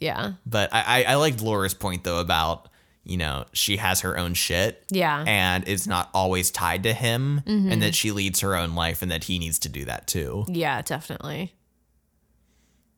Yeah. 0.00 0.32
But 0.46 0.72
I, 0.74 1.04
I, 1.04 1.12
I 1.12 1.14
liked 1.16 1.40
Laura's 1.40 1.74
point 1.74 2.04
though 2.04 2.20
about, 2.20 2.67
you 3.08 3.16
know, 3.16 3.46
she 3.52 3.78
has 3.78 4.02
her 4.02 4.16
own 4.18 4.34
shit. 4.34 4.84
Yeah. 4.90 5.24
And 5.26 5.66
is 5.66 5.86
not 5.86 6.10
always 6.14 6.50
tied 6.50 6.82
to 6.84 6.92
him 6.92 7.42
and 7.46 7.82
that 7.82 7.94
she 7.94 8.12
leads 8.12 8.40
her 8.40 8.54
own 8.54 8.74
life 8.74 9.02
and 9.02 9.10
that 9.10 9.24
he 9.24 9.38
needs 9.38 9.58
to 9.60 9.68
do 9.68 9.84
that 9.86 10.06
too. 10.06 10.44
Yeah, 10.48 10.82
definitely. 10.82 11.54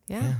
Yeah. 0.06 0.34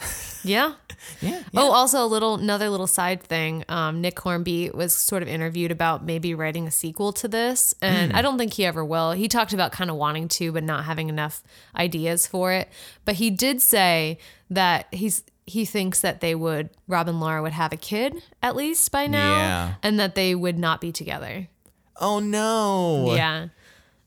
Yeah. 0.44 0.74
Yeah. 1.20 1.42
Oh, 1.54 1.72
also 1.72 2.04
a 2.04 2.06
little 2.06 2.36
another 2.36 2.70
little 2.70 2.86
side 2.86 3.22
thing. 3.22 3.64
Um, 3.68 4.00
Nick 4.00 4.18
Hornby 4.20 4.70
was 4.70 4.94
sort 4.94 5.22
of 5.22 5.28
interviewed 5.28 5.72
about 5.72 6.04
maybe 6.04 6.32
writing 6.32 6.68
a 6.68 6.70
sequel 6.70 7.12
to 7.14 7.28
this, 7.28 7.74
and 7.82 8.12
I 8.12 8.22
don't 8.22 8.38
think 8.38 8.54
he 8.54 8.64
ever 8.64 8.84
will. 8.84 9.12
He 9.12 9.26
talked 9.28 9.52
about 9.52 9.72
kind 9.72 9.90
of 9.90 9.96
wanting 9.96 10.28
to, 10.28 10.52
but 10.52 10.62
not 10.62 10.84
having 10.84 11.08
enough 11.08 11.42
ideas 11.74 12.26
for 12.26 12.52
it. 12.52 12.68
But 13.04 13.16
he 13.16 13.30
did 13.30 13.60
say 13.60 14.18
that 14.50 14.86
he's 14.92 15.24
he 15.48 15.64
thinks 15.64 16.00
that 16.02 16.20
they 16.20 16.34
would 16.34 16.70
Rob 16.86 17.08
and 17.08 17.20
Laura 17.20 17.42
would 17.42 17.52
have 17.52 17.72
a 17.72 17.76
kid 17.76 18.22
at 18.42 18.54
least 18.56 18.90
by 18.92 19.06
now, 19.06 19.36
Yeah. 19.36 19.74
and 19.82 19.98
that 20.00 20.14
they 20.14 20.34
would 20.34 20.58
not 20.58 20.80
be 20.80 20.92
together. 20.92 21.48
Oh 22.00 22.18
no. 22.20 23.14
Yeah. 23.14 23.48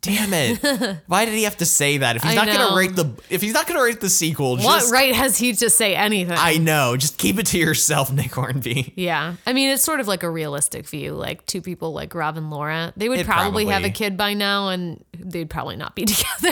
Damn 0.03 0.33
it. 0.33 0.97
Why 1.05 1.25
did 1.25 1.35
he 1.35 1.43
have 1.43 1.57
to 1.57 1.65
say 1.65 1.97
that? 1.99 2.15
If 2.15 2.23
he's 2.23 2.31
I 2.31 2.35
not 2.35 2.47
know. 2.47 2.53
gonna 2.57 2.75
rate 2.75 2.95
the 2.95 3.11
if 3.29 3.39
he's 3.41 3.53
not 3.53 3.67
gonna 3.67 3.83
rate 3.83 3.99
the 4.01 4.09
sequel, 4.09 4.55
What 4.57 4.79
just 4.79 4.91
right 4.91 5.13
has 5.13 5.37
he 5.37 5.53
to 5.53 5.69
say 5.69 5.93
anything? 5.95 6.35
I 6.39 6.57
know. 6.57 6.97
Just 6.97 7.19
keep 7.19 7.37
it 7.37 7.45
to 7.47 7.59
yourself, 7.59 8.11
Nick 8.13 8.31
Hornby. 8.33 8.93
Yeah. 8.95 9.35
I 9.45 9.53
mean, 9.53 9.69
it's 9.69 9.83
sort 9.83 9.99
of 9.99 10.07
like 10.07 10.23
a 10.23 10.29
realistic 10.29 10.87
view. 10.87 11.13
Like 11.13 11.45
two 11.45 11.61
people 11.61 11.93
like 11.93 12.15
Rob 12.15 12.35
and 12.35 12.49
Laura, 12.49 12.93
they 12.97 13.09
would 13.09 13.19
It 13.19 13.27
probably, 13.27 13.65
have 13.67 13.83
a 13.83 13.91
kid 13.91 14.17
by 14.17 14.33
now 14.33 14.69
and 14.69 15.05
they'd 15.15 15.51
probably 15.51 15.75
not 15.75 15.95
be 15.95 16.05
together. 16.07 16.51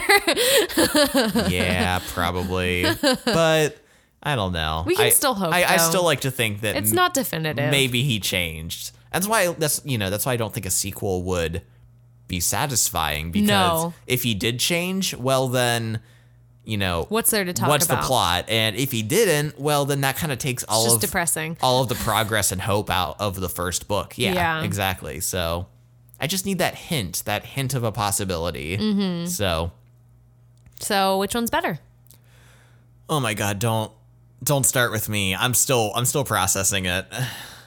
yeah, 1.49 1.99
probably. 2.09 2.85
But 3.25 3.77
I 4.21 4.35
don't 4.35 4.51
know. 4.53 4.83
We 4.85 4.95
can 4.95 5.05
I- 5.05 5.09
still 5.09 5.33
hope, 5.33 5.53
I, 5.53 5.63
I 5.63 5.77
still 5.77 6.03
like 6.03 6.21
to 6.21 6.31
think 6.31 6.61
that 6.61 6.75
it's 6.75 6.91
not 6.91 7.13
definitive. 7.13 7.71
maybe 7.71 8.03
he 8.03 8.19
changed. 8.19 8.91
That's 9.13 9.27
why 9.27 9.47
that's 9.53 9.81
you 9.85 9.97
know 9.97 10.09
that's 10.09 10.25
why 10.25 10.33
I 10.33 10.37
don't 10.37 10.53
think 10.53 10.65
a 10.65 10.69
sequel 10.71 11.23
would 11.23 11.61
be 12.27 12.39
satisfying 12.39 13.31
because 13.31 13.47
No. 13.47 13.93
if 14.05 14.21
he 14.23 14.33
did 14.35 14.59
change, 14.59 15.15
well 15.15 15.47
then 15.47 15.99
you 16.63 16.77
know 16.77 17.05
What's 17.09 17.31
there 17.31 17.43
to 17.43 17.51
talk 17.53 17.63
about. 17.65 17.69
what's 17.71 17.85
about? 17.85 18.01
the 18.01 18.07
plot, 18.07 18.45
and 18.49 18.75
if 18.75 18.91
he 18.91 19.01
didn't, 19.01 19.57
well 19.59 19.85
then 19.85 20.01
that 20.01 20.17
kind 20.17 20.31
of 20.31 20.37
takes 20.37 20.63
all 20.65 20.83
just 20.83 20.95
of 20.97 21.01
depressing. 21.01 21.57
all 21.61 21.81
of 21.81 21.89
the 21.89 21.95
progress 21.95 22.51
and 22.51 22.61
hope 22.61 22.89
out 22.91 23.15
of 23.19 23.39
the 23.39 23.49
first 23.49 23.87
book. 23.87 24.15
Yeah, 24.17 24.33
Yeah. 24.33 24.63
exactly. 24.63 25.21
So 25.21 25.67
I 26.19 26.27
just 26.27 26.45
need 26.45 26.59
that 26.59 26.75
hint, 26.75 27.23
that 27.25 27.45
hint 27.45 27.73
of 27.73 27.83
a 27.83 27.91
possibility. 27.91 28.77
Mm-hmm. 28.77 29.25
So 29.27 29.71
So 30.79 31.17
which 31.17 31.33
one's 31.33 31.49
better? 31.49 31.79
oh 33.09 33.19
my 33.19 33.33
god, 33.33 33.57
don't 33.57 33.91
don't 34.43 34.65
start 34.65 34.91
with 34.91 35.09
me. 35.09 35.35
I'm 35.35 35.53
still 35.53 35.91
I'm 35.95 36.05
still 36.05 36.23
processing 36.23 36.85
it. 36.85 37.05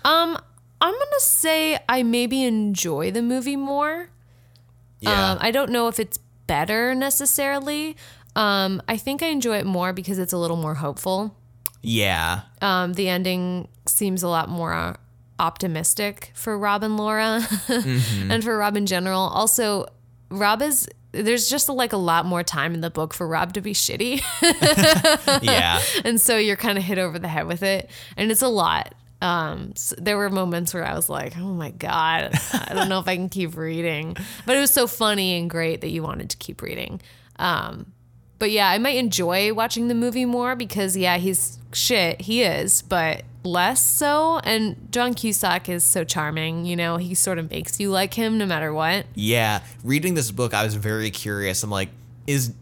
Um, 0.05 0.37
I'm 0.81 0.93
gonna 0.95 1.21
say 1.21 1.79
I 1.89 2.03
maybe 2.03 2.45
enjoy 2.45 3.11
the 3.11 3.23
movie 3.23 3.57
more. 3.57 4.09
Yeah. 5.01 5.33
Um, 5.33 5.39
I 5.41 5.51
don't 5.51 5.71
know 5.71 5.89
if 5.89 5.99
it's 6.01 6.19
better 6.47 6.95
necessarily. 6.95 7.97
Um, 8.35 8.81
I 8.89 8.97
think 8.97 9.23
I 9.23 9.27
enjoy 9.27 9.59
it 9.59 9.67
more 9.67 9.93
because 9.93 10.19
it's 10.19 10.33
a 10.33 10.39
little 10.39 10.57
more 10.57 10.75
hopeful. 10.75 11.37
yeah. 11.83 12.43
Um, 12.61 12.95
the 12.95 13.09
ending 13.09 13.69
seems 13.87 14.23
a 14.23 14.29
lot 14.29 14.49
more 14.49 14.97
optimistic 15.39 16.31
for 16.35 16.57
Rob 16.59 16.83
and 16.83 16.97
Laura 16.97 17.41
Mm-hmm. 17.67 18.31
and 18.31 18.43
for 18.45 18.57
Rob 18.57 18.77
in 18.77 18.87
general. 18.87 19.21
Also, 19.23 19.87
Rob 20.31 20.63
is 20.63 20.89
there's 21.13 21.49
just 21.49 21.69
like 21.69 21.93
a 21.93 21.99
lot 21.99 22.27
more 22.27 22.43
time 22.43 22.75
in 22.75 22.81
the 22.81 22.91
book 22.91 23.13
for 23.15 23.29
Rob 23.29 23.53
to 23.55 23.61
be 23.61 23.73
shitty. 23.73 24.23
Yeah. 25.43 25.81
and 26.05 26.21
so 26.21 26.37
you're 26.37 26.57
kind 26.57 26.79
of 26.79 26.85
hit 26.85 26.99
over 26.99 27.19
the 27.19 27.29
head 27.29 27.47
with 27.47 27.63
it 27.63 27.91
and 28.17 28.31
it's 28.31 28.43
a 28.43 28.49
lot 28.49 28.95
um 29.21 29.73
s 29.77 29.95
there 29.99 30.17
were 30.17 30.29
moments 30.29 30.75
where 30.75 30.85
i 30.85 30.95
was 30.95 31.09
like 31.09 31.37
oh 31.39 31.53
my 31.55 31.71
god 31.71 32.33
i 32.53 32.75
don't 32.75 32.89
know 32.89 32.99
if 32.99 33.07
i 33.09 33.15
can 33.17 33.29
keep 33.29 33.57
reading 33.57 34.17
but 34.47 34.57
it 34.57 34.61
was 34.61 34.73
so 34.73 34.87
funny 34.87 35.39
and 35.39 35.49
great 35.49 35.81
that 35.81 35.91
you 35.91 36.03
wanted 36.03 36.29
to 36.31 36.37
keep 36.39 36.61
reading 36.61 37.01
um 37.37 37.93
but 38.39 38.51
yeah 38.51 38.69
i 38.69 38.79
might 38.79 38.97
enjoy 38.97 39.53
watching 39.55 39.89
the 39.89 39.95
movie 39.95 40.25
more 40.25 40.57
because 40.57 40.97
yeah 40.97 41.19
he's 41.19 41.59
shit 41.73 42.21
he 42.21 42.43
is 42.43 42.83
but 42.83 43.23
less 43.45 43.85
so 43.85 44.39
and 44.45 44.77
john 44.93 45.13
cusack 45.15 45.69
is 45.69 45.83
so 45.83 46.05
charming 46.05 46.65
you 46.65 46.77
know 46.77 46.97
he 46.97 47.13
sort 47.13 47.39
of 47.39 47.51
makes 47.51 47.81
you 47.81 47.91
like 47.91 48.15
him 48.15 48.39
no 48.39 48.47
matter 48.47 48.73
what 48.73 49.05
Yeah, 49.15 49.63
reading 49.83 50.15
this 50.15 50.31
book, 50.31 50.55
I 50.55 50.63
was 50.65 50.77
very 50.77 51.11
curious. 51.11 51.63
I'm 51.65 51.71
like, 51.71 51.89
is 52.27 52.55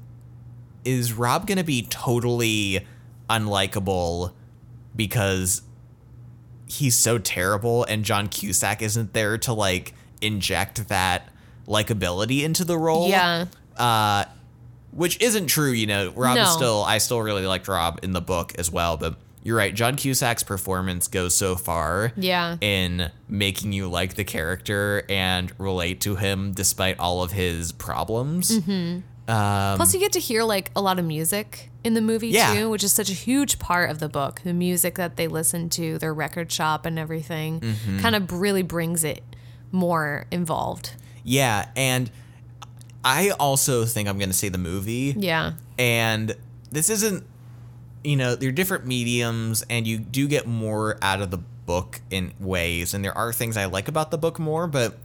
is 0.84 1.12
Rob 1.12 1.46
gonna 1.46 1.64
be 1.64 1.82
totally 1.82 2.86
unlikable 3.28 4.32
because 4.96 5.62
he's 6.66 6.96
so 6.96 7.18
terrible 7.18 7.84
and 7.84 8.04
John 8.04 8.28
Cusack 8.28 8.80
isn't 8.80 9.12
there 9.12 9.36
to 9.38 9.52
like 9.52 9.92
inject 10.22 10.88
that 10.88 11.28
likability 11.66 12.42
into 12.42 12.64
the 12.64 12.78
role? 12.78 13.08
yeah 13.08 13.46
Uh, 13.76 14.24
which 14.92 15.20
isn't 15.20 15.46
true, 15.46 15.70
you 15.70 15.86
know. 15.86 16.10
Rob 16.16 16.36
is 16.38 16.50
still 16.50 16.82
I 16.82 16.98
still 16.98 17.20
really 17.20 17.46
liked 17.46 17.68
Rob 17.68 18.00
in 18.02 18.12
the 18.12 18.20
book 18.20 18.52
as 18.58 18.70
well, 18.70 18.96
but 18.96 19.16
you're 19.42 19.56
right. 19.56 19.74
John 19.74 19.96
Cusack's 19.96 20.42
performance 20.42 21.08
goes 21.08 21.34
so 21.34 21.56
far 21.56 22.12
yeah 22.16 22.56
in 22.60 23.10
making 23.28 23.72
you 23.72 23.88
like 23.88 24.14
the 24.14 24.24
character 24.24 25.04
and 25.08 25.52
relate 25.58 26.00
to 26.02 26.16
him 26.16 26.52
despite 26.52 26.98
all 26.98 27.22
of 27.22 27.32
his 27.32 27.72
problems. 27.72 28.58
Mm-hmm. 28.60 29.00
Plus, 29.26 29.94
you 29.94 30.00
get 30.00 30.12
to 30.12 30.18
hear 30.20 30.42
like 30.42 30.70
a 30.74 30.80
lot 30.82 30.98
of 30.98 31.04
music 31.04 31.70
in 31.84 31.94
the 31.94 32.00
movie 32.00 32.28
Yeah. 32.28 32.52
too, 32.52 32.68
which 32.68 32.82
is 32.82 32.92
such 32.92 33.08
a 33.10 33.14
huge 33.14 33.58
part 33.60 33.88
of 33.88 34.00
the 34.00 34.08
book. 34.08 34.40
The 34.44 34.52
music 34.52 34.96
that 34.96 35.16
they 35.16 35.28
listen 35.28 35.68
to, 35.70 35.98
their 35.98 36.12
record 36.12 36.50
shop, 36.50 36.84
and 36.84 36.98
everything, 36.98 37.60
Mm-hmm. 37.60 38.00
kind 38.00 38.16
of 38.16 38.32
really 38.32 38.62
brings 38.62 39.04
it 39.04 39.22
more 39.70 40.26
involved. 40.32 40.94
Yeah, 41.22 41.68
and 41.76 42.10
I 43.04 43.30
also 43.38 43.84
think 43.84 44.08
I'm 44.08 44.18
going 44.18 44.30
to 44.30 44.36
say 44.36 44.48
the 44.48 44.58
movie. 44.58 45.14
Yeah, 45.16 45.52
And 45.78 46.34
this 46.72 46.90
isn't 46.90 47.24
you 48.04 48.16
know, 48.16 48.34
they're 48.34 48.52
different 48.52 48.86
mediums 48.86 49.64
and 49.68 49.86
you 49.86 49.98
do 49.98 50.26
get 50.28 50.46
more 50.46 50.98
out 51.02 51.20
of 51.20 51.30
the 51.30 51.38
book 51.38 52.00
in 52.10 52.32
ways. 52.40 52.94
And 52.94 53.04
there 53.04 53.16
are 53.16 53.32
things 53.32 53.56
I 53.56 53.66
like 53.66 53.88
about 53.88 54.10
the 54.10 54.18
book 54.18 54.38
more, 54.38 54.66
but 54.66 54.98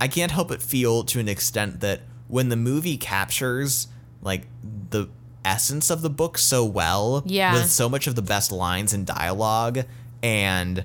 I 0.00 0.08
can't 0.08 0.30
help 0.32 0.48
but 0.48 0.62
feel 0.62 1.02
to 1.04 1.18
an 1.20 1.28
extent 1.28 1.80
that 1.80 2.00
when 2.28 2.48
the 2.48 2.56
movie 2.56 2.96
captures 2.96 3.86
like 4.22 4.46
the 4.90 5.08
essence 5.44 5.90
of 5.90 6.02
the 6.02 6.10
book 6.10 6.38
so 6.38 6.64
well, 6.64 7.22
Yeah. 7.26 7.54
with 7.54 7.70
so 7.70 7.88
much 7.88 8.06
of 8.06 8.14
the 8.14 8.22
best 8.22 8.50
lines 8.52 8.92
and 8.92 9.04
dialogue, 9.06 9.80
and 10.22 10.84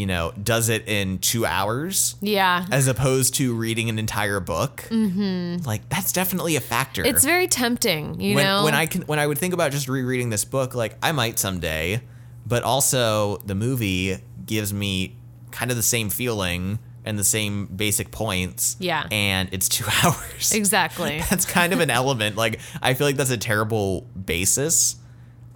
you 0.00 0.06
know, 0.06 0.32
does 0.42 0.70
it 0.70 0.88
in 0.88 1.18
two 1.18 1.44
hours 1.44 2.16
Yeah. 2.22 2.64
as 2.72 2.86
opposed 2.88 3.34
to 3.34 3.54
reading 3.54 3.90
an 3.90 3.98
entire 3.98 4.40
book. 4.40 4.86
Mm-hmm. 4.88 5.66
Like 5.66 5.86
that's 5.90 6.10
definitely 6.12 6.56
a 6.56 6.60
factor. 6.60 7.04
It's 7.04 7.22
very 7.22 7.46
tempting, 7.48 8.18
you 8.18 8.34
when, 8.36 8.44
know? 8.46 8.64
when 8.64 8.74
I 8.74 8.86
can 8.86 9.02
when 9.02 9.18
I 9.18 9.26
would 9.26 9.36
think 9.36 9.52
about 9.52 9.72
just 9.72 9.88
rereading 9.88 10.30
this 10.30 10.46
book, 10.46 10.74
like 10.74 10.96
I 11.02 11.12
might 11.12 11.38
someday, 11.38 12.00
but 12.46 12.62
also 12.62 13.36
the 13.44 13.54
movie 13.54 14.16
gives 14.46 14.72
me 14.72 15.16
kind 15.50 15.70
of 15.70 15.76
the 15.76 15.82
same 15.82 16.08
feeling 16.08 16.78
and 17.04 17.18
the 17.18 17.24
same 17.24 17.66
basic 17.66 18.10
points. 18.10 18.76
Yeah. 18.78 19.06
And 19.10 19.48
it's 19.52 19.68
two 19.68 19.84
hours. 20.02 20.52
exactly. 20.52 21.22
That's 21.28 21.44
kind 21.44 21.72
of 21.74 21.80
an 21.80 21.90
element. 21.90 22.36
Like 22.36 22.60
I 22.80 22.94
feel 22.94 23.06
like 23.06 23.16
that's 23.16 23.30
a 23.30 23.36
terrible 23.38 24.02
basis 24.24 24.96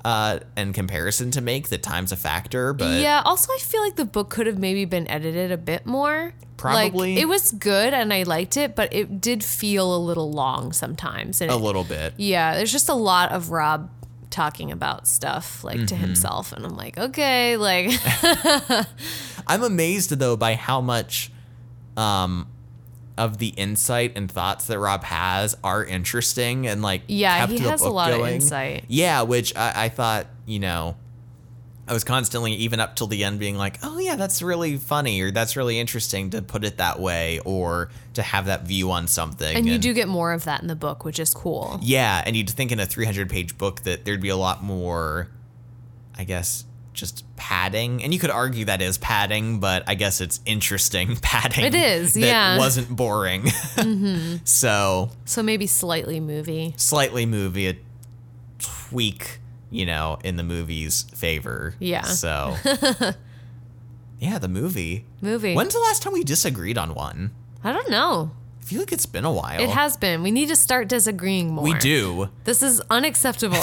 uh 0.04 0.38
and 0.56 0.74
comparison 0.74 1.30
to 1.32 1.40
make 1.40 1.68
that 1.70 1.82
time's 1.82 2.12
a 2.12 2.16
factor, 2.16 2.72
but 2.72 3.00
yeah. 3.00 3.22
Also, 3.24 3.52
I 3.52 3.58
feel 3.58 3.80
like 3.82 3.96
the 3.96 4.04
book 4.04 4.30
could 4.30 4.46
have 4.46 4.58
maybe 4.58 4.84
been 4.84 5.08
edited 5.08 5.50
a 5.50 5.56
bit 5.56 5.86
more. 5.86 6.34
Probably. 6.56 7.14
Like, 7.14 7.22
it 7.22 7.26
was 7.26 7.52
good 7.52 7.92
and 7.94 8.12
I 8.12 8.22
liked 8.22 8.56
it, 8.56 8.76
but 8.76 8.92
it 8.94 9.20
did 9.20 9.42
feel 9.42 9.94
a 9.94 9.98
little 9.98 10.30
long 10.30 10.72
sometimes. 10.72 11.40
And 11.40 11.50
a 11.50 11.54
it- 11.54 11.58
little 11.60 11.84
bit. 11.84 12.14
yeah, 12.16 12.54
there's 12.56 12.70
just 12.72 12.88
a 12.88 12.94
lot 12.94 13.32
of 13.32 13.50
Rob 13.50 13.90
talking 14.30 14.70
about 14.72 15.06
stuff 15.06 15.62
like 15.64 15.76
Mm-hmm. 15.76 15.86
to 15.86 15.94
himself, 15.96 16.52
and 16.52 16.64
I'm 16.66 16.76
like, 16.76 16.98
okay, 16.98 17.56
like, 17.56 17.90
I'm 19.46 19.62
amazed 19.62 20.10
though 20.18 20.36
by 20.36 20.54
how 20.54 20.80
much 20.80 21.30
um 21.96 22.46
of 23.16 23.38
the 23.38 23.48
insight 23.48 24.12
and 24.16 24.30
thoughts 24.30 24.66
that 24.66 24.78
Rob 24.78 25.04
has 25.04 25.56
are 25.62 25.84
interesting 25.84 26.66
and 26.66 26.82
like 26.82 27.02
Yeah, 27.06 27.46
he 27.46 27.58
has 27.58 27.80
a 27.80 27.90
lot 27.90 28.12
of 28.12 28.26
insight. 28.26 28.84
Yeah, 28.88 29.22
which 29.22 29.54
I, 29.56 29.84
I 29.84 29.88
thought 29.88 30.26
you 30.46 30.58
know 30.58 30.96
I 31.86 31.92
was 31.92 32.02
constantly 32.02 32.52
even 32.52 32.80
up 32.80 32.96
till 32.96 33.06
the 33.06 33.24
end 33.24 33.38
being 33.38 33.58
like, 33.58 33.78
oh 33.82 33.98
yeah, 33.98 34.16
that's 34.16 34.40
really 34.40 34.78
funny 34.78 35.20
or 35.20 35.30
that's 35.30 35.54
really 35.54 35.78
interesting 35.78 36.30
to 36.30 36.40
put 36.40 36.64
it 36.64 36.78
that 36.78 36.98
way 36.98 37.40
or 37.44 37.90
to 38.14 38.22
have 38.22 38.46
that 38.46 38.62
view 38.62 38.90
on 38.90 39.06
something. 39.06 39.54
and 39.54 39.66
you 39.66 39.78
do 39.78 39.92
get 39.92 40.08
more 40.08 40.32
of 40.32 40.44
that 40.44 40.62
in 40.62 40.68
the 40.68 40.76
book, 40.76 41.04
which 41.04 41.18
is 41.18 41.34
cool. 41.34 41.78
Yeah, 41.82 42.22
and 42.24 42.34
you'd 42.34 42.48
think 42.48 42.72
in 42.72 42.80
a 42.80 42.86
300 42.86 43.28
page 43.28 43.58
book 43.58 43.82
that 43.82 44.04
there'd 44.04 44.22
be 44.22 44.30
a 44.30 44.36
lot 44.36 44.62
more, 44.62 45.28
I 46.16 46.24
guess, 46.24 46.64
just 46.94 47.24
padding. 47.36 48.02
And 48.02 48.14
you 48.14 48.18
could 48.20 48.30
argue 48.30 48.64
that 48.66 48.80
is 48.80 48.96
padding, 48.98 49.60
but 49.60 49.84
I 49.86 49.94
guess 49.94 50.20
it's 50.20 50.40
interesting 50.46 51.16
padding. 51.22 51.64
It 51.66 51.74
is, 51.74 52.14
that 52.14 52.20
yeah. 52.20 52.58
wasn't 52.58 52.88
boring. 52.88 53.44
Mm-hmm. 53.74 54.36
so 54.44 55.10
So 55.24 55.42
maybe 55.42 55.66
slightly 55.66 56.20
movie. 56.20 56.74
slightly 56.76 57.26
movie, 57.26 57.68
a 57.68 57.76
tweak, 58.58 59.40
you 59.70 59.84
know, 59.84 60.18
in 60.24 60.36
the 60.36 60.42
movie's 60.44 61.02
favor. 61.14 61.74
Yeah. 61.80 62.02
So, 62.02 62.56
yeah, 64.20 64.38
the 64.38 64.48
movie. 64.48 65.04
Movie. 65.20 65.54
When's 65.54 65.74
the 65.74 65.80
last 65.80 66.02
time 66.02 66.12
we 66.12 66.24
disagreed 66.24 66.78
on 66.78 66.94
one? 66.94 67.32
I 67.62 67.72
don't 67.72 67.90
know. 67.90 68.30
I 68.64 68.66
feel 68.66 68.80
like 68.80 68.92
it's 68.92 69.04
been 69.04 69.26
a 69.26 69.30
while. 69.30 69.60
It 69.60 69.68
has 69.68 69.98
been. 69.98 70.22
We 70.22 70.30
need 70.30 70.48
to 70.48 70.56
start 70.56 70.88
disagreeing 70.88 71.52
more. 71.52 71.64
We 71.64 71.74
do. 71.74 72.30
This 72.44 72.62
is 72.62 72.80
unacceptable. 72.88 73.56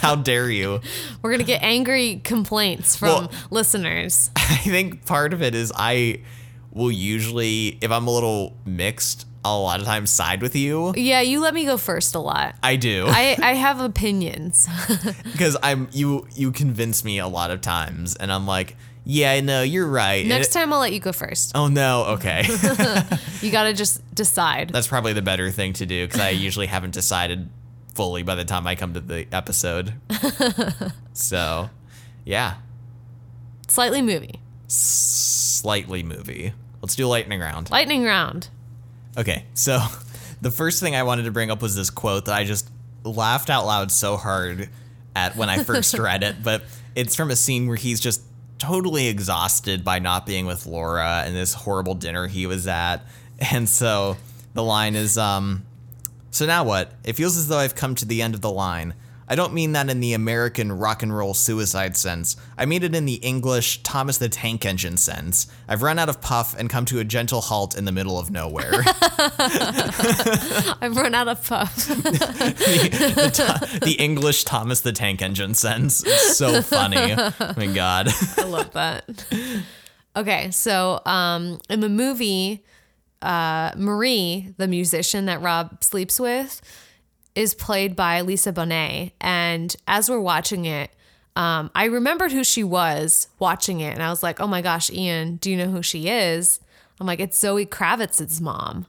How 0.00 0.14
dare 0.14 0.50
you? 0.50 0.82
We're 1.22 1.30
gonna 1.30 1.44
get 1.44 1.62
angry 1.62 2.20
complaints 2.22 2.96
from 2.96 3.08
Well- 3.08 3.32
listeners. 3.50 4.30
I 4.36 4.56
think 4.56 5.06
part 5.06 5.32
of 5.32 5.40
it 5.40 5.54
is 5.54 5.72
I 5.74 6.20
will 6.70 6.92
usually, 6.92 7.78
if 7.80 7.90
I'm 7.90 8.06
a 8.06 8.10
little 8.10 8.54
mixed, 8.66 9.26
I'll 9.42 9.60
a 9.60 9.62
lot 9.62 9.80
of 9.80 9.86
times 9.86 10.10
side 10.10 10.42
with 10.42 10.54
you. 10.54 10.92
Yeah, 10.96 11.22
you 11.22 11.40
let 11.40 11.54
me 11.54 11.64
go 11.64 11.78
first 11.78 12.14
a 12.14 12.18
lot. 12.18 12.56
I 12.62 12.76
do 12.76 13.06
I, 13.08 13.38
I 13.40 13.54
have 13.54 13.80
opinions. 13.80 14.68
because 15.32 15.56
I'm 15.62 15.88
you. 15.92 16.28
You 16.34 16.52
convince 16.52 17.06
me 17.06 17.20
a 17.20 17.26
lot 17.28 17.50
of 17.50 17.62
times, 17.62 18.16
and 18.16 18.30
I'm 18.30 18.46
like, 18.46 18.76
yeah, 19.04 19.40
no, 19.40 19.62
you're 19.62 19.86
right. 19.86 20.26
Next 20.26 20.52
time 20.52 20.72
I'll 20.72 20.80
let 20.80 20.92
you 20.92 21.00
go 21.00 21.12
first. 21.12 21.52
Oh 21.54 21.68
no, 21.68 22.04
okay. 22.18 22.44
You 23.42 23.50
gotta 23.50 23.74
just 23.74 24.00
decide. 24.14 24.70
That's 24.70 24.86
probably 24.88 25.12
the 25.12 25.20
better 25.22 25.50
thing 25.50 25.74
to 25.74 25.86
do 25.86 26.06
because 26.06 26.20
I 26.20 26.30
usually 26.46 26.66
haven't 26.66 26.94
decided 26.94 27.48
fully 27.94 28.22
by 28.22 28.34
the 28.34 28.44
time 28.44 28.66
I 28.66 28.74
come 28.74 28.94
to 28.94 29.00
the 29.00 29.26
episode. 29.32 29.92
so, 31.12 31.70
yeah, 32.24 32.54
Slightly 33.68 34.02
movie. 34.02 34.40
slightly 34.68 36.02
movie. 36.02 36.52
Let's 36.82 36.96
do 36.96 37.06
lightning 37.06 37.40
round. 37.40 37.70
Lightning 37.70 38.04
round. 38.04 38.48
Okay, 39.16 39.44
so 39.54 39.80
the 40.42 40.50
first 40.50 40.80
thing 40.80 40.94
I 40.94 41.02
wanted 41.02 41.24
to 41.24 41.30
bring 41.30 41.50
up 41.50 41.62
was 41.62 41.74
this 41.76 41.90
quote 41.90 42.26
that 42.26 42.34
I 42.34 42.44
just 42.44 42.70
laughed 43.04 43.48
out 43.50 43.64
loud 43.66 43.90
so 43.92 44.16
hard 44.16 44.68
at 45.16 45.36
when 45.36 45.48
I 45.48 45.62
first 45.64 45.98
read 45.98 46.22
it, 46.22 46.36
but 46.42 46.62
it's 46.94 47.14
from 47.14 47.30
a 47.30 47.36
scene 47.36 47.66
where 47.68 47.76
he's 47.76 48.00
just 48.00 48.22
totally 48.58 49.08
exhausted 49.08 49.84
by 49.84 49.98
not 49.98 50.26
being 50.26 50.46
with 50.46 50.66
Laura 50.66 51.22
and 51.26 51.34
this 51.34 51.54
horrible 51.54 51.94
dinner 51.94 52.26
he 52.26 52.46
was 52.46 52.66
at. 52.66 52.98
And 53.52 53.68
so 53.68 54.16
the 54.54 54.62
line 54.62 54.94
is 54.94 55.18
um 55.18 55.64
so 56.30 56.46
now 56.46 56.62
what? 56.62 56.92
It 57.02 57.14
feels 57.14 57.36
as 57.36 57.48
though 57.48 57.58
I've 57.58 57.74
come 57.74 57.96
to 57.96 58.04
the 58.04 58.22
end 58.22 58.34
of 58.34 58.40
the 58.40 58.50
line. 58.50 58.94
I 59.28 59.34
don't 59.34 59.54
mean 59.54 59.72
that 59.72 59.88
in 59.88 60.00
the 60.00 60.12
American 60.12 60.70
rock 60.72 61.02
and 61.02 61.16
roll 61.16 61.34
suicide 61.34 61.96
sense. 61.96 62.36
I 62.58 62.66
mean 62.66 62.82
it 62.82 62.94
in 62.94 63.06
the 63.06 63.14
English 63.14 63.82
Thomas 63.82 64.18
the 64.18 64.28
Tank 64.28 64.64
Engine 64.66 64.96
sense. 64.96 65.46
I've 65.66 65.82
run 65.82 65.98
out 65.98 66.08
of 66.08 66.20
puff 66.20 66.54
and 66.58 66.68
come 66.68 66.84
to 66.86 66.98
a 66.98 67.04
gentle 67.04 67.40
halt 67.40 67.76
in 67.76 67.84
the 67.84 67.92
middle 67.92 68.18
of 68.18 68.30
nowhere. 68.30 68.72
I've 70.80 70.96
run 70.96 71.14
out 71.14 71.28
of 71.28 71.46
puff. 71.46 71.74
the, 71.86 73.12
the, 73.14 73.30
to- 73.30 73.78
the 73.80 73.92
English 73.98 74.44
Thomas 74.44 74.80
the 74.80 74.92
Tank 74.92 75.22
Engine 75.22 75.54
sense. 75.54 76.04
It's 76.04 76.36
so 76.36 76.60
funny. 76.62 76.96
Oh 76.98 77.54
my 77.56 77.66
god. 77.66 78.08
I 78.36 78.44
love 78.44 78.72
that. 78.72 79.08
Okay, 80.16 80.50
so 80.50 81.00
um, 81.06 81.58
in 81.68 81.80
the 81.80 81.88
movie, 81.88 82.64
uh, 83.22 83.72
Marie, 83.76 84.54
the 84.58 84.68
musician 84.68 85.26
that 85.26 85.40
Rob 85.40 85.82
sleeps 85.82 86.20
with, 86.20 86.60
is 87.34 87.54
played 87.54 87.96
by 87.96 88.20
Lisa 88.20 88.52
Bonet. 88.52 89.12
And 89.20 89.74
as 89.88 90.08
we're 90.08 90.20
watching 90.20 90.64
it, 90.66 90.90
um, 91.36 91.70
I 91.74 91.86
remembered 91.86 92.30
who 92.32 92.44
she 92.44 92.62
was 92.62 93.28
watching 93.40 93.80
it, 93.80 93.92
and 93.92 94.02
I 94.02 94.10
was 94.10 94.22
like, 94.22 94.40
"Oh 94.40 94.46
my 94.46 94.62
gosh, 94.62 94.88
Ian, 94.90 95.36
do 95.36 95.50
you 95.50 95.56
know 95.56 95.66
who 95.70 95.82
she 95.82 96.08
is?" 96.08 96.60
I'm 97.00 97.06
like, 97.08 97.18
"It's 97.18 97.38
Zoe 97.38 97.66
Kravitz's 97.66 98.40
mom." 98.40 98.86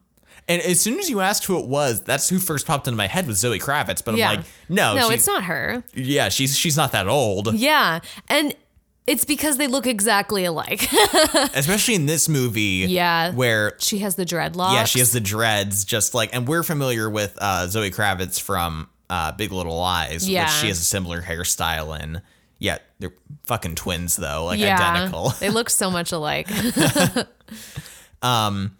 And 0.47 0.61
as 0.61 0.79
soon 0.79 0.99
as 0.99 1.09
you 1.09 1.21
asked 1.21 1.45
who 1.45 1.57
it 1.59 1.65
was, 1.65 2.01
that's 2.03 2.29
who 2.29 2.37
first 2.37 2.67
popped 2.67 2.87
into 2.87 2.97
my 2.97 3.07
head 3.07 3.25
was 3.25 3.39
Zoe 3.39 3.57
Kravitz. 3.57 4.05
But 4.05 4.15
Yeah. 4.15 4.29
I'm 4.29 4.37
like, 4.37 4.45
no, 4.69 4.95
no, 4.95 5.09
she's, 5.09 5.19
it's 5.21 5.27
not 5.27 5.45
her. 5.45 5.83
Yeah, 5.95 6.29
she's 6.29 6.55
she's 6.55 6.77
not 6.77 6.91
that 6.91 7.07
old. 7.07 7.55
Yeah, 7.55 8.01
and 8.27 8.53
it's 9.07 9.25
because 9.25 9.57
they 9.57 9.67
look 9.67 9.85
exactly 9.87 10.45
alike. 10.45 10.87
Especially 11.53 11.95
in 11.95 12.05
this 12.07 12.27
movie. 12.29 12.85
Yeah. 12.89 13.31
Where 13.31 13.73
she 13.79 13.99
has 13.99 14.15
the 14.15 14.25
dreadlocks. 14.25 14.73
yeah, 14.73 14.83
she 14.85 14.99
has 14.99 15.11
the 15.11 15.19
dreads, 15.19 15.85
just 15.85 16.13
like, 16.13 16.29
and 16.33 16.47
we're 16.47 16.63
familiar 16.63 17.09
with 17.09 17.37
uh, 17.39 17.67
Zoe 17.67 17.91
Kravitz 17.91 18.39
from 18.41 18.89
uh, 19.09 19.31
Big 19.33 19.51
Little 19.51 19.77
Lies, 19.77 20.27
Yeah. 20.27 20.45
which 20.45 20.53
she 20.53 20.67
has 20.67 20.79
a 20.79 20.83
similar 20.83 21.21
hairstyle 21.21 21.99
in. 22.01 22.21
Yeah, 22.57 22.77
they're 22.99 23.13
fucking 23.45 23.75
twins 23.75 24.15
though, 24.15 24.45
like 24.45 24.59
yeah, 24.59 24.75
identical. 24.79 25.29
they 25.39 25.49
look 25.49 25.69
so 25.69 25.91
much 25.91 26.11
alike. 26.11 26.49
Um, 28.21 28.77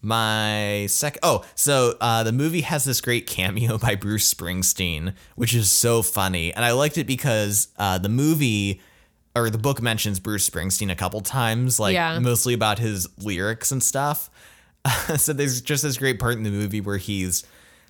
my 0.00 0.86
second, 0.88 1.20
oh, 1.22 1.44
so 1.54 1.96
uh, 2.00 2.22
the 2.22 2.30
movie 2.32 2.60
has 2.60 2.84
this 2.84 3.00
great 3.00 3.26
cameo 3.26 3.78
by 3.78 3.94
Bruce 3.96 4.32
Springsteen, 4.32 5.14
which 5.34 5.54
is 5.54 5.72
so 5.72 6.02
funny, 6.02 6.52
and 6.54 6.64
I 6.64 6.72
liked 6.72 6.98
it 6.98 7.06
because 7.06 7.68
uh, 7.78 7.98
the 7.98 8.08
movie 8.10 8.80
or 9.36 9.50
the 9.50 9.58
book 9.58 9.82
mentions 9.82 10.20
Bruce 10.20 10.48
Springsteen 10.48 10.90
a 10.90 10.94
couple 10.94 11.20
times, 11.20 11.80
like 11.80 11.94
Yeah. 11.94 12.18
mostly 12.18 12.54
about 12.54 12.78
his 12.78 13.08
lyrics 13.18 13.72
and 13.72 13.82
stuff. 13.82 14.30
so 15.16 15.32
there's 15.32 15.60
just 15.60 15.82
this 15.82 15.96
great 15.96 16.18
part 16.20 16.36
in 16.36 16.42
the 16.42 16.50
movie 16.50 16.80
where 16.80 16.98
he's 16.98 17.44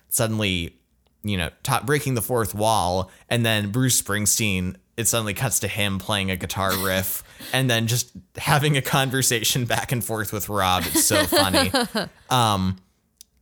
suddenly, 0.09 0.75
you 1.23 1.37
know, 1.37 1.49
top, 1.63 1.85
breaking 1.85 2.15
the 2.15 2.21
fourth 2.21 2.55
wall, 2.55 3.11
and 3.29 3.45
then 3.45 3.71
Bruce 3.71 4.01
Springsteen. 4.01 4.75
It 4.97 5.09
suddenly 5.09 5.33
cuts 5.33 5.59
to 5.59 5.67
him 5.67 5.99
playing 5.99 6.31
a 6.31 6.37
guitar 6.37 6.71
riff 6.77 7.21
and 7.51 7.69
then 7.69 7.87
just 7.87 8.11
having 8.37 8.77
a 8.77 8.81
conversation 8.81 9.65
back 9.65 9.91
and 9.91 10.01
forth 10.01 10.31
with 10.31 10.47
Rob. 10.47 10.83
It's 10.87 11.03
so 11.05 11.25
funny. 11.25 11.69
Um, 12.29 12.77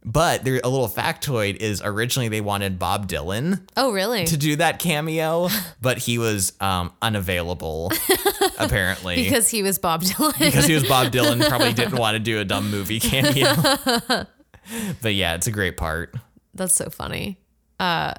but 0.06 0.44
there 0.44 0.60
a 0.64 0.70
little 0.70 0.90
factoid 0.90 1.58
is 1.58 1.82
originally 1.84 2.28
they 2.28 2.42
wanted 2.42 2.78
Bob 2.78 3.08
Dylan 3.08 3.62
oh, 3.78 3.92
really? 3.92 4.26
to 4.26 4.38
do 4.38 4.56
that 4.58 4.80
cameo, 4.80 5.50
but 5.82 5.98
he 5.98 6.18
was 6.18 6.54
um, 6.60 6.94
unavailable 7.02 7.92
apparently 8.60 9.24
because 9.24 9.50
he 9.50 9.64
was 9.64 9.80
Bob 9.80 10.04
Dylan. 10.04 10.38
because 10.38 10.66
he 10.66 10.74
was 10.74 10.88
Bob 10.88 11.12
Dylan. 11.12 11.48
Probably 11.48 11.74
didn't 11.74 11.98
want 11.98 12.16
to 12.16 12.20
do 12.20 12.40
a 12.40 12.46
dumb 12.46 12.70
movie 12.70 13.00
cameo. 13.00 13.54
but 15.02 15.14
yeah, 15.14 15.36
it's 15.36 15.48
a 15.48 15.52
great 15.52 15.78
part. 15.78 16.16
That's 16.54 16.76
so 16.76 16.90
funny. 16.90 17.40
Uh, 17.80 18.14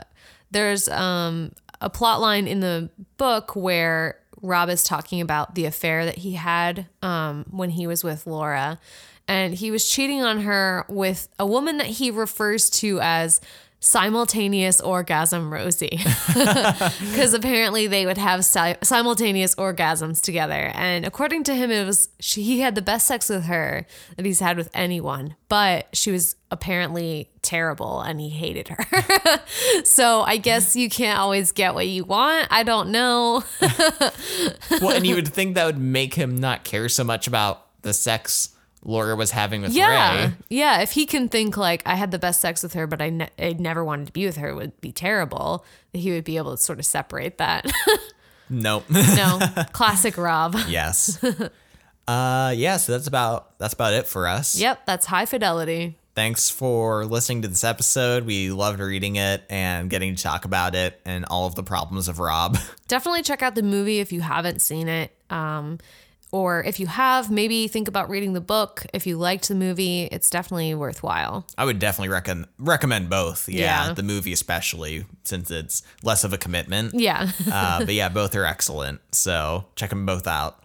there's 0.50 0.88
um, 0.88 1.52
a 1.80 1.90
plot 1.90 2.20
line 2.20 2.46
in 2.46 2.60
the 2.60 2.90
book 3.16 3.54
where 3.54 4.18
Rob 4.40 4.68
is 4.68 4.84
talking 4.84 5.20
about 5.20 5.54
the 5.54 5.64
affair 5.64 6.04
that 6.04 6.18
he 6.18 6.32
had 6.34 6.86
um, 7.02 7.46
when 7.50 7.70
he 7.70 7.86
was 7.86 8.04
with 8.04 8.26
Laura. 8.26 8.78
And 9.26 9.54
he 9.54 9.70
was 9.70 9.88
cheating 9.88 10.22
on 10.22 10.40
her 10.40 10.84
with 10.88 11.28
a 11.38 11.46
woman 11.46 11.78
that 11.78 11.86
he 11.86 12.10
refers 12.10 12.68
to 12.70 13.00
as 13.00 13.40
simultaneous 13.84 14.80
orgasm 14.80 15.52
Rosie. 15.52 16.00
Because 17.14 17.34
apparently 17.34 17.86
they 17.86 18.06
would 18.06 18.18
have 18.18 18.44
si- 18.44 18.76
simultaneous 18.82 19.54
orgasms 19.54 20.20
together. 20.20 20.72
And 20.74 21.04
according 21.06 21.44
to 21.44 21.54
him, 21.54 21.70
it 21.70 21.84
was 21.86 22.08
she, 22.18 22.42
he 22.42 22.60
had 22.60 22.74
the 22.74 22.82
best 22.82 23.06
sex 23.06 23.28
with 23.28 23.44
her 23.44 23.86
that 24.16 24.26
he's 24.26 24.40
had 24.40 24.56
with 24.56 24.70
anyone, 24.74 25.36
but 25.48 25.88
she 25.92 26.10
was 26.10 26.36
apparently 26.50 27.30
terrible 27.42 28.00
and 28.00 28.20
he 28.20 28.30
hated 28.30 28.68
her. 28.68 29.42
so 29.84 30.22
I 30.22 30.38
guess 30.38 30.74
you 30.74 30.88
can't 30.88 31.18
always 31.18 31.52
get 31.52 31.74
what 31.74 31.86
you 31.86 32.04
want. 32.04 32.48
I 32.50 32.62
don't 32.62 32.90
know. 32.90 33.44
well, 34.80 34.90
and 34.90 35.06
you 35.06 35.14
would 35.14 35.28
think 35.28 35.54
that 35.54 35.66
would 35.66 35.78
make 35.78 36.14
him 36.14 36.36
not 36.36 36.64
care 36.64 36.88
so 36.88 37.04
much 37.04 37.26
about 37.26 37.82
the 37.82 37.92
sex 37.92 38.53
Laura 38.84 39.16
was 39.16 39.30
having 39.30 39.62
with 39.62 39.72
yeah. 39.72 40.26
Ray. 40.26 40.32
Yeah. 40.48 40.80
If 40.80 40.92
he 40.92 41.06
can 41.06 41.28
think 41.28 41.56
like 41.56 41.82
I 41.86 41.94
had 41.94 42.10
the 42.10 42.18
best 42.18 42.40
sex 42.40 42.62
with 42.62 42.74
her, 42.74 42.86
but 42.86 43.00
I, 43.02 43.10
ne- 43.10 43.30
I 43.38 43.54
never 43.58 43.84
wanted 43.84 44.06
to 44.06 44.12
be 44.12 44.26
with 44.26 44.36
her, 44.36 44.50
it 44.50 44.54
would 44.54 44.80
be 44.80 44.92
terrible. 44.92 45.64
He 45.92 46.10
would 46.12 46.24
be 46.24 46.36
able 46.36 46.56
to 46.56 46.62
sort 46.62 46.78
of 46.78 46.86
separate 46.86 47.38
that. 47.38 47.70
Nope. 48.50 48.84
no, 48.90 49.40
classic 49.72 50.18
Rob. 50.18 50.54
yes. 50.68 51.18
Uh 52.06 52.52
yeah, 52.54 52.76
so 52.76 52.92
that's 52.92 53.06
about 53.06 53.58
that's 53.58 53.72
about 53.72 53.94
it 53.94 54.06
for 54.06 54.28
us. 54.28 54.60
Yep, 54.60 54.84
that's 54.84 55.06
high 55.06 55.24
fidelity. 55.24 55.96
Thanks 56.14 56.50
for 56.50 57.06
listening 57.06 57.40
to 57.42 57.48
this 57.48 57.64
episode. 57.64 58.26
We 58.26 58.50
loved 58.50 58.78
reading 58.78 59.16
it 59.16 59.42
and 59.48 59.88
getting 59.88 60.14
to 60.14 60.22
talk 60.22 60.44
about 60.44 60.74
it 60.74 61.00
and 61.06 61.24
all 61.24 61.46
of 61.46 61.54
the 61.54 61.62
problems 61.62 62.06
of 62.08 62.18
Rob. 62.18 62.58
Definitely 62.88 63.22
check 63.22 63.42
out 63.42 63.54
the 63.54 63.62
movie 63.62 64.00
if 64.00 64.12
you 64.12 64.20
haven't 64.20 64.60
seen 64.60 64.86
it. 64.86 65.12
Um, 65.30 65.78
or 66.34 66.64
if 66.64 66.80
you 66.80 66.88
have, 66.88 67.30
maybe 67.30 67.68
think 67.68 67.86
about 67.86 68.10
reading 68.10 68.32
the 68.32 68.40
book. 68.40 68.84
If 68.92 69.06
you 69.06 69.16
liked 69.16 69.46
the 69.48 69.54
movie, 69.54 70.08
it's 70.10 70.28
definitely 70.28 70.74
worthwhile. 70.74 71.46
I 71.56 71.64
would 71.64 71.78
definitely 71.78 72.08
recommend 72.08 72.48
recommend 72.58 73.08
both. 73.08 73.48
Yeah, 73.48 73.86
Yeah. 73.88 73.92
the 73.94 74.02
movie 74.02 74.32
especially 74.32 75.06
since 75.22 75.50
it's 75.50 75.82
less 76.02 76.24
of 76.24 76.32
a 76.32 76.38
commitment. 76.38 76.92
Yeah. 76.94 77.30
uh, 77.50 77.84
but 77.84 77.94
yeah, 77.94 78.08
both 78.08 78.34
are 78.34 78.44
excellent. 78.44 79.00
So 79.12 79.66
check 79.76 79.90
them 79.90 80.04
both 80.06 80.26
out. 80.26 80.60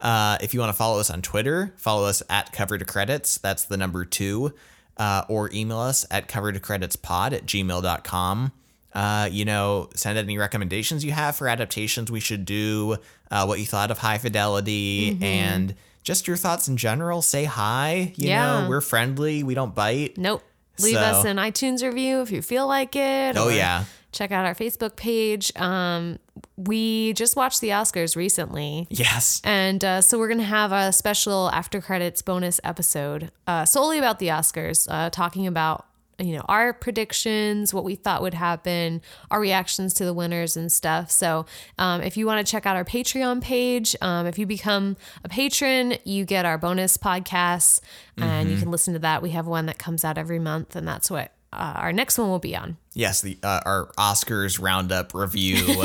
Uh, 0.00 0.38
if 0.40 0.54
you 0.54 0.60
want 0.60 0.70
to 0.70 0.76
follow 0.78 1.00
us 1.00 1.10
on 1.10 1.20
Twitter, 1.22 1.72
follow 1.76 2.06
us 2.06 2.22
at 2.30 2.52
cover 2.52 2.78
to 2.78 2.84
credits. 2.84 3.38
That's 3.38 3.64
the 3.64 3.76
number 3.76 4.04
two. 4.04 4.54
Uh, 4.96 5.24
or 5.28 5.50
email 5.52 5.78
us 5.78 6.06
at 6.10 6.28
cover 6.28 6.52
to 6.52 6.60
credits 6.60 6.94
pod 6.96 7.32
at 7.32 7.44
gmail.com. 7.46 8.52
Uh, 8.94 9.28
you 9.30 9.44
know, 9.44 9.88
send 9.94 10.18
any 10.18 10.38
recommendations 10.38 11.04
you 11.04 11.12
have 11.12 11.36
for 11.36 11.46
adaptations 11.46 12.10
we 12.10 12.20
should 12.20 12.44
do, 12.44 12.96
uh, 13.30 13.44
what 13.46 13.58
you 13.58 13.66
thought 13.66 13.90
of 13.90 13.98
High 13.98 14.18
Fidelity, 14.18 15.12
Mm-hmm. 15.12 15.22
and 15.22 15.74
just 16.02 16.26
your 16.26 16.36
thoughts 16.36 16.68
in 16.68 16.76
general. 16.76 17.20
Say 17.22 17.44
hi. 17.44 18.12
You 18.16 18.28
Yeah. 18.28 18.62
know, 18.62 18.68
we're 18.68 18.80
friendly. 18.80 19.42
We 19.42 19.54
don't 19.54 19.74
bite. 19.74 20.16
Nope. 20.16 20.42
Leave 20.80 20.94
So- 20.94 21.00
us 21.00 21.24
an 21.24 21.36
iTunes 21.36 21.82
review 21.82 22.20
if 22.22 22.30
you 22.30 22.40
feel 22.40 22.66
like 22.66 22.96
it. 22.96 23.36
Oh, 23.36 23.48
yeah. 23.48 23.84
Check 24.12 24.32
out 24.32 24.46
our 24.46 24.54
Facebook 24.54 24.96
page. 24.96 25.52
Um, 25.56 26.18
we 26.56 27.12
just 27.12 27.36
watched 27.36 27.60
the 27.60 27.68
Oscars 27.70 28.16
recently. 28.16 28.86
Yes. 28.88 29.42
And 29.44 29.84
uh, 29.84 30.00
so 30.00 30.18
we're 30.18 30.28
going 30.28 30.38
to 30.38 30.44
have 30.44 30.72
a 30.72 30.92
special 30.92 31.50
after 31.52 31.80
credits 31.82 32.22
bonus 32.22 32.58
episode 32.64 33.30
uh, 33.46 33.66
solely 33.66 33.98
about 33.98 34.18
the 34.18 34.28
Oscars, 34.28 34.86
uh, 34.90 35.10
talking 35.10 35.46
about 35.46 35.84
you 36.18 36.36
know 36.36 36.44
our 36.48 36.72
predictions, 36.72 37.72
what 37.72 37.84
we 37.84 37.94
thought 37.94 38.22
would 38.22 38.34
happen, 38.34 39.00
our 39.30 39.40
reactions 39.40 39.94
to 39.94 40.04
the 40.04 40.12
winners 40.12 40.56
and 40.56 40.70
stuff. 40.70 41.10
So 41.10 41.46
um, 41.78 42.02
if 42.02 42.16
you 42.16 42.26
want 42.26 42.44
to 42.44 42.50
check 42.50 42.66
out 42.66 42.76
our 42.76 42.84
Patreon 42.84 43.40
page, 43.40 43.94
um, 44.00 44.26
if 44.26 44.38
you 44.38 44.46
become 44.46 44.96
a 45.24 45.28
patron, 45.28 45.94
you 46.04 46.24
get 46.24 46.44
our 46.44 46.58
bonus 46.58 46.96
podcasts, 46.96 47.80
and 48.16 48.50
you 48.50 48.56
can 48.56 48.70
listen 48.70 48.94
to 48.94 49.00
that. 49.00 49.22
We 49.22 49.30
have 49.30 49.46
one 49.46 49.66
that 49.66 49.78
comes 49.78 50.04
out 50.04 50.18
every 50.18 50.38
month, 50.38 50.74
and 50.74 50.86
that's 50.86 51.10
what 51.10 51.32
uh, 51.52 51.72
our 51.76 51.92
next 51.92 52.18
one 52.18 52.28
will 52.28 52.38
be 52.38 52.54
on. 52.54 52.76
Yes, 52.92 53.22
the 53.22 53.38
uh, 53.42 53.60
our 53.64 53.92
Oscars 53.96 54.60
roundup 54.60 55.14
review, 55.14 55.82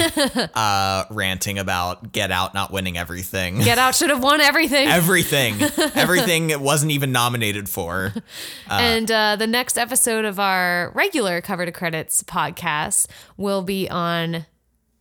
uh, 0.56 1.06
ranting 1.10 1.57
about 1.60 2.11
Get 2.11 2.31
Out 2.31 2.53
not 2.53 2.72
winning 2.72 2.98
everything. 2.98 3.60
Get 3.61 3.77
Out 3.77 3.95
should 3.95 4.10
have 4.10 4.22
won 4.22 4.41
everything. 4.41 4.88
everything, 4.88 5.61
everything 5.95 6.49
it 6.49 6.60
wasn't 6.60 6.91
even 6.91 7.11
nominated 7.11 7.69
for. 7.69 8.14
and 8.69 9.10
uh, 9.11 9.35
the 9.35 9.48
next 9.48 9.77
episode 9.77 10.26
of 10.26 10.40
our 10.40 10.91
regular 10.95 11.40
cover 11.40 11.65
to 11.65 11.72
credits 11.72 12.23
podcast 12.23 13.07
will 13.38 13.61
be 13.61 13.90
on 13.90 14.45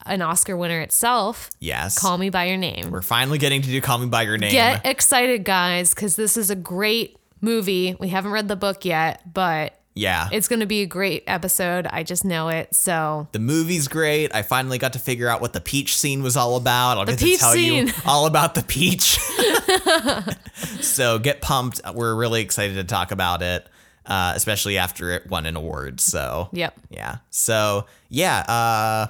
an 0.07 0.21
Oscar 0.23 0.57
winner 0.57 0.81
itself. 0.81 1.51
Yes, 1.61 1.99
Call 1.99 2.19
Me 2.19 2.29
by 2.31 2.45
Your 2.45 2.57
Name. 2.57 2.91
we're 2.91 3.03
finally 3.03 3.39
getting 3.39 3.63
to 3.63 3.69
do 3.69 3.81
Call 3.81 3.99
Me 3.99 4.07
by 4.07 4.23
Your 4.23 4.39
Name. 4.39 4.53
Get 4.53 4.85
excited, 4.87 5.45
guys, 5.45 5.95
because 5.95 6.17
this 6.17 6.37
is 6.37 6.51
a 6.51 6.57
great 6.57 7.17
movie. 7.41 7.97
We 7.99 8.09
haven't 8.09 8.33
read 8.33 8.49
the 8.49 8.57
book 8.57 8.85
yet, 8.85 9.33
but 9.33 9.79
yeah, 9.95 10.29
it's 10.33 10.49
going 10.49 10.61
to 10.61 10.67
be 10.67 10.83
a 10.83 10.87
great 10.87 11.25
episode. 11.27 11.87
I 11.87 12.03
just 12.03 12.25
know 12.25 12.49
it. 12.49 12.75
So 12.75 13.29
the 13.33 13.39
movie's 13.39 13.89
great. 13.89 14.35
I 14.35 14.43
finally 14.43 14.79
got 14.79 14.95
to 14.95 14.99
figure 14.99 15.29
out 15.29 15.41
what 15.41 15.53
the 15.53 15.61
peach 15.61 15.97
scene 15.97 16.23
was 16.23 16.37
all 16.37 16.57
about. 16.57 16.99
I'll 16.99 17.05
get 17.05 17.19
to 17.19 17.37
tell 17.37 17.55
you 17.57 17.89
all 18.07 18.27
about 18.27 18.55
the 18.55 18.63
peach. 18.63 19.19
so 20.81 21.19
get 21.19 21.41
pumped. 21.41 21.81
We're 21.95 22.15
really 22.15 22.41
excited 22.43 22.75
to 22.75 22.85
talk 22.85 23.11
about 23.11 23.43
it, 23.43 23.67
uh, 24.07 24.33
especially 24.35 24.79
after 24.79 25.11
it 25.11 25.29
won 25.29 25.47
an 25.47 25.57
award. 25.57 26.01
So 26.01 26.49
Yep. 26.53 26.75
yeah. 26.91 27.17
So 27.31 27.87
yeah. 28.09 28.39
Uh, 28.41 29.07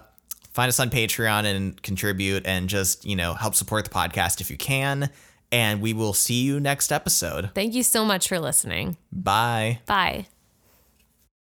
find 0.53 0.69
us 0.69 0.79
on 0.81 0.91
Patreon 0.91 1.45
and 1.45 1.81
contribute, 1.83 2.47
and 2.47 2.69
just 2.69 3.05
you 3.07 3.17
know 3.17 3.35
help 3.35 3.55
support 3.55 3.85
the 3.85 3.91
podcast 3.91 4.41
if 4.41 4.51
you 4.51 4.57
can. 4.57 5.11
And 5.51 5.83
we 5.83 5.93
will 5.93 6.15
see 6.15 6.43
you 6.45 6.61
next 6.61 6.91
episode. 6.91 7.51
thank 7.55 7.75
you 7.75 7.83
so 7.83 8.05
much 8.07 8.27
for 8.27 8.39
listening. 8.39 8.97
Bye. 9.13 9.81
Bye. 9.87 10.27